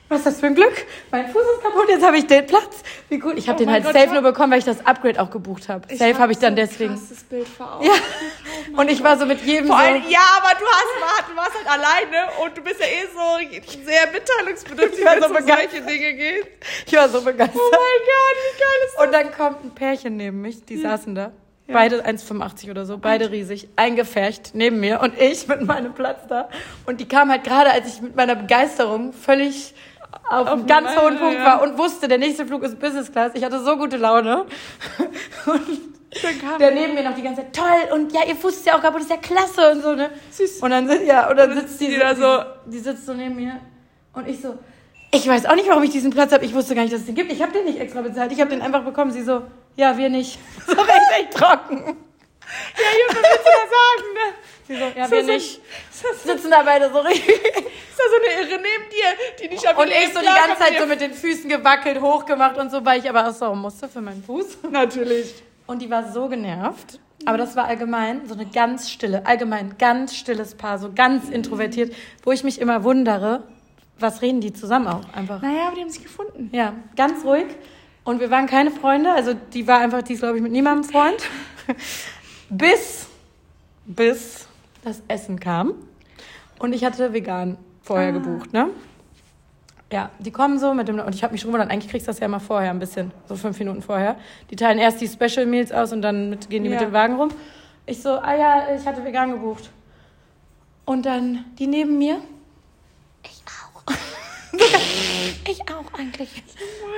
was 0.09 0.19
ist 0.19 0.27
das 0.27 0.41
für 0.41 0.47
ein 0.47 0.55
Glück? 0.55 0.73
Mein 1.11 1.27
Fuß 1.29 1.43
ist 1.57 1.63
kaputt, 1.63 1.89
jetzt 1.89 2.05
habe 2.05 2.17
ich 2.19 2.27
den 2.27 2.47
Platz. 2.47 2.83
Wie 3.09 3.19
gut. 3.19 3.37
Ich 3.37 3.49
habe 3.49 3.57
Oh 3.57 3.65
den 3.65 3.71
halt 3.73 3.85
Gott, 3.85 3.93
safe 3.95 4.07
hab- 4.07 4.13
nur 4.13 4.23
bekommen, 4.23 4.53
weil 4.53 4.59
ich 4.61 4.65
das 4.65 4.85
Upgrade 4.87 5.21
auch 5.21 5.31
gebucht 5.31 5.69
habe. 5.69 5.89
Safe 5.95 6.15
hab 6.15 6.21
habe 6.21 6.33
ich 6.33 6.39
dann 6.39 6.55
so 6.55 6.63
deswegen. 6.63 6.95
krasses 6.95 7.25
Bild 7.25 7.49
vor 7.49 7.75
Augen. 7.77 7.87
Ja. 7.87 7.93
Und 8.81 8.91
ich 8.91 9.03
war 9.03 9.19
so 9.19 9.27
mit 9.27 9.41
jedem 9.43 9.67
Vor 9.67 9.77
so. 9.79 9.83
allem, 9.83 10.03
ja, 10.09 10.21
aber 10.39 10.59
du 10.59 10.65
hast, 10.67 11.31
du 11.31 11.37
warst 11.37 11.53
halt 11.55 11.69
alleine 11.81 12.31
und 12.45 12.57
du 12.57 12.63
bist 12.63 12.81
ja 12.81 12.87
eh 12.87 13.07
so 13.13 13.85
sehr 13.85 14.11
mitteilungsbedürftig, 14.13 15.05
wenn 15.05 15.19
so 15.21 15.25
es 15.27 15.31
um 15.31 15.37
begeistert. 15.37 15.71
solche 15.73 15.83
Dinge 15.87 16.15
geht. 16.15 16.47
Ich 16.87 16.93
war 16.97 17.09
so 17.09 17.21
begeistert. 17.23 17.57
Oh 17.57 17.71
mein 17.71 17.81
Gott, 17.81 18.37
wie 18.37 18.59
geil 18.59 18.87
ist 18.87 18.95
das? 18.97 19.07
Und 19.07 19.13
dann 19.13 19.33
kommt 19.33 19.65
ein 19.65 19.75
Pärchen 19.75 20.17
neben 20.17 20.41
mich, 20.41 20.65
die 20.65 20.77
saßen 20.81 21.15
da. 21.15 21.33
Beide 21.69 22.07
1,85 22.07 22.71
oder 22.71 22.87
so, 22.87 22.97
beide 22.99 23.33
riesig, 23.33 23.69
eingefärcht 23.75 24.51
neben 24.55 24.79
mir 24.79 25.01
und 25.01 25.19
ich 25.21 25.49
mit 25.49 25.63
meinem 25.63 25.95
Platz 25.95 26.21
da. 26.29 26.49
Und 26.87 27.01
die 27.01 27.09
kam 27.09 27.29
halt 27.29 27.43
gerade, 27.43 27.71
als 27.73 27.89
ich 27.93 28.01
mit 28.01 28.15
meiner 28.15 28.37
Begeisterung 28.37 29.13
völlig 29.13 29.75
auf, 30.29 30.47
einem 30.49 30.67
ganz 30.67 30.89
meine, 30.89 31.03
hohen 31.03 31.19
Punkt 31.19 31.39
ja. 31.39 31.45
war 31.45 31.63
und 31.63 31.79
wusste, 31.79 32.09
der 32.09 32.19
nächste 32.19 32.47
Flug 32.47 32.63
ist 32.63 32.79
Business 32.79 33.11
Class. 33.11 33.33
Ich 33.35 33.45
hatte 33.45 33.61
so 33.61 33.77
gute 33.77 33.97
Laune. 33.97 34.45
Und 35.47 35.63
Dann 36.23 36.59
der 36.59 36.71
neben 36.71 36.95
mir 36.95 37.03
noch 37.03 37.15
die 37.15 37.23
ganze 37.23 37.43
Zeit, 37.43 37.55
toll, 37.55 37.93
und 37.95 38.11
ja, 38.11 38.21
ihr 38.27 38.37
Fuß 38.37 38.57
ist 38.57 38.67
ja 38.67 38.75
auch 38.77 38.81
kaputt, 38.81 39.03
ist 39.03 39.11
ja 39.11 39.19
klasse 39.19 39.73
und 39.73 39.83
so, 39.83 39.95
ne? 39.95 40.09
Süß. 40.31 40.61
Und 40.63 40.71
dann, 40.71 40.89
ja, 41.05 41.29
und 41.29 41.37
dann 41.37 41.53
sitzt 41.53 41.79
die, 41.79 41.89
die 41.89 41.99
da 41.99 42.15
so- 42.15 42.43
Die, 42.65 42.71
die 42.71 42.79
sitzt 42.79 43.05
so 43.05 43.13
neben 43.13 43.37
mir 43.37 43.61
und 44.15 44.27
ich 44.27 44.41
so, 44.41 44.59
ich 45.13 45.29
weiß 45.29 45.47
auch 45.47 45.55
nicht, 45.55 45.69
warum 45.69 45.83
ich 45.83 45.91
diesen 45.91 46.11
Platz 46.11 46.33
habe. 46.33 46.45
Ich 46.45 46.55
wusste 46.55 46.75
gar 46.75 46.83
nicht, 46.83 46.93
dass 46.93 47.01
es 47.01 47.07
den 47.07 47.15
gibt. 47.15 47.33
Ich 47.33 47.43
habe 47.43 47.53
den 47.53 47.65
nicht 47.65 47.79
extra 47.79 48.03
bezahlt. 48.03 48.33
Ich 48.33 48.41
habe 48.41 48.51
den 48.51 48.63
einfach 48.63 48.83
bekommen. 48.83 49.11
Sie 49.13 49.23
so, 49.23 49.43
ja, 49.77 49.97
wir 49.97 50.09
nicht. 50.09 50.39
So 50.67 50.73
richtig 50.73 51.31
trocken. 51.33 51.97
Ja, 52.77 52.91
Junge, 52.99 53.23
was 53.23 53.31
willst 53.31 53.47
du 53.47 53.51
da 53.53 53.67
sagen, 53.77 54.15
ne? 54.15 54.35
Sie 54.67 54.75
so, 54.77 54.99
ja, 54.99 55.05
So 55.07 55.13
wir 55.13 55.25
so- 55.25 55.33
nicht. 55.33 55.61
So- 55.93 56.33
Sitzen 56.33 56.51
da 56.51 56.63
beide 56.63 56.91
so 56.93 56.99
richtig. 57.01 57.29
ist 57.29 57.99
da 57.99 58.05
so 58.11 58.17
eine 58.17 58.41
Irre 58.51 58.61
neben 58.61 58.91
dir, 58.91 59.39
die 59.41 59.49
nicht 59.49 59.67
auf 59.69 59.79
Und 59.79 59.89
ich 59.89 60.13
so 60.13 60.21
die 60.21 60.27
ganze 60.27 60.59
Zeit 60.59 60.79
so 60.79 60.87
mit 60.87 61.01
den 61.01 61.13
Füßen 61.15 61.49
gewackelt, 61.49 62.01
hochgemacht 62.01 62.59
und 62.59 62.71
so, 62.71 62.85
weil 62.85 63.01
ich 63.01 63.09
aber 63.09 63.29
auch 63.29 63.33
so 63.35 63.55
musste 63.55 63.89
für 63.89 64.01
meinen 64.01 64.23
Fuß. 64.25 64.59
Natürlich. 64.71 65.35
Und 65.67 65.83
die 65.83 65.91
war 65.91 66.13
so 66.13 66.29
genervt. 66.29 66.99
Aber 67.25 67.39
das 67.39 67.57
war 67.57 67.65
allgemein 67.65 68.27
so 68.29 68.35
eine 68.35 68.47
ganz 68.47 68.91
stille, 68.91 69.25
allgemein 69.27 69.77
ganz 69.79 70.15
stilles 70.15 70.55
Paar, 70.55 70.79
so 70.79 70.93
ganz 70.95 71.29
introvertiert, 71.31 71.95
wo 72.23 72.31
ich 72.31 72.45
mich 72.45 72.61
immer 72.61 72.85
wundere, 72.85 73.43
was 73.99 74.21
reden 74.23 74.41
die 74.43 74.53
zusammen 74.53 74.87
auch 74.87 75.01
einfach. 75.15 75.41
Naja, 75.43 75.67
aber 75.69 75.77
die 75.77 75.81
haben 75.81 75.89
sich 75.91 76.03
gefunden. 76.03 76.51
Ja, 76.53 76.75
ganz 76.95 77.25
ruhig. 77.25 77.47
Und 78.05 78.21
wir 78.21 78.31
waren 78.31 78.47
keine 78.47 78.71
Freunde, 78.71 79.11
also 79.13 79.33
die 79.35 79.67
war 79.67 79.79
einfach, 79.81 80.03
die 80.03 80.13
ist 80.13 80.21
glaube 80.21 80.37
ich 80.37 80.43
mit 80.43 80.53
niemandem 80.53 80.89
Freund. 80.89 81.17
Bis, 82.51 83.07
bis 83.85 84.49
das 84.85 85.03
Essen 85.09 85.41
kam. 85.41 85.75
Und 86.59 86.73
ich 86.75 86.85
hatte 86.85 87.13
vegan 87.13 87.59
vorher 87.83 88.13
gebucht, 88.13 88.53
ne? 88.53 88.69
Ja, 89.93 90.11
die 90.19 90.33
kommen 90.33 90.59
so 90.59 90.75
mit 90.75 90.89
dem, 90.89 90.99
und 90.99 91.15
ich 91.15 91.23
habe 91.23 91.33
mich 91.33 91.41
schon 91.43 91.51
gewundert, 91.53 91.71
eigentlich 91.71 91.91
kriegst 91.91 92.09
du 92.09 92.11
das 92.11 92.19
ja 92.19 92.27
immer 92.27 92.41
vorher 92.41 92.71
ein 92.71 92.81
bisschen, 92.81 93.13
so 93.29 93.37
fünf 93.37 93.57
Minuten 93.61 93.83
vorher. 93.83 94.17
Die 94.51 94.57
teilen 94.57 94.79
erst 94.79 95.01
die 95.01 95.07
Special 95.07 95.47
Meals 95.47 95.71
aus 95.71 95.93
und 95.93 96.03
dann 96.03 96.31
mit, 96.31 96.51
gehen 96.51 96.65
die 96.65 96.69
mit 96.71 96.81
Ja. 96.81 96.87
dem 96.89 96.93
Wagen 96.93 97.15
rum. 97.17 97.29
Ich 97.85 98.03
so, 98.03 98.11
ah 98.11 98.35
ja, 98.35 98.75
ich 98.75 98.85
hatte 98.85 99.05
vegan 99.05 99.31
gebucht. 99.31 99.71
Und 100.87 101.07
dann 101.07 101.45
die 101.59 101.69
neben 101.69 101.99
mir, 101.99 102.19
ich 103.23 103.43
auch. 103.47 103.93
ich 105.49 105.61
auch 105.63 105.99
eigentlich. 105.99 106.31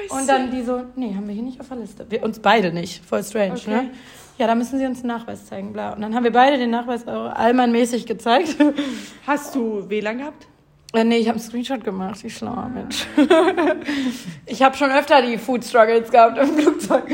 Und 0.09 0.26
dann 0.26 0.51
die 0.51 0.62
so, 0.62 0.84
nee, 0.96 1.14
haben 1.14 1.26
wir 1.28 1.34
hier 1.34 1.42
nicht 1.42 1.61
auf 1.61 1.68
der 1.68 1.76
Liste. 1.78 2.07
Wir, 2.11 2.22
uns 2.22 2.38
beide 2.38 2.72
nicht. 2.72 3.05
Voll 3.05 3.22
strange, 3.22 3.55
Okay. 3.55 3.70
ne? 3.70 3.90
Ja, 4.39 4.47
da 4.47 4.55
müssen 4.55 4.78
sie 4.78 4.86
uns 4.86 5.01
einen 5.01 5.09
Nachweis 5.09 5.47
zeigen, 5.47 5.72
bla. 5.72 5.93
Und 5.93 6.01
dann 6.01 6.14
haben 6.14 6.24
wir 6.24 6.32
beide 6.32 6.59
den 6.59 6.70
Nachweis 6.70 7.07
auch 7.09 7.34
allmannmäßig 7.34 8.07
gezeigt. 8.07 8.57
Hast 9.26 9.55
du 9.55 9.89
WLAN 9.91 10.18
gehabt? 10.18 10.47
äh, 10.95 11.05
nee, 11.05 11.18
ich 11.18 11.28
habe 11.28 11.39
einen 11.39 11.47
Screenshot 11.47 11.84
gemacht, 11.84 12.22
wie 12.22 12.30
schlauer 12.30 12.70
Mensch. 12.72 13.07
ich 14.47 14.62
habe 14.62 14.76
schon 14.76 14.91
öfter 14.91 15.20
die 15.22 15.36
Food 15.36 15.64
Struggles 15.64 16.11
gehabt 16.11 16.39
im 16.39 16.57
Flugzeug. 16.57 17.05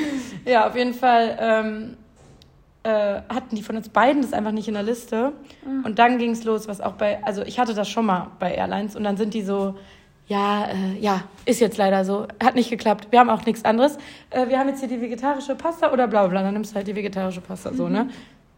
Ja, 0.44 0.68
auf 0.68 0.76
jeden 0.76 0.94
Fall 0.94 1.36
ähm, 1.40 1.96
äh, 2.84 3.22
hatten 3.28 3.56
die 3.56 3.62
von 3.62 3.76
uns 3.76 3.88
beiden 3.88 4.22
das 4.22 4.32
einfach 4.32 4.52
nicht 4.52 4.68
in 4.68 4.74
der 4.74 4.82
Liste. 4.84 5.32
Und 5.84 5.98
dann 5.98 6.18
ging 6.18 6.30
es 6.30 6.44
los, 6.44 6.68
was 6.68 6.80
auch 6.80 6.92
bei, 6.92 7.24
also 7.24 7.42
ich 7.42 7.58
hatte 7.58 7.74
das 7.74 7.88
schon 7.88 8.06
mal 8.06 8.30
bei 8.38 8.54
Airlines 8.54 8.94
und 8.94 9.04
dann 9.04 9.16
sind 9.16 9.34
die 9.34 9.42
so, 9.42 9.74
ja, 10.26 10.66
äh, 10.66 10.98
ja, 11.00 11.22
ist 11.44 11.60
jetzt 11.60 11.76
leider 11.76 12.04
so, 12.04 12.26
hat 12.42 12.54
nicht 12.54 12.70
geklappt, 12.70 13.08
wir 13.10 13.18
haben 13.20 13.30
auch 13.30 13.44
nichts 13.44 13.64
anderes. 13.64 13.98
Äh, 14.30 14.48
wir 14.48 14.58
haben 14.58 14.68
jetzt 14.68 14.80
hier 14.80 14.88
die 14.88 15.00
vegetarische 15.00 15.54
Pasta 15.54 15.92
oder 15.92 16.06
bla 16.08 16.26
bla, 16.26 16.42
dann 16.42 16.54
nimmst 16.54 16.72
du 16.72 16.76
halt 16.76 16.86
die 16.86 16.96
vegetarische 16.96 17.40
Pasta, 17.40 17.72
so, 17.74 17.88
ne? 17.88 18.08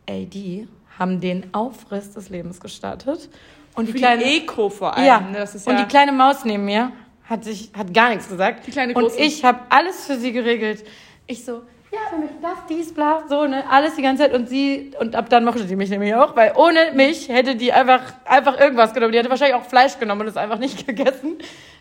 Ey, 0.07 0.27
die 0.27 0.69
haben 0.99 1.21
den 1.21 1.53
Aufriss 1.53 2.13
des 2.13 2.31
Lebens 2.31 2.61
gestartet. 2.61 3.29
Und 3.75 3.89
die 3.89 3.93
Für 3.93 3.99
kleine, 3.99 4.25
die 4.25 4.39
Eco 4.39 4.69
vor 4.71 4.97
allem. 4.97 5.07
ja, 5.07 5.21
ne? 5.21 5.39
Das 5.39 5.55
ist 5.55 5.67
und 5.67 5.75
ja 5.75 5.83
die 5.83 5.89
kleine 5.89 6.13
Maus 6.13 6.45
neben 6.45 6.65
mir 6.65 6.93
hat 7.29 7.45
sich 7.45 7.71
hat 7.77 7.93
gar 7.93 8.11
nichts 8.11 8.29
gesagt. 8.29 8.67
Die 8.67 8.71
kleine 8.71 8.95
und 8.95 9.03
Große. 9.03 9.19
ich 9.19 9.45
habe 9.45 9.61
alles 9.69 10.07
für 10.07 10.17
sie 10.17 10.33
geregelt. 10.33 10.85
Ich 11.27 11.45
so, 11.45 11.63
ja, 11.97 12.11
wir 12.13 12.19
möchten 12.19 12.43
das, 12.43 12.59
dies, 12.69 12.93
bla, 12.93 13.25
so, 13.29 13.47
ne, 13.47 13.65
alles 13.71 13.95
die 13.95 14.03
ganze 14.03 14.25
Zeit. 14.25 14.35
Und 14.35 14.49
sie, 14.49 14.93
und 15.01 15.17
ab 15.17 15.31
dann 15.31 15.45
mochte 15.45 15.65
die 15.65 15.77
mich 15.77 15.91
nämlich 15.91 16.15
auch, 16.15 16.37
weil 16.37 16.53
ohne 16.57 16.93
mich 16.95 17.29
hätte 17.29 17.57
die 17.57 17.73
einfach, 17.73 18.03
einfach 18.25 18.61
irgendwas 18.61 18.93
genommen. 18.93 19.13
Die 19.13 19.19
hätte 19.19 19.31
wahrscheinlich 19.31 19.57
auch 19.57 19.65
Fleisch 19.65 19.99
genommen 19.99 20.23
und 20.23 20.27
es 20.29 20.37
einfach 20.37 20.59
nicht 20.59 20.87
gegessen. 20.87 21.39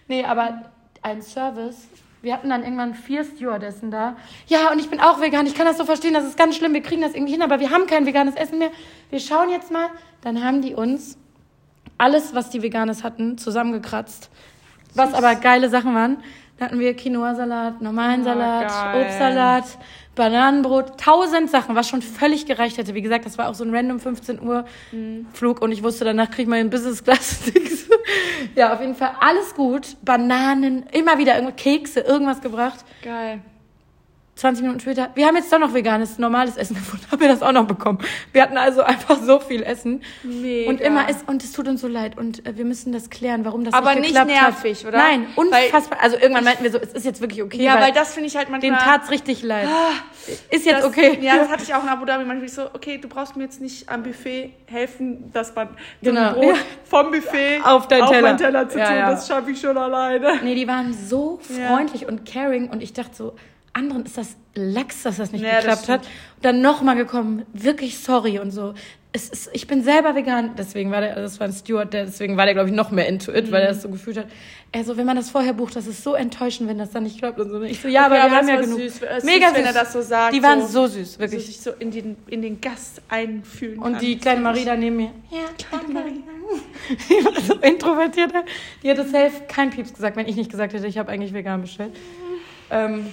Nee, 0.08 0.24
aber 0.24 0.62
ein 1.02 1.22
Service. 1.22 1.88
Wir 2.22 2.34
hatten 2.34 2.50
dann 2.50 2.64
irgendwann 2.64 2.96
vier 2.96 3.24
Stewardessen 3.24 3.92
da. 3.92 4.16
Ja, 4.48 4.72
und 4.72 4.80
ich 4.80 4.90
bin 4.90 5.00
auch 5.00 5.22
vegan. 5.22 5.46
Ich 5.46 5.54
kann 5.54 5.66
das 5.66 5.78
so 5.78 5.86
verstehen, 5.86 6.14
das 6.14 6.24
ist 6.24 6.38
ganz 6.38 6.56
schlimm. 6.56 6.74
Wir 6.74 6.82
kriegen 6.82 7.02
das 7.02 7.14
irgendwie 7.14 7.34
hin, 7.34 7.44
aber 7.44 7.60
wir 7.60 7.70
haben 7.70 7.86
kein 7.86 8.06
veganes 8.06 8.36
Essen 8.36 8.58
mehr. 8.58 8.72
Wir 9.12 9.20
schauen 9.20 9.50
jetzt 9.50 9.72
mal. 9.72 9.90
Dann 10.22 10.44
haben 10.44 10.62
die 10.62 10.74
uns 10.74 11.20
alles, 11.98 12.34
was 12.34 12.50
die 12.50 12.64
Veganes 12.64 13.04
hatten, 13.04 13.38
zusammengekratzt. 13.38 14.32
Was 14.96 15.14
aber 15.14 15.36
geile 15.36 15.70
Sachen 15.70 15.94
waren. 15.94 16.18
Da 16.58 16.66
hatten 16.66 16.80
wir 16.80 16.96
Quinoa-Salat, 16.96 17.82
normalen 17.82 18.22
Oh, 18.22 18.24
Salat, 18.24 18.68
geil. 18.70 19.02
Obstsalat, 19.04 19.66
Bananenbrot, 20.16 21.00
tausend 21.00 21.50
Sachen, 21.50 21.76
was 21.76 21.88
schon 21.90 22.02
völlig 22.02 22.46
gereicht 22.46 22.78
hätte. 22.78 22.94
Wie 22.96 23.02
gesagt, 23.02 23.26
das 23.26 23.38
war 23.38 23.50
auch 23.50 23.54
so 23.56 23.64
ein 23.64 23.74
random 23.76 24.00
15 24.00 24.42
Uhr 24.42 24.66
Mhm. 24.92 25.28
Flug 25.34 25.62
und 25.62 25.72
ich 25.72 25.84
wusste, 25.84 26.06
danach 26.06 26.30
kriege 26.30 26.44
ich 26.44 26.48
mal 26.48 26.60
einen 26.60 26.70
Business 26.70 27.04
Class. 27.04 27.40
Ja, 28.56 28.74
auf 28.74 28.80
jeden 28.82 28.96
Fall 28.96 29.12
alles 29.20 29.54
gut. 29.56 29.98
Bananen, 30.04 30.86
immer 30.92 31.18
wieder 31.18 31.36
irgendwo 31.36 31.54
Kekse, 31.56 32.02
irgendwas 32.02 32.42
gebracht. 32.42 32.86
geil. 33.02 33.42
20 34.36 34.64
Minuten 34.64 34.82
später, 34.82 35.12
wir 35.16 35.28
haben 35.28 35.38
jetzt 35.38 35.52
doch 35.54 35.60
noch 35.60 35.74
veganes, 35.74 36.18
normales 36.18 36.58
Essen 36.58 36.76
gefunden. 36.76 37.06
Haben 37.12 37.22
wir 37.22 37.30
das 37.30 37.42
auch 37.42 37.54
noch 37.54 37.66
bekommen. 37.68 38.00
Wir 38.34 38.42
hatten 38.42 38.58
also 38.58 38.84
einfach 38.84 39.18
so 39.24 39.40
viel 39.40 39.64
Essen. 39.64 40.04
Mega. 40.24 40.70
Und 40.70 40.82
immer 40.82 41.08
ist, 41.08 41.26
und 41.30 41.42
es 41.42 41.54
tut 41.54 41.70
uns 41.70 41.80
so 41.80 41.88
leid. 41.88 42.18
Und 42.18 42.46
äh, 42.46 42.58
wir 42.58 42.66
müssen 42.66 42.92
das 42.92 43.10
klären, 43.10 43.46
warum 43.46 43.64
das 43.64 43.74
Aber 43.74 43.92
nicht 43.96 44.02
nicht 44.02 44.08
geklappt 44.10 44.30
nervig, 44.30 44.80
hat. 44.84 44.88
oder? 44.90 44.98
Nein, 44.98 45.28
Weil- 45.38 45.64
unfassbar. 45.68 46.00
also 46.02 46.18
irgendwann 46.18 46.44
meinten 46.44 46.64
wir 46.66 46.72
so, 46.72 46.80
es 46.80 46.92
ist 46.92 47.06
jetzt 47.06 47.22
wirklich 47.22 47.42
okay. 47.44 47.64
Ja, 47.64 47.80
weil 47.80 47.94
das 47.94 48.14
finde 48.14 48.28
ich 48.28 48.36
halt 48.36 48.50
manchmal. 48.50 48.72
den 48.72 48.78
tat's 48.78 49.10
richtig 49.10 49.42
leid. 49.42 49.70
Ist 50.50 50.66
jetzt 50.66 50.80
das, 50.80 50.86
okay. 50.86 51.18
Ja, 51.22 51.38
das 51.38 51.48
hatte 51.52 51.64
ich 51.64 51.74
auch 51.74 51.84
in 51.84 51.88
Abu 51.90 52.04
Dhabi 52.04 52.26
manchmal 52.26 52.50
so, 52.50 52.64
okay, 52.74 52.98
du 52.98 53.08
brauchst 53.08 53.38
mir 53.38 53.44
jetzt 53.46 53.62
nicht 53.62 53.88
am 53.88 54.04
Buffet 54.04 54.52
helfen, 54.66 55.32
dass 55.32 55.56
man 55.56 55.70
Genau. 56.02 56.34
Brot 56.34 56.44
Ja. 56.44 56.62
vom 56.84 57.12
Buffet 57.12 57.62
Auf 57.64 57.88
deinen 57.88 58.08
Teller. 58.08 58.22
meinen 58.22 58.38
Teller 58.38 58.68
zu 58.68 58.80
Ja, 58.80 58.86
tun, 58.88 58.96
ja. 58.98 59.12
das 59.12 59.28
schaffe 59.30 59.52
ich 59.52 59.62
schon 59.62 59.78
alleine. 59.78 60.42
Nee, 60.44 60.56
die 60.56 60.68
waren 60.68 60.94
so 60.94 61.40
freundlich 61.42 62.06
und 62.06 62.26
caring 62.26 62.68
und 62.70 62.84
ich 62.84 62.92
dachte 62.92 63.16
so, 63.16 63.36
anderen 63.76 64.06
ist 64.06 64.18
das 64.18 64.36
Lachs, 64.56 65.04
dass 65.04 65.18
das 65.18 65.32
nicht 65.32 65.44
Ja, 65.44 65.58
geklappt 65.60 65.90
hat. 65.90 66.02
Und 66.02 66.10
dann 66.46 66.62
nochmal 66.62 66.96
gekommen, 66.96 67.46
wirklich 67.54 67.98
sorry 68.00 68.40
und 68.40 68.52
so. 68.52 68.74
Es 69.12 69.30
ist, 69.30 69.50
ich 69.54 69.66
bin 69.68 69.82
selber 69.82 70.14
vegan, 70.16 70.52
deswegen 70.58 70.92
war 70.92 71.00
der, 71.00 71.16
das 71.16 71.40
war 71.40 71.48
ein 71.48 71.54
Steward, 71.54 71.94
der, 71.94 72.06
deswegen 72.06 72.36
war 72.36 72.44
der, 72.46 72.54
glaube 72.54 72.70
ich, 72.70 72.76
noch 72.76 72.92
mehr 72.92 73.08
into 73.08 73.32
it, 73.32 73.50
weil 73.52 73.62
Mhm. 73.62 73.68
er 73.68 73.68
das 73.70 73.82
so 73.82 73.88
gefühlt 73.90 74.18
hat. 74.18 74.28
Also, 74.74 74.98
wenn 74.98 75.06
man 75.06 75.16
das 75.16 75.30
vorher 75.30 75.54
bucht, 75.54 75.76
das 75.78 75.88
ist 75.88 76.04
so 76.04 76.16
enttäuschend, 76.16 76.68
wenn 76.70 76.78
das 76.78 76.92
dann 76.92 77.04
nicht 77.04 77.20
klappt 77.20 77.40
und 77.40 77.50
so. 77.50 77.62
Ich 77.62 77.80
so, 77.82 77.88
ja, 77.88 78.06
aber 78.08 78.16
Okay, 78.16 78.24
wir 78.24 78.26
aber 78.26 78.36
haben 78.36 78.48
das 78.48 78.56
ja 78.56 78.62
genug. 78.62 78.80
süß. 78.80 79.02
Mega 79.24 79.48
süß, 79.50 79.58
wenn 79.58 79.66
er 79.66 79.74
das 79.74 79.94
so 79.94 80.02
sagt, 80.02 80.34
Die 80.36 80.44
waren 80.44 80.62
so- 80.64 80.68
so, 80.68 80.88
süß, 80.88 81.14
So 81.14 81.20
wirklich. 81.20 81.46
sich 81.46 81.62
so 81.62 81.72
in 81.80 81.92
den, 81.92 82.18
in 82.28 82.42
den 82.42 82.60
Gast 82.60 83.02
einfühlen 83.08 83.80
Und 83.80 83.94
kann. 83.94 84.02
die 84.02 84.18
kleine 84.18 84.42
Marie 84.42 84.66
da 84.66 84.76
neben 84.76 84.98
mir. 84.98 85.12
Ja, 85.32 85.46
danke. 85.72 86.12
Die 87.10 87.26
war 87.26 87.42
so 87.42 87.54
introvertiert. 87.56 88.32
Die 88.84 88.90
hätte 88.90 89.04
safe 89.08 89.32
kein 89.48 89.70
Pieps 89.70 89.94
gesagt, 89.94 90.18
wenn 90.18 90.28
ich 90.28 90.36
nicht 90.36 90.52
gesagt 90.52 90.74
hätte, 90.74 90.88
ich 90.88 90.98
habe 90.98 91.10
eigentlich 91.12 91.34
vegan 91.34 91.62
bestellt. 91.62 91.96
Ähm, 92.70 93.06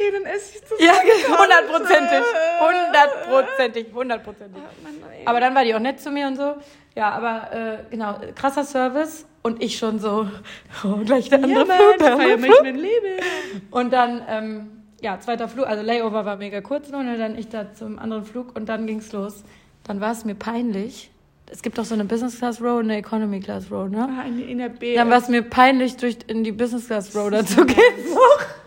Okay, 0.00 0.12
dann 0.12 0.24
esse 0.32 0.56
ich 0.56 0.60
das. 0.62 0.80
ja, 0.80 0.92
hundertprozentig. 1.38 2.26
Hundertprozentig, 2.60 3.86
hundertprozentig. 3.94 4.62
Oh 4.62 5.28
Aber 5.28 5.40
dann 5.40 5.54
war 5.54 5.64
die 5.64 5.74
auch 5.74 5.80
nett 5.80 6.00
zu 6.00 6.10
mir 6.10 6.26
und 6.26 6.36
so. 6.36 6.54
Ja, 6.96 7.10
aber 7.10 7.52
äh, 7.52 7.78
genau, 7.90 8.16
krasser 8.34 8.64
Service. 8.64 9.26
Und 9.42 9.62
ich 9.62 9.78
schon 9.78 9.98
so, 9.98 10.28
oh, 10.84 10.96
gleich 11.04 11.28
der 11.28 11.42
andere 11.42 11.66
Ja, 11.66 11.74
Flug, 11.74 11.98
der 11.98 12.12
andere 12.12 12.38
Flug. 12.38 12.62
mein 12.62 12.76
Leben. 12.76 13.22
Und 13.70 13.92
dann, 13.92 14.22
ähm, 14.28 14.82
ja, 15.00 15.18
zweiter 15.18 15.48
Flug, 15.48 15.66
also 15.66 15.82
Layover 15.82 16.24
war 16.26 16.36
mega 16.36 16.60
kurz 16.60 16.90
nur, 16.90 17.00
und 17.00 17.18
dann 17.18 17.38
ich 17.38 17.48
da 17.48 17.72
zum 17.72 17.98
anderen 17.98 18.24
Flug 18.24 18.54
und 18.54 18.68
dann 18.68 18.86
ging's 18.86 19.12
los. 19.12 19.44
Dann 19.84 20.00
war 20.00 20.12
es 20.12 20.24
mir 20.26 20.34
peinlich. 20.34 21.10
Es 21.52 21.62
gibt 21.62 21.78
doch 21.78 21.84
so 21.84 21.94
eine 21.94 22.04
Business 22.04 22.38
Class 22.38 22.60
Row 22.60 22.78
und 22.78 22.84
eine 22.84 22.98
Economy 22.98 23.40
Class 23.40 23.70
Row, 23.72 23.88
ne? 23.88 24.08
Ah, 24.08 24.26
in, 24.26 24.46
in 24.46 24.58
der 24.58 24.68
B. 24.68 24.94
Dann 24.94 25.10
war 25.10 25.18
es 25.18 25.28
mir 25.28 25.42
peinlich, 25.42 25.96
durch 25.96 26.18
in 26.28 26.44
die 26.44 26.52
Business 26.52 26.86
Class 26.86 27.16
Row 27.16 27.30
da 27.30 27.44
zu 27.44 27.64
gehen. 27.64 27.76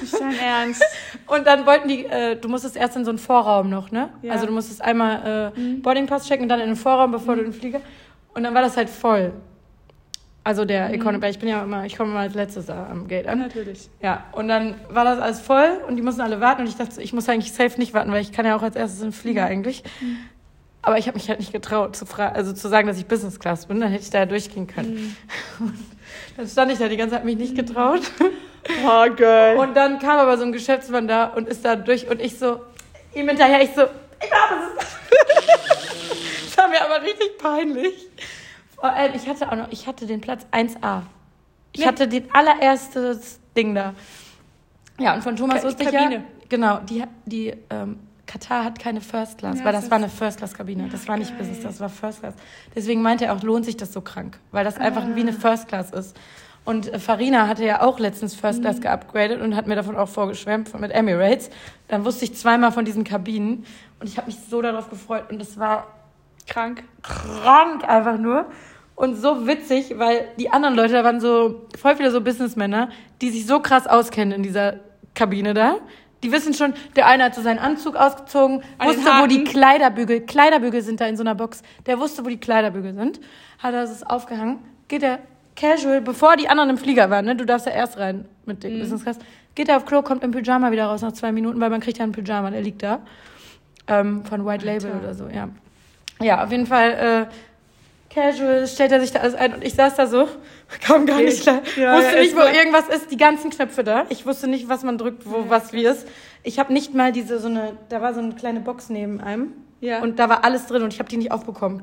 Nicht 0.00 0.20
dein 0.20 0.38
Ernst. 0.44 0.82
Und 1.26 1.46
dann 1.46 1.66
wollten 1.66 1.88
die, 1.88 2.04
äh, 2.06 2.36
du 2.36 2.48
musstest 2.48 2.76
erst 2.76 2.96
in 2.96 3.04
so 3.04 3.10
einen 3.10 3.18
Vorraum 3.18 3.70
noch, 3.70 3.90
ne? 3.90 4.10
Ja. 4.22 4.32
Also 4.32 4.46
du 4.46 4.52
musstest 4.52 4.82
einmal 4.82 5.52
äh, 5.56 5.60
Boardingpass 5.80 6.26
checken 6.26 6.44
und 6.44 6.48
dann 6.48 6.60
in 6.60 6.68
den 6.68 6.76
Vorraum, 6.76 7.10
bevor 7.10 7.34
du 7.34 7.42
in 7.42 7.50
den 7.50 7.58
Flieger. 7.58 7.80
Und 8.34 8.42
dann 8.42 8.54
war 8.54 8.62
das 8.62 8.76
halt 8.76 8.90
voll. 8.90 9.32
Also 10.44 10.64
der 10.64 10.94
Economy, 10.94 11.20
weil 11.20 11.30
ich 11.30 11.38
bin 11.38 11.48
ja 11.48 11.62
immer, 11.62 11.84
ich 11.84 11.96
komme 11.96 12.10
immer 12.10 12.20
als 12.20 12.34
letztes 12.34 12.70
am 12.70 13.06
Gate 13.06 13.26
an. 13.26 13.40
Natürlich. 13.40 13.90
Ja, 14.00 14.24
und 14.32 14.48
dann 14.48 14.76
war 14.88 15.04
das 15.04 15.18
alles 15.18 15.40
voll 15.40 15.78
und 15.86 15.96
die 15.96 16.02
mussten 16.02 16.22
alle 16.22 16.40
warten 16.40 16.62
und 16.62 16.68
ich 16.68 16.76
dachte, 16.76 17.02
ich 17.02 17.12
muss 17.12 17.28
eigentlich 17.28 17.52
safe 17.52 17.78
nicht 17.78 17.92
warten, 17.92 18.10
weil 18.12 18.22
ich 18.22 18.32
kann 18.32 18.46
ja 18.46 18.56
auch 18.56 18.62
als 18.62 18.74
erstes 18.74 19.00
in 19.00 19.08
den 19.08 19.12
Flieger 19.12 19.44
eigentlich. 19.44 19.84
Aber 20.80 20.96
ich 20.96 21.06
habe 21.06 21.18
mich 21.18 21.28
halt 21.28 21.40
nicht 21.40 21.52
getraut, 21.52 21.96
zu, 21.96 22.06
also 22.16 22.54
zu 22.54 22.68
sagen, 22.68 22.86
dass 22.86 22.96
ich 22.96 23.04
Business 23.04 23.38
Class 23.38 23.66
bin, 23.66 23.78
dann 23.78 23.90
hätte 23.90 24.04
ich 24.04 24.10
da 24.10 24.20
ja 24.20 24.26
durchgehen 24.26 24.66
können. 24.66 25.14
Und 25.58 25.74
dann 26.38 26.48
stand 26.48 26.72
ich 26.72 26.78
da 26.78 26.88
die 26.88 26.96
ganze 26.96 27.16
Zeit 27.16 27.26
mich 27.26 27.36
nicht 27.36 27.54
getraut. 27.54 28.00
Oh, 28.84 29.06
geil. 29.16 29.56
Und 29.56 29.74
dann 29.76 29.98
kam 29.98 30.18
aber 30.18 30.36
so 30.36 30.44
ein 30.44 30.52
Geschäftsmann 30.52 31.08
da 31.08 31.24
und 31.26 31.48
ist 31.48 31.64
da 31.64 31.76
durch 31.76 32.08
und 32.10 32.20
ich 32.20 32.38
so, 32.38 32.60
ihm 33.14 33.28
hinterher, 33.28 33.62
ich 33.62 33.70
so, 33.74 33.82
ich 34.22 34.30
glaube, 34.30 34.54
es 34.78 34.84
ist. 34.84 34.96
das 36.46 36.58
war 36.58 36.68
mir 36.68 36.82
aber 36.84 37.02
richtig 37.02 37.38
peinlich. 37.38 37.94
Vor 38.74 38.84
allem, 38.92 39.14
ich 39.14 39.28
hatte 39.28 39.50
auch 39.50 39.56
noch, 39.56 39.68
ich 39.70 39.86
hatte 39.86 40.06
den 40.06 40.20
Platz 40.20 40.46
1a. 40.52 41.02
Ich 41.72 41.80
Nee. 41.80 41.86
hatte 41.86 42.08
den 42.08 42.32
allererstes 42.34 43.40
Ding 43.56 43.74
da. 43.74 43.94
Ja, 44.98 45.14
und 45.14 45.22
von 45.22 45.36
Thomas 45.36 45.60
Ka- 45.62 45.68
wusste 45.68 45.84
ich 45.84 45.90
ja, 45.92 46.00
Kabine. 46.02 46.24
genau, 46.48 46.78
die, 46.80 47.04
die 47.26 47.54
ähm, 47.70 48.00
Katar 48.26 48.64
hat 48.64 48.78
keine 48.78 49.00
First 49.00 49.38
Class, 49.38 49.58
Ja, 49.60 49.64
weil 49.64 49.72
das 49.72 49.82
das 49.82 49.90
war 49.90 49.98
eine 49.98 50.08
First 50.08 50.38
Class 50.38 50.54
Kabine. 50.54 50.88
Das 50.90 51.06
war 51.08 51.16
nicht 51.16 51.30
geil. 51.30 51.38
Business, 51.38 51.62
das 51.62 51.80
war 51.80 51.88
First 51.88 52.20
Class. 52.20 52.34
Deswegen 52.74 53.00
meinte 53.02 53.26
er 53.26 53.34
auch, 53.36 53.42
lohnt 53.42 53.64
sich 53.64 53.76
das 53.76 53.92
so 53.92 54.00
krank, 54.00 54.38
weil 54.50 54.64
das 54.64 54.76
einfach 54.78 55.04
wie 55.14 55.20
eine 55.20 55.32
First 55.32 55.68
Class 55.68 55.90
ist. 55.90 56.16
Und 56.68 56.94
Farina 57.00 57.48
hatte 57.48 57.64
ja 57.64 57.80
auch 57.80 57.98
letztens 57.98 58.34
First 58.34 58.60
Class 58.60 58.82
geupgradet 58.82 59.40
und 59.40 59.56
hat 59.56 59.66
mir 59.66 59.74
davon 59.74 59.96
auch 59.96 60.06
vorgeschwärmt 60.10 60.68
von- 60.68 60.82
mit 60.82 60.90
Emirates. 60.92 61.48
Dann 61.88 62.04
wusste 62.04 62.26
ich 62.26 62.34
zweimal 62.34 62.72
von 62.72 62.84
diesen 62.84 63.04
Kabinen 63.04 63.64
und 64.00 64.06
ich 64.06 64.18
habe 64.18 64.26
mich 64.26 64.36
so 64.50 64.60
darauf 64.60 64.90
gefreut 64.90 65.30
und 65.30 65.40
es 65.40 65.58
war 65.58 65.86
Krank. 66.46 66.84
krank 67.02 67.88
einfach 67.88 68.18
nur. 68.18 68.44
Und 68.96 69.14
so 69.16 69.46
witzig, 69.46 69.94
weil 69.96 70.28
die 70.38 70.50
anderen 70.50 70.74
Leute, 70.74 70.92
da 70.92 71.04
waren 71.04 71.20
so 71.22 71.62
voll 71.80 71.96
viele 71.96 72.10
so 72.10 72.20
Businessmänner, 72.20 72.90
die 73.22 73.30
sich 73.30 73.46
so 73.46 73.60
krass 73.60 73.86
auskennen 73.86 74.34
in 74.34 74.42
dieser 74.42 74.74
Kabine 75.14 75.54
da. 75.54 75.76
Die 76.22 76.32
wissen 76.32 76.52
schon, 76.52 76.74
der 76.96 77.06
eine 77.06 77.24
hat 77.24 77.34
so 77.34 77.40
seinen 77.40 77.60
Anzug 77.60 77.96
ausgezogen, 77.96 78.62
An 78.76 78.88
wusste, 78.88 79.10
wo 79.22 79.26
die. 79.26 79.42
Kleiderbügel, 79.44 80.20
Kleiderbügel 80.20 80.82
sind 80.82 81.00
da 81.00 81.06
in 81.06 81.16
so 81.16 81.22
einer 81.22 81.34
Box. 81.34 81.62
Der 81.86 81.98
wusste, 81.98 82.26
wo 82.26 82.28
die 82.28 82.36
Kleiderbügel 82.40 82.92
sind, 82.92 83.20
hat 83.58 83.72
er 83.72 83.86
das 83.86 84.02
aufgehangen, 84.02 84.58
geht 84.88 85.02
er 85.02 85.20
casual, 85.58 86.00
bevor 86.00 86.36
die 86.36 86.48
anderen 86.48 86.70
im 86.70 86.78
Flieger 86.78 87.10
waren, 87.10 87.24
ne, 87.24 87.34
du 87.36 87.44
darfst 87.44 87.66
ja 87.66 87.72
erst 87.72 87.98
rein 87.98 88.24
mit 88.46 88.58
Mhm. 88.58 88.68
dem 88.68 88.78
Business 88.80 89.02
Class, 89.02 89.18
geht 89.54 89.68
er 89.68 89.76
auf 89.76 89.84
Klo, 89.86 90.02
kommt 90.02 90.22
im 90.24 90.30
Pyjama 90.30 90.70
wieder 90.70 90.86
raus 90.86 91.02
nach 91.02 91.12
zwei 91.12 91.32
Minuten, 91.32 91.60
weil 91.60 91.70
man 91.70 91.80
kriegt 91.80 91.98
ja 91.98 92.04
einen 92.04 92.12
Pyjama, 92.12 92.50
der 92.50 92.60
liegt 92.62 92.82
da. 92.82 93.00
Ähm, 93.88 94.24
von 94.24 94.44
White 94.46 94.64
Label 94.64 94.92
Alter. 94.92 95.00
oder 95.04 95.14
so, 95.14 95.24
ja. 95.28 95.48
Ja, 96.20 96.44
auf 96.44 96.50
jeden 96.50 96.66
Fall, 96.66 97.26
äh, 97.30 98.14
casual, 98.14 98.66
stellt 98.66 98.92
er 98.92 99.00
sich 99.00 99.12
da 99.12 99.20
alles 99.20 99.34
ein 99.34 99.54
und 99.54 99.64
ich 99.64 99.74
saß 99.74 99.94
da 99.96 100.06
so, 100.06 100.28
kam 100.80 101.06
gar 101.06 101.20
nicht 101.20 101.42
klar. 101.42 101.60
Ja, 101.76 101.96
wusste 101.96 102.16
ja, 102.16 102.20
nicht, 102.22 102.36
wo 102.36 102.40
irgendwas 102.40 102.88
ist, 102.88 103.10
die 103.10 103.16
ganzen 103.16 103.50
Knöpfe 103.50 103.82
da. 103.84 104.04
Ich 104.10 104.26
wusste 104.26 104.46
nicht, 104.48 104.68
was 104.68 104.82
man 104.84 104.98
drückt, 104.98 105.24
wo 105.30 105.46
was 105.48 105.72
wie 105.72 105.84
ist. 105.84 106.06
Ich 106.42 106.58
habe 106.58 106.72
nicht 106.72 106.94
mal 106.94 107.12
diese, 107.12 107.38
so 107.40 107.48
eine, 107.48 107.72
da 107.88 108.00
war 108.00 108.14
so 108.14 108.20
eine 108.20 108.34
kleine 108.34 108.60
Box 108.60 108.90
neben 108.90 109.20
einem. 109.20 109.52
Ja. 109.80 110.00
Und 110.00 110.18
da 110.18 110.28
war 110.28 110.44
alles 110.44 110.66
drin 110.66 110.82
und 110.82 110.92
ich 110.92 110.98
habe 110.98 111.08
die 111.08 111.16
nicht 111.16 111.30
aufbekommen. 111.32 111.82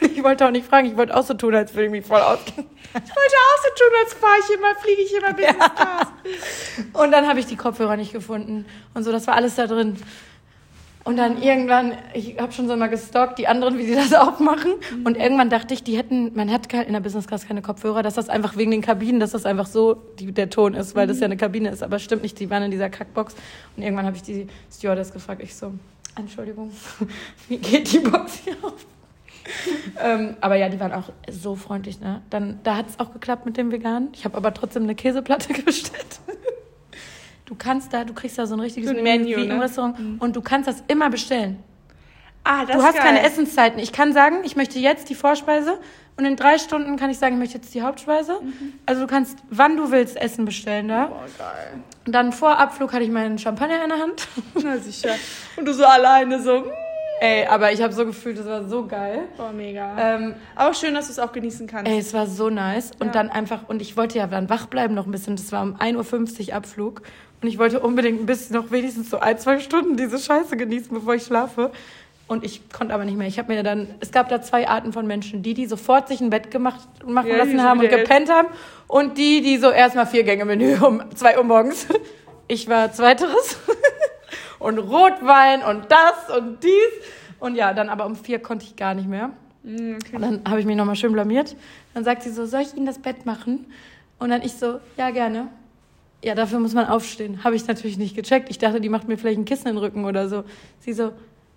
Und 0.00 0.12
ich 0.16 0.22
wollte 0.22 0.46
auch 0.46 0.50
nicht 0.50 0.66
fragen, 0.66 0.86
ich 0.88 0.96
wollte 0.96 1.16
auch 1.16 1.24
so 1.24 1.34
tun, 1.34 1.54
als 1.54 1.74
würde 1.74 1.86
ich 1.86 1.90
mich 1.90 2.06
voll 2.06 2.20
auskennen. 2.20 2.70
Ich 2.94 2.94
wollte 2.94 3.12
auch 3.14 3.62
so 3.62 3.84
tun, 3.84 3.92
als 4.02 4.14
fahre 4.14 4.36
ich 4.40 4.54
immer, 4.56 4.74
fliege 4.76 5.02
ich 5.02 5.14
immer 5.14 5.32
Business 5.32 5.74
Class. 5.74 6.08
Und 6.92 7.12
dann 7.12 7.26
habe 7.26 7.40
ich 7.40 7.46
die 7.46 7.56
Kopfhörer 7.56 7.96
nicht 7.96 8.12
gefunden 8.12 8.66
und 8.94 9.04
so, 9.04 9.12
das 9.12 9.26
war 9.26 9.34
alles 9.34 9.56
da 9.56 9.66
drin. 9.66 9.96
Und 11.08 11.16
dann 11.16 11.40
irgendwann, 11.40 11.94
ich 12.12 12.38
habe 12.38 12.52
schon 12.52 12.68
so 12.68 12.76
mal 12.76 12.88
gestalkt, 12.88 13.38
die 13.38 13.48
anderen, 13.48 13.78
wie 13.78 13.86
sie 13.86 13.94
das 13.94 14.12
auch 14.14 14.40
machen. 14.40 14.72
Und 15.04 15.16
irgendwann 15.16 15.48
dachte 15.48 15.72
ich, 15.72 15.82
die 15.82 15.96
hätten, 15.96 16.34
man 16.34 16.52
hat 16.52 16.70
in 16.70 16.92
der 16.92 17.00
Business 17.00 17.26
Class 17.26 17.48
keine 17.48 17.62
Kopfhörer, 17.62 18.02
dass 18.02 18.12
das 18.12 18.28
einfach 18.28 18.58
wegen 18.58 18.70
den 18.70 18.82
Kabinen, 18.82 19.18
dass 19.18 19.30
das 19.30 19.46
einfach 19.46 19.66
so 19.66 19.94
die, 20.18 20.32
der 20.32 20.50
Ton 20.50 20.74
ist, 20.74 20.94
weil 20.94 21.06
das 21.06 21.20
ja 21.20 21.24
eine 21.24 21.38
Kabine 21.38 21.70
ist. 21.70 21.82
Aber 21.82 21.98
stimmt 21.98 22.22
nicht, 22.24 22.38
die 22.38 22.50
waren 22.50 22.62
in 22.64 22.70
dieser 22.70 22.90
Kackbox. 22.90 23.34
Und 23.74 23.84
irgendwann 23.84 24.04
habe 24.04 24.16
ich 24.16 24.22
die 24.22 24.48
Stewardess 24.70 25.10
gefragt, 25.10 25.40
ich 25.42 25.54
so, 25.54 25.72
Entschuldigung, 26.14 26.72
wie 27.48 27.56
geht 27.56 27.90
die 27.90 28.00
Box 28.00 28.40
hier 28.44 28.56
auf? 28.60 28.84
ähm, 30.02 30.36
aber 30.40 30.56
ja, 30.56 30.68
die 30.68 30.78
waren 30.80 30.92
auch 30.92 31.10
so 31.30 31.54
freundlich, 31.56 32.00
ne? 32.00 32.22
Dann, 32.30 32.60
da 32.62 32.76
hat 32.76 32.88
es 32.88 33.00
auch 33.00 33.12
geklappt 33.12 33.46
mit 33.46 33.56
dem 33.56 33.72
Veganen. 33.72 34.08
Ich 34.12 34.24
habe 34.24 34.36
aber 34.36 34.52
trotzdem 34.54 34.84
eine 34.84 34.94
Käseplatte 34.94 35.52
bestellt. 35.64 36.20
Du 37.46 37.54
kannst 37.54 37.92
da, 37.94 38.04
du 38.04 38.12
kriegst 38.12 38.36
da 38.38 38.46
so 38.46 38.54
ein 38.54 38.60
richtiges 38.60 38.90
So 38.90 38.96
ein 38.96 39.02
Menü, 39.02 39.36
wie 39.36 39.44
im 39.44 39.48
ne? 39.48 39.60
Restaurant 39.62 40.20
und 40.20 40.36
du 40.36 40.42
kannst 40.42 40.68
das 40.68 40.82
immer 40.86 41.08
bestellen. 41.08 41.62
Ah, 42.44 42.64
das 42.64 42.76
Du 42.76 42.82
hast 42.82 42.94
geil. 42.96 43.04
keine 43.04 43.22
Essenszeiten. 43.22 43.78
Ich 43.78 43.92
kann 43.92 44.12
sagen, 44.12 44.38
ich 44.44 44.54
möchte 44.54 44.78
jetzt 44.78 45.08
die 45.08 45.14
Vorspeise 45.14 45.78
und 46.16 46.24
in 46.24 46.36
drei 46.36 46.58
Stunden 46.58 46.96
kann 46.96 47.10
ich 47.10 47.18
sagen, 47.18 47.34
ich 47.34 47.38
möchte 47.38 47.56
jetzt 47.58 47.74
die 47.74 47.82
Hauptspeise. 47.82 48.40
Also 48.86 49.02
du 49.02 49.06
kannst, 49.06 49.38
wann 49.50 49.76
du 49.76 49.90
willst, 49.90 50.16
Essen 50.16 50.44
bestellen 50.44 50.88
da. 50.88 51.06
Boah, 51.06 51.26
geil. 51.38 51.82
Und 52.06 52.12
dann 52.12 52.32
vor 52.32 52.58
Abflug 52.58 52.92
hatte 52.92 53.04
ich 53.04 53.10
meinen 53.10 53.38
Champagner 53.38 53.82
in 53.82 53.90
der 53.90 53.98
Hand. 53.98 54.28
Na 54.62 54.76
sicher. 54.78 55.14
Und 55.56 55.66
du 55.66 55.72
so 55.74 55.84
alleine 55.84 56.42
so. 56.42 56.64
Ey, 57.20 57.46
aber 57.46 57.72
ich 57.72 57.82
habe 57.82 57.92
so 57.92 58.06
gefühlt, 58.06 58.38
das 58.38 58.46
war 58.46 58.68
so 58.68 58.86
geil. 58.86 59.22
Boah, 59.36 59.50
mega. 59.52 59.96
Ähm, 59.98 60.34
Auch 60.56 60.74
schön, 60.74 60.94
dass 60.94 61.06
du 61.06 61.12
es 61.12 61.18
auch 61.18 61.32
genießen 61.32 61.66
kannst. 61.66 61.90
Ey, 61.90 61.98
es 61.98 62.14
war 62.14 62.26
so 62.26 62.48
nice. 62.50 62.92
Und 63.00 63.06
Ja. 63.08 63.12
dann 63.12 63.30
einfach, 63.30 63.68
und 63.68 63.82
ich 63.82 63.96
wollte 63.96 64.18
ja 64.18 64.26
dann 64.26 64.48
wach 64.48 64.66
bleiben 64.66 64.94
noch 64.94 65.06
ein 65.06 65.10
bisschen. 65.10 65.36
Das 65.36 65.50
war 65.50 65.62
um 65.62 65.74
1.50 65.76 66.48
Uhr 66.50 66.54
Abflug. 66.54 67.02
Und 67.42 67.48
ich 67.48 67.58
wollte 67.58 67.80
unbedingt 67.80 68.20
ein 68.20 68.26
bisschen 68.26 68.56
noch 68.56 68.70
wenigstens 68.70 69.10
so 69.10 69.18
ein, 69.20 69.38
zwei 69.38 69.58
Stunden 69.60 69.96
diese 69.96 70.18
Scheiße 70.18 70.56
genießen, 70.56 70.90
bevor 70.92 71.14
ich 71.14 71.24
schlafe. 71.24 71.70
Und 72.26 72.44
ich 72.44 72.68
konnte 72.70 72.92
aber 72.92 73.04
nicht 73.04 73.16
mehr. 73.16 73.26
Ich 73.26 73.38
habe 73.38 73.52
mir 73.54 73.62
dann, 73.62 73.88
es 74.00 74.10
gab 74.10 74.28
da 74.28 74.42
zwei 74.42 74.68
Arten 74.68 74.92
von 74.92 75.06
Menschen. 75.06 75.42
Die, 75.42 75.54
die 75.54 75.66
sofort 75.66 76.08
sich 76.08 76.20
ein 76.20 76.30
Bett 76.30 76.50
gemacht, 76.50 76.80
machen 77.06 77.28
Ja, 77.30 77.36
lassen 77.38 77.62
haben 77.62 77.80
und 77.80 77.88
gepennt 77.88 78.30
haben. 78.30 78.48
Und 78.86 79.16
die, 79.18 79.40
die 79.40 79.56
so 79.56 79.70
erstmal 79.70 80.06
vier 80.06 80.24
Gänge 80.24 80.44
Menü 80.44 80.76
um 80.80 81.02
zwei 81.14 81.38
Uhr 81.38 81.44
morgens. 81.44 81.86
Ich 82.48 82.68
war 82.68 82.92
zweiteres. 82.92 83.58
Und 84.58 84.78
Rotwein 84.78 85.62
und 85.62 85.86
das 85.90 86.36
und 86.36 86.62
dies. 86.62 87.06
Und 87.40 87.54
ja, 87.54 87.72
dann 87.72 87.88
aber 87.88 88.06
um 88.06 88.16
vier 88.16 88.40
konnte 88.40 88.66
ich 88.66 88.76
gar 88.76 88.94
nicht 88.94 89.08
mehr. 89.08 89.30
Mm, 89.62 89.94
okay. 89.94 90.16
Und 90.16 90.22
dann 90.22 90.40
habe 90.48 90.60
ich 90.60 90.66
mich 90.66 90.76
nochmal 90.76 90.96
schön 90.96 91.12
blamiert. 91.12 91.56
Dann 91.94 92.04
sagt 92.04 92.22
sie 92.22 92.30
so, 92.30 92.46
soll 92.46 92.62
ich 92.62 92.74
Ihnen 92.74 92.86
das 92.86 92.98
Bett 92.98 93.26
machen? 93.26 93.66
Und 94.18 94.30
dann 94.30 94.42
ich 94.42 94.54
so, 94.54 94.80
ja, 94.96 95.10
gerne. 95.10 95.48
Ja, 96.24 96.34
dafür 96.34 96.58
muss 96.58 96.74
man 96.74 96.86
aufstehen. 96.86 97.44
Habe 97.44 97.54
ich 97.54 97.66
natürlich 97.66 97.96
nicht 97.96 98.16
gecheckt. 98.16 98.50
Ich 98.50 98.58
dachte, 98.58 98.80
die 98.80 98.88
macht 98.88 99.06
mir 99.06 99.16
vielleicht 99.16 99.38
ein 99.38 99.44
Kissen 99.44 99.68
in 99.68 99.76
den 99.76 99.78
Rücken 99.78 100.04
oder 100.04 100.28
so. 100.28 100.44
Sie 100.80 100.92
so, 100.92 101.12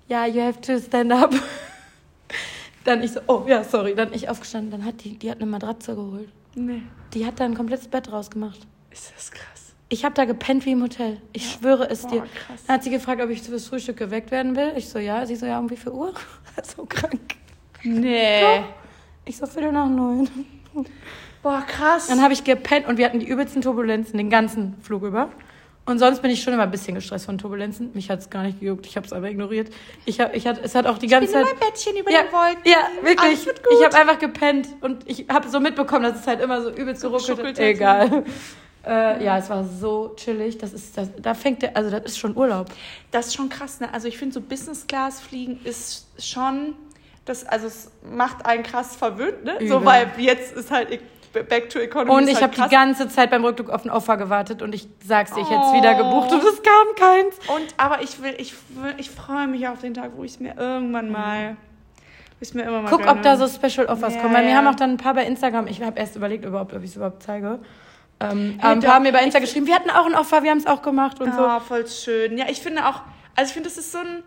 ja, 0.08 0.28
you 0.28 0.42
have 0.42 0.62
to 0.62 0.78
stand 0.80 1.12
up. 1.12 1.34
Dann 2.84 3.02
ich 3.02 3.12
so, 3.12 3.22
oh 3.28 3.44
ja, 3.48 3.64
sorry. 3.64 3.96
Dann 3.96 4.14
ich 4.14 4.30
aufgestanden. 4.30 4.72
Dann 4.72 4.86
hat 4.86 5.04
die, 5.04 5.18
die 5.18 5.32
hat 5.32 5.38
eine 5.38 5.50
Matratze 5.50 5.96
geholt. 5.96 6.30
Nee. 6.56 6.84
Die 7.14 7.26
hat 7.26 7.40
da 7.40 7.46
ein 7.46 7.56
komplettes 7.56 7.88
Bett 7.88 8.12
rausgemacht. 8.12 8.60
Ist 8.92 9.14
das 9.16 9.32
krass. 9.32 9.61
Ich 9.94 10.06
habe 10.06 10.16
da 10.16 10.24
gepennt 10.24 10.66
wie 10.66 10.72
im 10.72 10.82
Hotel. 10.82 11.18
Ich 11.34 11.52
schwöre 11.52 11.90
es 11.90 12.04
Boah, 12.04 12.12
dir. 12.12 12.20
krass. 12.22 12.64
Dann 12.66 12.76
hat 12.76 12.84
sie 12.86 12.90
gefragt, 12.92 13.22
ob 13.22 13.30
ich 13.30 13.42
fürs 13.42 13.68
Frühstück 13.68 13.98
geweckt 13.98 14.32
werden 14.32 14.56
will. 14.56 14.72
Ich 14.78 14.88
so, 14.88 15.00
ja. 15.00 15.26
Sie 15.26 15.36
so, 15.36 15.46
ja, 15.46 15.60
um 15.60 15.70
wie 15.70 15.76
viel 15.76 15.92
Uhr? 15.92 16.14
so 16.64 16.86
krank. 16.86 17.20
Nee. 17.84 18.62
Ich 19.26 19.36
so, 19.36 19.46
Viertel 19.46 19.74
nach 19.74 19.90
neun. 19.90 20.30
Boah, 21.44 21.62
krass. 21.68 22.08
Dann 22.08 22.22
habe 22.22 22.32
ich 22.32 22.46
gepennt 22.46 22.88
und 22.88 22.98
wir 22.98 23.06
hatten 23.06 23.20
die 23.20 23.28
übelsten 23.28 23.62
Turbulenzen 23.62 24.18
den 24.18 24.30
ganzen 24.30 24.76
Flug 24.82 25.04
über. 25.04 25.30
Und 25.86 26.00
sonst 26.00 26.22
bin 26.22 26.32
ich 26.32 26.42
schon 26.42 26.54
immer 26.54 26.64
ein 26.64 26.72
bisschen 26.72 26.96
gestresst 26.96 27.26
von 27.26 27.38
Turbulenzen. 27.38 27.90
Mich 27.94 28.10
hat 28.10 28.20
es 28.20 28.30
gar 28.30 28.44
nicht 28.44 28.62
gejuckt. 28.62 28.86
Ich 28.86 28.96
habe 28.96 29.06
es 29.06 29.12
aber 29.12 29.30
ignoriert. 29.30 29.74
Ich 30.06 30.22
hab, 30.22 30.34
ich 30.34 30.48
hat, 30.48 30.64
es 30.64 30.74
hat 30.74 30.86
auch 30.88 31.00
die 31.00 31.08
ganze 31.08 31.34
bin 31.34 31.42
in 31.42 31.48
Zeit. 31.48 31.60
meinem 31.60 31.70
Bettchen 31.70 31.98
über 31.98 32.12
Ja, 32.12 32.22
den 32.24 32.32
Wolken. 32.32 32.62
ja, 32.64 32.78
wirklich. 33.06 33.46
Ich 33.46 33.84
habe 33.86 33.98
einfach 33.98 34.20
gepennt 34.20 34.70
und 34.80 35.04
ich 35.10 35.26
habe 35.28 35.50
so 35.50 35.60
mitbekommen, 35.60 36.04
dass 36.04 36.22
es 36.22 36.28
halt 36.28 36.40
immer 36.40 36.62
so 36.62 36.70
übelst 36.70 37.02
geruckelt 37.02 37.58
hat. 37.58 37.60
Egal. 37.60 38.24
Äh, 38.86 39.24
ja, 39.24 39.38
es 39.38 39.50
war 39.50 39.64
so 39.64 40.14
chillig. 40.16 40.58
Das 40.58 40.74
ist, 40.74 40.98
das, 40.98 41.10
da 41.22 41.34
fängt 41.34 41.62
der, 41.62 41.78
also 41.78 41.90
das 41.92 42.04
ist 42.04 42.18
schon 42.18 42.36
Urlaub. 42.36 42.68
Das 43.12 43.28
ist 43.28 43.36
schon 43.36 43.50
krass, 43.50 43.80
ne? 43.80 43.94
Also 43.94 44.08
ich 44.08 44.18
finde 44.18 44.34
so 44.34 44.42
Business 44.42 44.88
Class 44.88 45.20
fliegen 45.22 45.60
ist 45.64 46.08
schon 46.18 46.74
das, 47.26 47.46
also 47.46 47.68
es 47.68 47.92
macht 48.04 48.46
einen 48.46 48.64
krass 48.64 48.96
verwöhnt, 48.96 49.44
ne? 49.44 49.56
Übel. 49.58 49.68
So, 49.68 49.86
weil 49.86 50.10
jetzt 50.18 50.54
ist 50.54 50.72
halt 50.72 50.92
e- 50.92 51.00
Back 51.44 51.70
to 51.70 51.80
Economy. 51.80 52.12
Und 52.12 52.28
ich 52.28 52.42
halt 52.42 52.58
habe 52.58 52.68
die 52.70 52.76
ganze 52.76 53.08
Zeit 53.08 53.30
beim 53.30 53.46
Rückflug 53.46 53.70
auf 53.70 53.86
ein 53.86 53.90
Offer 53.92 54.18
gewartet 54.18 54.62
und 54.62 54.74
ich 54.76 54.88
sag's 55.06 55.32
dir, 55.34 55.42
ich 55.42 55.50
hätte 55.50 55.62
Oh. 55.64 55.74
wieder 55.78 55.94
gebucht 55.94 56.32
und 56.34 56.40
es 56.44 56.62
kam 56.62 56.96
keins. 56.98 57.36
Und 57.56 57.68
aber 57.78 58.02
ich 58.02 58.22
will, 58.22 58.34
ich 58.38 58.54
ich 58.98 59.12
freue 59.12 59.48
mich 59.48 59.66
auf 59.68 59.80
den 59.80 59.94
Tag, 59.94 60.12
wo 60.18 60.24
ich 60.26 60.32
es 60.32 60.40
mir 60.42 60.56
irgendwann 60.58 61.10
mal, 61.10 61.56
wo 62.40 62.42
ich 62.42 62.54
mir 62.54 62.64
immer 62.64 62.82
mal 62.82 62.90
Guck, 62.90 63.02
gönne. 63.04 63.12
ob 63.12 63.22
da 63.22 63.38
so 63.38 63.48
Special 63.48 63.86
Offers 63.86 64.16
Ja, 64.16 64.22
kommen. 64.22 64.34
Weil 64.34 64.50
ja. 64.50 64.56
haben 64.56 64.68
auch 64.68 64.76
dann 64.76 64.90
ein 64.90 64.98
paar 64.98 65.14
bei 65.14 65.24
Instagram, 65.26 65.68
ich 65.68 65.82
habe 65.82 65.98
erst 66.00 66.18
überlegt 66.18 66.44
überhaupt, 66.44 66.74
ob 66.74 66.82
ich 66.84 66.90
es 66.90 66.96
überhaupt 66.98 67.24
zeige. 67.24 67.60
Ähm, 68.22 68.60
ein 68.62 68.80
paar 68.82 68.96
haben 68.96 69.04
mir 69.04 69.12
bei 69.12 69.24
Insta 69.24 69.40
geschrieben, 69.40 69.68
wir 69.68 69.76
hatten 69.76 69.90
auch 69.90 70.06
ein 70.06 70.16
Offer, 70.16 70.44
wir 70.44 70.52
haben 70.52 70.60
es 70.60 70.68
auch 70.68 70.82
gemacht 70.82 71.20
und 71.20 71.34
so. 71.34 71.42
Ah, 71.42 71.60
voll 71.60 71.88
schön. 71.88 72.38
Ja, 72.38 72.46
ich 72.50 72.62
finde 72.62 72.86
auch, 72.86 73.02
also 73.36 73.50
ich 73.50 73.54
finde, 73.54 73.70
das 73.70 73.78
ist 73.78 73.92
so 73.92 74.00
ein, 74.00 74.24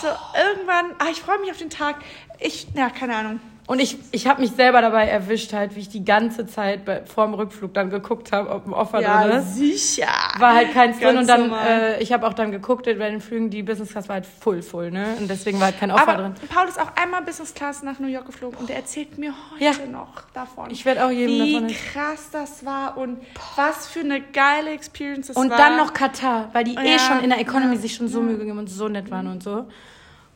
so 0.00 0.08
irgendwann, 0.08 0.86
ah, 0.98 1.06
ich 1.10 1.20
freue 1.20 1.38
mich 1.38 1.50
auf 1.50 1.58
den 1.58 1.70
Tag. 1.70 1.96
Ich, 2.38 2.66
ja, 2.74 2.90
keine 2.90 3.16
Ahnung. 3.16 3.40
Und 3.68 3.80
ich, 3.80 3.96
ich 4.10 4.26
habe 4.26 4.40
mich 4.40 4.50
selber 4.50 4.80
dabei 4.82 5.06
erwischt, 5.06 5.52
halt, 5.52 5.76
wie 5.76 5.80
ich 5.80 5.88
die 5.88 6.04
ganze 6.04 6.46
Zeit 6.46 6.84
bei, 6.84 7.04
vor 7.06 7.26
dem 7.26 7.34
Rückflug 7.34 7.72
dann 7.72 7.90
geguckt 7.90 8.32
habe, 8.32 8.50
ob 8.50 8.66
ein 8.66 8.72
Offer 8.72 9.00
drin 9.00 9.38
ist. 9.38 9.54
sicher. 9.54 10.08
War 10.38 10.54
halt 10.54 10.72
keins 10.72 10.98
drin 10.98 11.16
und 11.16 11.28
dann, 11.28 11.52
äh, 11.52 12.02
ich 12.02 12.12
habe 12.12 12.26
auch 12.26 12.32
dann 12.34 12.50
geguckt, 12.50 12.86
bei 12.86 12.92
den 13.10 13.20
Flügen, 13.20 13.50
die 13.50 13.62
Business 13.62 13.90
Class 13.90 14.08
war 14.08 14.14
halt 14.14 14.26
full, 14.26 14.62
full, 14.62 14.90
ne? 14.90 15.14
Und 15.16 15.28
deswegen 15.28 15.60
war 15.60 15.66
halt 15.66 15.78
kein 15.78 15.92
Offer 15.92 16.08
Aber 16.08 16.22
drin. 16.22 16.34
Paul 16.52 16.66
ist 16.66 16.80
auch 16.80 16.90
einmal 17.00 17.22
Business 17.22 17.54
Class 17.54 17.84
nach 17.84 18.00
New 18.00 18.08
York 18.08 18.26
geflogen 18.26 18.58
und 18.58 18.68
der 18.68 18.76
erzählt 18.76 19.16
mir 19.16 19.32
heute 19.52 19.64
Ja. 19.64 19.72
noch 19.86 20.22
davon. 20.34 20.68
Ich 20.70 20.84
werde 20.84 21.06
auch 21.06 21.10
jedem 21.10 21.34
wie 21.44 21.52
davon 21.52 21.68
krass 21.92 22.30
das 22.32 22.64
war 22.66 22.96
und 22.96 23.20
was 23.54 23.86
für 23.86 24.00
eine 24.00 24.20
geile 24.20 24.70
Experience 24.72 25.28
das 25.28 25.36
Und 25.36 25.50
war. 25.50 25.56
dann 25.56 25.76
noch 25.76 25.92
Katar, 25.94 26.48
weil 26.52 26.64
die 26.64 26.74
eh 26.74 26.92
Ja, 26.94 26.98
schon 26.98 27.20
in 27.20 27.30
der 27.30 27.38
Economy 27.38 27.76
ja, 27.76 27.80
sich 27.80 27.94
schon 27.94 28.08
so 28.08 28.20
Mühe 28.22 28.38
gegeben 28.38 28.58
und 28.58 28.68
so 28.68 28.88
nett 28.88 29.08
waren 29.12 29.28
und 29.28 29.42
so. 29.42 29.66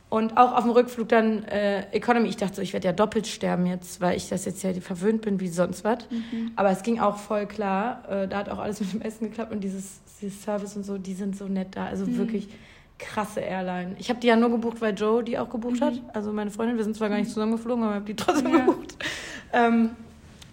Und 0.09 0.37
auch 0.37 0.53
auf 0.55 0.63
dem 0.63 0.71
Rückflug 0.71 1.09
dann 1.09 1.43
äh, 1.45 1.81
Economy. 1.91 2.29
Ich 2.29 2.37
dachte 2.37 2.55
so, 2.55 2.61
ich 2.61 2.71
werde 2.71 2.87
ja 2.87 2.93
doppelt 2.93 3.27
sterben 3.27 3.65
jetzt, 3.65 3.99
weil 3.99 4.15
ich 4.15 4.29
das 4.29 4.45
jetzt 4.45 4.63
ja 4.63 4.71
verwöhnt 4.73 5.21
bin 5.21 5.39
wie 5.41 5.49
sonst 5.49 5.83
was. 5.83 5.97
Mhm. 6.09 6.51
Aber 6.55 6.69
es 6.71 6.81
ging 6.83 6.99
auch 6.99 7.17
voll 7.17 7.45
klar. 7.45 8.03
Äh, 8.09 8.27
da 8.29 8.37
hat 8.37 8.49
auch 8.49 8.59
alles 8.59 8.79
mit 8.79 8.93
dem 8.93 9.01
Essen 9.01 9.29
geklappt 9.29 9.51
und 9.51 9.59
dieses, 9.61 9.99
dieses 10.21 10.41
Service 10.41 10.77
und 10.77 10.83
so, 10.85 10.97
die 10.97 11.13
sind 11.13 11.35
so 11.35 11.45
nett 11.49 11.69
da. 11.75 11.87
Also 11.87 12.05
Mhm. 12.05 12.17
wirklich 12.19 12.47
krasse 12.99 13.41
Airline. 13.41 13.95
Ich 13.99 14.09
habe 14.09 14.19
die 14.21 14.27
ja 14.27 14.37
nur 14.37 14.49
gebucht, 14.49 14.79
weil 14.79 14.93
Joe 14.97 15.23
die 15.23 15.37
auch 15.37 15.49
gebucht 15.49 15.81
hat. 15.81 15.95
Also 16.13 16.31
meine 16.31 16.51
Freundin. 16.51 16.77
Wir 16.77 16.85
sind 16.85 16.95
zwar 16.95 17.09
gar 17.09 17.17
nicht 17.17 17.29
zusammengeflogen, 17.29 17.83
aber 17.83 17.91
ich 17.93 17.95
habe 17.97 18.05
die 18.05 18.15
trotzdem 18.15 18.51
Mhm. 18.51 18.57
Ja. 18.57 18.65
gebucht. 18.65 18.95
Ähm, 19.51 19.89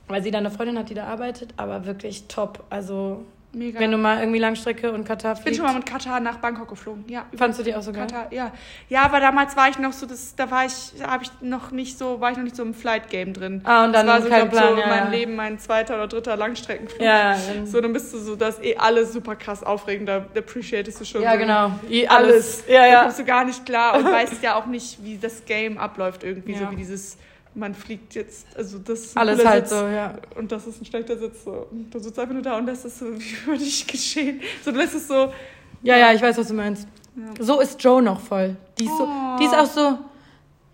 weil 0.08 0.22
sie 0.22 0.30
da 0.32 0.38
eine 0.38 0.50
Freundin 0.50 0.76
hat, 0.78 0.90
die 0.90 0.94
da 0.94 1.06
arbeitet. 1.06 1.54
Aber 1.56 1.86
wirklich 1.86 2.24
top. 2.26 2.64
Also 2.70 3.24
Mega. 3.54 3.78
wenn 3.80 3.90
du 3.90 3.96
mal 3.98 4.18
irgendwie 4.20 4.38
Langstrecke 4.38 4.92
und 4.92 5.04
Katar 5.06 5.32
ich 5.32 5.38
bin 5.38 5.42
fliegst. 5.44 5.58
schon 5.58 5.66
mal 5.66 5.74
mit 5.74 5.86
Katar 5.86 6.20
nach 6.20 6.38
Bangkok 6.38 6.68
geflogen. 6.68 7.04
Ja, 7.08 7.24
Fandst 7.36 7.58
du 7.58 7.62
die 7.62 7.74
auch 7.74 7.82
so 7.82 7.92
geil? 7.92 8.06
Katar, 8.08 8.32
ja. 8.32 8.52
Ja, 8.88 9.02
aber 9.02 9.20
damals 9.20 9.56
war 9.56 9.68
ich 9.68 9.78
noch 9.78 9.92
so, 9.92 10.06
das, 10.06 10.34
da 10.34 10.50
war 10.50 10.64
ich, 10.66 10.92
da 10.98 11.10
habe 11.10 11.24
ich 11.24 11.30
noch 11.40 11.70
nicht 11.70 11.96
so, 11.98 12.20
war 12.20 12.30
ich 12.30 12.36
noch 12.36 12.44
nicht 12.44 12.56
so 12.56 12.62
im 12.62 12.74
Flight 12.74 13.08
Game 13.10 13.32
drin. 13.32 13.60
Ah, 13.64 13.84
und 13.84 13.92
dann 13.92 14.06
das 14.06 14.16
war 14.16 14.22
so, 14.22 14.28
kein 14.28 14.48
glaub, 14.50 14.54
so 14.68 14.74
Plan, 14.74 14.78
ja, 14.78 14.86
mein 14.88 15.04
ja. 15.04 15.10
Leben, 15.10 15.36
mein 15.36 15.58
zweiter 15.58 15.94
oder 15.94 16.08
dritter 16.08 16.36
Langstreckenflug. 16.36 17.00
Ja, 17.02 17.36
So, 17.64 17.80
dann 17.80 17.92
bist 17.92 18.12
du 18.12 18.18
so, 18.18 18.36
das 18.36 18.56
ist 18.58 18.64
eh 18.64 18.76
alles 18.76 19.12
super 19.12 19.36
krass 19.36 19.62
aufregend, 19.62 20.08
da 20.08 20.24
appreciatest 20.36 21.00
du 21.00 21.04
schon. 21.04 21.22
ja 21.22 21.32
so 21.32 21.38
genau. 21.38 21.70
I- 21.90 22.08
Alles. 22.08 22.64
Ja, 22.68 22.80
Da 22.80 22.86
ja. 22.86 23.02
kommst 23.02 23.18
du 23.18 23.24
gar 23.24 23.44
nicht 23.44 23.64
klar 23.64 23.96
und 23.96 24.04
weißt 24.12 24.42
ja 24.42 24.56
auch 24.56 24.66
nicht, 24.66 25.02
wie 25.04 25.18
das 25.18 25.44
Game 25.44 25.78
abläuft 25.78 26.24
irgendwie, 26.24 26.52
Ja. 26.52 26.58
so 26.58 26.70
wie 26.70 26.76
dieses, 26.76 27.16
man 27.54 27.74
fliegt 27.74 28.14
jetzt, 28.14 28.46
also 28.56 28.78
das 28.78 29.16
Alles 29.16 29.44
halt 29.44 29.68
Sitz 29.68 29.78
so, 29.78 29.86
ja. 29.86 30.14
und 30.36 30.50
das 30.52 30.66
ist 30.66 30.80
ein 30.80 30.84
schlechter 30.84 31.16
Sitz. 31.18 31.44
So. 31.44 31.66
Und 31.70 31.90
du 31.94 31.98
sitzt 31.98 32.18
einfach 32.18 32.32
nur 32.34 32.42
da 32.42 32.56
und 32.58 32.66
das 32.66 32.84
ist 32.84 32.98
so, 32.98 33.06
wie 33.18 33.46
würde 33.46 33.62
ich 33.64 33.86
geschehen? 33.86 34.40
So, 34.64 34.70
du 34.72 34.78
lässt 34.78 34.94
es 34.94 35.06
so, 35.08 35.32
Ja, 35.82 35.96
ja, 35.96 36.12
ich 36.12 36.20
weiß, 36.22 36.36
was 36.38 36.48
du 36.48 36.54
meinst. 36.54 36.86
Ja. 37.16 37.44
So 37.44 37.60
ist 37.60 37.82
Joe 37.82 38.02
noch 38.02 38.20
voll. 38.20 38.56
Die 38.78 38.84
ist, 38.86 38.96
so, 38.98 39.04
Oh. 39.04 39.36
die 39.38 39.44
ist 39.44 39.54
auch 39.54 39.66
so, 39.66 39.98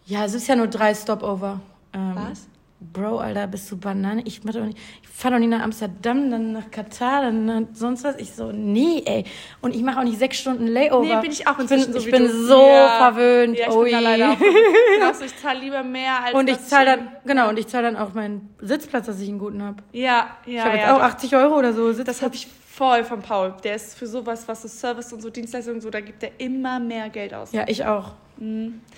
ja, 0.06 0.24
es 0.24 0.34
ist 0.34 0.46
ja 0.48 0.56
nur 0.56 0.68
drei 0.68 0.94
Stopover. 0.94 1.60
Ähm, 1.92 2.12
Was? 2.14 2.46
Bro, 2.80 3.18
Alter, 3.18 3.46
bist 3.46 3.70
du 3.70 3.76
Banane? 3.76 4.22
Ich, 4.24 4.42
mach 4.42 4.54
doch 4.54 4.64
nicht, 4.64 4.78
ich 5.02 5.08
fahre 5.08 5.34
doch 5.34 5.38
nicht 5.40 5.50
nach 5.50 5.60
Amsterdam, 5.60 6.30
dann 6.30 6.52
nach 6.52 6.70
Katar, 6.70 7.22
dann 7.22 7.44
nach 7.44 7.60
sonst 7.74 8.04
was. 8.04 8.16
Ich 8.16 8.32
so, 8.32 8.52
nee, 8.52 9.02
ey. 9.04 9.24
Und 9.60 9.74
ich 9.74 9.82
mache 9.82 10.00
auch 10.00 10.04
nicht 10.04 10.18
sechs 10.18 10.38
Stunden 10.38 10.66
Layover. 10.66 11.04
Nee, 11.16 11.20
bin 11.20 11.30
ich 11.30 11.46
auch 11.46 11.58
ich 11.58 11.68
bin, 11.68 11.78
inzwischen 11.78 11.92
so 11.92 11.98
ich 11.98 12.10
bin 12.10 12.22
du. 12.22 12.46
so 12.46 12.66
Ja. 12.66 12.98
verwöhnt. 12.98 13.58
Ja, 13.58 13.68
ich 13.68 13.76
Ui. 13.76 13.84
bin 13.84 13.92
da 13.92 14.00
leider 14.00 14.30
auch. 14.30 14.36
Ich 15.24 15.36
zahle 15.36 15.60
lieber 15.60 15.82
mehr 15.82 16.24
als 16.24 16.34
und 16.34 16.48
ich 16.48 16.58
zahle 16.60 16.86
dann, 16.86 17.08
genau, 17.26 17.48
und 17.50 17.58
ich 17.58 17.66
zahle 17.66 17.92
dann 17.92 17.96
auch 17.96 18.14
meinen 18.14 18.54
Sitzplatz, 18.60 19.06
dass 19.06 19.20
ich 19.20 19.28
einen 19.28 19.38
guten 19.38 19.62
habe. 19.62 19.82
Ja, 19.92 20.36
ja, 20.46 20.52
Ich 20.52 20.60
habe 20.60 20.76
jetzt 20.76 20.86
ja. 20.86 20.96
auch 20.96 21.00
80 21.00 21.36
Euro 21.36 21.58
oder 21.58 21.72
so. 21.72 21.86
Sitzplatz. 21.92 22.06
Das 22.18 22.22
habe 22.22 22.34
ich 22.34 22.46
voll 22.70 23.04
von 23.04 23.20
Paul. 23.20 23.54
Der 23.64 23.74
ist 23.74 23.98
für 23.98 24.06
sowas, 24.06 24.46
was 24.48 24.62
so 24.62 24.68
Service 24.68 25.12
und 25.12 25.20
so 25.20 25.28
Dienstleistungen 25.30 25.76
und 25.76 25.82
so, 25.82 25.90
da 25.90 26.00
gibt 26.00 26.22
er 26.22 26.30
immer 26.38 26.78
mehr 26.80 27.10
Geld 27.10 27.34
aus. 27.34 27.52
Ja, 27.52 27.64
ich 27.66 27.84
auch. 27.84 28.12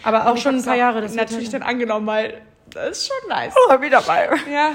Aber 0.05 0.27
auch 0.27 0.33
Und 0.33 0.41
schon 0.41 0.55
ein 0.57 0.65
paar 0.65 0.77
Jahre. 0.77 1.01
Das 1.01 1.15
natürlich 1.15 1.51
wird 1.51 1.63
dann 1.63 1.69
angenommen, 1.69 2.07
weil 2.07 2.41
das 2.75 2.99
ist 2.99 3.09
schon 3.09 3.29
nice. 3.29 3.55
Oh, 3.69 3.81
wieder 3.81 4.01
dabei. 4.01 4.29
Ja. 4.51 4.75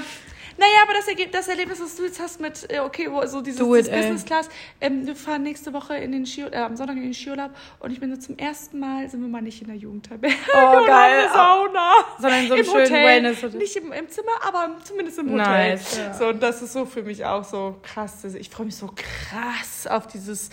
Naja, 0.60 0.72
aber 0.82 0.92
das, 0.94 1.06
Ergeb 1.06 1.30
das 1.30 1.46
Erlebnis, 1.46 1.80
was 1.80 1.94
du 1.94 2.02
jetzt 2.02 2.18
hast 2.18 2.40
mit, 2.40 2.66
äh, 2.72 2.80
okay, 2.80 3.08
so 3.26 3.40
dieses, 3.40 3.60
it, 3.60 3.66
dieses. 3.86 3.90
Business 3.92 4.24
Class, 4.24 4.48
ähm, 4.80 5.06
wir 5.06 5.14
fahren 5.14 5.44
nächste 5.44 5.72
Woche 5.72 5.96
in 5.96 6.10
den 6.10 6.26
Ski, 6.26 6.42
äh, 6.50 6.56
am 6.56 6.74
Sonntag 6.76 6.96
in 6.96 7.04
den 7.04 7.14
Skiurlaub 7.14 7.52
und 7.78 7.92
ich 7.92 8.00
bin 8.00 8.12
so 8.12 8.20
zum 8.20 8.36
ersten 8.38 8.80
Mal, 8.80 9.08
sind 9.08 9.20
wir 9.20 9.28
mal 9.28 9.40
nicht 9.40 9.62
in 9.62 9.68
der 9.68 9.76
Jugendherberge 9.76 10.34
Oh, 10.52 10.56
geil. 10.84 10.88
haben 10.88 10.96
eine 10.96 11.28
Sauna. 11.32 11.90
Sondern 12.18 12.40
in 12.40 12.48
so 12.48 12.54
einem 12.54 12.64
Im 12.64 12.70
schönen 12.72 12.84
Hotel. 12.86 13.04
Wellness. 13.06 13.42
Nicht 13.54 13.76
im, 13.76 13.92
im 13.92 14.08
Zimmer, 14.08 14.32
aber 14.48 14.74
zumindest 14.82 15.18
im 15.20 15.30
Hotel. 15.30 15.44
Nice, 15.76 15.96
ja. 15.96 16.12
So, 16.14 16.26
und 16.26 16.42
das 16.42 16.60
ist 16.60 16.72
so 16.72 16.84
für 16.86 17.04
mich 17.04 17.24
auch 17.24 17.44
so 17.44 17.76
krass. 17.84 18.24
Ich 18.24 18.50
freue 18.50 18.66
mich 18.66 18.74
so 18.74 18.90
krass 18.96 19.86
auf 19.86 20.08
dieses 20.08 20.50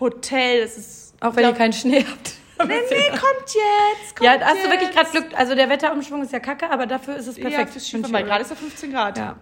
Hotel. 0.00 0.62
Das 0.62 0.78
ist, 0.78 1.12
Auch 1.20 1.36
wenn 1.36 1.42
ihr 1.44 1.48
glaub- 1.48 1.58
keinen 1.58 1.74
Schnee 1.74 2.06
habt. 2.10 2.32
Nee, 2.68 2.74
nee, 2.90 3.08
kommt 3.10 3.22
jetzt. 3.46 4.16
Kommt 4.16 4.30
Ja, 4.30 4.40
hast 4.40 4.64
du 4.64 4.70
wirklich 4.70 4.90
gerade 4.90 5.10
Glück. 5.10 5.26
Also 5.36 5.54
der 5.54 5.68
Wetterumschwung 5.68 6.22
ist 6.22 6.32
ja 6.32 6.40
kacke, 6.40 6.70
aber 6.70 6.86
dafür 6.86 7.16
ist 7.16 7.26
es 7.26 7.36
Ja, 7.36 7.44
perfekt. 7.48 7.70
fürs 7.70 7.88
für 7.88 7.96
einen 7.96 8.04
Skifahren, 8.04 8.26
gerade 8.26 8.42
ist 8.42 8.50
ja 8.50 8.56
15 8.56 8.92
Grad 8.92 9.18
Ja. 9.18 9.36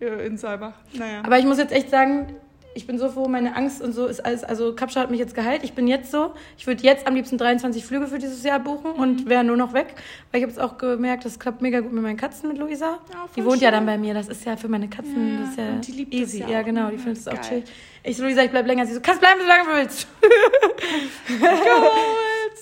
in 0.00 0.36
Saalbach. 0.36 0.74
Naja. 0.92 1.22
Aber 1.24 1.38
ich 1.38 1.44
muss 1.44 1.58
jetzt 1.58 1.72
echt 1.72 1.90
sagen, 1.90 2.36
ich 2.74 2.86
bin 2.86 2.98
so 2.98 3.10
froh, 3.10 3.28
meine 3.28 3.54
Angst 3.54 3.82
und 3.82 3.92
so 3.92 4.06
ist 4.06 4.24
alles. 4.24 4.44
Also 4.44 4.74
Kapstadt 4.74 5.02
hat 5.04 5.10
mich 5.10 5.20
jetzt 5.20 5.34
geheilt. 5.34 5.62
Ich 5.62 5.74
bin 5.74 5.86
jetzt 5.86 6.10
so. 6.10 6.32
Ich 6.56 6.66
würde 6.66 6.82
jetzt 6.82 7.06
am 7.06 7.14
liebsten 7.14 7.36
23 7.36 7.84
Flüge 7.84 8.06
für 8.06 8.18
dieses 8.18 8.42
Jahr 8.44 8.60
buchen 8.60 8.92
Mhm. 8.94 8.98
und 8.98 9.28
wäre 9.28 9.44
nur 9.44 9.58
noch 9.58 9.74
weg. 9.74 9.94
Weil 10.30 10.38
ich 10.40 10.42
habe 10.44 10.52
es 10.52 10.58
auch 10.58 10.78
gemerkt, 10.78 11.26
das 11.26 11.38
klappt 11.38 11.60
mega 11.60 11.80
gut 11.80 11.92
mit 11.92 12.02
meinen 12.02 12.16
Katzen, 12.16 12.48
mit 12.48 12.56
Luisa. 12.56 12.98
Ja, 13.12 13.26
die 13.36 13.44
wohnt 13.44 13.60
ja 13.60 13.68
schön. 13.68 13.74
dann 13.74 13.84
bei 13.86 13.98
mir. 13.98 14.14
Das 14.14 14.28
ist 14.28 14.46
ja 14.46 14.56
für 14.56 14.68
meine 14.68 14.88
Katzen. 14.88 15.34
Ja, 15.34 15.40
das 15.42 15.50
ist 15.50 15.58
ja 15.58 15.64
und 15.68 15.86
die 15.86 15.92
liebt 15.92 16.14
das 16.14 16.20
easy. 16.20 16.38
ja 16.40 16.48
Ja, 16.48 16.60
auch. 16.60 16.64
genau. 16.64 16.88
Die 16.88 16.96
Ja, 16.96 17.02
findet 17.02 17.18
es 17.18 17.28
auch 17.28 17.40
chill. 17.42 17.62
Ich 18.04 18.16
so, 18.16 18.22
Luisa, 18.24 18.42
ich 18.42 18.50
bleib 18.50 18.66
länger. 18.66 18.86
Sie 18.86 18.94
so, 18.94 19.00
kannst 19.02 19.20
bleiben, 19.20 19.38
so 19.42 19.46
lange 19.46 19.64
du 19.64 19.70
willst. 19.76 20.08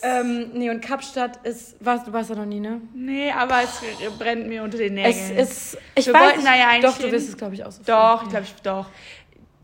Ähm, 0.03 0.51
nee, 0.55 0.71
und 0.71 0.81
Kapstadt 0.81 1.45
ist. 1.47 1.77
Warst, 1.85 2.07
du 2.07 2.13
warst 2.13 2.31
da 2.31 2.35
noch 2.35 2.45
nie, 2.47 2.61
ne? 2.61 2.81
Nee, 2.95 3.31
aber 3.33 3.61
es 3.63 3.81
brennt 4.19 4.47
mir 4.49 4.63
unter 4.63 4.79
den 4.79 4.95
Nägeln. 4.95 5.37
Es 5.37 5.51
ist. 5.75 5.79
Ich 5.95 6.07
Wir 6.07 6.15
weiß 6.15 6.43
da 6.45 6.57
ja 6.57 6.69
eigentlich 6.69 6.85
Doch, 6.91 6.97
du 6.99 7.05
hin. 7.05 7.13
wirst 7.13 7.29
es, 7.29 7.37
glaube 7.37 7.55
ich, 7.55 7.65
auch 7.65 7.73
so 7.73 7.83
Doch, 7.85 8.23
ich 8.25 8.29
glaube 8.31 8.45
ich, 8.47 8.55
doch. 8.63 8.87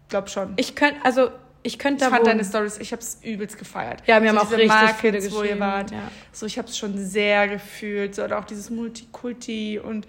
Ich 0.03 0.09
glaube 0.09 0.29
schon. 0.29 0.53
Ich 0.57 0.75
könnte, 0.77 0.97
also 1.05 1.31
ich 1.63 1.79
könnte 1.81 1.97
Ich 2.05 2.11
da 2.11 2.11
fand 2.11 2.27
wohnen. 2.27 2.39
deine 2.39 2.45
Stories, 2.49 2.79
ich 2.79 2.93
habe 2.93 3.03
es 3.03 3.19
übelst 3.23 3.59
gefeiert. 3.59 4.03
Ja, 4.07 4.23
wir 4.23 4.29
haben 4.29 4.37
so 4.37 4.43
auch 4.43 4.51
richtig 4.53 4.69
Markets, 4.69 5.01
viele 5.01 5.19
wo 5.21 5.25
ihr 5.39 5.43
geschrieben, 5.43 5.61
wart. 5.61 5.91
ja. 5.91 5.99
So, 6.33 6.47
ich 6.47 6.59
habe 6.59 6.69
es 6.69 6.79
schon 6.79 6.97
sehr 6.97 7.49
gefühlt. 7.49 8.15
So, 8.15 8.23
auch 8.27 8.45
dieses 8.45 8.71
Multikulti 8.71 9.81
und 9.83 10.07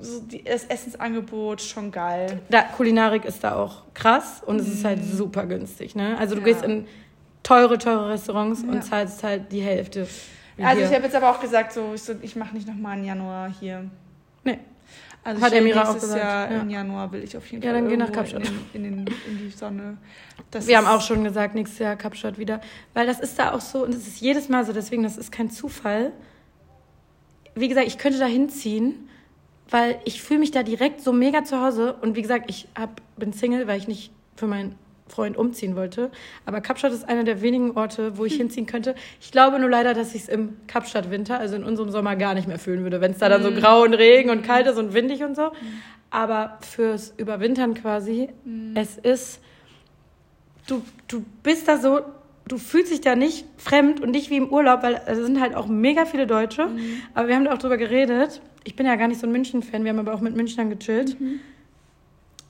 so 0.00 0.20
die, 0.20 0.44
das 0.44 0.64
Essensangebot 0.64 1.60
schon 1.60 1.90
geil. 1.90 2.40
Da, 2.50 2.62
Kulinarik 2.62 3.24
ist 3.24 3.42
da 3.42 3.56
auch 3.56 3.82
krass 3.94 4.42
und 4.46 4.60
es 4.60 4.68
ist 4.68 4.84
halt 4.84 5.00
super 5.04 5.44
günstig, 5.46 5.96
ne? 5.96 6.16
Also 6.18 6.36
du 6.36 6.40
Mhm. 6.42 6.46
Ja. 6.46 6.52
gehst 6.52 6.64
in 6.64 6.86
teure, 7.46 7.78
teure 7.78 8.08
Restaurants 8.10 8.62
Ja. 8.62 8.68
und 8.68 8.82
zahlst 8.82 9.22
halt 9.22 9.52
die 9.52 9.60
Hälfte. 9.60 10.06
Also 10.58 10.78
hier. 10.78 10.88
ich 10.88 10.94
habe 10.94 11.04
jetzt 11.04 11.14
aber 11.14 11.30
auch 11.30 11.40
gesagt, 11.40 11.72
so, 11.72 11.92
ich, 11.94 12.02
so, 12.02 12.14
ich 12.22 12.34
mache 12.34 12.54
nicht 12.54 12.66
nochmal 12.66 12.92
einen 12.94 13.04
Januar 13.04 13.52
hier. 13.60 13.88
Nee. 14.42 14.58
Also 15.22 15.42
Hat 15.42 15.52
Emira 15.52 15.82
auch 15.82 15.92
nächstes 15.92 16.02
gesagt, 16.12 16.22
Jahr 16.24 16.50
ja. 16.52 16.60
im 16.60 16.70
Januar 16.70 17.10
will 17.12 17.22
ich 17.24 17.36
auf 17.36 17.46
jeden 17.50 17.62
Ja, 17.62 17.72
Fall 17.72 17.80
dann 17.80 17.88
geh 17.90 17.96
nach 17.96 18.12
Kapstadt. 18.12 18.42
in, 18.72 18.84
in, 18.84 19.04
den, 19.04 19.14
in 19.28 19.38
die 19.38 19.50
Sonne. 19.50 19.98
Das 20.50 20.66
Wir 20.66 20.78
haben 20.78 20.86
auch 20.86 21.00
schon 21.00 21.24
gesagt, 21.24 21.54
nächstes 21.54 21.78
Jahr 21.80 21.96
Kapstadt 21.96 22.38
wieder. 22.38 22.60
Weil 22.94 23.06
das 23.06 23.18
ist 23.20 23.38
da 23.38 23.52
auch 23.52 23.60
so, 23.60 23.84
und 23.84 23.92
das 23.94 24.06
ist 24.06 24.20
jedes 24.20 24.48
Mal 24.48 24.64
so, 24.64 24.72
deswegen, 24.72 25.02
das 25.02 25.16
ist 25.16 25.32
kein 25.32 25.50
Zufall. 25.50 26.12
Wie 27.54 27.68
gesagt, 27.68 27.86
ich 27.88 27.98
könnte 27.98 28.18
da 28.18 28.26
hinziehen, 28.26 29.08
weil 29.68 29.98
ich 30.04 30.22
fühle 30.22 30.40
mich 30.40 30.52
da 30.52 30.62
direkt 30.62 31.00
so 31.00 31.12
mega 31.12 31.42
zu 31.44 31.60
Hause. 31.60 31.94
Und 32.00 32.14
wie 32.14 32.22
gesagt, 32.22 32.48
ich 32.48 32.68
hab, 32.78 33.00
bin 33.16 33.32
Single, 33.32 33.66
weil 33.66 33.78
ich 33.78 33.88
nicht 33.88 34.12
für 34.36 34.46
meinen 34.46 34.76
Freund 35.08 35.36
umziehen 35.36 35.76
wollte. 35.76 36.10
Aber 36.44 36.60
Kapstadt 36.60 36.92
ist 36.92 37.08
einer 37.08 37.24
der 37.24 37.42
wenigen 37.42 37.72
Orte, 37.72 38.18
wo 38.18 38.24
ich 38.24 38.34
hinziehen 38.34 38.66
könnte. 38.66 38.94
Ich 39.20 39.30
glaube 39.30 39.58
nur 39.58 39.70
leider, 39.70 39.94
dass 39.94 40.14
ich 40.14 40.22
es 40.22 40.28
im 40.28 40.56
Kapstadt-Winter, 40.66 41.38
also 41.38 41.56
in 41.56 41.64
unserem 41.64 41.90
Sommer, 41.90 42.16
gar 42.16 42.34
nicht 42.34 42.48
mehr 42.48 42.58
fühlen 42.58 42.82
würde, 42.82 43.00
wenn 43.00 43.12
es 43.12 43.18
da 43.18 43.28
dann 43.28 43.42
so 43.42 43.52
grau 43.52 43.82
und 43.82 43.94
Regen 43.94 44.30
und 44.30 44.42
kalt 44.42 44.66
ist 44.66 44.78
und 44.78 44.94
windig 44.94 45.22
und 45.22 45.36
so. 45.36 45.52
Aber 46.10 46.58
fürs 46.60 47.14
Überwintern 47.16 47.74
quasi, 47.74 48.28
es 48.74 48.96
ist 48.98 49.40
du, 50.66 50.82
du 51.08 51.24
bist 51.42 51.68
da 51.68 51.78
so, 51.78 52.00
du 52.48 52.58
fühlst 52.58 52.92
dich 52.92 53.00
da 53.00 53.16
nicht 53.16 53.44
fremd 53.56 54.00
und 54.00 54.10
nicht 54.10 54.30
wie 54.30 54.36
im 54.36 54.50
Urlaub, 54.50 54.82
weil 54.82 55.00
es 55.06 55.18
sind 55.18 55.40
halt 55.40 55.54
auch 55.54 55.66
mega 55.66 56.04
viele 56.04 56.26
Deutsche. 56.26 56.68
Aber 57.14 57.28
wir 57.28 57.36
haben 57.36 57.44
da 57.44 57.52
auch 57.52 57.58
drüber 57.58 57.76
geredet. 57.76 58.40
Ich 58.64 58.76
bin 58.76 58.86
ja 58.86 58.96
gar 58.96 59.08
nicht 59.08 59.20
so 59.20 59.26
ein 59.26 59.32
München-Fan, 59.32 59.84
wir 59.84 59.90
haben 59.90 59.98
aber 59.98 60.14
auch 60.14 60.20
mit 60.20 60.36
Münchnern 60.36 60.70
gechillt. 60.70 61.16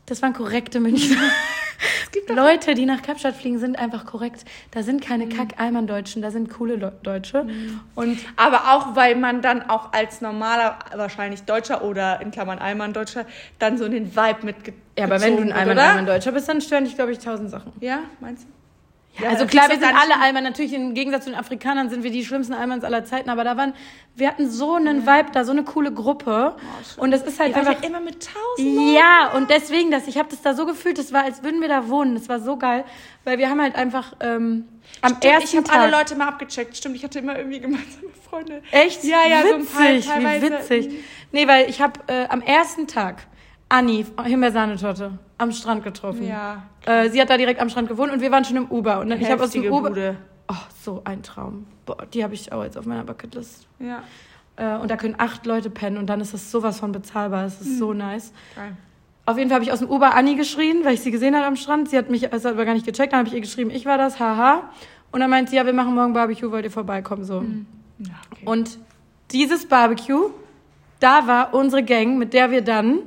Das 0.07 0.23
waren 0.23 0.33
korrekte 0.33 0.81
Münchner. 0.81 1.17
Leute, 2.29 2.75
die 2.75 2.87
nach 2.87 3.03
Kapstadt 3.03 3.37
fliegen, 3.37 3.59
sind 3.59 3.79
einfach 3.79 4.07
korrekt. 4.07 4.45
Da 4.71 4.83
sind 4.83 5.03
keine 5.03 5.29
Kack-Alman-Deutschen, 5.29 6.23
da 6.23 6.31
sind 6.31 6.51
coole 6.51 6.77
Le 6.77 6.93
Deutsche. 7.03 7.47
Und 7.95 8.19
Aber 8.37 8.73
auch, 8.73 8.97
weil 8.97 9.17
man 9.17 9.43
dann 9.43 9.69
auch 9.69 9.93
als 9.93 10.21
normaler, 10.21 10.79
wahrscheinlich 10.95 11.43
Deutscher 11.43 11.85
oder 11.85 12.21
in 12.21 12.31
Klammern 12.31 12.59
Allmann-Deutscher, 12.59 13.27
dann 13.59 13.79
so 13.79 13.85
in 13.85 13.93
den 13.93 14.17
Vibe 14.17 14.45
mit 14.45 14.57
ja, 14.99 15.05
aber 15.05 15.21
wenn 15.21 15.37
du 15.37 15.43
ein 15.43 15.49
oder? 15.49 15.59
Alman-Alman-Deutscher 15.59 16.33
bist, 16.33 16.49
dann 16.49 16.61
stören 16.61 16.85
dich, 16.85 16.95
glaube 16.95 17.13
ich, 17.13 17.19
tausend 17.19 17.51
Sachen. 17.51 17.73
Ja, 17.81 18.01
meinst 18.21 18.45
du? 18.45 18.56
Also 19.25 19.45
das 19.45 19.51
klar, 19.51 19.69
wir 19.69 19.79
sind 19.79 19.95
alle 19.95 20.21
Alman. 20.21 20.45
Natürlich 20.45 20.73
im 20.73 20.95
Gegensatz 20.95 21.25
zu 21.25 21.31
den 21.31 21.39
Afrikanern 21.39 21.89
sind 21.91 22.03
wir 22.03 22.11
die 22.11 22.25
schlimmsten 22.25 22.53
Almans 22.53 22.85
aller 22.85 23.05
Zeiten. 23.05 23.31
Aber 23.31 23.45
da 23.45 23.57
waren, 23.57 23.73
wir 24.15 24.29
hatten 24.29 24.51
so 24.51 24.75
einen 24.75 25.07
Vibe 25.07 25.31
da, 25.33 25.45
so 25.45 25.53
eine 25.53 25.65
coole 25.65 25.93
Gruppe. 25.93 26.57
und 26.97 27.13
es 27.13 27.23
ist 27.23 27.41
halt 27.41 27.55
einfach. 27.55 27.81
ja 27.83 27.87
immer 27.89 28.01
mit 28.01 28.27
tausend 28.27 28.95
Ja, 28.95 29.33
und 29.35 29.51
deswegen, 29.51 29.91
das, 29.91 30.07
ich 30.07 30.19
habe 30.19 30.29
das 30.31 30.43
da 30.43 30.55
so 30.55 30.67
gefühlt, 30.67 30.99
das 30.99 31.13
war, 31.13 31.25
als 31.25 31.43
würden 31.43 31.61
wir 31.61 31.69
da 31.69 31.89
wohnen. 31.89 32.15
Das 32.15 32.29
war 32.29 32.41
so 32.41 32.57
geil, 32.57 32.85
weil 33.25 33.39
wir 33.39 33.49
haben 33.49 33.61
halt 33.61 33.75
einfach 33.77 34.15
ähm, 34.21 34.67
am 35.01 35.11
Stimmt, 35.17 35.25
ersten 35.25 35.45
ich 35.49 35.57
habe 35.57 35.69
Tag. 35.69 35.79
alle 35.79 35.91
Leute 35.93 36.17
mal 36.17 36.29
abgecheckt. 36.29 36.77
Stimmt, 36.77 36.97
ich 36.97 37.05
hatte 37.05 37.19
immer 37.19 37.37
irgendwie 37.39 37.61
gemeinsame 37.61 38.09
Freunde. 38.29 38.63
Echt? 38.71 39.05
Ja, 39.05 39.27
ja, 39.29 39.43
so 39.43 39.55
ein 39.55 39.61
witzig, 39.63 40.07
paar 40.07 40.15
teilweise. 40.21 40.47
wie 40.47 40.51
witzig. 40.53 41.05
Nee, 41.33 41.47
weil 41.49 41.69
ich 41.69 41.81
habe 41.81 42.01
äh, 42.07 42.27
am 42.29 42.41
ersten 42.43 42.87
Tag 42.87 43.27
Anni, 43.69 44.07
Himbeersahnetorte, 44.25 45.19
am 45.39 45.53
Strand 45.53 45.85
getroffen. 45.85 46.27
Ja. 46.27 46.63
Äh, 46.85 47.11
sie 47.11 47.21
hat 47.21 47.31
da 47.31 47.37
direkt 47.37 47.61
am 47.61 47.69
Strand 47.69 47.89
gewohnt 47.89 48.13
und 48.13 48.21
wir 48.21 48.31
waren 48.31 48.45
schon 48.45 48.57
im 48.57 48.71
Uber. 48.71 49.01
Und 49.01 49.11
dann, 49.11 49.21
ich 49.21 49.31
habe 49.31 49.45
aus 49.45 49.51
dem 49.51 49.71
Uber. 49.71 49.91
Bude. 49.91 50.17
Oh, 50.49 50.55
so 50.83 51.03
ein 51.05 51.23
Traum. 51.23 51.67
Boah, 51.85 52.07
die 52.13 52.23
habe 52.23 52.35
ich 52.35 52.53
auch 52.53 52.63
jetzt 52.63 52.79
auf 52.79 52.87
meiner 52.87 53.05
Bucketlist. 53.05 53.67
Ja. 53.79 54.03
Äh, 54.57 54.79
und 54.79 54.91
da 54.91 54.97
können 54.97 55.17
acht 55.19 55.45
Leute 55.45 55.71
pennen 55.71 55.99
und 55.99 56.07
dann 56.07 56.21
ist 56.21 56.33
das 56.33 56.51
sowas 56.51 56.81
von 56.81 56.93
bezahlbar. 56.93 57.43
Das 57.43 57.61
ist 57.61 57.79
so 57.79 57.93
nice. 57.93 58.33
Geil. 58.55 58.77
Auf 59.27 59.37
jeden 59.39 59.51
Fall 59.51 59.57
habe 59.57 59.65
ich 59.65 59.73
aus 59.73 59.81
dem 59.81 59.91
Uber 59.91 60.15
Anni 60.15 60.37
geschrien, 60.37 60.85
weil 60.85 60.95
ich 60.95 61.01
sie 61.01 61.11
gesehen 61.11 61.35
habe 61.35 61.47
am 61.47 61.57
Strand. 61.57 61.91
Sie 61.91 61.99
hat 61.99 62.11
mich 62.11 62.23
es 62.23 62.45
hat 62.45 62.53
aber 62.53 62.65
gar 62.65 62.75
nicht 62.75 62.87
gecheckt. 62.87 63.13
Dann 63.13 63.19
habe 63.19 63.29
ich 63.29 63.35
ihr 63.35 63.41
geschrieben, 63.41 63.71
ich 63.71 63.85
war 63.85 63.99
das, 63.99 64.21
haha. 64.21 64.71
Und 65.11 65.21
dann 65.21 65.31
meint 65.31 65.51
sie, 65.51 65.57
ja, 65.57 65.67
wir 65.67 65.73
machen 65.73 65.95
morgen 65.95 66.13
Barbecue, 66.13 66.51
wollt 66.53 66.65
ihr 66.65 66.71
vorbeikommen? 66.71 67.25
So. 67.25 67.45
Ja, 67.99 68.15
okay. 68.31 68.43
Und 68.45 68.79
dieses 69.33 69.67
Barbecue, 69.67 70.31
da 71.01 71.27
war 71.27 71.55
unsere 71.55 71.83
Gang, 71.83 72.19
mit 72.19 72.33
der 72.33 72.51
wir 72.53 72.63
dann 72.63 73.01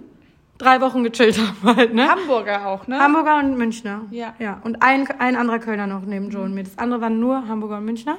drei 0.60 0.80
Wochen 0.82 1.04
gechillt 1.04 1.40
haben 1.64 1.76
halt, 1.76 1.96
ne? 1.96 2.08
Hamburger 2.08 2.68
auch, 2.68 2.86
ne? 2.86 3.00
Hamburger 3.00 3.40
und 3.40 3.58
Münchner. 3.58 4.02
Ja. 4.12 4.36
ja. 4.38 4.60
Und 4.64 4.84
ein, 4.84 5.08
ein 5.18 5.36
anderer 5.36 5.58
Kölner 5.58 5.88
noch 5.88 6.04
neben 6.04 6.30
Joe 6.30 6.44
und 6.44 6.54
mir. 6.54 6.64
Das 6.64 6.78
andere 6.78 7.02
waren 7.02 7.20
nur 7.20 7.48
Hamburger 7.48 7.78
und 7.78 7.86
Münchner. 7.86 8.18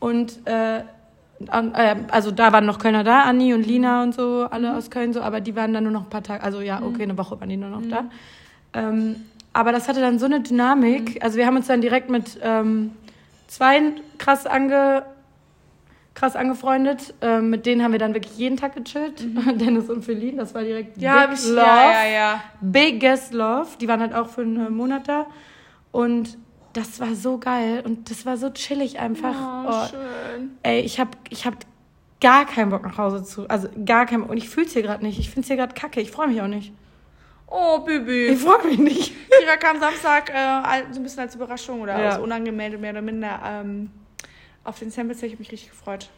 Und 0.00 0.46
äh, 0.46 0.78
äh, 0.78 1.96
also 2.10 2.30
da 2.30 2.52
waren 2.52 2.64
noch 2.64 2.78
Kölner 2.78 3.04
da, 3.04 3.22
Anni 3.22 3.52
und 3.52 3.66
Lina 3.66 4.02
und 4.02 4.14
so, 4.14 4.46
alle 4.50 4.74
aus 4.74 4.90
Köln 4.90 5.12
so, 5.12 5.20
aber 5.20 5.40
die 5.40 5.54
waren 5.54 5.74
dann 5.74 5.84
nur 5.84 5.92
noch 5.92 6.04
ein 6.04 6.10
paar 6.10 6.22
Tage, 6.22 6.42
also 6.42 6.60
ja, 6.60 6.80
okay, 6.82 7.02
eine 7.02 7.18
Woche 7.18 7.38
waren 7.38 7.48
die 7.48 7.56
nur 7.56 7.70
noch 7.70 7.82
da. 7.88 8.04
Ähm, 8.72 9.16
aber 9.52 9.72
das 9.72 9.88
hatte 9.88 10.00
dann 10.00 10.18
so 10.18 10.26
eine 10.26 10.40
Dynamik. 10.40 11.22
Also 11.24 11.38
wir 11.38 11.46
haben 11.46 11.56
uns 11.56 11.66
dann 11.66 11.80
direkt 11.80 12.10
mit 12.10 12.38
ähm, 12.42 12.92
zwei 13.48 13.80
krass 14.18 14.46
ange 14.46 15.04
krass 16.16 16.34
angefreundet. 16.34 17.14
Ähm, 17.20 17.50
mit 17.50 17.64
denen 17.66 17.84
haben 17.84 17.92
wir 17.92 18.00
dann 18.00 18.14
wirklich 18.14 18.36
jeden 18.36 18.56
Tag 18.56 18.74
gechillt. 18.74 19.20
Dennis 19.60 19.88
und 19.88 20.04
Feline, 20.04 20.38
das 20.38 20.52
war 20.54 20.62
direkt 20.62 21.00
ja, 21.00 21.26
Big 21.26 21.38
ich, 21.38 21.46
Love. 21.46 21.56
ja, 21.60 21.92
ja, 21.92 22.06
ja. 22.12 22.40
Biggest 22.60 23.32
Love. 23.32 23.68
Die 23.80 23.86
waren 23.86 24.00
halt 24.00 24.14
auch 24.14 24.28
für 24.28 24.40
einen 24.40 24.74
Monat 24.74 25.06
da. 25.06 25.26
Und 25.92 26.36
das 26.72 26.98
war 27.00 27.14
so 27.14 27.38
geil. 27.38 27.82
Und 27.84 28.10
das 28.10 28.26
war 28.26 28.36
so 28.36 28.50
chillig 28.50 28.98
einfach. 28.98 29.34
Oh, 29.64 29.68
Oh, 29.70 29.86
schön. 29.88 30.56
ey, 30.62 30.80
ich 30.80 30.98
hab, 30.98 31.16
ich 31.30 31.46
hab 31.46 31.54
gar 32.20 32.44
keinen 32.46 32.70
Bock 32.70 32.82
nach 32.82 32.98
Hause 32.98 33.22
zu. 33.22 33.48
Also 33.48 33.68
gar 33.84 34.06
keinen 34.06 34.22
Bock. 34.22 34.30
Und 34.30 34.36
ich 34.38 34.48
fühl's 34.48 34.72
hier 34.72 34.82
gerade 34.82 35.04
nicht. 35.04 35.18
Ich 35.18 35.30
find's 35.30 35.48
hier 35.48 35.56
gerade 35.56 35.74
kacke. 35.74 36.00
Ich 36.00 36.10
freue 36.10 36.28
mich 36.28 36.40
auch 36.42 36.48
nicht. 36.48 36.72
Oh, 37.46 37.78
Ich 37.80 37.84
Bibi. 37.86 38.36
freue 38.36 38.66
mich 38.66 38.78
nicht. 38.78 39.12
Kira 39.38 39.56
kam 39.56 39.78
Samstag 39.78 40.30
äh, 40.30 40.82
so 40.92 40.98
ein 40.98 41.02
bisschen 41.04 41.20
als 41.20 41.34
Überraschung 41.36 41.80
oder 41.80 41.98
Ja. 41.98 42.10
als 42.10 42.18
unangemeldet, 42.18 42.80
mehr 42.80 42.90
oder 42.90 43.02
minder, 43.02 43.38
ähm, 43.46 43.90
auf 44.66 44.78
den 44.78 44.90
Samples. 44.90 45.22
Ich 45.22 45.32
habe 45.32 45.38
mich 45.40 45.52
richtig 45.52 45.70
gefreut. 45.70 46.08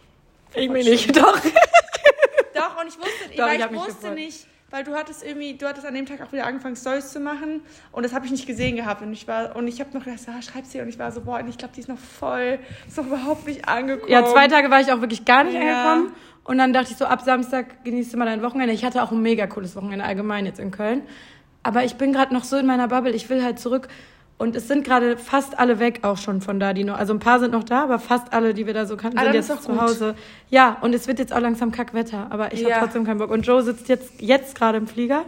Ich 0.55 0.69
mich 0.69 0.89
nicht. 0.89 1.17
Doch. 1.17 1.39
Doch, 2.55 2.81
und 2.81 2.89
ich 2.89 2.99
wusste, 2.99 3.37
Doch, 3.37 3.49
ich 3.53 3.61
ich, 3.61 3.71
wusste 3.73 3.93
gefreut. 3.95 4.15
nicht, 4.15 4.47
weil 4.71 4.83
du 4.85 4.95
hattest 4.95 5.23
irgendwie, 5.25 5.57
du 5.57 5.67
hattest 5.67 5.87
an 5.87 5.95
dem 5.95 6.07
Tag 6.07 6.21
auch 6.23 6.33
wieder 6.33 6.47
angefangen, 6.47 6.75
Stories 6.77 7.13
zu 7.13 7.21
machen 7.21 7.63
und 7.93 8.03
das 8.05 8.13
habe 8.13 8.27
ich 8.27 8.33
nicht 8.33 8.47
gesehen 8.47 8.77
gehabt 8.77 9.01
und 9.03 9.13
ich 9.13 9.29
war, 9.29 9.55
und 9.55 9.69
ich 9.69 9.79
habe 9.81 9.97
noch 9.97 10.05
gedacht, 10.05 10.21
ah, 10.29 10.43
schreib 10.43 10.65
sie 10.67 10.81
und 10.81 10.89
ich 10.89 10.99
war 10.99 11.13
so, 11.13 11.21
boah, 11.21 11.41
ich 11.47 11.57
glaube, 11.59 11.75
die 11.75 11.81
ist 11.81 11.89
noch 11.89 11.99
voll, 11.99 12.59
ist 12.87 12.97
noch 12.97 13.07
überhaupt 13.07 13.47
nicht 13.47 13.69
angekommen. 13.69 14.11
Ja, 14.11 14.25
zwei 14.25 14.49
Tage 14.49 14.71
war 14.71 14.81
ich 14.81 14.91
auch 14.93 15.01
wirklich 15.01 15.25
gar 15.25 15.45
nicht 15.45 15.55
Ja. 15.55 15.93
angekommen. 15.93 16.17
Und 16.45 16.59
dann 16.59 16.73
dachte 16.73 16.91
ich 16.93 16.97
so, 16.97 17.05
ab 17.05 17.21
Samstag 17.21 17.85
genießt 17.85 18.13
du 18.15 18.17
mal 18.17 18.25
dein 18.25 18.43
Wochenende. 18.43 18.73
Ich 18.73 18.85
hatte 18.85 19.03
auch 19.03 19.13
ein 19.13 19.21
mega 19.21 19.47
cooles 19.47 19.77
Wochenende 19.77 20.05
allgemein 20.05 20.47
jetzt 20.47 20.59
in 20.59 20.71
Köln. 20.71 21.03
Aber 21.63 21.85
ich 21.85 21.97
bin 21.97 22.13
gerade 22.15 22.33
noch 22.33 22.43
so 22.45 22.57
in 22.57 22.65
meiner 22.67 22.89
Bubble. 22.89 23.13
Ich 23.13 23.29
will 23.29 23.45
halt 23.45 23.59
zurück. 23.59 23.89
Und 24.39 24.55
es 24.55 24.69
sind 24.69 24.85
gerade 24.85 25.17
fast 25.17 25.59
alle 25.59 25.81
weg 25.81 26.01
auch 26.03 26.17
schon 26.17 26.41
von 26.41 26.61
da, 26.61 26.73
die 26.73 26.85
noch. 26.85 26.97
Also 26.97 27.13
ein 27.13 27.19
paar 27.19 27.41
sind 27.41 27.51
noch 27.51 27.65
da, 27.65 27.83
aber 27.83 27.99
fast 27.99 28.33
alle, 28.33 28.55
die 28.55 28.67
wir 28.67 28.75
da 28.75 28.87
so 28.87 28.97
kannten, 28.97 29.19
Ah, 29.19 29.25
sind 29.25 29.35
jetzt 29.35 29.49
zu 29.63 29.73
gut. 29.73 29.81
Hause. 29.81 30.15
Ja, 30.49 30.77
und 30.81 30.95
es 30.95 31.09
wird 31.09 31.19
jetzt 31.19 31.33
auch 31.33 31.41
langsam 31.41 31.73
Kackwetter. 31.73 32.29
Aber 32.31 32.53
ich 32.53 32.61
Ja. 32.61 32.71
habe 32.77 32.85
trotzdem 32.87 33.05
keinen 33.05 33.19
Bock. 33.19 33.31
Und 33.33 33.45
Joe 33.45 33.63
sitzt 33.63 33.89
jetzt, 33.89 34.13
jetzt 34.21 34.55
gerade 34.57 34.79
im 34.79 34.87
Flieger. 34.87 35.25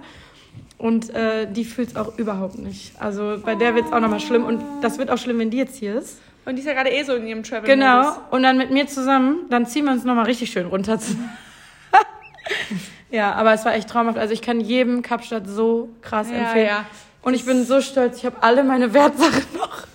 Und 0.79 1.11
äh, 1.11 1.51
die 1.51 1.65
fühlt 1.65 1.89
es 1.91 1.97
auch 1.97 2.17
überhaupt 2.19 2.57
nicht. 2.59 2.93
Also 3.01 3.37
bei 3.45 3.57
der 3.57 3.75
wird 3.75 3.87
es 3.87 3.93
auch 3.93 4.01
nochmal 4.01 4.21
schlimm. 4.21 4.45
Und 4.45 4.63
das 4.81 4.99
wird 4.99 5.11
auch 5.11 5.19
schlimm, 5.19 5.41
wenn 5.41 5.51
die 5.51 5.59
jetzt 5.59 5.77
hier 5.77 5.97
ist. 5.97 6.19
Und 6.47 6.55
die 6.55 6.61
ist 6.61 6.67
ja 6.67 6.73
gerade 6.75 6.91
eh 6.91 7.03
so 7.03 7.15
in 7.15 7.27
ihrem 7.27 7.43
travel 7.43 7.69
Genau. 7.69 8.13
Und 8.31 8.45
dann 8.45 8.57
mit 8.59 8.71
mir 8.71 8.87
zusammen, 8.87 9.39
dann 9.51 9.67
ziehen 9.67 9.85
wir 9.87 9.93
uns 9.93 10.05
nochmal 10.05 10.25
richtig 10.27 10.51
schön 10.51 10.67
runter. 10.67 10.99
ja, 13.11 13.33
aber 13.33 13.53
es 13.53 13.65
war 13.65 13.75
echt 13.75 13.89
traumhaft. 13.91 14.19
Also 14.19 14.33
ich 14.33 14.41
kann 14.43 14.61
jedem 14.61 15.03
Kapstadt 15.03 15.49
so 15.49 15.89
krass 16.01 16.29
Ja, 16.31 16.37
empfehlen. 16.37 16.67
ja. 16.69 16.85
Und 17.23 17.35
ich 17.35 17.45
bin 17.45 17.64
so 17.64 17.81
stolz, 17.81 18.18
ich 18.18 18.27
habe 18.27 18.43
alle 18.43 18.64
meine 18.64 18.93
Wertsachen 18.95 19.45
noch. 19.59 19.87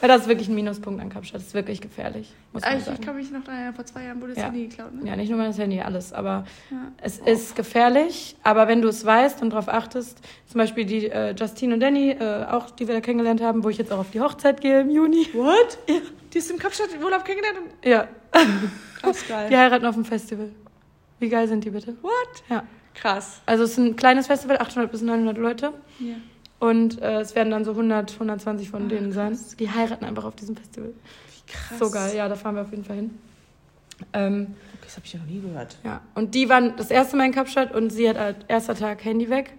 Weil 0.00 0.08
das 0.08 0.22
ist 0.22 0.28
wirklich 0.28 0.48
ein 0.48 0.54
Minuspunkt 0.54 1.02
an 1.02 1.10
Kapstadt. 1.10 1.40
Das 1.42 1.48
ist 1.48 1.54
wirklich 1.54 1.82
gefährlich, 1.82 2.32
muss 2.54 2.62
man 2.62 2.72
Ich, 2.72 2.78
ich 2.78 2.84
sagen. 2.86 3.00
kann 3.02 3.14
mich 3.16 3.30
noch 3.30 3.44
daran, 3.44 3.74
vor 3.74 3.84
zwei 3.84 4.04
Jahren 4.04 4.18
wurde 4.22 4.32
das 4.32 4.38
Ja. 4.38 4.44
Handy 4.46 4.68
geklaut, 4.68 4.94
ne? 4.94 5.06
Ja, 5.06 5.16
nicht 5.16 5.28
nur 5.28 5.36
mein 5.38 5.52
Handy, 5.52 5.80
alles. 5.82 6.14
Aber 6.14 6.46
Ja. 6.70 6.78
es 7.02 7.18
ist 7.18 7.56
gefährlich. 7.56 8.36
Aber 8.42 8.68
wenn 8.68 8.80
du 8.80 8.88
es 8.88 9.04
weißt 9.04 9.42
und 9.42 9.50
darauf 9.50 9.68
achtest, 9.68 10.18
zum 10.46 10.58
Beispiel 10.58 10.86
die 10.86 11.08
äh, 11.10 11.34
Justine 11.34 11.74
und 11.74 11.80
Danny, 11.80 12.12
äh, 12.12 12.46
auch 12.46 12.70
die 12.70 12.88
wir 12.88 12.94
da 12.94 13.00
kennengelernt 13.02 13.42
haben, 13.42 13.62
wo 13.62 13.68
ich 13.68 13.76
jetzt 13.76 13.92
auch 13.92 13.98
auf 13.98 14.10
die 14.10 14.20
Hochzeit 14.22 14.62
gehe 14.62 14.80
im 14.80 14.88
Juni. 14.90 15.28
What? 15.34 15.78
Ja. 15.86 15.96
Die 16.32 16.38
ist 16.38 16.50
im 16.50 16.58
Kapstadt 16.58 16.88
Urlaub 17.02 17.24
kennengelernt 17.26 17.58
Ja, 17.84 18.08
krass 19.02 19.28
geil. 19.28 19.48
die 19.50 19.56
heiraten 19.58 19.84
auf 19.84 19.94
dem 19.94 20.06
Festival. 20.06 20.48
Wie 21.18 21.28
geil 21.28 21.46
sind 21.48 21.64
die 21.64 21.70
bitte? 21.70 21.94
What? 22.00 22.12
Ja. 22.48 22.62
Krass. 22.94 23.42
Also 23.44 23.64
es 23.64 23.72
ist 23.72 23.78
ein 23.78 23.94
kleines 23.94 24.26
Festival, 24.26 24.56
800 24.58 24.90
bis 24.90 25.02
900 25.02 25.36
Leute. 25.36 25.72
Ja. 25.98 26.14
Und 26.60 27.00
äh, 27.02 27.20
es 27.20 27.34
werden 27.34 27.50
dann 27.50 27.64
so 27.64 27.72
100, 27.72 28.12
120 28.12 28.70
von 28.70 28.84
Ah, 28.84 28.88
denen 28.88 29.12
sein. 29.12 29.30
krass. 29.32 29.56
Die 29.56 29.68
heiraten 29.70 30.04
einfach 30.04 30.24
auf 30.24 30.36
diesem 30.36 30.56
Festival. 30.56 30.92
Krass. 31.48 31.78
So 31.78 31.90
geil, 31.90 32.14
ja, 32.16 32.28
da 32.28 32.36
fahren 32.36 32.54
wir 32.54 32.62
auf 32.62 32.70
jeden 32.70 32.84
Fall 32.84 32.96
hin. 32.96 33.18
Ähm, 34.12 34.46
Okay, 34.74 34.84
das 34.86 34.96
habe 34.96 35.06
ich 35.06 35.12
ja 35.12 35.18
noch 35.20 35.26
nie 35.26 35.40
gehört. 35.40 35.76
ja, 35.84 36.00
und 36.14 36.34
die 36.34 36.48
waren 36.48 36.74
das 36.76 36.90
erste 36.90 37.16
Mal 37.16 37.26
in 37.26 37.32
Kapstadt 37.32 37.74
und 37.74 37.90
sie 37.90 38.08
hat 38.08 38.16
als 38.16 38.36
erster 38.48 38.74
Tag 38.74 39.04
Handy 39.04 39.28
weg. 39.30 39.52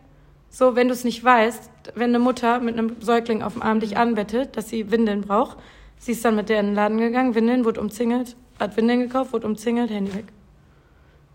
So, 0.50 0.76
wenn 0.76 0.88
du 0.88 0.94
es 0.94 1.04
nicht 1.04 1.24
weißt, 1.24 1.70
wenn 1.96 2.10
eine 2.10 2.20
Mutter 2.20 2.60
mit 2.60 2.78
einem 2.78 2.96
Säugling 3.02 3.42
auf 3.42 3.54
dem 3.54 3.62
Arm 3.62 3.80
dich 3.80 3.98
anbettet, 3.98 4.56
dass 4.58 4.70
sie 4.70 4.90
Windeln 4.92 5.22
braucht, 5.22 5.58
sie 5.98 6.12
ist 6.14 6.24
dann 6.26 6.36
mit 6.36 6.50
der 6.50 6.60
in 6.60 6.68
den 6.68 6.76
Laden 6.76 6.98
gegangen, 6.98 7.36
Windeln, 7.36 7.66
wurde 7.66 7.80
umzingelt, 7.82 8.36
hat 8.60 8.76
Windeln 8.78 9.00
gekauft, 9.00 9.32
wurde 9.34 9.48
umzingelt, 9.48 9.90
Handy 9.92 10.14
weg. 10.14 10.26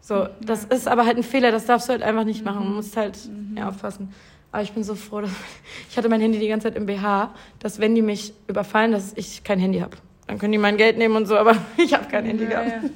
So, 0.01 0.29
das 0.41 0.65
ist 0.65 0.87
aber 0.87 1.07
halt 1.07 1.17
ein 1.17 1.23
Fehler, 1.23 1.51
das 1.51 1.67
darfst 1.67 1.89
du 1.89 1.93
halt 1.93 2.03
einfach 2.03 2.25
nicht 2.25 2.45
machen. 2.45 2.65
Du 2.67 2.73
musst 2.75 2.97
halt 2.97 3.19
ja, 3.57 3.69
aufpassen. 3.69 4.13
Aber 4.57 4.63
ich 4.63 4.73
bin 4.73 4.85
so 4.85 4.95
froh, 4.95 5.21
dass 5.21 5.31
ich 5.91 5.99
hatte 5.99 6.09
mein 6.09 6.23
Handy 6.23 6.39
die 6.39 6.49
ganze 6.49 6.69
Zeit 6.69 6.77
im 6.79 6.87
BH, 6.87 7.35
dass 7.59 7.79
wenn 7.79 7.95
die 7.95 8.01
mich 8.01 8.33
überfallen, 8.49 8.91
dass 8.91 9.13
ich 9.15 9.45
kein 9.45 9.59
Handy 9.59 9.81
habe. 9.81 9.99
Dann 10.27 10.39
können 10.39 10.53
die 10.53 10.57
mein 10.59 10.79
Geld 10.79 10.97
nehmen 10.97 11.15
und 11.15 11.27
so, 11.27 11.37
aber 11.37 11.59
ich 11.77 11.93
habe 11.93 12.07
kein 12.07 12.25
Handy 12.25 12.45
ja, 12.45 12.49
gehabt. 12.65 12.69
ja. 12.71 12.91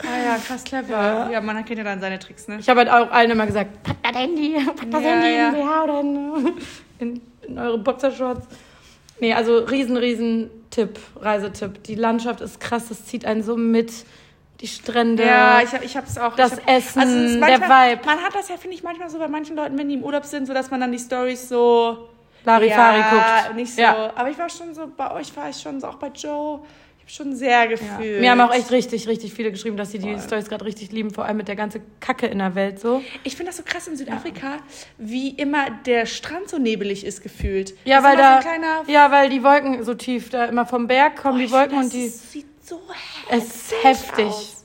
Ah 0.00 0.22
ja, 0.22 0.36
krass 0.36 0.62
clever. 0.62 0.90
Ja. 0.90 1.30
Ja. 1.30 1.40
man 1.40 1.64
kennt 1.64 1.78
ja 1.78 1.84
dann 1.84 1.98
seine 2.02 2.18
Tricks, 2.18 2.46
ne? 2.46 2.58
Ich 2.60 2.68
habe 2.68 2.80
halt 2.80 2.90
auch 2.90 3.10
allen 3.10 3.30
immer 3.30 3.46
gesagt, 3.46 3.82
pack 3.82 4.02
das 4.02 4.14
Handy, 4.14 4.54
pack 4.76 4.90
das 4.90 5.02
Ja, 5.02 5.08
Handy 5.08 5.34
ja. 5.34 5.48
in 5.48 5.54
BH 5.54 5.84
oder 5.84 6.00
in, 6.00 6.52
in, 6.98 7.20
in 7.48 7.58
eure 7.58 7.78
Boxershorts. 7.78 8.46
Nee, 9.18 9.32
also 9.32 9.60
riesen, 9.60 9.96
riesen 9.96 10.50
Tipp, 10.68 10.98
Reisetipp. 11.22 11.84
Die 11.84 11.94
Landschaft 11.94 12.42
ist 12.42 12.60
krass, 12.60 12.90
das 12.90 13.06
zieht 13.06 13.24
einen 13.24 13.42
so 13.42 13.56
mit. 13.56 14.04
Die 14.60 14.66
Strände. 14.68 15.24
Ja, 15.24 15.60
ich, 15.62 15.72
ich 15.82 15.96
hab's 15.96 16.18
auch. 16.18 16.36
Das 16.36 16.52
hab, 16.52 16.68
Essen, 16.68 17.00
es 17.02 17.08
ist 17.08 17.40
der 17.40 17.40
manchmal, 17.58 17.92
Vibe. 17.92 18.06
Man 18.06 18.18
hat 18.22 18.34
das 18.34 18.48
ja, 18.48 18.56
finde 18.56 18.76
ich, 18.76 18.82
manchmal 18.82 19.08
so 19.08 19.18
bei 19.18 19.28
manchen 19.28 19.56
Leuten, 19.56 19.78
wenn 19.78 19.88
die 19.88 19.94
im 19.94 20.02
Urlaub 20.04 20.24
sind, 20.24 20.46
so 20.46 20.52
dass 20.52 20.70
man 20.70 20.80
dann 20.80 20.92
die 20.92 20.98
Stories 20.98 21.48
so. 21.48 22.08
Larifari 22.44 22.98
ja, 23.00 23.42
guckt. 23.44 23.56
nicht 23.56 23.74
so. 23.74 23.80
Ja. 23.82 24.12
Aber 24.14 24.30
ich 24.30 24.38
war 24.38 24.48
schon 24.48 24.72
so, 24.74 24.90
bei 24.96 25.10
euch 25.12 25.34
war 25.36 25.50
ich 25.50 25.56
schon 25.60 25.78
so, 25.80 25.86
auch 25.88 25.96
bei 25.96 26.08
Joe. 26.08 26.60
Ich 27.06 27.16
habe 27.18 27.28
schon 27.28 27.36
sehr 27.36 27.50
Ja. 27.50 27.64
gefühlt. 27.66 28.20
Mir 28.20 28.30
haben 28.30 28.40
auch 28.40 28.54
echt 28.54 28.70
richtig, 28.70 29.08
richtig 29.08 29.34
viele 29.34 29.50
geschrieben, 29.50 29.76
dass 29.76 29.90
sie 29.90 29.98
die 29.98 30.18
Stories 30.18 30.48
gerade 30.48 30.64
richtig 30.64 30.90
lieben, 30.90 31.10
vor 31.10 31.24
allem 31.26 31.36
mit 31.38 31.48
der 31.48 31.56
ganzen 31.56 31.82
Kacke 32.00 32.26
in 32.26 32.38
der 32.38 32.54
Welt 32.54 32.80
so. 32.80 33.02
Ich 33.24 33.36
finde 33.36 33.50
das 33.50 33.58
so 33.58 33.62
krass 33.62 33.88
in 33.88 33.96
Südafrika, 33.96 34.58
wie 34.96 35.30
immer 35.30 35.70
der 35.84 36.06
Strand 36.06 36.48
so 36.48 36.58
nebelig 36.58 37.04
ist 37.04 37.22
gefühlt. 37.22 37.74
Ja, 37.84 37.96
Das 37.96 38.04
weil 38.04 38.16
da, 38.16 38.40
So 38.86 38.90
ja, 38.92 39.10
weil 39.10 39.28
die 39.28 39.42
Wolken 39.42 39.84
so 39.84 39.92
tief, 39.94 40.30
da 40.30 40.46
immer 40.46 40.64
vom 40.64 40.86
Berg 40.86 41.16
kommen 41.16 41.38
Boah, 41.40 41.44
die 41.46 41.52
Wolken 41.52 41.68
finde, 41.80 41.84
und 41.84 41.92
die, 41.92 42.08
sieht 42.08 42.49
so 42.70 42.80
es 43.28 43.44
ist 43.44 43.72
heftig 43.84 44.08
heftig. 44.08 44.26
aus. 44.26 44.56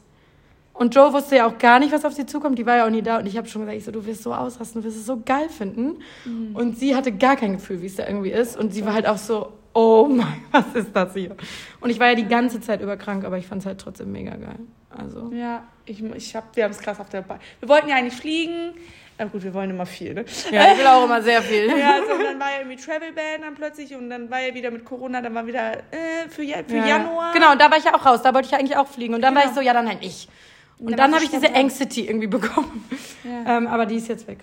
Und 0.74 0.94
Joe 0.94 1.14
wusste 1.14 1.38
ja 1.38 1.48
auch 1.48 1.58
gar 1.58 1.80
nicht, 1.80 1.94
was 1.94 2.04
auf 2.04 2.14
sie 2.14 2.26
zukommt. 2.26 2.60
Die 2.60 2.66
war 2.66 2.76
ja 2.76 2.86
auch 2.86 2.90
nie 2.90 3.02
da. 3.02 3.18
Und 3.18 3.28
ich 3.28 3.38
habe 3.38 3.48
schon 3.48 3.62
gesagt, 3.62 3.78
ich 3.78 3.86
so, 3.86 3.92
du 3.92 4.06
wirst 4.06 4.24
so 4.24 4.34
ausrasten, 4.34 4.82
du 4.82 4.88
wirst 4.88 4.98
es 4.98 5.06
so 5.06 5.22
geil 5.26 5.48
finden. 5.48 6.00
Mhm. 6.26 6.54
Und 6.54 6.78
sie 6.78 6.96
hatte 6.96 7.14
gar 7.14 7.38
kein 7.38 7.54
Gefühl, 7.54 7.82
wie 7.82 7.86
es 7.86 7.96
da 7.96 8.06
irgendwie 8.06 8.32
ist. 8.32 8.58
Und 8.58 8.74
sie 8.74 8.86
war 8.86 8.94
halt 8.94 9.08
auch 9.08 9.18
so, 9.18 9.54
oh 9.74 10.08
mein, 10.12 10.44
was 10.52 10.66
ist 10.76 10.94
das 10.94 11.14
hier? 11.14 11.36
Und 11.80 11.92
ich 11.92 12.00
war 12.00 12.10
ja 12.10 12.16
die 12.16 12.28
ganze 12.28 12.60
Zeit 12.60 12.82
über 12.82 12.98
krank, 12.98 13.24
aber 13.24 13.38
ich 13.38 13.48
fand 13.48 13.62
es 13.62 13.66
halt 13.66 13.80
trotzdem 13.80 14.12
mega 14.12 14.36
geil. 14.36 14.60
Also. 14.90 15.32
Ja, 15.34 15.64
ich, 15.86 16.04
ich 16.04 16.36
hab, 16.36 16.54
wir 16.58 16.66
haben 16.66 16.72
es 16.72 16.80
krass 16.80 17.00
auf 17.00 17.10
der 17.10 17.22
Beine. 17.22 17.40
Wir 17.62 17.70
wollten 17.70 17.88
ja 17.88 17.96
eigentlich 17.96 18.16
fliegen. 18.16 18.74
Na 19.18 19.26
gut, 19.26 19.44
wir 19.44 19.54
wollen 19.54 19.70
immer 19.70 19.86
viel, 19.86 20.14
ne? 20.14 20.26
Ja, 20.52 20.74
ich 20.74 20.80
will 20.80 20.88
auch 20.88 21.06
immer 21.06 21.22
sehr 21.22 21.42
viel. 21.42 21.68
ja, 21.78 21.94
also, 21.94 22.14
und 22.14 22.24
dann 22.24 22.40
war 22.40 22.52
ja 22.52 22.58
irgendwie 22.60 22.76
Travel 22.76 23.14
Ban 23.14 23.42
dann 23.42 23.56
plötzlich 23.56 23.96
und 23.96 24.10
dann 24.10 24.30
war 24.30 24.42
ja 24.42 24.54
wieder 24.54 24.72
mit 24.72 24.84
Corona, 24.84 25.22
dann 25.22 25.34
war 25.34 25.48
wieder 25.48 25.78
äh, 25.78 26.28
für, 26.28 26.44
für 26.44 26.76
ja. 26.76 26.86
Januar. 26.86 27.34
Genau, 27.34 27.54
und 27.54 27.62
da 27.62 27.72
war 27.72 27.78
ich 27.78 27.86
ja 27.86 27.96
auch 27.96 28.06
raus, 28.06 28.22
da 28.22 28.34
wollte 28.34 28.48
ich 28.48 28.52
ja 28.52 28.58
eigentlich 28.58 28.76
auch 28.76 28.88
fliegen. 28.88 29.14
Und 29.14 29.22
dann 29.22 29.34
genau. 29.34 29.46
war 29.46 29.52
ich 29.52 29.56
so, 29.56 29.62
ja, 29.62 29.74
dann 29.74 29.88
halt 29.88 30.02
nicht. 30.02 30.30
Und, 30.78 30.88
und 30.88 30.92
dann, 30.92 31.12
dann 31.12 31.16
habe 31.16 31.24
ich 31.24 31.32
diese 31.32 31.54
Anxiety 31.56 32.08
irgendwie 32.08 32.28
bekommen. 32.28 32.84
Ja. 33.24 33.58
Ähm, 33.58 33.68
aber 33.68 33.86
die 33.86 33.96
ist 33.96 34.10
jetzt 34.10 34.28
weg. 34.28 34.40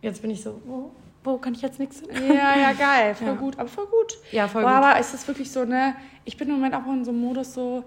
Jetzt 0.00 0.22
bin 0.22 0.30
ich 0.30 0.42
so, 0.42 0.62
wo, 0.64 0.92
wo 1.22 1.36
kann 1.36 1.52
ich 1.52 1.60
jetzt 1.60 1.78
nichts 1.78 2.02
Ja, 2.10 2.56
ja, 2.56 2.72
geil. 2.72 3.14
Voll 3.18 3.28
ja. 3.28 3.34
gut, 3.34 3.58
aber 3.58 3.68
voll 3.68 3.86
gut. 3.86 4.16
Ja, 4.32 4.48
voll 4.48 4.62
Boah, 4.62 4.76
gut. 4.76 4.84
Aber 4.84 4.98
ist 4.98 5.12
das 5.12 5.28
wirklich 5.28 5.50
so, 5.50 5.64
ne? 5.64 5.94
Ich 6.24 6.38
bin 6.38 6.48
im 6.48 6.54
Moment 6.54 6.74
auch 6.74 6.86
in 6.86 7.04
so 7.04 7.10
einem 7.10 7.20
Modus 7.20 7.52
so, 7.52 7.84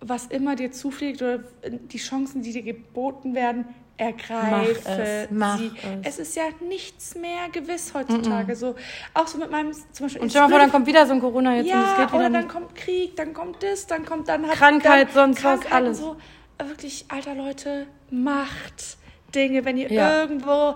was 0.00 0.26
immer 0.26 0.56
dir 0.56 0.72
zufliegt 0.72 1.22
oder 1.22 1.40
die 1.66 1.98
Chancen, 1.98 2.42
die 2.42 2.52
dir 2.52 2.62
geboten 2.62 3.34
werden, 3.34 3.64
ergreife 3.98 4.80
mach 4.84 4.98
es, 4.98 5.30
mach 5.30 5.58
sie. 5.58 5.72
Es. 6.02 6.18
es. 6.18 6.28
ist 6.28 6.36
ja 6.36 6.44
nichts 6.66 7.14
mehr 7.16 7.48
gewiss 7.52 7.92
heutzutage. 7.92 8.52
Mm 8.52 8.56
-mm. 8.56 8.58
So, 8.58 8.74
auch 9.12 9.26
so 9.26 9.38
mit 9.38 9.50
meinem 9.50 9.72
zum 9.72 10.06
Beispiel. 10.06 10.22
Und 10.22 10.30
stell 10.30 10.42
mal 10.42 10.48
vor, 10.48 10.58
dann 10.58 10.70
kommt 10.70 10.86
wieder 10.86 11.06
so 11.06 11.14
ein 11.14 11.20
Corona 11.20 11.56
jetzt 11.56 11.68
ja, 11.68 11.76
und 11.76 11.82
es 11.82 11.96
geht 11.96 12.08
wieder. 12.08 12.18
Oder 12.18 12.30
dann 12.30 12.48
kommt 12.48 12.74
Krieg, 12.76 13.16
dann 13.16 13.34
kommt 13.34 13.62
das, 13.62 13.86
dann 13.86 14.04
kommt 14.04 14.28
dann 14.28 14.46
hat 14.46 14.54
Krankheit, 14.54 15.08
dann 15.08 15.34
sonst 15.34 15.40
Krankheit 15.40 15.70
was, 15.70 15.72
alles. 15.72 15.98
So. 15.98 16.16
Wirklich, 16.64 17.04
alter 17.08 17.34
Leute, 17.34 17.86
macht 18.10 18.98
Dinge, 19.34 19.64
wenn 19.64 19.76
ihr 19.76 19.90
ja. 19.92 20.20
irgendwo. 20.20 20.74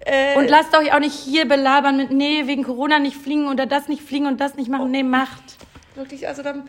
Äh, 0.00 0.36
und 0.38 0.48
lasst 0.48 0.74
euch 0.76 0.92
auch 0.94 1.00
nicht 1.00 1.14
hier 1.14 1.46
belabern 1.46 1.96
mit, 1.96 2.10
nee, 2.10 2.46
wegen 2.46 2.64
Corona 2.64 2.98
nicht 2.98 3.16
fliegen 3.16 3.48
oder 3.48 3.66
das 3.66 3.88
nicht 3.88 4.02
fliegen 4.02 4.26
und 4.26 4.40
das 4.40 4.54
nicht 4.54 4.70
machen. 4.70 4.84
Oh. 4.84 4.88
Nee, 4.88 5.02
macht. 5.02 5.42
Wirklich, 5.94 6.26
also 6.26 6.42
dann 6.42 6.68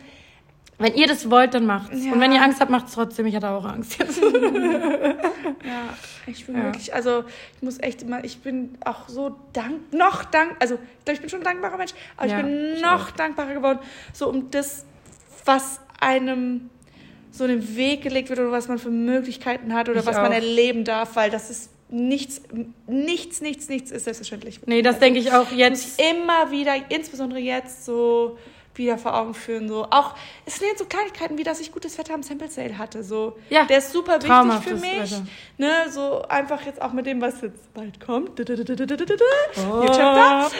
wenn 0.82 0.94
ihr 0.94 1.06
das 1.06 1.30
wollt, 1.30 1.54
dann 1.54 1.66
macht's. 1.66 2.04
Ja. 2.04 2.12
Und 2.12 2.20
wenn 2.20 2.32
ihr 2.32 2.42
Angst 2.42 2.60
habt, 2.60 2.70
macht's 2.70 2.92
trotzdem. 2.92 3.26
Ich 3.26 3.34
hatte 3.34 3.48
auch 3.50 3.64
Angst 3.64 3.98
jetzt. 3.98 4.20
ja, 4.22 5.96
ich 6.26 6.46
bin 6.46 6.56
ja. 6.56 6.64
wirklich, 6.64 6.94
also 6.94 7.24
ich 7.56 7.62
muss 7.62 7.78
echt 7.80 8.02
immer, 8.02 8.24
ich 8.24 8.38
bin 8.38 8.76
auch 8.84 9.08
so 9.08 9.36
dank, 9.52 9.92
noch 9.92 10.24
dank, 10.24 10.56
also 10.60 10.78
ich 11.10 11.20
bin 11.20 11.28
schon 11.28 11.40
ein 11.40 11.44
dankbarer 11.44 11.76
Mensch, 11.76 11.92
aber 12.16 12.28
ja, 12.28 12.38
ich 12.38 12.44
bin 12.44 12.80
noch 12.80 13.08
ich 13.08 13.14
dankbarer 13.14 13.54
geworden, 13.54 13.78
so 14.12 14.28
um 14.28 14.50
das, 14.50 14.84
was 15.44 15.80
einem 16.00 16.70
so 17.30 17.44
einen 17.44 17.76
Weg 17.76 18.02
gelegt 18.02 18.28
wird 18.28 18.38
oder 18.38 18.52
was 18.52 18.68
man 18.68 18.78
für 18.78 18.90
Möglichkeiten 18.90 19.72
hat 19.72 19.88
oder 19.88 20.00
ich 20.00 20.06
was 20.06 20.16
auch. 20.16 20.22
man 20.22 20.32
erleben 20.32 20.84
darf, 20.84 21.16
weil 21.16 21.30
das 21.30 21.50
ist 21.50 21.70
nichts, 21.88 22.42
nichts, 22.86 23.40
nichts, 23.40 23.68
nichts 23.68 23.90
ist 23.90 24.04
selbstverständlich. 24.04 24.60
Nee, 24.66 24.82
das 24.82 24.94
also, 24.94 25.04
denke 25.04 25.20
ich 25.20 25.32
auch 25.32 25.50
jetzt. 25.52 26.00
Immer 26.00 26.50
wieder, 26.50 26.74
insbesondere 26.88 27.40
jetzt 27.40 27.84
so 27.84 28.38
wieder 28.74 28.98
vor 28.98 29.14
Augen 29.14 29.34
führen. 29.34 29.68
So. 29.68 29.86
Auch, 29.90 30.14
es 30.46 30.56
sind 30.56 30.68
jetzt 30.68 30.78
so 30.78 30.84
Kleinigkeiten, 30.84 31.38
wie 31.38 31.44
dass 31.44 31.60
ich 31.60 31.72
gutes 31.72 31.98
Wetter 31.98 32.14
am 32.14 32.22
Sample 32.22 32.48
Sale 32.48 32.78
hatte. 32.78 33.02
So. 33.04 33.36
Ja, 33.50 33.64
der 33.64 33.78
ist 33.78 33.92
super 33.92 34.14
wichtig 34.22 34.64
für 34.64 34.76
mich. 34.76 35.14
Ne, 35.58 35.86
so 35.90 36.22
einfach 36.22 36.64
jetzt 36.64 36.80
auch 36.80 36.92
mit 36.92 37.06
dem, 37.06 37.20
was 37.20 37.40
jetzt 37.40 37.72
bald 37.74 38.00
kommt. 38.00 38.40
Oh. 38.40 39.86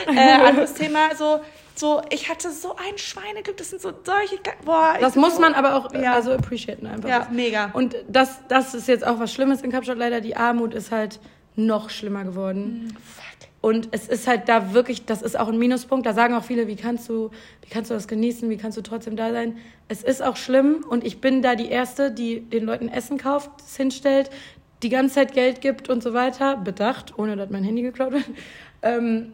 Äh, 0.07 0.47
anderes 0.47 0.73
Thema. 0.73 1.15
So, 1.15 1.39
so, 1.75 2.01
ich 2.09 2.29
hatte 2.29 2.51
so 2.51 2.75
ein 2.75 2.97
Schweineglück. 2.97 3.57
Das 3.57 3.69
sind 3.69 3.81
so 3.81 3.91
solche. 4.03 4.37
Boah, 4.63 4.95
das 4.99 5.15
muss 5.15 5.39
man 5.39 5.53
aber 5.53 5.75
auch 5.75 5.93
ja. 5.93 6.13
also 6.13 6.31
appreciaten 6.31 6.85
einfach. 6.85 7.09
Ja, 7.09 7.27
mega. 7.31 7.71
Und 7.73 7.95
das, 8.07 8.39
das 8.47 8.73
ist 8.73 8.87
jetzt 8.87 9.05
auch 9.05 9.19
was 9.19 9.33
Schlimmes 9.33 9.61
in 9.61 9.71
Kapstadt. 9.71 9.97
Leider 9.97 10.21
die 10.21 10.35
Armut 10.35 10.73
ist 10.73 10.91
halt 10.91 11.19
noch 11.55 11.89
schlimmer 11.89 12.23
geworden. 12.23 12.87
Mm, 12.87 12.97
und 13.63 13.87
es 13.91 14.09
ist 14.09 14.27
halt 14.27 14.49
da 14.49 14.73
wirklich, 14.73 15.05
das 15.05 15.21
ist 15.21 15.39
auch 15.39 15.47
ein 15.47 15.57
Minuspunkt. 15.57 16.05
Da 16.05 16.11
sagen 16.11 16.35
auch 16.35 16.43
viele, 16.43 16.67
wie 16.67 16.75
kannst 16.75 17.07
du, 17.07 17.31
wie 17.61 17.69
kannst 17.69 17.89
du 17.89 17.93
das 17.93 18.09
genießen, 18.09 18.49
wie 18.49 18.57
kannst 18.57 18.77
du 18.77 18.81
trotzdem 18.81 19.15
da 19.15 19.31
sein? 19.31 19.55
Es 19.87 20.03
ist 20.03 20.21
auch 20.21 20.35
schlimm 20.35 20.83
und 20.89 21.05
ich 21.05 21.21
bin 21.21 21.41
da 21.41 21.55
die 21.55 21.69
Erste, 21.69 22.11
die 22.11 22.41
den 22.41 22.65
Leuten 22.65 22.89
Essen 22.89 23.17
kauft, 23.17 23.51
es 23.61 23.77
hinstellt, 23.77 24.29
die 24.83 24.89
ganze 24.89 25.15
Zeit 25.15 25.33
Geld 25.33 25.61
gibt 25.61 25.87
und 25.87 26.03
so 26.03 26.13
weiter. 26.13 26.57
Bedacht, 26.57 27.17
ohne 27.17 27.37
dass 27.37 27.51
mein 27.51 27.63
Handy 27.63 27.83
geklaut 27.83 28.11
wird. 28.11 28.25
Ähm, 28.81 29.31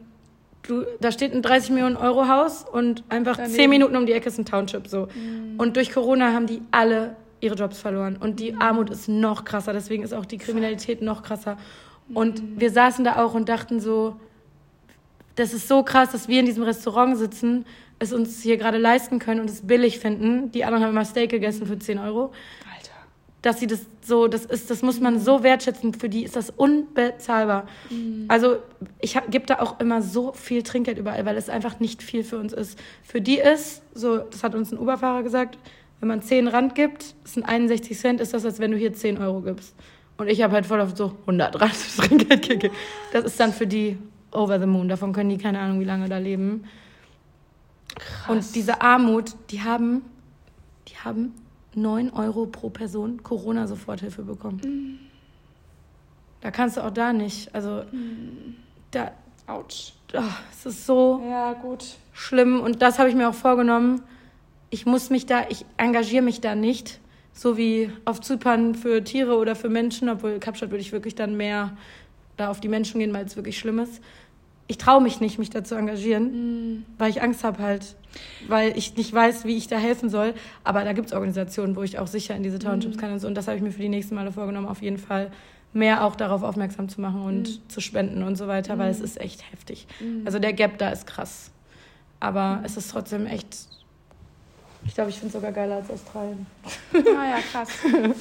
du, 0.61 0.85
da 1.01 1.11
steht 1.11 1.33
ein 1.33 1.41
30 1.41 1.71
Millionen 1.71 1.97
Euro 1.97 2.27
Haus 2.27 2.67
und 2.71 3.03
einfach 3.09 3.35
Daneben. 3.35 3.55
10 3.55 3.67
Minuten 3.67 3.95
um 3.95 4.05
die 4.05 4.13
Ecke 4.13 4.29
ist 4.29 4.37
ein 4.37 4.45
Township 4.45 4.85
so. 4.85 5.07
Mhm. 5.07 5.55
Und 5.57 5.75
durch 5.75 5.91
Corona 5.91 6.33
haben 6.33 6.45
die 6.45 6.61
alle 6.69 7.15
ihre 7.41 7.55
Jobs 7.55 7.79
verloren 7.79 8.15
und 8.15 8.39
die 8.39 8.53
Armut 8.53 8.91
ist 8.91 9.09
noch 9.09 9.43
krasser, 9.43 9.73
deswegen 9.73 10.03
ist 10.03 10.13
auch 10.13 10.25
die 10.27 10.37
Kriminalität 10.37 11.01
noch 11.01 11.23
krasser. 11.23 11.57
Und 12.13 12.59
wir 12.59 12.71
saßen 12.71 13.05
da 13.05 13.23
auch 13.23 13.33
und 13.33 13.49
dachten 13.49 13.79
so, 13.79 14.15
das 15.35 15.53
ist 15.53 15.67
so 15.67 15.83
krass, 15.83 16.11
dass 16.11 16.27
wir 16.27 16.39
in 16.39 16.45
diesem 16.45 16.63
Restaurant 16.63 17.17
sitzen, 17.17 17.65
es 17.99 18.13
uns 18.13 18.41
hier 18.41 18.57
gerade 18.57 18.77
leisten 18.77 19.19
können 19.19 19.41
und 19.41 19.49
es 19.49 19.61
billig 19.61 19.99
finden. 19.99 20.51
Die 20.51 20.63
anderen 20.63 20.83
haben 20.83 20.91
immer 20.91 21.05
Steak 21.05 21.29
gegessen 21.29 21.67
für 21.67 21.77
10 21.77 21.99
Euro. 21.99 22.31
Alter. 22.73 22.91
Dass 23.41 23.59
sie 23.59 23.67
das 23.67 23.81
so, 24.01 24.27
das 24.27 24.45
ist, 24.45 24.69
das 24.69 24.81
muss 24.81 24.99
man 24.99 25.19
so 25.19 25.43
wertschätzen. 25.43 25.93
Für 25.93 26.09
die 26.09 26.23
ist 26.23 26.35
das 26.35 26.49
unbezahlbar. 26.49 27.67
Mhm. 27.89 28.25
Also 28.27 28.57
ich 28.99 29.17
gebe 29.29 29.45
da 29.45 29.59
auch 29.59 29.79
immer 29.79 30.01
so 30.01 30.33
viel 30.33 30.63
Trinkgeld 30.63 30.97
überall, 30.97 31.25
weil 31.25 31.37
es 31.37 31.49
einfach 31.49 31.79
nicht 31.79 32.03
viel 32.03 32.23
für 32.23 32.37
uns 32.37 32.53
ist. 32.53 32.79
Für 33.03 33.21
die 33.21 33.37
ist, 33.37 33.81
so, 33.93 34.17
das 34.17 34.43
hat 34.43 34.55
uns 34.55 34.71
ein 34.71 34.79
Uberfahrer 34.79 35.23
gesagt, 35.23 35.57
wenn 35.99 36.07
man 36.07 36.21
10 36.21 36.47
Rand 36.47 36.75
gibt, 36.75 37.15
das 37.23 37.33
sind 37.33 37.43
61 37.43 37.97
Cent, 37.97 38.21
ist 38.21 38.33
das, 38.33 38.45
als 38.45 38.59
wenn 38.59 38.71
du 38.71 38.77
hier 38.77 38.93
10 38.93 39.17
Euro 39.17 39.41
gibst. 39.41 39.75
Und 40.19 40.27
ich 40.27 40.41
habe 40.43 40.53
halt 40.53 40.65
voll 40.65 40.81
auf 40.81 40.95
so 40.97 41.15
100 41.21 41.61
Rand 41.61 41.73
Trinkgeld 41.97 42.47
gegeben. 42.47 42.75
Das 43.13 43.23
ist 43.23 43.39
dann 43.39 43.53
für 43.53 43.65
die 43.65 43.97
over 44.31 44.59
the 44.59 44.65
moon. 44.65 44.89
Davon 44.89 45.13
können 45.13 45.29
die 45.29 45.37
keine 45.37 45.59
Ahnung, 45.59 45.79
wie 45.79 45.85
lange 45.85 46.09
da 46.09 46.17
leben. 46.17 46.65
Krass. 47.95 48.29
Und 48.29 48.55
diese 48.55 48.81
Armut, 48.81 49.33
die 49.49 49.61
haben, 49.61 50.01
die 50.89 50.97
haben 50.97 51.33
9 51.73 52.11
Euro 52.11 52.45
pro 52.47 52.69
Person 52.69 53.23
Corona-Soforthilfe 53.23 54.23
bekommen. 54.23 54.59
Mm. 54.59 54.99
Da 56.41 56.51
kannst 56.51 56.75
du 56.75 56.81
auch 56.83 56.91
da 56.91 57.13
nicht. 57.13 57.55
Also, 57.55 57.83
mm. 57.89 58.55
da. 58.91 59.13
Autsch. 59.47 59.93
Oh, 60.13 60.21
es 60.51 60.65
ist 60.65 60.85
so 60.85 61.23
ja, 61.27 61.53
gut. 61.53 61.95
schlimm. 62.13 62.59
Und 62.59 62.81
das 62.81 62.99
habe 62.99 63.09
ich 63.09 63.15
mir 63.15 63.29
auch 63.29 63.33
vorgenommen. 63.33 64.01
Ich 64.69 64.85
muss 64.85 65.09
mich 65.09 65.25
da, 65.25 65.45
ich 65.49 65.65
engagiere 65.77 66.23
mich 66.23 66.41
da 66.41 66.55
nicht 66.55 66.99
so 67.33 67.57
wie 67.57 67.91
auf 68.05 68.21
Zypern 68.21 68.75
für 68.75 69.03
Tiere 69.03 69.37
oder 69.37 69.55
für 69.55 69.69
Menschen, 69.69 70.09
obwohl 70.09 70.39
Kapstadt 70.39 70.71
würde 70.71 70.81
ich 70.81 70.91
wirklich 70.91 71.15
dann 71.15 71.37
mehr 71.37 71.77
da 72.37 72.49
auf 72.49 72.59
die 72.59 72.67
Menschen 72.67 72.99
gehen, 72.99 73.13
weil 73.13 73.25
es 73.25 73.35
wirklich 73.35 73.57
schlimm 73.57 73.79
ist. 73.79 74.01
Ich 74.67 74.77
traue 74.77 75.01
mich 75.01 75.19
nicht, 75.19 75.39
mich 75.39 75.49
da 75.49 75.63
zu 75.63 75.75
engagieren, 75.75 76.75
mm. 76.75 76.85
weil 76.99 77.09
ich 77.09 77.23
Angst 77.23 77.43
habe 77.43 77.61
halt, 77.61 77.95
weil 78.47 78.77
ich 78.77 78.95
nicht 78.95 79.11
weiß, 79.11 79.45
wie 79.45 79.57
ich 79.57 79.67
da 79.67 79.77
helfen 79.77 80.09
soll. 80.09 80.35
Aber 80.63 80.83
da 80.83 80.93
gibt 80.93 81.07
es 81.07 81.13
Organisationen, 81.13 81.75
wo 81.75 81.81
ich 81.81 81.97
auch 81.97 82.05
sicher 82.05 82.35
in 82.35 82.43
diese 82.43 82.59
Townships 82.59 82.97
mm. 82.97 82.99
kann 82.99 83.11
und 83.13 83.19
so. 83.19 83.27
Und 83.27 83.35
das 83.35 83.47
habe 83.47 83.57
ich 83.57 83.63
mir 83.63 83.71
für 83.71 83.81
die 83.81 83.89
nächsten 83.89 84.13
Male 84.13 84.31
vorgenommen, 84.31 84.67
auf 84.67 84.81
jeden 84.81 84.99
Fall 84.99 85.31
mehr 85.73 86.03
auch 86.03 86.15
darauf 86.15 86.43
aufmerksam 86.43 86.89
zu 86.89 87.01
machen 87.01 87.21
und 87.21 87.49
mm. 87.49 87.69
zu 87.69 87.81
spenden 87.81 88.23
und 88.23 88.35
so 88.35 88.47
weiter, 88.47 88.77
weil 88.77 88.91
es 88.91 88.99
mm. 88.99 89.05
ist 89.05 89.21
echt 89.21 89.51
heftig. 89.51 89.87
Mm. 89.99 90.25
Also 90.25 90.39
der 90.39 90.53
Gap 90.53 90.77
da 90.77 90.89
ist 90.89 91.07
krass. 91.07 91.51
Aber 92.19 92.57
mm. 92.57 92.65
es 92.65 92.77
ist 92.77 92.91
trotzdem 92.91 93.25
echt 93.25 93.68
ich 94.85 94.95
glaube, 94.95 95.09
ich 95.09 95.17
finde 95.17 95.27
es 95.27 95.33
sogar 95.33 95.51
geiler 95.51 95.75
als 95.75 95.89
Australien. 95.89 96.45
Ah 96.93 97.29
ja, 97.29 97.37
krass. 97.51 97.69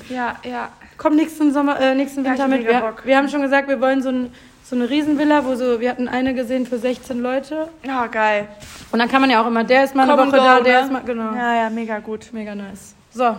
Ja, 0.08 0.36
ja. 0.42 0.70
Komm 0.96 1.16
nächsten 1.16 1.52
Sommer, 1.52 1.80
äh, 1.80 1.94
nächsten 1.94 2.24
Winter 2.24 2.36
ja, 2.36 2.48
mit. 2.48 2.64
Wir, 2.64 2.94
wir, 3.04 3.16
haben 3.16 3.28
schon 3.28 3.42
gesagt, 3.42 3.68
wir 3.68 3.80
wollen 3.80 4.02
so, 4.02 4.10
ein, 4.10 4.32
so 4.64 4.76
eine 4.76 4.90
Riesenvilla, 4.90 5.44
wo 5.44 5.54
so, 5.54 5.80
wir 5.80 5.90
hatten 5.90 6.08
eine 6.08 6.34
gesehen 6.34 6.66
für 6.66 6.78
16 6.78 7.20
Leute. 7.20 7.68
Ja, 7.84 8.06
geil. 8.06 8.48
Und 8.90 8.98
dann 8.98 9.08
kann 9.08 9.20
man 9.20 9.30
ja 9.30 9.42
auch 9.42 9.46
immer, 9.46 9.64
der 9.64 9.84
ist 9.84 9.94
mal 9.94 10.08
eine 10.08 10.20
Woche 10.20 10.30
go, 10.30 10.36
da, 10.36 10.60
der 10.60 10.80
ne? 10.80 10.86
ist 10.86 10.92
mal, 10.92 11.02
genau. 11.04 11.34
Ja, 11.34 11.54
ja, 11.54 11.70
mega 11.70 11.98
gut. 12.00 12.28
Mega 12.32 12.54
nice. 12.54 12.94
So. 13.10 13.36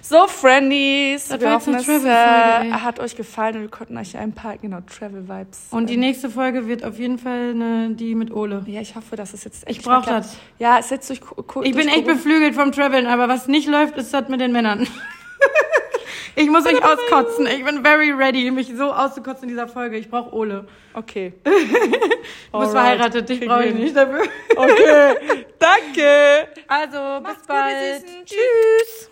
So, 0.00 0.26
Friendies, 0.26 1.28
das 1.28 1.40
wir 1.40 1.52
hoffen, 1.52 1.74
es 1.74 1.86
äh, 1.86 2.70
hat 2.72 2.98
euch 2.98 3.14
gefallen 3.14 3.56
und 3.56 3.62
wir 3.62 3.68
konnten 3.68 3.98
euch 3.98 4.16
ein 4.16 4.32
paar, 4.32 4.56
genau, 4.56 4.78
Travel-Vibes. 4.80 5.66
Und 5.70 5.90
die 5.90 5.94
ähm, 5.94 6.00
nächste 6.00 6.30
Folge 6.30 6.66
wird 6.66 6.82
auf 6.82 6.98
jeden 6.98 7.18
Fall 7.18 7.50
eine, 7.50 7.90
die 7.90 8.14
mit 8.14 8.32
Ole. 8.32 8.64
Ja, 8.66 8.80
ich 8.80 8.94
hoffe, 8.94 9.16
dass 9.16 9.34
es 9.34 9.44
jetzt 9.44 9.68
echt 9.68 9.80
Ich 9.80 9.84
brauche 9.84 10.08
das. 10.08 10.38
Ja, 10.58 10.78
es 10.78 10.88
setzt 10.88 11.10
durch, 11.10 11.20
Ich 11.62 11.74
bin 11.74 11.88
echt 11.88 12.06
beflügelt 12.06 12.54
vom 12.54 12.72
Traveln, 12.72 13.06
aber 13.06 13.28
was 13.28 13.48
nicht 13.48 13.68
läuft, 13.68 13.98
ist 13.98 14.14
das 14.14 14.28
mit 14.28 14.40
den 14.40 14.52
Männern. 14.52 14.86
Ich 16.36 16.48
muss 16.48 16.64
mich 16.64 16.82
auskotzen. 16.82 17.46
Ich 17.46 17.64
bin 17.64 17.82
very 17.84 18.12
ready, 18.12 18.50
mich 18.50 18.72
so 18.76 18.92
auszukotzen 18.92 19.44
in 19.44 19.48
dieser 19.50 19.68
Folge. 19.68 19.96
Ich 19.96 20.10
brauche 20.10 20.34
Ole. 20.34 20.66
Okay. 20.94 21.34
du 21.44 22.58
bist 22.58 22.72
verheiratet, 22.72 23.28
dich 23.28 23.40
brauche 23.40 23.64
ich 23.64 23.74
nicht 23.74 23.96
dafür. 23.96 24.22
okay. 24.56 25.46
Danke. 25.58 26.48
Also, 26.66 27.20
bis 27.24 27.46
bald. 27.46 28.04
Tschüss. 28.24 29.10